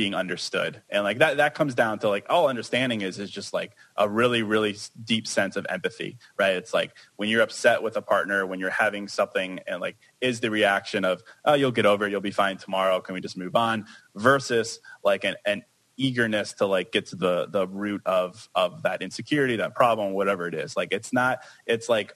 being 0.00 0.14
understood. 0.14 0.80
And 0.88 1.04
like 1.04 1.18
that 1.18 1.36
that 1.36 1.54
comes 1.54 1.74
down 1.74 1.98
to 1.98 2.08
like 2.08 2.24
all 2.30 2.48
understanding 2.48 3.02
is 3.02 3.18
is 3.18 3.30
just 3.30 3.52
like 3.52 3.76
a 3.98 4.08
really 4.08 4.42
really 4.42 4.74
deep 5.04 5.26
sense 5.26 5.56
of 5.56 5.66
empathy 5.68 6.16
right? 6.38 6.54
It's 6.54 6.72
like 6.72 6.92
when 7.16 7.28
you're 7.28 7.42
upset 7.42 7.82
with 7.82 7.98
a 7.98 8.02
partner 8.02 8.46
when 8.46 8.60
you're 8.60 8.70
having 8.70 9.08
something 9.08 9.60
and 9.66 9.80
like 9.82 9.96
is 10.22 10.40
the 10.40 10.50
reaction 10.50 11.04
of 11.04 11.22
oh 11.44 11.52
you'll 11.52 11.70
get 11.70 11.84
over 11.84 12.06
it. 12.06 12.10
You'll 12.10 12.22
be 12.22 12.30
fine 12.30 12.56
tomorrow. 12.56 13.00
Can 13.00 13.14
we 13.14 13.20
just 13.20 13.36
move 13.36 13.54
on? 13.54 13.84
versus 14.14 14.80
like 15.02 15.24
an, 15.24 15.36
an 15.44 15.64
eagerness 15.96 16.54
to 16.54 16.66
like 16.66 16.92
get 16.92 17.06
to 17.06 17.16
the 17.16 17.46
the 17.50 17.66
root 17.68 18.00
of 18.06 18.48
of 18.54 18.82
that 18.82 19.02
insecurity 19.02 19.56
that 19.56 19.74
problem 19.74 20.12
whatever 20.12 20.48
it 20.48 20.54
is. 20.54 20.76
Like 20.76 20.92
it's 20.92 21.12
not 21.12 21.40
it's 21.66 21.88
like 21.88 22.14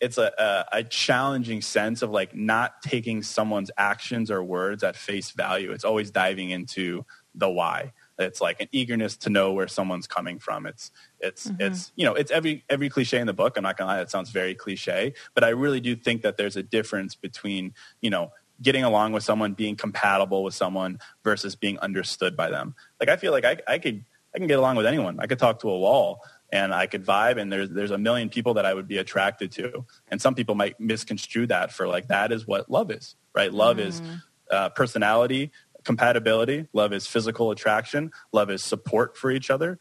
it's 0.00 0.18
a, 0.18 0.32
a, 0.38 0.78
a, 0.78 0.84
challenging 0.84 1.62
sense 1.62 2.02
of 2.02 2.10
like 2.10 2.34
not 2.34 2.82
taking 2.82 3.22
someone's 3.22 3.70
actions 3.78 4.30
or 4.30 4.44
words 4.44 4.82
at 4.82 4.94
face 4.94 5.30
value. 5.30 5.72
It's 5.72 5.84
always 5.84 6.10
diving 6.10 6.50
into 6.50 7.06
the 7.34 7.48
why. 7.48 7.92
It's 8.18 8.40
like 8.40 8.60
an 8.60 8.68
eagerness 8.72 9.16
to 9.18 9.30
know 9.30 9.52
where 9.52 9.68
someone's 9.68 10.06
coming 10.06 10.38
from. 10.38 10.66
It's 10.66 10.90
it's 11.20 11.48
mm-hmm. 11.48 11.60
it's 11.60 11.92
you 11.96 12.04
know 12.04 12.14
it's 12.14 12.30
every 12.30 12.64
every 12.68 12.88
cliche 12.88 13.18
in 13.18 13.26
the 13.26 13.34
book. 13.34 13.56
I'm 13.56 13.62
not 13.62 13.76
gonna 13.76 13.90
lie, 13.90 13.98
that 13.98 14.10
sounds 14.10 14.30
very 14.30 14.54
cliche, 14.54 15.14
but 15.34 15.44
I 15.44 15.50
really 15.50 15.80
do 15.80 15.94
think 15.94 16.22
that 16.22 16.36
there's 16.36 16.56
a 16.56 16.62
difference 16.62 17.14
between 17.14 17.74
you 18.00 18.10
know 18.10 18.32
getting 18.62 18.84
along 18.84 19.12
with 19.12 19.22
someone, 19.22 19.52
being 19.52 19.76
compatible 19.76 20.42
with 20.42 20.54
someone 20.54 20.98
versus 21.24 21.54
being 21.56 21.78
understood 21.80 22.36
by 22.36 22.50
them. 22.50 22.74
Like 23.00 23.10
I 23.10 23.16
feel 23.16 23.32
like 23.32 23.44
I, 23.44 23.58
I 23.68 23.78
could 23.78 24.04
I 24.34 24.38
can 24.38 24.46
get 24.46 24.58
along 24.58 24.76
with 24.76 24.86
anyone. 24.86 25.18
I 25.20 25.26
could 25.26 25.38
talk 25.38 25.60
to 25.60 25.70
a 25.70 25.78
wall, 25.78 26.20
and 26.50 26.72
I 26.72 26.86
could 26.86 27.04
vibe 27.04 27.40
and 27.40 27.52
there's 27.52 27.70
there's 27.70 27.90
a 27.90 27.98
million 27.98 28.28
people 28.28 28.54
that 28.54 28.66
I 28.66 28.74
would 28.74 28.88
be 28.88 28.98
attracted 28.98 29.52
to. 29.52 29.84
And 30.08 30.20
some 30.20 30.34
people 30.34 30.54
might 30.54 30.78
misconstrue 30.78 31.46
that 31.48 31.72
for 31.72 31.88
like 31.88 32.08
that 32.08 32.32
is 32.32 32.46
what 32.46 32.70
love 32.70 32.90
is, 32.90 33.16
right? 33.34 33.52
Love 33.52 33.78
mm. 33.78 33.86
is 33.86 34.02
uh, 34.50 34.68
personality, 34.70 35.50
compatibility, 35.84 36.68
love 36.72 36.92
is 36.92 37.06
physical 37.06 37.50
attraction, 37.50 38.10
love 38.32 38.50
is 38.50 38.62
support 38.62 39.16
for 39.16 39.30
each 39.30 39.50
other. 39.50 39.78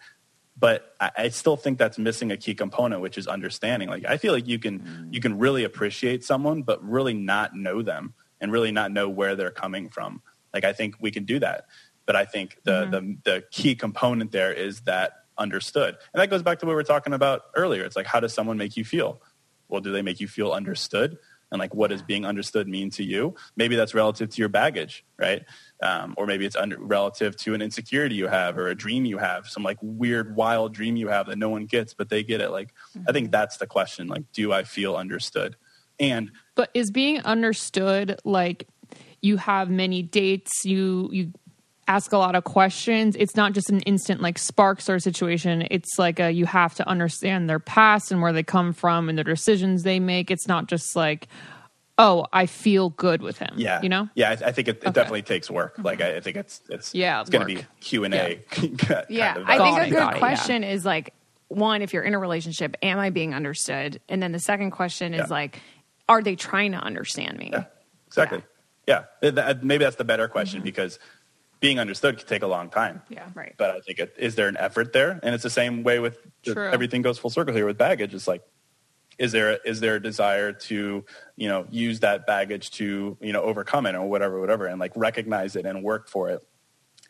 But 0.58 0.96
I, 1.00 1.12
I 1.18 1.30
still 1.30 1.58
think 1.58 1.78
that's 1.78 1.98
missing 1.98 2.32
a 2.32 2.38
key 2.38 2.56
component, 2.56 3.02
which 3.02 3.18
is 3.18 3.28
understanding. 3.28 3.90
Like 3.90 4.06
I 4.06 4.18
feel 4.18 4.34
like 4.34 4.48
you 4.48 4.60
can 4.60 4.80
mm. 4.80 5.14
you 5.14 5.22
can 5.22 5.38
really 5.38 5.64
appreciate 5.64 6.24
someone, 6.24 6.64
but 6.64 6.84
really 6.84 7.14
not 7.14 7.56
know 7.56 7.82
them 7.82 8.14
and 8.42 8.52
really 8.52 8.72
not 8.72 8.92
know 8.92 9.10
where 9.10 9.36
they're 9.36 9.52
coming 9.52 9.90
from. 9.90 10.22
Like 10.54 10.64
I 10.64 10.74
think 10.74 10.96
we 11.00 11.12
can 11.12 11.26
do 11.26 11.40
that. 11.40 11.66
But 12.06 12.16
I 12.16 12.26
think 12.26 12.60
the, 12.64 12.72
mm-hmm. 12.72 12.92
the, 12.92 13.18
the 13.24 13.44
key 13.52 13.76
component 13.76 14.32
there 14.32 14.54
is 14.54 14.82
that 14.82 15.25
understood. 15.38 15.96
And 16.14 16.22
that 16.22 16.30
goes 16.30 16.44
back 16.44 16.60
to 16.60 16.66
what 16.66 16.72
we 16.72 16.76
were 16.76 16.84
talking 16.84 17.14
about 17.14 17.44
earlier. 17.56 17.84
It's 17.84 17.96
like, 17.96 18.06
how 18.06 18.20
does 18.20 18.34
someone 18.34 18.58
make 18.58 18.78
you 18.78 18.86
feel? 18.86 19.22
Well, 19.68 19.82
do 19.82 19.92
they 19.92 20.02
make 20.02 20.20
you 20.20 20.28
feel 20.28 20.52
understood? 20.52 21.18
And 21.52 21.60
like, 21.60 21.74
what 21.74 21.90
does 21.90 22.02
being 22.02 22.26
understood 22.26 22.68
mean 22.68 22.90
to 22.92 23.04
you? 23.04 23.36
Maybe 23.56 23.76
that's 23.76 23.94
relative 23.94 24.30
to 24.30 24.38
your 24.42 24.50
baggage, 24.50 25.06
right? 25.18 25.44
Um, 25.82 26.16
or 26.18 26.26
maybe 26.26 26.46
it's 26.46 26.56
under, 26.56 26.78
relative 26.80 27.38
to 27.38 27.54
an 27.54 27.62
insecurity 27.62 28.16
you 28.16 28.28
have 28.28 28.58
or 28.58 28.68
a 28.68 28.76
dream 28.76 29.06
you 29.06 29.20
have, 29.20 29.48
some 29.48 29.64
like 29.64 29.78
weird, 29.82 30.36
wild 30.36 30.74
dream 30.74 30.96
you 30.96 31.08
have 31.08 31.28
that 31.28 31.38
no 31.38 31.50
one 31.50 31.66
gets, 31.66 31.94
but 31.94 32.10
they 32.10 32.24
get 32.24 32.42
it. 32.42 32.50
Like, 32.50 32.74
mm-hmm. 32.90 33.06
I 33.08 33.12
think 33.12 33.28
mm-hmm. 33.28 33.32
that's 33.32 33.58
the 33.58 33.68
question. 33.68 34.08
Like, 34.08 34.24
do 34.34 34.52
I 34.52 34.64
feel 34.64 34.96
understood? 34.96 35.56
And 36.00 36.32
but 36.56 36.72
is 36.74 36.92
being 36.92 37.22
understood 37.22 38.20
like 38.26 38.68
you 39.22 39.38
have 39.38 39.70
many 39.70 40.02
dates, 40.02 40.66
you 40.66 41.10
you 41.12 41.32
ask 41.88 42.12
a 42.12 42.18
lot 42.18 42.36
of 42.36 42.44
questions. 42.44 43.16
It's 43.18 43.36
not 43.36 43.54
just 43.54 43.70
an 43.70 43.82
instant 43.82 44.22
like 44.22 44.38
spark 44.38 44.82
sort 44.82 44.98
of 44.98 45.04
situation. 45.04 45.68
It's 45.70 46.00
like 46.00 46.20
a, 46.20 46.32
you 46.32 46.46
have 46.46 46.76
to 46.76 46.88
understand 46.88 47.50
their 47.50 47.60
past 47.60 48.12
and 48.12 48.22
where 48.22 48.34
they 48.34 48.44
come 48.44 48.74
from 48.74 49.10
and 49.10 49.18
the 49.18 49.24
decisions 49.24 49.84
they 49.84 50.00
make. 50.00 50.32
It's 50.32 50.48
not 50.48 50.68
just 50.68 50.96
like, 50.96 51.28
oh, 51.98 52.26
I 52.34 52.46
feel 52.46 52.90
good 52.90 53.22
with 53.22 53.38
him. 53.38 53.54
Yeah, 53.56 53.82
you 53.82 53.90
know. 53.90 54.10
Yeah, 54.16 54.30
I, 54.30 54.48
I 54.48 54.52
think 54.52 54.68
it, 54.68 54.78
it 54.78 54.84
okay. 54.84 54.92
definitely 54.92 55.22
takes 55.22 55.50
work. 55.50 55.76
Like 55.78 56.02
I, 56.02 56.18
I, 56.18 56.20
think 56.20 56.38
it's 56.38 56.62
it's 56.70 56.94
yeah, 56.94 57.22
it's, 57.22 57.30
going 57.30 57.48
to 57.48 57.56
be 57.56 57.66
Q 57.80 58.04
and 58.04 58.14
A. 58.14 58.42
Yeah, 59.10 59.36
I 59.46 59.58
think 59.58 59.80
a 59.80 59.90
good 59.90 60.20
question 60.20 60.64
yeah. 60.64 60.72
is 60.72 60.86
like 60.86 61.14
one, 61.48 61.82
if 61.82 61.94
you're 61.94 62.04
in 62.04 62.14
a 62.14 62.20
relationship, 62.20 62.76
am 62.82 63.00
I 63.00 63.12
being 63.12 63.34
understood? 63.34 64.02
And 64.10 64.22
then 64.22 64.32
the 64.32 64.40
second 64.40 64.72
question 64.72 65.14
is 65.14 65.20
yeah. 65.20 65.26
like, 65.30 65.62
are 66.10 66.22
they 66.22 66.36
trying 66.36 66.72
to 66.72 66.80
understand 66.80 67.38
me? 67.38 67.50
Yeah, 67.54 67.66
exactly. 68.08 68.44
Yeah, 68.88 69.06
maybe 69.22 69.84
that's 69.84 69.96
the 69.96 70.04
better 70.04 70.28
question 70.28 70.60
mm-hmm. 70.60 70.66
because 70.66 71.00
being 71.66 71.80
understood 71.80 72.20
can 72.20 72.28
take 72.28 72.44
a 72.44 72.48
long 72.48 72.70
time. 72.70 73.02
Yeah, 73.10 73.28
right. 73.34 73.56
But 73.58 73.72
I 73.72 73.80
think 73.80 73.98
it, 73.98 74.14
is 74.20 74.36
there 74.36 74.48
an 74.48 74.56
effort 74.56 74.94
there? 74.94 75.20
And 75.24 75.34
it's 75.34 75.42
the 75.42 75.50
same 75.50 75.82
way 75.82 75.98
with 75.98 76.20
the, 76.44 76.70
everything 76.72 77.02
goes 77.02 77.18
full 77.18 77.32
circle 77.32 77.56
here 77.56 77.66
with 77.66 77.76
baggage. 77.76 78.14
It's 78.14 78.28
like, 78.28 78.44
is 79.18 79.32
there 79.32 79.54
a, 79.54 79.58
is 79.66 79.80
there 79.80 79.96
a 79.96 80.00
desire 80.02 80.54
to 80.54 81.04
you 81.36 81.48
know 81.48 81.66
use 81.72 82.02
that 82.02 82.28
baggage 82.28 82.70
to 82.72 83.18
you 83.20 83.34
know 83.34 83.42
overcome 83.42 83.88
it 83.88 83.96
or 83.96 84.06
whatever 84.08 84.40
whatever 84.40 84.68
and 84.68 84.80
like 84.80 84.92
recognize 84.96 85.56
it 85.56 85.66
and 85.66 85.84
work 85.84 86.08
for 86.08 86.30
it 86.30 86.44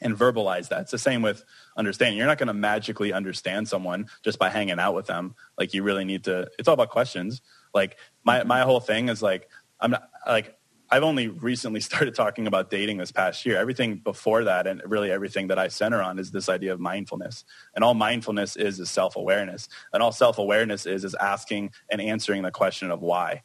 and 0.01 0.17
verbalize 0.17 0.69
that. 0.69 0.81
It's 0.81 0.91
the 0.91 0.99
same 0.99 1.21
with 1.21 1.43
understanding. 1.75 2.17
You're 2.17 2.27
not 2.27 2.37
going 2.37 2.47
to 2.47 2.53
magically 2.53 3.11
understand 3.11 3.67
someone 3.67 4.07
just 4.23 4.39
by 4.39 4.49
hanging 4.49 4.79
out 4.79 4.95
with 4.95 5.07
them. 5.07 5.35
Like 5.57 5.73
you 5.73 5.83
really 5.83 6.05
need 6.05 6.23
to. 6.25 6.47
It's 6.57 6.69
all 6.69 6.75
about 6.75 6.91
questions. 6.91 7.41
Like 7.73 7.97
my 8.23 8.43
my 8.45 8.61
whole 8.61 8.79
thing 8.79 9.09
is 9.09 9.21
like 9.21 9.49
I'm 9.81 9.91
not 9.91 10.07
like 10.25 10.55
I've 10.89 11.03
only 11.03 11.27
recently 11.27 11.79
started 11.89 12.15
talking 12.15 12.47
about 12.47 12.69
dating 12.69 12.97
this 12.97 13.11
past 13.11 13.45
year. 13.45 13.57
Everything 13.57 13.95
before 13.95 14.43
that 14.45 14.67
and 14.67 14.81
really 14.85 15.11
everything 15.11 15.47
that 15.47 15.59
I 15.59 15.67
center 15.67 16.01
on 16.01 16.19
is 16.19 16.31
this 16.31 16.49
idea 16.49 16.73
of 16.73 16.79
mindfulness. 16.79 17.45
And 17.75 17.83
all 17.83 17.93
mindfulness 17.93 18.55
is 18.55 18.79
is 18.79 18.89
self-awareness. 18.89 19.67
And 19.93 20.01
all 20.01 20.11
self-awareness 20.11 20.85
is 20.85 21.03
is 21.03 21.15
asking 21.15 21.71
and 21.89 22.01
answering 22.01 22.43
the 22.43 22.51
question 22.51 22.91
of 22.91 23.01
why 23.01 23.43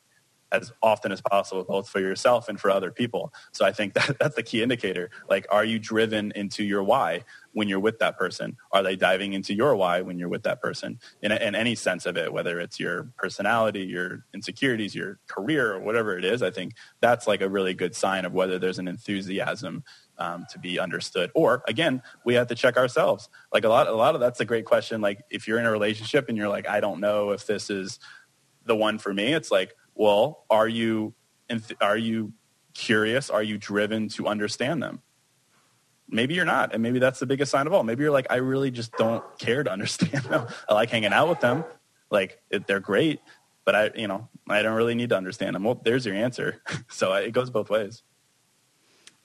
as 0.53 0.73
often 0.83 1.13
as 1.13 1.21
possible, 1.21 1.65
both 1.65 1.89
for 1.89 2.01
yourself 2.01 2.49
and 2.49 2.61
for 2.61 2.71
other 2.71 2.91
people. 2.91 3.33
So 3.53 3.65
I 3.65 3.73
think 3.73 3.95
that 3.95 4.19
that's 4.19 4.37
the 4.37 4.43
key 4.43 4.63
indicator. 4.63 5.11
Like, 5.29 5.47
are 5.51 5.65
you 5.65 5.79
driven 5.79 6.33
into 6.35 6.65
your 6.65 6.83
why 6.83 7.25
when 7.53 7.69
you're 7.69 7.81
with 7.81 7.99
that 7.99 8.19
person? 8.19 8.57
Are 8.73 8.83
they 8.83 8.97
diving 8.97 9.33
into 9.33 9.55
your 9.55 9.75
why 9.77 10.01
when 10.03 10.19
you're 10.19 10.29
with 10.29 10.45
that 10.45 10.61
person 10.61 10.99
in, 11.23 11.33
in 11.33 11.55
any 11.55 11.75
sense 11.75 12.07
of 12.07 12.17
it, 12.17 12.33
whether 12.33 12.61
it's 12.61 12.79
your 12.79 13.13
personality, 13.17 13.81
your 13.81 14.25
insecurities, 14.35 14.95
your 14.95 15.19
career, 15.27 15.75
or 15.75 15.81
whatever 15.81 16.17
it 16.17 16.25
is? 16.25 16.43
I 16.43 16.51
think 16.51 16.75
that's 17.01 17.27
like 17.27 17.41
a 17.41 17.49
really 17.49 17.75
good 17.75 17.95
sign 17.95 18.25
of 18.25 18.33
whether 18.33 18.59
there's 18.59 18.79
an 18.79 18.89
enthusiasm 18.89 19.85
um, 20.19 20.47
to 20.51 20.59
be 20.59 20.79
understood. 20.79 21.31
Or 21.35 21.63
again, 21.67 22.03
we 22.25 22.35
have 22.35 22.47
to 22.49 22.55
check 22.55 22.77
ourselves. 22.77 23.29
Like 23.53 23.65
a 23.65 23.69
lot, 23.69 23.89
a 23.89 23.95
lot 23.95 24.15
of 24.15 24.21
that's 24.21 24.41
a 24.41 24.45
great 24.45 24.67
question. 24.67 25.01
Like 25.01 25.23
if 25.31 25.49
you're 25.49 25.59
in 25.59 25.67
a 25.67 25.71
relationship 25.71 26.29
and 26.29 26.37
you're 26.37 26.49
like, 26.49 26.69
I 26.69 26.81
don't 26.81 27.01
know 27.01 27.31
if 27.31 27.47
this 27.47 27.71
is 27.71 27.99
the 28.67 28.77
one 28.77 28.99
for 28.99 29.13
me. 29.13 29.33
It's 29.33 29.51
like, 29.51 29.75
well, 30.01 30.47
are 30.49 30.67
you 30.67 31.13
are 31.83 31.97
you 31.97 32.33
curious? 32.73 33.29
Are 33.29 33.43
you 33.43 33.59
driven 33.59 34.09
to 34.11 34.29
understand 34.29 34.83
them? 34.83 35.03
Maybe 36.09 36.33
you're 36.33 36.47
not, 36.47 36.73
and 36.73 36.83
maybe 36.83 36.99
that's 36.99 37.21
the 37.21 37.27
biggest 37.27 37.53
sign 37.53 37.67
of 37.67 37.75
all. 37.75 37.83
Maybe 37.83 38.03
you're 38.03 38.11
like, 38.11 38.27
I 38.31 38.37
really 38.37 38.71
just 38.71 38.93
don't 38.95 39.23
care 39.39 39.63
to 39.63 39.71
understand 39.71 40.25
them. 40.25 40.47
I 40.71 40.73
like 40.73 40.89
hanging 40.89 41.13
out 41.13 41.29
with 41.29 41.41
them, 41.41 41.65
like 42.11 42.41
it, 42.49 42.67
they're 42.67 42.81
great, 42.81 43.21
but 43.67 43.75
I, 43.75 43.91
you 43.95 44.09
know, 44.09 44.27
I 44.49 44.63
don't 44.63 44.75
really 44.75 44.95
need 44.95 45.11
to 45.11 45.19
understand 45.19 45.55
them. 45.55 45.65
Well, 45.65 45.79
there's 45.85 46.07
your 46.07 46.15
answer. 46.15 46.63
so 46.89 47.13
it 47.13 47.33
goes 47.33 47.51
both 47.51 47.69
ways. 47.69 48.03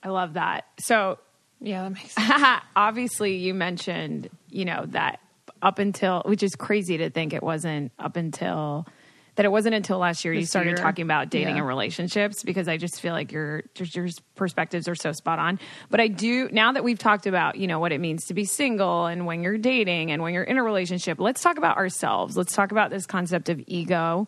I 0.04 0.10
love 0.10 0.34
that. 0.34 0.66
So 0.82 1.20
yeah, 1.62 1.84
that 1.84 1.94
makes 1.94 2.12
sense. 2.16 2.62
obviously 2.76 3.38
you 3.38 3.54
mentioned, 3.54 4.30
you 4.50 4.66
know, 4.66 4.84
that 4.88 5.22
up 5.62 5.80
until 5.80 6.22
which 6.26 6.44
is 6.44 6.54
crazy 6.58 6.98
to 6.98 7.10
think 7.10 7.32
it 7.32 7.42
wasn't 7.42 7.94
up 7.98 8.18
until 8.18 8.86
that 9.36 9.46
it 9.46 9.50
wasn't 9.50 9.76
until 9.76 9.98
last 9.98 10.24
year 10.24 10.34
this 10.34 10.42
you 10.42 10.46
started 10.48 10.70
year. 10.72 10.78
talking 10.78 11.04
about 11.04 11.30
dating 11.30 11.56
yeah. 11.56 11.60
and 11.60 11.68
relationships 11.68 12.44
because 12.44 12.68
I 12.68 12.78
just 12.78 13.00
feel 13.02 13.14
like 13.14 13.32
your 13.32 13.64
your 13.78 14.08
perspectives 14.36 14.88
are 14.88 14.96
so 14.96 15.12
spot 15.12 15.40
on. 15.40 15.60
But 15.90 16.00
I 16.00 16.08
do 16.08 16.50
now 16.52 16.72
that 16.72 16.84
we've 16.84 17.00
talked 17.00 17.28
about 17.28 17.58
you 17.58 17.68
know 17.68 17.80
what 17.80 17.92
it 17.92 18.00
means 18.00 18.26
to 18.26 18.34
be 18.34 18.46
single 18.46 19.06
and 19.06 19.26
when 19.26 19.44
you're 19.44 19.58
dating 19.58 20.12
and 20.12 20.22
when 20.22 20.34
you're 20.34 20.44
in 20.44 20.58
a 20.58 20.64
relationship. 20.64 21.20
Let's 21.20 21.42
talk 21.42 21.58
about 21.58 21.78
ourselves. 21.78 22.38
Let's 22.38 22.54
talk 22.54 22.72
about 22.72 22.90
this 22.90 23.06
concept 23.06 23.50
of 23.50 23.62
ego. 23.68 24.28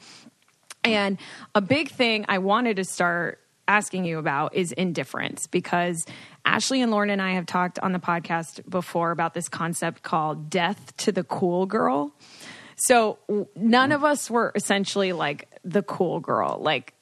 And 0.84 1.18
a 1.53 1.62
big 1.62 1.89
thing 1.89 2.26
I 2.30 2.38
wanted 2.38 2.78
to 2.78 2.84
start 2.86 3.39
asking 3.68 4.05
you 4.05 4.18
about 4.18 4.55
is 4.55 4.72
indifference 4.72 5.47
because 5.47 6.05
Ashley 6.45 6.82
and 6.82 6.91
Lauren 6.91 7.10
and 7.10 7.22
I 7.22 7.34
have 7.34 7.45
talked 7.45 7.78
on 7.80 7.91
the 7.91 7.99
podcast 7.99 8.68
before 8.70 9.12
about 9.12 9.34
this 9.34 9.49
concept 9.49 10.03
called 10.03 10.49
death 10.49 10.95
to 10.97 11.12
the 11.12 11.24
cool 11.24 11.66
girl. 11.66 12.14
So 12.78 13.17
none 13.55 13.91
of 13.91 14.03
us 14.03 14.30
were 14.30 14.51
essentially 14.55 15.11
like 15.13 15.49
the 15.63 15.84
cool 15.84 16.19
girl. 16.19 16.59
Like, 16.61 16.93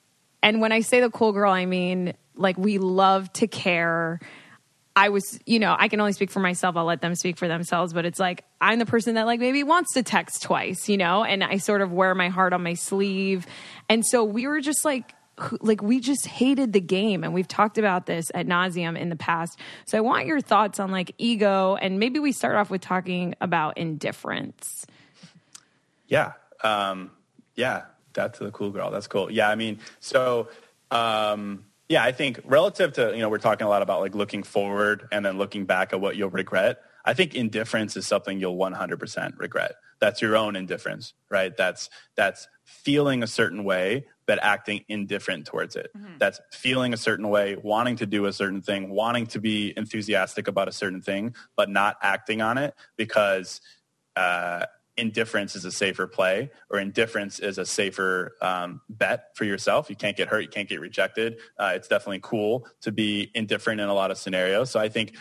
and 0.42 0.62
when 0.62 0.72
I 0.72 0.82
say 0.82 1.02
the 1.02 1.10
cool 1.10 1.34
girl, 1.34 1.52
I 1.52 1.66
mean 1.66 2.14
like 2.36 2.58
we 2.58 2.78
love 2.78 3.32
to 3.34 3.48
care. 3.48 4.20
I 4.96 5.10
was, 5.10 5.40
you 5.46 5.60
know, 5.60 5.76
I 5.78 5.90
can 5.90 6.00
only 6.00 6.14
speak 6.14 6.32
for 6.32 6.40
myself. 6.40 6.78
I'll 6.78 6.86
let 6.86 7.02
them 7.02 7.16
speak 7.16 7.38
for 7.38 7.50
themselves, 7.50 7.92
but 7.92 8.06
it's 8.06 8.20
like 8.20 8.46
I'm 8.62 8.80
the 8.80 8.86
person 8.86 9.16
that 9.16 9.26
like 9.26 9.42
maybe 9.42 9.64
wants 9.64 9.94
to 9.94 10.04
text 10.04 10.44
twice, 10.44 10.88
you 10.88 10.98
know, 10.98 11.24
and 11.24 11.44
I 11.44 11.58
sort 11.58 11.82
of 11.82 11.92
wear 11.92 12.16
my 12.16 12.30
heart 12.30 12.54
on 12.54 12.64
my 12.64 12.76
sleeve. 12.76 13.46
And 13.90 14.06
so 14.06 14.24
we 14.24 14.48
were 14.48 14.62
just 14.62 14.86
like 14.86 15.14
like 15.60 15.82
we 15.82 16.00
just 16.00 16.26
hated 16.26 16.72
the 16.72 16.80
game 16.80 17.24
and 17.24 17.34
we've 17.34 17.48
talked 17.48 17.78
about 17.78 18.06
this 18.06 18.32
at 18.34 18.48
nauseum 18.48 18.98
in 18.98 19.10
the 19.10 19.18
past 19.18 19.60
so 19.86 19.98
i 19.98 20.02
want 20.02 20.26
your 20.26 20.40
thoughts 20.40 20.80
on 20.80 20.92
like 20.92 21.14
ego 21.18 21.76
and 21.76 22.00
maybe 22.00 22.20
we 22.20 22.32
start 22.32 22.56
off 22.56 22.70
with 22.70 22.80
talking 22.80 23.36
about 23.42 23.78
indifference 23.78 24.86
yeah. 26.08 26.34
Um, 26.64 27.12
yeah. 27.56 27.84
That's 28.14 28.40
the 28.40 28.52
cool 28.52 28.72
girl. 28.72 28.92
That's 28.92 29.08
cool. 29.08 29.32
Yeah. 29.32 29.50
I 29.50 29.56
mean, 29.56 29.80
so, 30.00 30.48
um, 30.90 31.66
yeah, 31.90 32.04
I 32.04 32.12
think 32.12 32.40
relative 32.46 32.94
to, 32.94 33.12
you 33.14 33.20
know, 33.20 33.30
we're 33.30 33.38
talking 33.38 33.68
a 33.68 33.70
lot 33.70 33.82
about 33.82 34.00
like 34.02 34.16
looking 34.16 34.42
forward 34.42 35.08
and 35.12 35.26
then 35.26 35.38
looking 35.38 35.66
back 35.66 35.94
at 35.94 36.02
what 36.02 36.16
you'll 36.16 36.30
regret. 36.30 36.80
I 37.04 37.14
think 37.14 37.36
indifference 37.36 37.96
is 37.96 38.08
something 38.08 38.40
you'll 38.40 38.58
100% 38.58 39.38
regret. 39.38 39.76
That's 40.00 40.22
your 40.22 40.36
own 40.36 40.56
indifference, 40.56 41.14
right? 41.30 41.56
That's, 41.56 41.90
that's 42.16 42.48
feeling 42.64 43.22
a 43.22 43.28
certain 43.28 43.64
way, 43.64 44.08
but 44.26 44.40
acting 44.42 44.84
indifferent 44.88 45.46
towards 45.46 45.76
it. 45.76 45.92
Mm-hmm. 45.96 46.18
That's 46.18 46.40
feeling 46.52 46.94
a 46.94 46.98
certain 46.98 47.30
way, 47.30 47.58
wanting 47.62 47.98
to 47.98 48.08
do 48.08 48.26
a 48.26 48.34
certain 48.34 48.62
thing, 48.62 48.90
wanting 48.90 49.28
to 49.28 49.40
be 49.40 49.74
enthusiastic 49.78 50.48
about 50.48 50.68
a 50.68 50.72
certain 50.72 51.02
thing, 51.02 51.36
but 51.56 51.70
not 51.70 51.98
acting 52.02 52.42
on 52.42 52.58
it 52.58 52.74
because, 52.98 53.62
uh, 54.16 54.66
indifference 54.98 55.56
is 55.56 55.66
a 55.66 55.72
safer 55.72 56.08
play 56.08 56.52
or 56.70 56.80
indifference 56.80 57.40
is 57.40 57.58
a 57.58 57.66
safer 57.66 58.36
um, 58.42 58.82
bet 58.90 59.36
for 59.36 59.44
yourself. 59.44 59.90
You 59.90 59.96
can't 59.96 60.16
get 60.16 60.30
hurt. 60.30 60.42
You 60.42 60.50
can't 60.50 60.70
get 60.70 60.80
rejected. 60.80 61.38
Uh, 61.58 61.74
it's 61.76 61.88
definitely 61.88 62.22
cool 62.24 62.68
to 62.82 62.92
be 62.92 63.32
indifferent 63.34 63.82
in 63.82 63.90
a 63.90 63.94
lot 63.94 64.12
of 64.12 64.18
scenarios. 64.18 64.72
So 64.72 64.80
I 64.80 64.90
think 64.90 65.16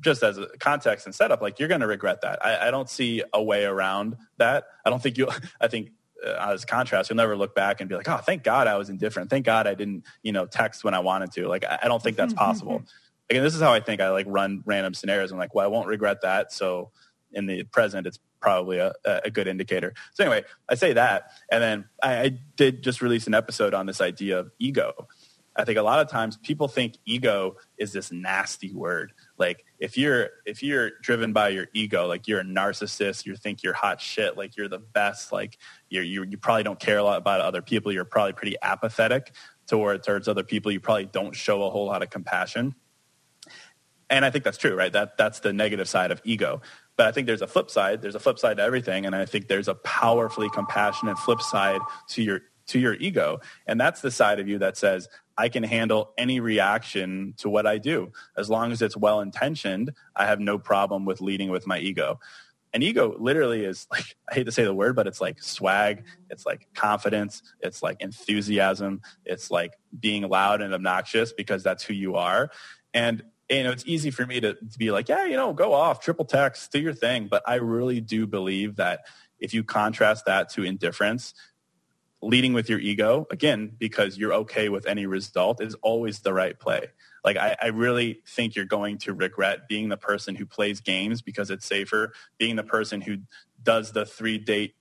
just 0.00 0.22
as 0.22 0.38
a 0.38 0.46
context 0.58 1.06
and 1.06 1.14
setup, 1.14 1.42
like 1.42 1.58
you're 1.58 1.68
going 1.68 1.80
to 1.80 1.86
regret 1.86 2.20
that. 2.22 2.44
I, 2.44 2.68
I, 2.68 2.70
don't 2.70 2.88
see 2.88 3.22
a 3.32 3.42
way 3.42 3.64
around 3.64 4.16
that. 4.38 4.64
I 4.84 4.90
don't 4.90 5.02
think 5.02 5.18
you, 5.18 5.28
I 5.60 5.68
think 5.68 5.90
uh, 6.24 6.52
as 6.52 6.64
contrast, 6.64 7.10
you'll 7.10 7.16
never 7.16 7.36
look 7.36 7.54
back 7.54 7.80
and 7.80 7.88
be 7.88 7.96
like, 7.96 8.08
oh, 8.08 8.18
thank 8.18 8.42
God 8.42 8.66
I 8.66 8.76
was 8.76 8.88
indifferent. 8.88 9.30
Thank 9.30 9.46
God 9.46 9.66
I 9.66 9.74
didn't, 9.74 10.04
you 10.22 10.32
know, 10.32 10.46
text 10.46 10.84
when 10.84 10.94
I 10.94 11.00
wanted 11.00 11.32
to. 11.32 11.48
Like, 11.48 11.64
I, 11.64 11.80
I 11.82 11.88
don't 11.88 12.02
think 12.02 12.16
that's 12.16 12.34
possible. 12.34 12.82
Again, 13.28 13.42
this 13.42 13.54
is 13.54 13.60
how 13.60 13.72
I 13.72 13.80
think 13.80 14.00
I 14.00 14.10
like 14.10 14.26
run 14.28 14.62
random 14.64 14.94
scenarios. 14.94 15.30
I'm 15.32 15.38
like, 15.38 15.54
well, 15.54 15.64
I 15.64 15.68
won't 15.68 15.86
regret 15.86 16.22
that. 16.22 16.52
So 16.52 16.90
in 17.32 17.46
the 17.46 17.64
present, 17.64 18.06
it's 18.06 18.18
probably 18.40 18.78
a, 18.78 18.92
a 19.04 19.30
good 19.30 19.46
indicator. 19.46 19.94
So 20.14 20.24
anyway, 20.24 20.44
I 20.68 20.74
say 20.74 20.94
that, 20.94 21.30
and 21.50 21.62
then 21.62 21.84
I, 22.02 22.20
I 22.20 22.38
did 22.56 22.82
just 22.82 23.02
release 23.02 23.26
an 23.26 23.34
episode 23.34 23.74
on 23.74 23.86
this 23.86 24.00
idea 24.00 24.38
of 24.38 24.50
ego. 24.58 25.08
I 25.56 25.64
think 25.64 25.78
a 25.78 25.82
lot 25.82 25.98
of 25.98 26.08
times 26.08 26.36
people 26.36 26.68
think 26.68 26.96
ego 27.04 27.56
is 27.76 27.92
this 27.92 28.12
nasty 28.12 28.72
word. 28.72 29.12
Like 29.36 29.64
if 29.78 29.98
you're 29.98 30.30
if 30.46 30.62
you're 30.62 30.92
driven 31.02 31.32
by 31.32 31.48
your 31.48 31.66
ego, 31.74 32.06
like 32.06 32.28
you're 32.28 32.40
a 32.40 32.44
narcissist, 32.44 33.26
you 33.26 33.34
think 33.36 33.62
you're 33.62 33.74
hot 33.74 34.00
shit, 34.00 34.36
like 34.36 34.56
you're 34.56 34.68
the 34.68 34.78
best, 34.78 35.32
like 35.32 35.58
you 35.88 36.02
you 36.02 36.24
you 36.24 36.38
probably 36.38 36.62
don't 36.62 36.78
care 36.78 36.98
a 36.98 37.02
lot 37.02 37.18
about 37.18 37.40
other 37.40 37.62
people. 37.62 37.92
You're 37.92 38.04
probably 38.04 38.32
pretty 38.32 38.56
apathetic 38.62 39.32
toward, 39.66 40.02
towards 40.02 40.28
other 40.28 40.44
people. 40.44 40.72
You 40.72 40.80
probably 40.80 41.06
don't 41.06 41.34
show 41.34 41.64
a 41.64 41.70
whole 41.70 41.86
lot 41.86 42.02
of 42.02 42.10
compassion. 42.10 42.74
And 44.08 44.24
I 44.24 44.30
think 44.30 44.42
that's 44.42 44.58
true, 44.58 44.74
right? 44.74 44.92
That 44.92 45.16
that's 45.16 45.40
the 45.40 45.52
negative 45.52 45.88
side 45.88 46.10
of 46.10 46.20
ego. 46.24 46.62
But 47.00 47.06
I 47.06 47.12
think 47.12 47.26
there's 47.26 47.40
a 47.40 47.46
flip 47.46 47.70
side. 47.70 48.02
There's 48.02 48.14
a 48.14 48.20
flip 48.20 48.38
side 48.38 48.58
to 48.58 48.62
everything, 48.62 49.06
and 49.06 49.16
I 49.16 49.24
think 49.24 49.48
there's 49.48 49.68
a 49.68 49.74
powerfully 49.74 50.50
compassionate 50.50 51.16
flip 51.16 51.40
side 51.40 51.80
to 52.08 52.22
your 52.22 52.42
to 52.66 52.78
your 52.78 52.92
ego. 52.92 53.40
And 53.66 53.80
that's 53.80 54.02
the 54.02 54.10
side 54.10 54.38
of 54.38 54.48
you 54.48 54.58
that 54.58 54.76
says, 54.76 55.08
I 55.38 55.48
can 55.48 55.62
handle 55.62 56.12
any 56.18 56.40
reaction 56.40 57.32
to 57.38 57.48
what 57.48 57.66
I 57.66 57.78
do. 57.78 58.12
As 58.36 58.50
long 58.50 58.70
as 58.70 58.82
it's 58.82 58.98
well 58.98 59.22
intentioned, 59.22 59.94
I 60.14 60.26
have 60.26 60.40
no 60.40 60.58
problem 60.58 61.06
with 61.06 61.22
leading 61.22 61.48
with 61.48 61.66
my 61.66 61.78
ego. 61.78 62.20
And 62.74 62.82
ego 62.82 63.16
literally 63.18 63.64
is 63.64 63.86
like, 63.90 64.14
I 64.30 64.34
hate 64.34 64.44
to 64.44 64.52
say 64.52 64.64
the 64.64 64.74
word, 64.74 64.94
but 64.94 65.06
it's 65.06 65.22
like 65.22 65.42
swag. 65.42 66.04
It's 66.28 66.44
like 66.44 66.68
confidence. 66.74 67.42
It's 67.60 67.82
like 67.82 68.02
enthusiasm. 68.02 69.00
It's 69.24 69.50
like 69.50 69.72
being 69.98 70.28
loud 70.28 70.60
and 70.60 70.74
obnoxious 70.74 71.32
because 71.32 71.62
that's 71.62 71.82
who 71.82 71.94
you 71.94 72.16
are. 72.16 72.50
And 72.92 73.22
you 73.50 73.64
know, 73.64 73.72
it's 73.72 73.84
easy 73.86 74.10
for 74.10 74.24
me 74.26 74.40
to, 74.40 74.54
to 74.54 74.78
be 74.78 74.90
like, 74.90 75.08
yeah, 75.08 75.24
you 75.24 75.36
know, 75.36 75.52
go 75.52 75.72
off, 75.72 76.00
triple 76.00 76.24
text, 76.24 76.70
do 76.72 76.78
your 76.78 76.94
thing. 76.94 77.26
But 77.28 77.42
I 77.46 77.56
really 77.56 78.00
do 78.00 78.26
believe 78.26 78.76
that 78.76 79.00
if 79.40 79.52
you 79.52 79.64
contrast 79.64 80.26
that 80.26 80.50
to 80.50 80.62
indifference, 80.62 81.34
leading 82.22 82.52
with 82.52 82.68
your 82.68 82.78
ego, 82.78 83.26
again, 83.30 83.72
because 83.78 84.16
you're 84.16 84.34
okay 84.34 84.68
with 84.68 84.86
any 84.86 85.06
result, 85.06 85.60
is 85.62 85.74
always 85.82 86.20
the 86.20 86.32
right 86.32 86.58
play. 86.58 86.86
Like, 87.24 87.36
I, 87.36 87.56
I, 87.60 87.66
really 87.68 88.20
think 88.26 88.54
you're 88.54 88.64
going 88.64 88.98
to 88.98 89.12
regret 89.12 89.68
being 89.68 89.88
the 89.88 89.96
person 89.96 90.34
who 90.34 90.46
plays 90.46 90.80
games 90.80 91.20
because 91.20 91.50
it's 91.50 91.66
safer, 91.66 92.12
being 92.38 92.56
the 92.56 92.62
person 92.62 93.00
who 93.00 93.18
does 93.62 93.92
the 93.92 94.06
three 94.06 94.38
date 94.38 94.74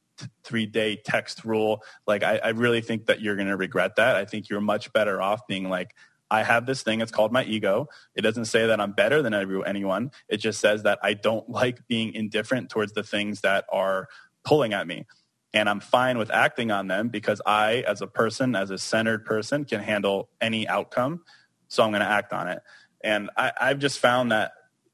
three 0.43 0.65
day 0.65 0.97
text 0.97 1.45
rule. 1.45 1.81
Like, 2.05 2.23
I, 2.23 2.37
I 2.43 2.49
really 2.49 2.81
think 2.81 3.07
that 3.07 3.21
you're 3.21 3.35
going 3.35 3.47
to 3.47 3.57
regret 3.57 3.95
that. 3.95 4.15
I 4.15 4.25
think 4.25 4.49
you're 4.49 4.61
much 4.61 4.91
better 4.93 5.21
off 5.21 5.47
being 5.47 5.69
like, 5.69 5.95
I 6.31 6.43
have 6.43 6.65
this 6.65 6.83
thing. 6.83 7.01
It's 7.01 7.11
called 7.11 7.31
my 7.31 7.43
ego. 7.43 7.87
It 8.15 8.21
doesn't 8.21 8.45
say 8.45 8.67
that 8.67 8.79
I'm 8.79 8.91
better 8.91 9.21
than 9.21 9.33
anyone. 9.33 10.11
It 10.27 10.37
just 10.37 10.59
says 10.59 10.83
that 10.83 10.99
I 11.01 11.13
don't 11.13 11.49
like 11.49 11.87
being 11.87 12.13
indifferent 12.13 12.69
towards 12.69 12.93
the 12.93 13.03
things 13.03 13.41
that 13.41 13.65
are 13.71 14.07
pulling 14.43 14.73
at 14.73 14.87
me 14.87 15.05
and 15.53 15.67
I'm 15.67 15.79
fine 15.79 16.17
with 16.17 16.31
acting 16.31 16.71
on 16.71 16.87
them 16.87 17.09
because 17.09 17.41
I, 17.45 17.83
as 17.87 18.01
a 18.01 18.07
person, 18.07 18.55
as 18.55 18.69
a 18.69 18.77
centered 18.77 19.25
person, 19.25 19.65
can 19.65 19.81
handle 19.81 20.29
any 20.39 20.67
outcome. 20.67 21.23
So 21.67 21.83
I'm 21.83 21.91
going 21.91 22.01
to 22.01 22.07
act 22.07 22.33
on 22.33 22.47
it. 22.47 22.61
And 23.03 23.29
I, 23.35 23.51
I've 23.59 23.79
just 23.79 23.99
found 23.99 24.31
that 24.31 24.51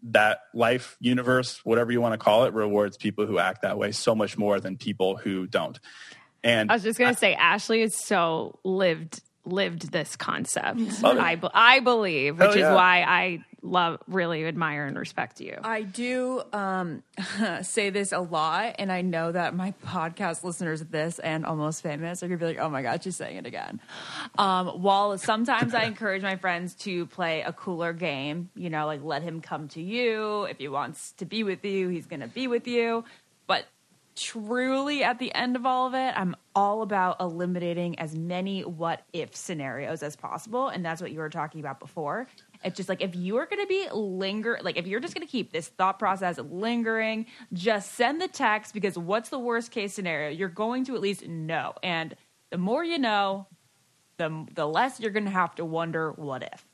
that 0.09 0.41
life 0.53 0.97
universe, 0.99 1.65
whatever 1.65 1.91
you 1.91 1.99
want 1.99 2.13
to 2.13 2.17
call 2.17 2.43
it, 2.45 2.53
rewards 2.53 2.95
people 2.95 3.25
who 3.25 3.39
act 3.39 3.63
that 3.63 3.77
way 3.77 3.91
so 3.91 4.13
much 4.13 4.37
more 4.37 4.59
than 4.59 4.77
people 4.77 5.17
who 5.17 5.47
don't. 5.47 5.79
And 6.43 6.69
I 6.69 6.75
was 6.75 6.83
just 6.83 6.99
going 6.99 7.11
to 7.11 7.19
say, 7.19 7.33
Ashley 7.33 7.81
is 7.81 7.95
so 7.95 8.59
lived 8.63 9.21
lived 9.45 9.91
this 9.91 10.15
concept. 10.15 10.79
Oh, 11.03 11.17
I, 11.17 11.39
I 11.53 11.79
believe, 11.79 12.39
which 12.39 12.55
yeah. 12.55 12.69
is 12.69 12.75
why 12.75 13.03
I 13.07 13.43
love, 13.65 13.99
really 14.07 14.45
admire 14.45 14.85
and 14.85 14.97
respect 14.97 15.41
you. 15.41 15.57
I 15.63 15.81
do 15.81 16.43
um, 16.53 17.03
say 17.61 17.89
this 17.89 18.11
a 18.11 18.19
lot, 18.19 18.75
and 18.79 18.91
I 18.91 19.01
know 19.01 19.31
that 19.31 19.55
my 19.55 19.73
podcast 19.85 20.43
listeners 20.43 20.81
of 20.81 20.91
this 20.91 21.19
and 21.19 21.45
almost 21.45 21.83
famous 21.83 22.23
are 22.23 22.27
gonna 22.27 22.37
be 22.37 22.45
like, 22.45 22.59
"Oh 22.59 22.69
my 22.69 22.81
god, 22.81 23.03
she's 23.03 23.15
saying 23.15 23.37
it 23.37 23.45
again." 23.45 23.81
Um, 24.37 24.67
while 24.81 25.17
sometimes 25.17 25.73
I 25.73 25.83
encourage 25.83 26.21
my 26.21 26.35
friends 26.35 26.73
to 26.75 27.05
play 27.07 27.41
a 27.41 27.51
cooler 27.51 27.93
game, 27.93 28.49
you 28.55 28.69
know, 28.69 28.85
like 28.85 29.03
let 29.03 29.23
him 29.23 29.41
come 29.41 29.67
to 29.69 29.81
you 29.81 30.43
if 30.43 30.57
he 30.57 30.67
wants 30.67 31.11
to 31.13 31.25
be 31.25 31.43
with 31.43 31.65
you, 31.65 31.89
he's 31.89 32.05
gonna 32.05 32.27
be 32.27 32.47
with 32.47 32.67
you. 32.67 33.03
But 33.47 33.65
truly 34.15 35.03
at 35.03 35.19
the 35.19 35.33
end 35.35 35.55
of 35.55 35.65
all 35.65 35.87
of 35.87 35.93
it, 35.93 36.13
I'm 36.15 36.35
all 36.55 36.81
about 36.81 37.19
eliminating 37.19 37.99
as 37.99 38.15
many 38.15 38.63
what 38.63 39.03
if 39.13 39.35
scenarios 39.35 40.03
as 40.03 40.15
possible. 40.15 40.69
And 40.69 40.85
that's 40.85 41.01
what 41.01 41.11
you 41.11 41.19
were 41.19 41.29
talking 41.29 41.59
about 41.59 41.79
before. 41.79 42.27
It's 42.63 42.77
just 42.77 42.89
like 42.89 43.01
if 43.01 43.15
you 43.15 43.37
are 43.37 43.45
going 43.45 43.61
to 43.61 43.67
be 43.67 43.87
linger, 43.93 44.57
like 44.61 44.77
if 44.77 44.87
you're 44.87 44.99
just 44.99 45.13
going 45.13 45.25
to 45.25 45.31
keep 45.31 45.51
this 45.51 45.67
thought 45.67 45.99
process 45.99 46.39
lingering, 46.39 47.25
just 47.53 47.93
send 47.93 48.21
the 48.21 48.27
text 48.27 48.73
because 48.73 48.97
what's 48.97 49.29
the 49.29 49.39
worst 49.39 49.71
case 49.71 49.93
scenario? 49.93 50.29
You're 50.29 50.49
going 50.49 50.85
to 50.85 50.95
at 50.95 51.01
least 51.01 51.27
know. 51.27 51.73
And 51.83 52.15
the 52.51 52.57
more 52.57 52.83
you 52.83 52.97
know, 52.97 53.47
the, 54.17 54.47
the 54.53 54.65
less 54.65 54.99
you're 54.99 55.11
going 55.11 55.25
to 55.25 55.31
have 55.31 55.55
to 55.55 55.65
wonder 55.65 56.11
what 56.11 56.41
if. 56.41 56.65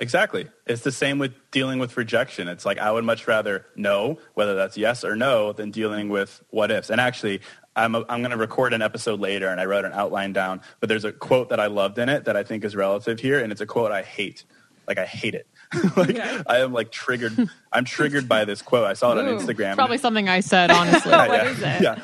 Exactly. 0.00 0.48
It's 0.66 0.80
the 0.80 0.92
same 0.92 1.18
with 1.18 1.34
dealing 1.50 1.78
with 1.78 1.96
rejection. 1.98 2.48
It's 2.48 2.64
like 2.64 2.78
I 2.78 2.90
would 2.90 3.04
much 3.04 3.28
rather 3.28 3.66
know 3.76 4.18
whether 4.32 4.54
that's 4.54 4.78
yes 4.78 5.04
or 5.04 5.14
no 5.14 5.52
than 5.52 5.70
dealing 5.70 6.08
with 6.08 6.42
what 6.48 6.70
ifs. 6.70 6.88
And 6.88 6.98
actually, 6.98 7.42
I'm, 7.76 7.94
a, 7.94 7.98
I'm 8.08 8.20
going 8.20 8.30
to 8.30 8.38
record 8.38 8.72
an 8.72 8.80
episode 8.80 9.20
later 9.20 9.48
and 9.48 9.60
I 9.60 9.66
wrote 9.66 9.84
an 9.84 9.92
outline 9.92 10.32
down, 10.32 10.62
but 10.80 10.88
there's 10.88 11.04
a 11.04 11.12
quote 11.12 11.50
that 11.50 11.60
I 11.60 11.66
loved 11.66 11.98
in 11.98 12.08
it 12.08 12.24
that 12.24 12.34
I 12.34 12.42
think 12.44 12.64
is 12.64 12.74
relative 12.74 13.20
here. 13.20 13.40
And 13.40 13.52
it's 13.52 13.60
a 13.60 13.66
quote 13.66 13.92
I 13.92 14.02
hate. 14.02 14.44
Like 14.88 14.98
I 14.98 15.04
hate 15.04 15.34
it. 15.34 15.46
like 15.96 16.16
yeah. 16.16 16.42
I 16.46 16.60
am 16.60 16.72
like 16.72 16.90
triggered. 16.90 17.50
I'm 17.70 17.84
triggered 17.84 18.26
by 18.26 18.46
this 18.46 18.62
quote. 18.62 18.86
I 18.86 18.94
saw 18.94 19.12
it 19.12 19.22
Ooh, 19.22 19.28
on 19.28 19.38
Instagram. 19.38 19.74
Probably 19.74 19.98
something 19.98 20.30
I 20.30 20.40
said, 20.40 20.70
honestly. 20.70 21.10
yeah, 21.10 21.28
what 21.28 21.46
is 21.46 21.58
it? 21.60 21.82
Yeah. 21.82 22.02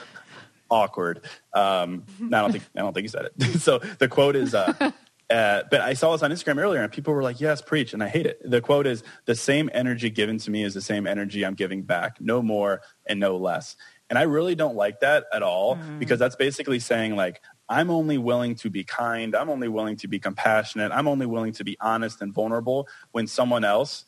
Awkward. 0.68 1.22
Um, 1.54 2.04
I 2.20 2.42
don't 2.42 2.52
think, 2.52 2.64
I 2.76 2.80
don't 2.80 2.92
think 2.92 3.04
you 3.04 3.08
said 3.08 3.30
it. 3.38 3.60
so 3.60 3.78
the 3.78 4.06
quote 4.08 4.36
is, 4.36 4.54
uh, 4.54 4.92
uh, 5.28 5.62
but 5.70 5.80
I 5.80 5.94
saw 5.94 6.12
this 6.12 6.22
on 6.22 6.30
Instagram 6.30 6.60
earlier, 6.60 6.82
and 6.82 6.92
people 6.92 7.12
were 7.12 7.22
like, 7.22 7.40
"Yes, 7.40 7.60
preach," 7.60 7.92
and 7.92 8.02
I 8.02 8.08
hate 8.08 8.26
it. 8.26 8.40
The 8.48 8.60
quote 8.60 8.86
is, 8.86 9.02
"The 9.24 9.34
same 9.34 9.68
energy 9.74 10.08
given 10.08 10.38
to 10.38 10.50
me 10.50 10.62
is 10.62 10.72
the 10.74 10.80
same 10.80 11.06
energy 11.06 11.44
I'm 11.44 11.54
giving 11.54 11.82
back, 11.82 12.20
no 12.20 12.42
more 12.42 12.80
and 13.06 13.18
no 13.18 13.36
less." 13.36 13.76
And 14.08 14.18
I 14.18 14.22
really 14.22 14.54
don't 14.54 14.76
like 14.76 15.00
that 15.00 15.24
at 15.32 15.42
all 15.42 15.76
mm-hmm. 15.76 15.98
because 15.98 16.20
that's 16.20 16.36
basically 16.36 16.78
saying 16.78 17.16
like 17.16 17.42
I'm 17.68 17.90
only 17.90 18.18
willing 18.18 18.54
to 18.56 18.70
be 18.70 18.84
kind, 18.84 19.34
I'm 19.34 19.50
only 19.50 19.66
willing 19.66 19.96
to 19.96 20.08
be 20.08 20.20
compassionate, 20.20 20.92
I'm 20.92 21.08
only 21.08 21.26
willing 21.26 21.52
to 21.54 21.64
be 21.64 21.76
honest 21.80 22.22
and 22.22 22.32
vulnerable 22.32 22.86
when 23.10 23.26
someone 23.26 23.64
else 23.64 24.04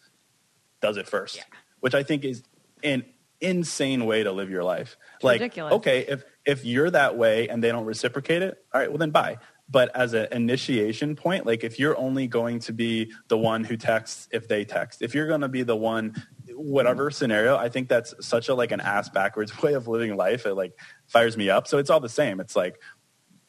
does 0.80 0.96
it 0.96 1.08
first, 1.08 1.36
yeah. 1.36 1.42
which 1.80 1.94
I 1.96 2.04
think 2.04 2.24
is 2.24 2.44
an 2.84 3.04
insane 3.40 4.06
way 4.06 4.22
to 4.22 4.30
live 4.30 4.50
your 4.50 4.62
life. 4.62 4.96
It's 5.16 5.24
like, 5.24 5.40
ridiculous. 5.40 5.74
okay, 5.74 6.04
if 6.06 6.22
if 6.46 6.64
you're 6.64 6.90
that 6.90 7.16
way 7.16 7.48
and 7.48 7.62
they 7.62 7.72
don't 7.72 7.86
reciprocate 7.86 8.42
it, 8.42 8.56
all 8.72 8.80
right, 8.80 8.88
well 8.88 8.98
then 8.98 9.10
bye 9.10 9.38
but 9.70 9.94
as 9.94 10.14
an 10.14 10.26
initiation 10.32 11.14
point 11.14 11.44
like 11.44 11.62
if 11.62 11.78
you're 11.78 11.96
only 11.98 12.26
going 12.26 12.58
to 12.58 12.72
be 12.72 13.12
the 13.28 13.36
one 13.36 13.64
who 13.64 13.76
texts 13.76 14.28
if 14.32 14.48
they 14.48 14.64
text 14.64 15.02
if 15.02 15.14
you're 15.14 15.26
going 15.26 15.42
to 15.42 15.48
be 15.48 15.62
the 15.62 15.76
one 15.76 16.14
whatever 16.54 17.10
scenario 17.10 17.56
i 17.56 17.68
think 17.68 17.88
that's 17.88 18.14
such 18.20 18.48
a 18.48 18.54
like 18.54 18.72
an 18.72 18.80
ass 18.80 19.08
backwards 19.08 19.52
way 19.62 19.74
of 19.74 19.88
living 19.88 20.16
life. 20.16 20.46
It 20.46 20.54
like 20.54 20.78
fires 21.06 21.36
me 21.36 21.50
up. 21.50 21.66
So 21.66 21.78
it's 21.78 21.90
all 21.90 22.00
the 22.00 22.08
same. 22.08 22.40
It's 22.40 22.56
like 22.56 22.80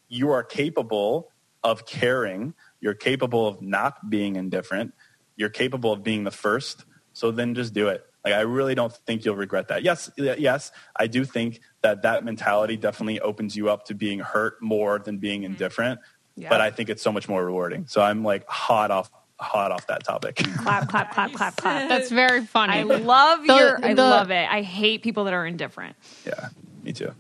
you 0.08 0.32
are 0.32 0.44
capable 0.44 1.32
of 1.64 1.86
caring. 1.86 2.54
You're 2.80 2.94
capable 2.94 3.48
of 3.48 3.62
not 3.62 4.10
being 4.10 4.36
indifferent. 4.36 4.94
You're 5.36 5.50
capable 5.50 5.92
of 5.92 6.04
being 6.04 6.24
the 6.24 6.32
first. 6.32 6.86
So 7.14 7.32
then 7.32 7.56
just 7.56 7.74
do 7.74 7.90
it. 7.90 8.04
Like 8.24 8.34
I 8.34 8.42
really 8.42 8.76
don't 8.76 8.94
think 8.94 9.26
you'll 9.26 9.36
regret 9.36 9.70
that. 9.70 9.84
Yes, 9.84 10.10
yes, 10.18 10.72
I 10.96 11.08
do 11.08 11.24
think 11.26 11.62
that 11.82 12.02
that 12.02 12.26
mentality 12.26 12.78
definitely 12.78 13.20
opens 13.20 13.56
you 13.56 13.70
up 13.70 13.86
to 13.86 13.94
being 13.94 14.20
hurt 14.20 14.62
more 14.62 15.00
than 15.00 15.18
being 15.18 15.42
mm-hmm. 15.42 15.54
indifferent. 15.54 16.00
Yeah. 16.36 16.50
But 16.50 16.62
I 16.62 16.72
think 16.72 16.90
it's 16.90 17.02
so 17.02 17.12
much 17.12 17.28
more 17.28 17.46
rewarding. 17.46 17.86
So 17.88 18.02
I'm 18.02 18.24
like 18.24 18.48
hot 18.48 18.92
off 18.92 19.12
hot 19.40 19.72
off 19.72 19.88
that 19.88 20.04
topic. 20.04 20.36
clap, 20.58 20.90
clap, 20.90 21.14
clap, 21.14 21.34
clap, 21.34 21.56
clap. 21.58 21.90
That's 21.90 22.10
very 22.10 22.46
funny. 22.46 22.74
I 22.74 22.84
love 22.84 23.46
the, 23.46 23.56
your. 23.56 23.86
I 23.86 23.94
love 23.94 24.32
it. 24.32 24.50
I 24.50 24.62
hate 24.62 25.02
people 25.02 25.26
that 25.26 25.34
are 25.34 25.46
indifferent. 25.46 25.96
Yeah, 26.26 26.50
me 26.84 26.94
too. 26.94 27.14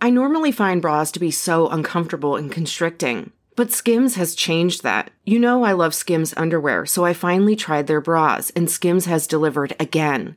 I 0.00 0.10
normally 0.10 0.52
find 0.52 0.82
bras 0.82 1.12
to 1.12 1.20
be 1.20 1.30
so 1.30 1.68
uncomfortable 1.68 2.36
and 2.36 2.50
constricting. 2.50 3.32
But 3.54 3.70
Skims 3.70 4.14
has 4.14 4.34
changed 4.34 4.82
that. 4.82 5.10
You 5.24 5.38
know 5.38 5.62
I 5.62 5.72
love 5.72 5.94
Skims 5.94 6.32
underwear, 6.36 6.86
so 6.86 7.04
I 7.04 7.12
finally 7.12 7.54
tried 7.54 7.86
their 7.86 8.00
bras, 8.00 8.50
and 8.50 8.70
Skims 8.70 9.04
has 9.04 9.26
delivered 9.26 9.76
again. 9.78 10.36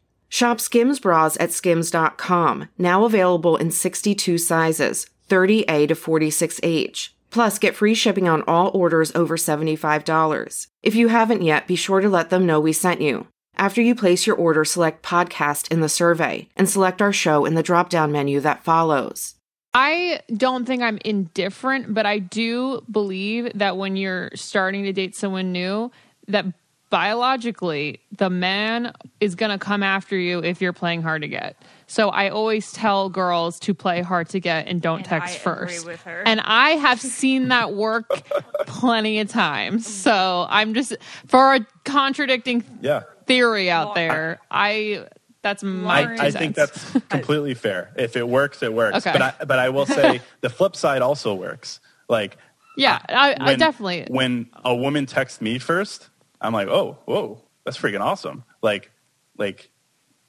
Shop 0.33 0.61
Skims 0.61 1.01
bras 1.01 1.35
at 1.41 1.51
skims.com, 1.51 2.69
now 2.77 3.03
available 3.03 3.57
in 3.57 3.69
62 3.69 4.37
sizes, 4.37 5.05
30A 5.29 5.89
to 5.89 5.93
46H. 5.93 7.09
Plus, 7.29 7.59
get 7.59 7.75
free 7.75 7.93
shipping 7.93 8.29
on 8.29 8.41
all 8.43 8.71
orders 8.73 9.13
over 9.13 9.35
$75. 9.35 10.67
If 10.83 10.95
you 10.95 11.09
haven't 11.09 11.41
yet, 11.41 11.67
be 11.67 11.75
sure 11.75 11.99
to 11.99 12.07
let 12.07 12.29
them 12.29 12.45
know 12.45 12.61
we 12.61 12.71
sent 12.71 13.01
you. 13.01 13.27
After 13.57 13.81
you 13.81 13.93
place 13.93 14.25
your 14.25 14.37
order, 14.37 14.63
select 14.63 15.03
podcast 15.03 15.69
in 15.69 15.81
the 15.81 15.89
survey 15.89 16.47
and 16.55 16.69
select 16.69 17.01
our 17.01 17.11
show 17.11 17.43
in 17.43 17.55
the 17.55 17.61
drop 17.61 17.89
down 17.89 18.13
menu 18.13 18.39
that 18.39 18.63
follows. 18.63 19.35
I 19.73 20.21
don't 20.33 20.63
think 20.63 20.81
I'm 20.81 20.99
indifferent, 21.03 21.93
but 21.93 22.05
I 22.05 22.19
do 22.19 22.85
believe 22.89 23.51
that 23.55 23.75
when 23.75 23.97
you're 23.97 24.29
starting 24.35 24.83
to 24.83 24.93
date 24.93 25.13
someone 25.13 25.51
new, 25.51 25.91
that 26.29 26.45
biologically 26.91 27.99
the 28.17 28.29
man 28.29 28.93
is 29.19 29.33
going 29.33 29.49
to 29.49 29.57
come 29.57 29.81
after 29.81 30.15
you 30.15 30.39
if 30.43 30.61
you're 30.61 30.73
playing 30.73 31.01
hard 31.01 31.23
to 31.23 31.27
get. 31.27 31.55
So 31.87 32.09
I 32.09 32.29
always 32.29 32.71
tell 32.71 33.09
girls 33.09 33.59
to 33.61 33.73
play 33.73 34.01
hard 34.01 34.29
to 34.29 34.39
get 34.39 34.67
and 34.67 34.81
don't 34.81 34.97
And 34.97 35.05
text 35.05 35.35
I 35.35 35.39
first. 35.39 35.79
agree 35.81 35.93
with 35.93 36.01
her. 36.03 36.21
And 36.25 36.39
I 36.41 36.71
have 36.71 37.01
seen 37.01 37.47
that 37.47 37.73
work 37.73 38.07
plenty 38.67 39.19
of 39.19 39.29
times. 39.29 39.87
So 39.87 40.45
I'm 40.49 40.73
just 40.75 40.95
for 41.27 41.55
a 41.55 41.65
contradicting 41.85 42.63
Yeah. 42.81 43.03
theory 43.25 43.71
out 43.71 43.95
there. 43.95 44.39
I 44.51 45.07
that's 45.41 45.63
my 45.63 46.03
I, 46.03 46.25
I 46.27 46.31
two 46.31 46.37
think 46.37 46.55
that's 46.55 46.91
completely 47.09 47.55
fair. 47.55 47.91
If 47.97 48.15
it 48.15 48.27
works, 48.27 48.61
it 48.61 48.71
works. 48.73 48.97
Okay. 48.97 49.11
But 49.11 49.21
I, 49.21 49.45
but 49.45 49.57
I 49.59 49.69
will 49.69 49.87
say 49.87 50.21
the 50.41 50.49
flip 50.51 50.75
side 50.75 51.01
also 51.01 51.33
works. 51.33 51.79
Like 52.07 52.37
yeah. 52.77 52.99
I, 53.09 53.35
I 53.39 53.55
definitely 53.55 54.05
when 54.09 54.49
a 54.63 54.75
woman 54.75 55.07
texts 55.07 55.41
me 55.41 55.57
first, 55.57 56.09
I'm 56.41 56.53
like, 56.53 56.67
oh, 56.67 56.97
whoa, 57.05 57.41
that's 57.65 57.77
freaking 57.77 58.01
awesome. 58.01 58.43
Like, 58.61 58.91
like, 59.37 59.69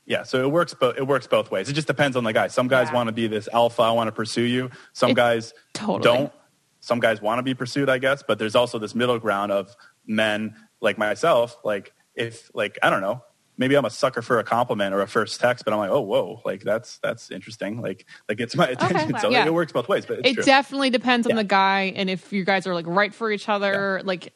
yeah. 0.06 0.24
So 0.24 0.42
it 0.44 0.50
works. 0.50 0.74
Both 0.74 0.96
it 0.98 1.06
works 1.06 1.26
both 1.26 1.50
ways. 1.50 1.68
It 1.68 1.72
just 1.74 1.86
depends 1.86 2.16
on 2.16 2.24
the 2.24 2.32
guy. 2.32 2.48
Some 2.48 2.68
guys 2.68 2.92
want 2.92 3.08
to 3.08 3.12
be 3.12 3.26
this 3.28 3.48
alpha. 3.52 3.82
I 3.82 3.92
want 3.92 4.08
to 4.08 4.12
pursue 4.12 4.42
you. 4.42 4.70
Some 4.92 5.10
It- 5.12 5.14
guys 5.16 5.54
totally. 5.74 6.02
don't. 6.02 6.32
Some 6.80 6.98
guys 6.98 7.22
want 7.22 7.38
to 7.38 7.42
be 7.44 7.54
pursued, 7.54 7.88
I 7.88 7.98
guess. 7.98 8.22
But 8.26 8.38
there's 8.38 8.56
also 8.56 8.78
this 8.78 8.94
middle 8.94 9.18
ground 9.18 9.52
of 9.52 9.74
men 10.06 10.56
like 10.80 10.98
myself. 10.98 11.56
Like, 11.64 11.92
if 12.14 12.50
like 12.54 12.78
I 12.82 12.90
don't 12.90 13.00
know. 13.00 13.22
Maybe 13.58 13.76
I'm 13.76 13.84
a 13.84 13.90
sucker 13.90 14.22
for 14.22 14.38
a 14.38 14.44
compliment 14.44 14.94
or 14.94 15.02
a 15.02 15.06
first 15.06 15.38
text, 15.38 15.64
but 15.66 15.72
I'm 15.74 15.78
like, 15.78 15.90
oh, 15.90 16.00
whoa, 16.00 16.40
like 16.44 16.62
that's 16.62 16.98
that's 16.98 17.30
interesting. 17.30 17.80
Like 17.82 18.06
that 18.26 18.34
gets 18.36 18.56
my 18.56 18.66
attention. 18.66 19.14
So 19.20 19.28
Yeah. 19.30 19.44
it 19.46 19.52
works 19.54 19.72
both 19.72 19.88
ways. 19.88 20.06
But 20.06 20.20
it's 20.20 20.30
it 20.30 20.34
true. 20.34 20.42
definitely 20.42 20.88
depends 20.90 21.26
on 21.26 21.32
Yeah. 21.32 21.36
the 21.36 21.44
guy 21.44 21.92
and 21.94 22.08
if 22.10 22.32
you 22.32 22.44
guys 22.44 22.66
are 22.66 22.74
like 22.74 22.86
right 22.88 23.14
for 23.14 23.30
each 23.30 23.48
other. 23.50 24.00
Like 24.04 24.32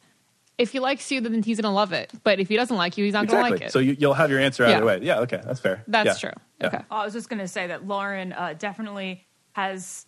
if 0.58 0.72
he 0.72 0.80
likes 0.80 1.10
you, 1.12 1.20
then 1.20 1.42
he's 1.42 1.60
gonna 1.60 1.74
love 1.74 1.92
it. 1.92 2.10
But 2.22 2.40
if 2.40 2.48
he 2.48 2.56
doesn't 2.56 2.76
like 2.76 2.96
you, 2.96 3.04
he's 3.04 3.12
not 3.14 3.24
exactly. 3.24 3.50
gonna 3.50 3.54
like 3.60 3.62
it. 3.68 3.72
So 3.72 3.78
you, 3.78 3.96
you'll 3.98 4.14
have 4.14 4.30
your 4.30 4.40
answer 4.40 4.64
Yeah. 4.66 4.76
either 4.76 4.86
way. 4.86 4.98
Yeah. 5.02 5.20
Okay. 5.20 5.40
That's 5.44 5.60
fair. 5.60 5.84
That's 5.86 6.22
Yeah. 6.22 6.30
true. 6.30 6.40
Yeah. 6.60 6.66
Okay. 6.68 6.80
Oh, 6.90 6.96
I 6.96 7.04
was 7.04 7.12
just 7.12 7.28
going 7.28 7.40
to 7.40 7.48
say 7.48 7.66
that 7.66 7.86
Lauren 7.86 8.32
uh, 8.32 8.54
definitely 8.58 9.26
has 9.52 10.06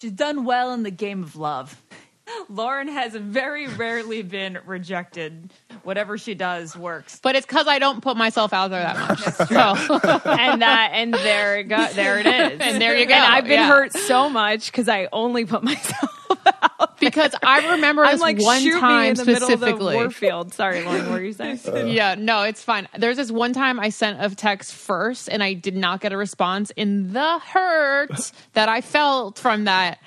she's 0.00 0.12
done 0.12 0.44
well 0.44 0.72
in 0.74 0.82
the 0.82 0.90
game 0.90 1.22
of 1.22 1.36
love. 1.36 1.80
Lauren 2.48 2.86
has 2.88 3.14
very 3.14 3.66
rarely 3.66 4.22
been 4.22 4.58
rejected. 4.64 5.52
Whatever 5.82 6.18
she 6.18 6.34
does 6.34 6.76
works. 6.76 7.18
But 7.22 7.34
it's 7.36 7.46
because 7.46 7.66
I 7.66 7.78
don't 7.78 8.02
put 8.02 8.16
myself 8.18 8.52
out 8.52 8.68
there 8.68 8.82
that 8.82 8.98
much. 9.08 9.18
so 9.48 10.30
and 10.30 10.60
that 10.62 10.90
and 10.92 11.14
there 11.14 11.58
it 11.58 11.64
go 11.64 11.88
there 11.94 12.18
it 12.18 12.26
is 12.26 12.60
And 12.60 12.80
there 12.80 12.96
you 12.98 13.06
go. 13.06 13.14
and 13.14 13.24
i've 13.24 13.44
been 13.44 13.52
Yeah. 13.60 13.66
hurt 13.68 13.94
so 13.94 14.28
much 14.28 14.66
because 14.70 14.88
i 14.90 15.08
only 15.10 15.46
put 15.46 15.62
myself 15.64 16.19
because 17.00 17.34
I 17.42 17.72
remember 17.72 18.04
i'm 18.04 18.12
this 18.12 18.20
like 18.20 18.40
one 18.40 18.60
shoot 18.60 18.74
me 18.74 18.80
time 18.80 19.10
in 19.10 19.14
the 19.14 19.24
middle 19.24 19.52
of 19.52 19.60
the 19.60 19.66
specifically. 19.66 19.94
warfield 19.94 20.54
sorry 20.54 20.84
lauren 20.84 21.06
what 21.06 21.12
were 21.12 21.24
you 21.24 21.32
saying 21.32 21.60
uh. 21.68 21.84
yeah, 21.84 22.14
no, 22.18 22.42
it's 22.42 22.62
fine. 22.62 22.88
There's 22.96 23.16
this 23.16 23.30
one 23.30 23.52
time 23.52 23.80
I 23.80 23.88
sent 23.90 24.22
a 24.22 24.34
text 24.34 24.72
first 24.72 25.28
and 25.28 25.42
I 25.42 25.54
did 25.54 25.76
not 25.76 26.00
get 26.00 26.12
a 26.12 26.16
response. 26.16 26.70
In 26.72 27.12
the 27.12 27.38
hurt 27.38 28.32
that 28.54 28.68
I 28.68 28.80
felt 28.80 29.38
from 29.38 29.64
that, 29.64 29.98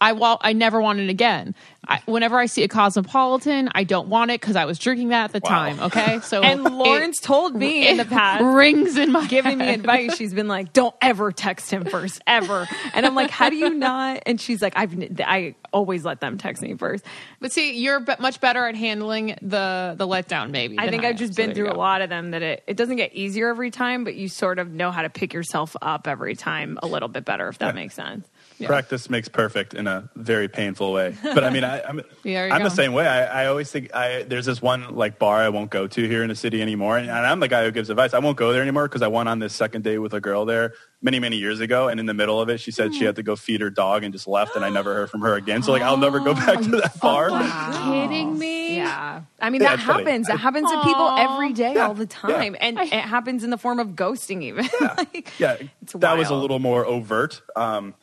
I 0.00 0.12
wa- 0.12 0.38
I 0.40 0.52
never 0.52 0.80
want 0.80 1.00
it 1.00 1.08
again. 1.08 1.54
I, 1.88 2.02
whenever 2.06 2.36
I 2.38 2.46
see 2.46 2.64
a 2.64 2.68
Cosmopolitan, 2.68 3.70
I 3.74 3.84
don't 3.84 4.08
want 4.08 4.30
it 4.32 4.40
because 4.40 4.56
I 4.56 4.64
was 4.64 4.78
drinking 4.78 5.10
that 5.10 5.24
at 5.26 5.32
the 5.32 5.40
time. 5.40 5.78
Okay, 5.80 6.18
so 6.22 6.42
and 6.42 6.66
it 6.66 7.14
told 7.22 7.54
me 7.54 7.88
in 7.88 7.96
the 7.96 8.04
past 8.16 8.42
rings 8.44 8.96
in 8.96 9.12
my 9.12 9.26
giving 9.26 9.58
me 9.58 9.68
advice 9.72 10.16
she's 10.16 10.34
been 10.34 10.48
like 10.48 10.72
don't 10.72 10.94
ever 11.00 11.30
text 11.32 11.70
him 11.70 11.84
first 11.84 12.20
ever 12.26 12.66
and 12.94 13.06
i'm 13.06 13.14
like 13.14 13.30
how 13.30 13.48
do 13.50 13.56
you 13.56 13.70
not 13.70 14.22
and 14.26 14.40
she's 14.40 14.60
like 14.62 14.72
i've 14.76 14.94
i 15.24 15.54
always 15.72 16.04
let 16.04 16.20
them 16.20 16.38
text 16.38 16.62
me 16.62 16.74
first 16.74 17.04
But 17.40 17.52
see, 17.52 17.78
you're 17.78 18.00
be- 18.00 18.14
much 18.18 18.40
better 18.40 18.66
at 18.66 18.74
handling 18.74 19.36
the 19.42 19.94
the 19.96 20.06
letdown. 20.06 20.50
Maybe 20.50 20.78
I 20.78 20.88
think 20.90 21.04
I've 21.04 21.12
am. 21.12 21.16
just 21.16 21.34
So 21.34 21.42
been 21.42 21.50
there 21.50 21.56
through 21.66 21.72
a 21.72 21.76
lot 21.78 22.00
of 22.02 22.08
them 22.08 22.30
that 22.32 22.42
it, 22.42 22.64
it 22.66 22.76
doesn't 22.76 22.96
get 22.96 23.12
easier 23.14 23.48
every 23.48 23.70
time, 23.70 24.04
but 24.04 24.14
you 24.14 24.28
sort 24.28 24.58
of 24.58 24.70
know 24.72 24.90
how 24.90 25.02
to 25.02 25.10
pick 25.10 25.32
yourself 25.34 25.76
up 25.82 26.08
every 26.08 26.34
time 26.34 26.78
a 26.82 26.86
little 26.86 27.08
bit 27.08 27.24
better, 27.24 27.48
if 27.48 27.58
that 27.58 27.74
makes 27.74 27.94
sense. 27.94 28.26
Practice 28.64 29.10
makes 29.10 29.28
perfect 29.28 29.74
in 29.74 29.86
a 29.86 30.08
very 30.16 30.48
painful 30.48 30.92
way. 30.92 31.14
But 31.22 31.44
I 31.44 31.50
mean, 31.50 31.62
I, 31.64 31.82
I'm, 31.82 32.00
There 32.22 32.46
you 32.48 32.52
I'm 32.54 32.62
the 32.62 32.70
same 32.70 32.92
way. 32.94 33.06
I, 33.06 33.42
I 33.42 33.46
always 33.48 33.70
think 33.70 33.94
I, 33.94 34.22
there's 34.22 34.46
this 34.46 34.62
one 34.62 34.94
like 34.94 35.18
bar 35.18 35.36
I 35.38 35.50
won't 35.50 35.70
go 35.70 35.86
to 35.86 36.08
here 36.08 36.22
in 36.22 36.28
the 36.28 36.34
city 36.34 36.62
anymore. 36.62 36.96
And, 36.96 37.10
I'm 37.10 37.40
the 37.40 37.48
guy 37.48 37.64
who 37.64 37.70
gives 37.70 37.90
advice. 37.90 38.14
I 38.14 38.18
won't 38.20 38.36
go 38.38 38.52
there 38.52 38.62
anymore 38.62 38.88
because 38.88 39.02
I 39.02 39.08
went 39.08 39.28
on 39.28 39.40
this 39.40 39.54
second 39.54 39.84
date 39.84 39.98
with 39.98 40.14
a 40.14 40.20
girl 40.20 40.44
there 40.46 40.72
many, 41.02 41.18
many 41.20 41.36
years 41.36 41.60
ago. 41.60 41.88
And 41.88 42.00
in 42.00 42.06
the 42.06 42.14
middle 42.14 42.40
of 42.40 42.48
it, 42.48 42.58
she 42.60 42.70
said 42.70 42.94
she 42.94 43.04
had 43.04 43.16
to 43.16 43.22
go 43.22 43.36
feed 43.36 43.60
her 43.60 43.68
dog 43.70 44.04
and 44.04 44.12
just 44.12 44.26
left. 44.26 44.56
And 44.56 44.64
I 44.64 44.70
never 44.70 44.94
heard 44.94 45.10
from 45.10 45.20
her 45.20 45.34
again. 45.34 45.62
So 45.62 45.72
like, 45.72 45.82
I'll 45.82 45.96
never 45.98 46.20
go 46.20 46.32
back 46.46 46.60
to 46.62 46.70
that 46.80 46.98
bar. 47.00 47.28
kidding 47.92 48.38
me? 48.38 48.76
Yeah. 48.76 49.22
I 49.40 49.50
mean, 49.50 49.60
Yeah, 49.60 49.68
that 49.68 49.74
it's 49.80 49.84
funny. 49.84 50.04
happens. 50.04 50.26
That 50.28 50.38
happens 50.40 50.70
to 50.70 50.82
people 50.82 51.08
every 51.10 51.52
day, 51.52 51.74
Yeah, 51.74 51.88
all 51.88 51.94
the 51.94 52.06
time. 52.06 52.56
And 52.60 52.78
it 52.78 52.90
happens 52.92 53.44
in 53.44 53.50
the 53.50 53.58
form 53.58 53.78
of 53.78 53.88
ghosting, 53.88 54.42
even. 54.42 54.66
like, 54.80 55.28
Yeah, 55.38 55.56
It's 55.82 55.92
that 55.94 56.16
was 56.16 56.30
a 56.30 56.34
little 56.34 56.58
more 56.58 56.86
overt. 56.86 57.42
Um, 57.54 57.94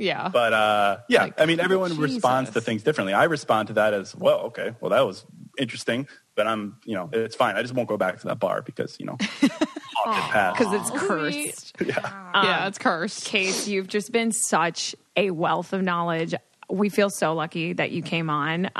Yeah. 0.00 0.28
But 0.28 0.52
uh, 0.54 0.96
yeah, 1.08 1.24
Like, 1.24 1.40
I 1.40 1.44
mean, 1.46 1.60
everyone 1.60 1.96
responds 1.98 2.50
to 2.50 2.60
things 2.62 2.82
differently. 2.82 3.12
I 3.12 3.24
respond 3.24 3.68
to 3.68 3.74
that 3.74 3.92
as 3.92 4.16
well. 4.16 4.40
Okay, 4.46 4.74
well, 4.80 4.90
that 4.90 5.06
was 5.06 5.24
interesting, 5.58 6.08
but 6.34 6.46
I'm, 6.46 6.78
you 6.86 6.94
know, 6.94 7.10
it's 7.12 7.36
fine. 7.36 7.56
I 7.56 7.62
just 7.62 7.74
won't 7.74 7.88
go 7.88 7.98
back 7.98 8.18
to 8.20 8.26
that 8.28 8.38
bar 8.40 8.62
because 8.62 8.96
you 8.98 9.04
know, 9.04 9.16
because 9.40 10.72
it's 10.72 10.90
cursed. 10.90 11.76
yeah, 11.84 12.30
yeah, 12.34 12.66
it's 12.66 12.78
cursed. 12.78 13.26
Case, 13.26 13.68
you've 13.68 13.88
just 13.88 14.10
been 14.10 14.32
such 14.32 14.96
a 15.16 15.30
wealth 15.32 15.74
of 15.74 15.82
knowledge. 15.82 16.34
We 16.70 16.88
feel 16.88 17.10
so 17.10 17.34
lucky 17.34 17.74
that 17.74 17.90
you 17.90 18.00
came 18.00 18.30
on 18.30 18.70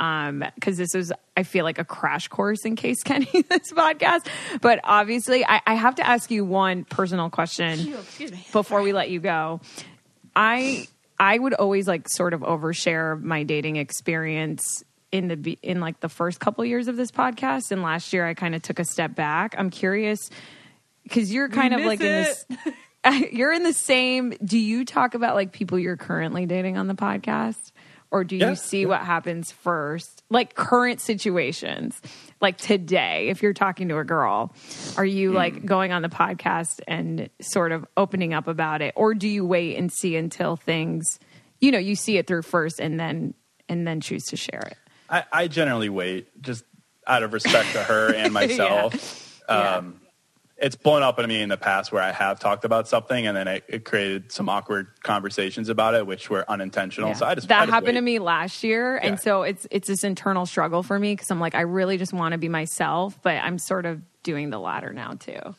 because 0.55 0.77
this 0.77 0.93
was, 0.95 1.11
I 1.35 1.43
feel 1.43 1.65
like, 1.65 1.77
a 1.77 1.83
crash 1.83 2.29
course 2.29 2.63
in 2.65 2.77
Case 2.77 3.03
Kenny, 3.03 3.25
this 3.49 3.73
podcast. 3.73 4.27
But 4.61 4.79
obviously, 4.85 5.45
I, 5.45 5.61
I 5.67 5.75
have 5.75 5.95
to 5.95 6.07
ask 6.07 6.31
you 6.31 6.45
one 6.45 6.85
personal 6.85 7.29
question 7.29 7.93
before 8.53 8.81
we 8.81 8.93
let 8.93 9.09
you 9.09 9.19
go. 9.19 9.59
I 10.35 10.87
I 11.21 11.37
would 11.37 11.53
always 11.53 11.87
like 11.87 12.09
sort 12.09 12.33
of 12.33 12.41
overshare 12.41 13.21
my 13.21 13.43
dating 13.43 13.75
experience 13.75 14.83
in 15.11 15.27
the 15.27 15.59
in 15.61 15.79
like 15.79 15.99
the 15.99 16.09
first 16.09 16.39
couple 16.39 16.65
years 16.65 16.87
of 16.87 16.95
this 16.97 17.11
podcast, 17.11 17.71
and 17.71 17.83
last 17.83 18.11
year 18.11 18.25
I 18.25 18.33
kind 18.33 18.55
of 18.55 18.63
took 18.63 18.79
a 18.79 18.85
step 18.85 19.13
back. 19.13 19.53
I'm 19.55 19.69
curious 19.69 20.31
because 21.03 21.31
you're 21.31 21.47
kind 21.47 21.75
of 21.75 21.79
miss 21.81 21.87
like 21.87 22.01
in 22.01 22.07
this. 22.07 22.45
You're 23.31 23.51
in 23.51 23.63
the 23.63 23.73
same. 23.73 24.31
Do 24.45 24.59
you 24.59 24.85
talk 24.85 25.15
about 25.15 25.33
like 25.35 25.51
people 25.51 25.79
you're 25.79 25.97
currently 25.97 26.45
dating 26.45 26.77
on 26.77 26.87
the 26.87 26.93
podcast, 26.93 27.71
or 28.11 28.23
do 28.23 28.35
you 28.35 28.45
Yeah, 28.47 28.53
see 28.53 28.85
what 28.85 29.01
happens 29.01 29.51
first, 29.51 30.23
like 30.29 30.53
current 30.53 31.01
situations, 31.01 31.99
like 32.41 32.57
today? 32.57 33.29
If 33.29 33.41
you're 33.43 33.53
talking 33.53 33.89
to 33.89 33.97
a 33.97 34.03
girl, 34.03 34.53
are 34.97 35.05
you 35.05 35.31
like 35.31 35.65
going 35.65 35.91
on 35.91 36.01
the 36.01 36.09
podcast 36.09 36.81
and 36.87 37.29
sort 37.41 37.71
of 37.71 37.85
opening 37.95 38.33
up 38.33 38.47
about 38.47 38.81
it, 38.81 38.93
or 38.95 39.13
do 39.13 39.27
you 39.27 39.45
wait 39.45 39.77
and 39.77 39.91
see 39.91 40.15
until 40.15 40.55
things, 40.55 41.19
you 41.59 41.71
know, 41.71 41.79
you 41.79 41.95
see 41.95 42.17
it 42.17 42.27
through 42.27 42.41
first 42.41 42.79
and 42.79 42.99
then 42.99 43.33
and 43.69 43.87
then 43.87 44.01
choose 44.01 44.25
to 44.25 44.35
share 44.35 44.63
it? 44.65 44.77
I, 45.09 45.23
I 45.31 45.47
generally 45.47 45.89
wait 45.89 46.41
just 46.41 46.63
out 47.07 47.23
of 47.23 47.33
respect 47.33 47.73
to 47.73 47.83
her 47.83 48.13
and 48.13 48.33
myself. 48.33 49.41
Yeah. 49.47 49.75
Um, 49.75 50.00
it's 50.61 50.75
blown 50.75 51.01
up 51.01 51.17
in 51.19 51.27
me 51.27 51.41
in 51.41 51.49
the 51.49 51.57
past 51.57 51.91
where 51.91 52.03
I 52.03 52.11
have 52.11 52.39
talked 52.39 52.63
about 52.65 52.87
something 52.87 53.25
and 53.25 53.35
then 53.35 53.47
it, 53.47 53.63
it 53.67 53.83
created 53.83 54.31
some 54.31 54.47
awkward 54.47 54.87
conversations 55.01 55.69
about 55.69 55.95
it, 55.95 56.05
which 56.05 56.29
were 56.29 56.49
unintentional. 56.49 57.09
Yeah. 57.09 57.15
So 57.15 57.25
I 57.25 57.35
just 57.35 57.47
that 57.47 57.61
I 57.61 57.65
just 57.65 57.73
happened 57.73 57.95
wait. 57.95 57.99
to 57.99 58.01
me 58.01 58.19
last 58.19 58.63
year, 58.63 58.99
Yeah. 59.01 59.09
and 59.09 59.19
so 59.19 59.41
it's 59.41 59.67
it's 59.71 59.87
this 59.87 60.03
internal 60.03 60.45
struggle 60.45 60.83
for 60.83 60.97
me 60.99 61.13
because 61.13 61.31
I'm 61.31 61.39
like 61.39 61.55
I 61.55 61.61
really 61.61 61.97
just 61.97 62.13
want 62.13 62.33
to 62.33 62.37
be 62.37 62.47
myself, 62.47 63.19
but 63.23 63.35
I'm 63.37 63.57
sort 63.57 63.85
of 63.85 64.01
doing 64.23 64.51
the 64.51 64.59
latter 64.59 64.93
now 64.93 65.13
too. 65.13 65.55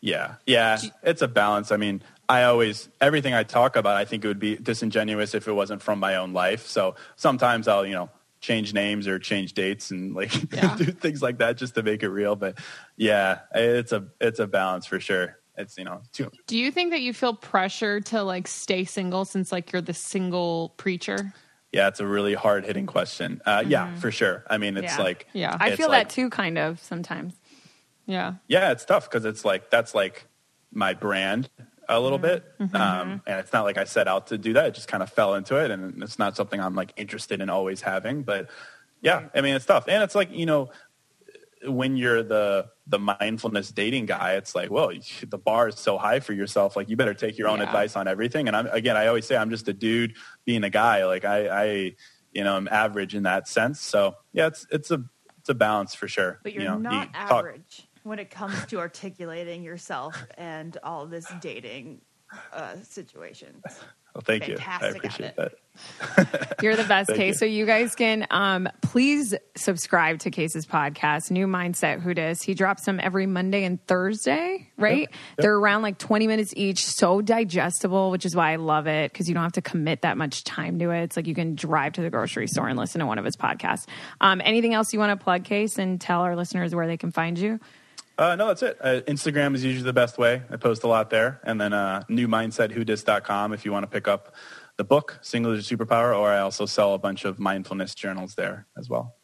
Yeah, 0.00 0.34
yeah, 0.46 0.78
it's 1.02 1.22
a 1.22 1.28
balance. 1.28 1.72
I 1.72 1.76
mean, 1.78 2.02
I 2.28 2.44
always 2.44 2.88
everything 3.00 3.34
I 3.34 3.42
talk 3.42 3.76
about, 3.76 3.96
I 3.96 4.04
think 4.04 4.24
it 4.24 4.28
would 4.28 4.38
be 4.38 4.56
disingenuous 4.56 5.34
if 5.34 5.48
it 5.48 5.52
wasn't 5.52 5.82
from 5.82 5.98
my 5.98 6.16
own 6.16 6.32
life. 6.32 6.66
So 6.66 6.94
sometimes 7.16 7.68
I'll, 7.68 7.86
you 7.86 7.94
know, 7.94 8.10
change 8.40 8.72
names 8.74 9.08
or 9.08 9.18
change 9.18 9.54
dates 9.54 9.90
and 9.90 10.14
like 10.14 10.30
do 10.76 10.84
things 10.92 11.22
like 11.22 11.38
that 11.38 11.56
just 11.56 11.74
to 11.74 11.82
make 11.82 12.02
it 12.02 12.08
real. 12.10 12.36
But 12.36 12.58
yeah, 12.96 13.40
it's 13.54 13.92
a 13.92 14.06
it's 14.20 14.38
a 14.38 14.46
balance 14.46 14.86
for 14.86 15.00
sure. 15.00 15.38
It's 15.58 15.78
you 15.78 15.84
know, 15.84 16.02
too, 16.12 16.30
Do 16.46 16.58
you 16.58 16.70
think 16.70 16.90
that 16.90 17.00
you 17.00 17.14
feel 17.14 17.32
pressure 17.34 18.00
to 18.02 18.22
like 18.22 18.46
stay 18.46 18.84
single 18.84 19.24
since 19.24 19.50
like 19.50 19.72
you're 19.72 19.80
the 19.82 19.94
single 19.94 20.74
preacher? 20.76 21.32
yeah, 21.72 21.88
it's 21.88 22.00
a 22.00 22.06
really 22.06 22.32
hard 22.34 22.64
hitting 22.64 22.86
question. 22.86 23.40
Uh, 23.44 23.62
Yeah, 23.66 23.94
for 23.96 24.10
sure. 24.10 24.44
I 24.48 24.56
mean, 24.58 24.76
it's 24.76 24.92
Mm-hmm. 24.92 25.00
Yeah. 25.00 25.04
like 25.04 25.26
Yeah. 25.32 25.56
I 25.58 25.76
feel 25.76 25.88
like- 25.88 26.08
that 26.08 26.14
too, 26.14 26.30
kind 26.30 26.58
of 26.58 26.80
sometimes. 26.82 27.34
Yeah. 28.06 28.34
Yeah, 28.48 28.70
it's 28.70 28.84
tough 28.84 29.08
because 29.10 29.24
it's 29.24 29.44
like 29.44 29.70
that's 29.70 29.94
like 29.94 30.26
my 30.72 30.94
brand 30.94 31.48
a 31.88 32.00
little 32.00 32.18
bit. 32.18 32.44
Mm-hmm. 32.58 32.76
Um, 32.76 33.22
and 33.26 33.40
it's 33.40 33.52
not 33.52 33.64
like 33.64 33.78
I 33.78 33.84
set 33.84 34.08
out 34.08 34.28
to 34.28 34.38
do 34.38 34.52
that. 34.54 34.66
It 34.66 34.74
just 34.74 34.88
kind 34.88 35.02
of 35.02 35.10
fell 35.10 35.34
into 35.34 35.56
it. 35.56 35.70
And 35.70 36.02
it's 36.02 36.18
not 36.18 36.36
something 36.36 36.60
I'm 36.60 36.74
like 36.74 36.92
interested 36.96 37.40
in 37.40 37.50
always 37.50 37.80
having. 37.80 38.22
But 38.22 38.50
yeah, 39.02 39.28
I 39.34 39.40
mean, 39.40 39.54
it's 39.54 39.66
tough. 39.66 39.86
And 39.88 40.02
it's 40.02 40.14
like, 40.14 40.30
you 40.32 40.46
know, 40.46 40.70
when 41.64 41.96
you're 41.96 42.22
the 42.22 42.68
the 42.86 42.98
mindfulness 42.98 43.70
dating 43.70 44.06
guy, 44.06 44.34
it's 44.34 44.54
like, 44.54 44.70
well, 44.70 44.92
the 45.26 45.38
bar 45.38 45.68
is 45.68 45.78
so 45.78 45.98
high 45.98 46.20
for 46.20 46.32
yourself. 46.32 46.76
Like, 46.76 46.88
you 46.88 46.96
better 46.96 47.14
take 47.14 47.36
your 47.38 47.48
own 47.48 47.58
Yeah. 47.58 47.64
advice 47.64 47.96
on 47.96 48.06
everything. 48.06 48.46
And 48.46 48.56
I'm 48.56 48.66
again, 48.68 48.96
I 48.96 49.06
always 49.08 49.26
say 49.26 49.36
I'm 49.36 49.50
just 49.50 49.66
a 49.68 49.72
dude 49.72 50.14
being 50.44 50.64
a 50.64 50.70
guy. 50.70 51.04
Like, 51.06 51.24
I, 51.24 51.48
I 51.48 51.64
you 52.32 52.44
know, 52.44 52.54
I'm 52.56 52.68
average 52.68 53.14
in 53.14 53.24
that 53.24 53.48
sense. 53.48 53.80
So 53.80 54.16
yeah, 54.32 54.46
it's 54.46 54.66
it's 54.70 54.90
a 54.90 55.02
it's 55.40 55.48
a 55.48 55.54
balance 55.54 55.94
for 55.94 56.06
sure. 56.08 56.40
But 56.42 56.52
you're 56.52 56.62
you 56.62 56.68
know, 56.68 56.78
not 56.78 56.92
you 57.06 57.12
talk- 57.12 57.32
average 57.46 57.85
when 58.06 58.18
it 58.20 58.30
comes 58.30 58.64
to 58.66 58.78
articulating 58.78 59.64
yourself 59.64 60.26
and 60.38 60.78
all 60.84 61.06
this 61.06 61.26
dating 61.40 62.00
uh, 62.52 62.76
situations. 62.82 63.62
well, 64.14 64.22
thank 64.24 64.48
you. 64.48 64.56
I 64.64 64.88
appreciate 64.88 65.36
that. 65.36 65.54
You're 66.62 66.76
the 66.76 66.84
best, 66.84 67.10
Case. 67.10 67.34
you. 67.34 67.38
So 67.38 67.44
you 67.44 67.66
guys 67.66 67.94
can 67.94 68.26
um, 68.30 68.68
please 68.80 69.34
subscribe 69.56 70.20
to 70.20 70.30
Case's 70.30 70.66
podcast, 70.66 71.30
New 71.30 71.46
Mindset 71.46 72.00
Who 72.00 72.14
Dis. 72.14 72.42
He 72.42 72.54
drops 72.54 72.84
them 72.84 72.98
every 73.02 73.26
Monday 73.26 73.64
and 73.64 73.84
Thursday, 73.86 74.70
right? 74.78 75.08
They're 75.36 75.56
around 75.56 75.82
like 75.82 75.98
20 75.98 76.26
minutes 76.26 76.52
each, 76.56 76.84
so 76.86 77.20
digestible, 77.20 78.10
which 78.10 78.24
is 78.24 78.34
why 78.34 78.52
I 78.52 78.56
love 78.56 78.86
it 78.86 79.12
because 79.12 79.28
you 79.28 79.34
don't 79.34 79.42
have 79.42 79.52
to 79.52 79.62
commit 79.62 80.02
that 80.02 80.16
much 80.16 80.44
time 80.44 80.78
to 80.78 80.90
it. 80.90 81.02
It's 81.02 81.16
like 81.16 81.26
you 81.26 81.34
can 81.34 81.54
drive 81.54 81.94
to 81.94 82.02
the 82.02 82.10
grocery 82.10 82.46
store 82.46 82.68
and 82.68 82.78
listen 82.78 83.00
to 83.00 83.06
one 83.06 83.18
of 83.18 83.24
his 83.24 83.36
podcasts. 83.36 83.86
Um, 84.20 84.40
anything 84.44 84.74
else 84.74 84.92
you 84.92 84.98
want 84.98 85.18
to 85.18 85.22
plug, 85.22 85.44
Case, 85.44 85.78
and 85.78 86.00
tell 86.00 86.22
our 86.22 86.36
listeners 86.36 86.74
where 86.74 86.86
they 86.86 86.96
can 86.96 87.12
find 87.12 87.38
you? 87.38 87.60
Uh, 88.18 88.34
no, 88.34 88.46
that's 88.46 88.62
it. 88.62 88.78
Uh, 88.80 89.00
Instagram 89.06 89.54
is 89.54 89.62
usually 89.62 89.84
the 89.84 89.92
best 89.92 90.16
way. 90.16 90.42
I 90.50 90.56
post 90.56 90.84
a 90.84 90.88
lot 90.88 91.10
there. 91.10 91.40
And 91.44 91.60
then 91.60 91.72
uh, 91.72 92.02
newmindsetwhodis.com 92.08 93.52
if 93.52 93.64
you 93.64 93.72
want 93.72 93.82
to 93.82 93.88
pick 93.88 94.08
up 94.08 94.34
the 94.76 94.84
book, 94.84 95.18
Single 95.22 95.52
is 95.52 95.70
Your 95.70 95.78
Superpower, 95.78 96.16
or 96.16 96.30
I 96.30 96.38
also 96.40 96.66
sell 96.66 96.94
a 96.94 96.98
bunch 96.98 97.24
of 97.24 97.38
mindfulness 97.38 97.94
journals 97.94 98.34
there 98.34 98.66
as 98.76 98.88
well. 98.88 99.14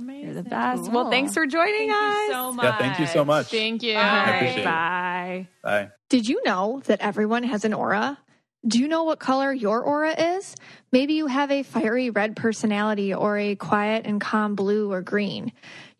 You're 0.00 0.32
the 0.32 0.42
best. 0.42 0.90
Well, 0.90 1.10
thanks 1.10 1.34
for 1.34 1.46
joining 1.46 1.90
us. 1.90 2.30
so 2.30 2.54
Yeah, 2.62 2.78
thank 2.78 2.98
you 2.98 3.06
so 3.06 3.24
much. 3.24 3.48
Thank 3.48 3.82
you. 3.82 3.96
All 3.96 4.02
right, 4.02 4.36
appreciate 4.36 4.60
it. 4.60 4.64
bye. 4.64 5.48
Bye. 5.62 5.90
Did 6.08 6.28
you 6.28 6.42
know 6.44 6.80
that 6.86 7.00
everyone 7.00 7.42
has 7.42 7.66
an 7.66 7.74
aura? 7.74 8.18
Do 8.66 8.78
you 8.78 8.88
know 8.88 9.02
what 9.02 9.18
color 9.18 9.52
your 9.52 9.82
aura 9.82 10.12
is? 10.36 10.54
Maybe 10.92 11.14
you 11.14 11.26
have 11.26 11.50
a 11.50 11.62
fiery 11.62 12.10
red 12.10 12.36
personality 12.36 13.12
or 13.12 13.36
a 13.36 13.54
quiet 13.56 14.06
and 14.06 14.20
calm 14.20 14.54
blue 14.54 14.90
or 14.90 15.02
green. 15.02 15.52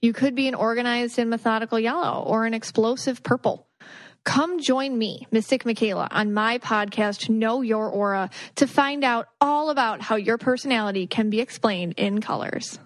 You 0.03 0.13
could 0.13 0.35
be 0.35 0.49
an 0.49 0.57
organized 0.57 1.21
and 1.21 1.31
methodical 1.31 1.79
yellow 1.79 2.25
or 2.25 2.45
an 2.45 2.55
explosive 2.55 3.23
purple. 3.23 3.69
Come 4.25 4.61
join 4.61 4.99
me, 4.99 5.29
Mystic 5.31 5.65
Michaela, 5.65 6.09
on 6.11 6.35
my 6.35 6.59
podcast, 6.59 7.29
Know 7.31 7.63
Your 7.63 7.89
Aura, 7.89 8.29
to 8.57 8.67
find 8.67 9.05
out 9.05 9.29
all 9.41 9.71
about 9.71 10.01
how 10.01 10.17
your 10.17 10.39
personality 10.39 11.07
can 11.07 11.31
be 11.31 11.41
explained 11.41 11.95
in 11.99 12.21
colors. 12.21 12.81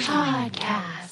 Podcast. 0.00 1.03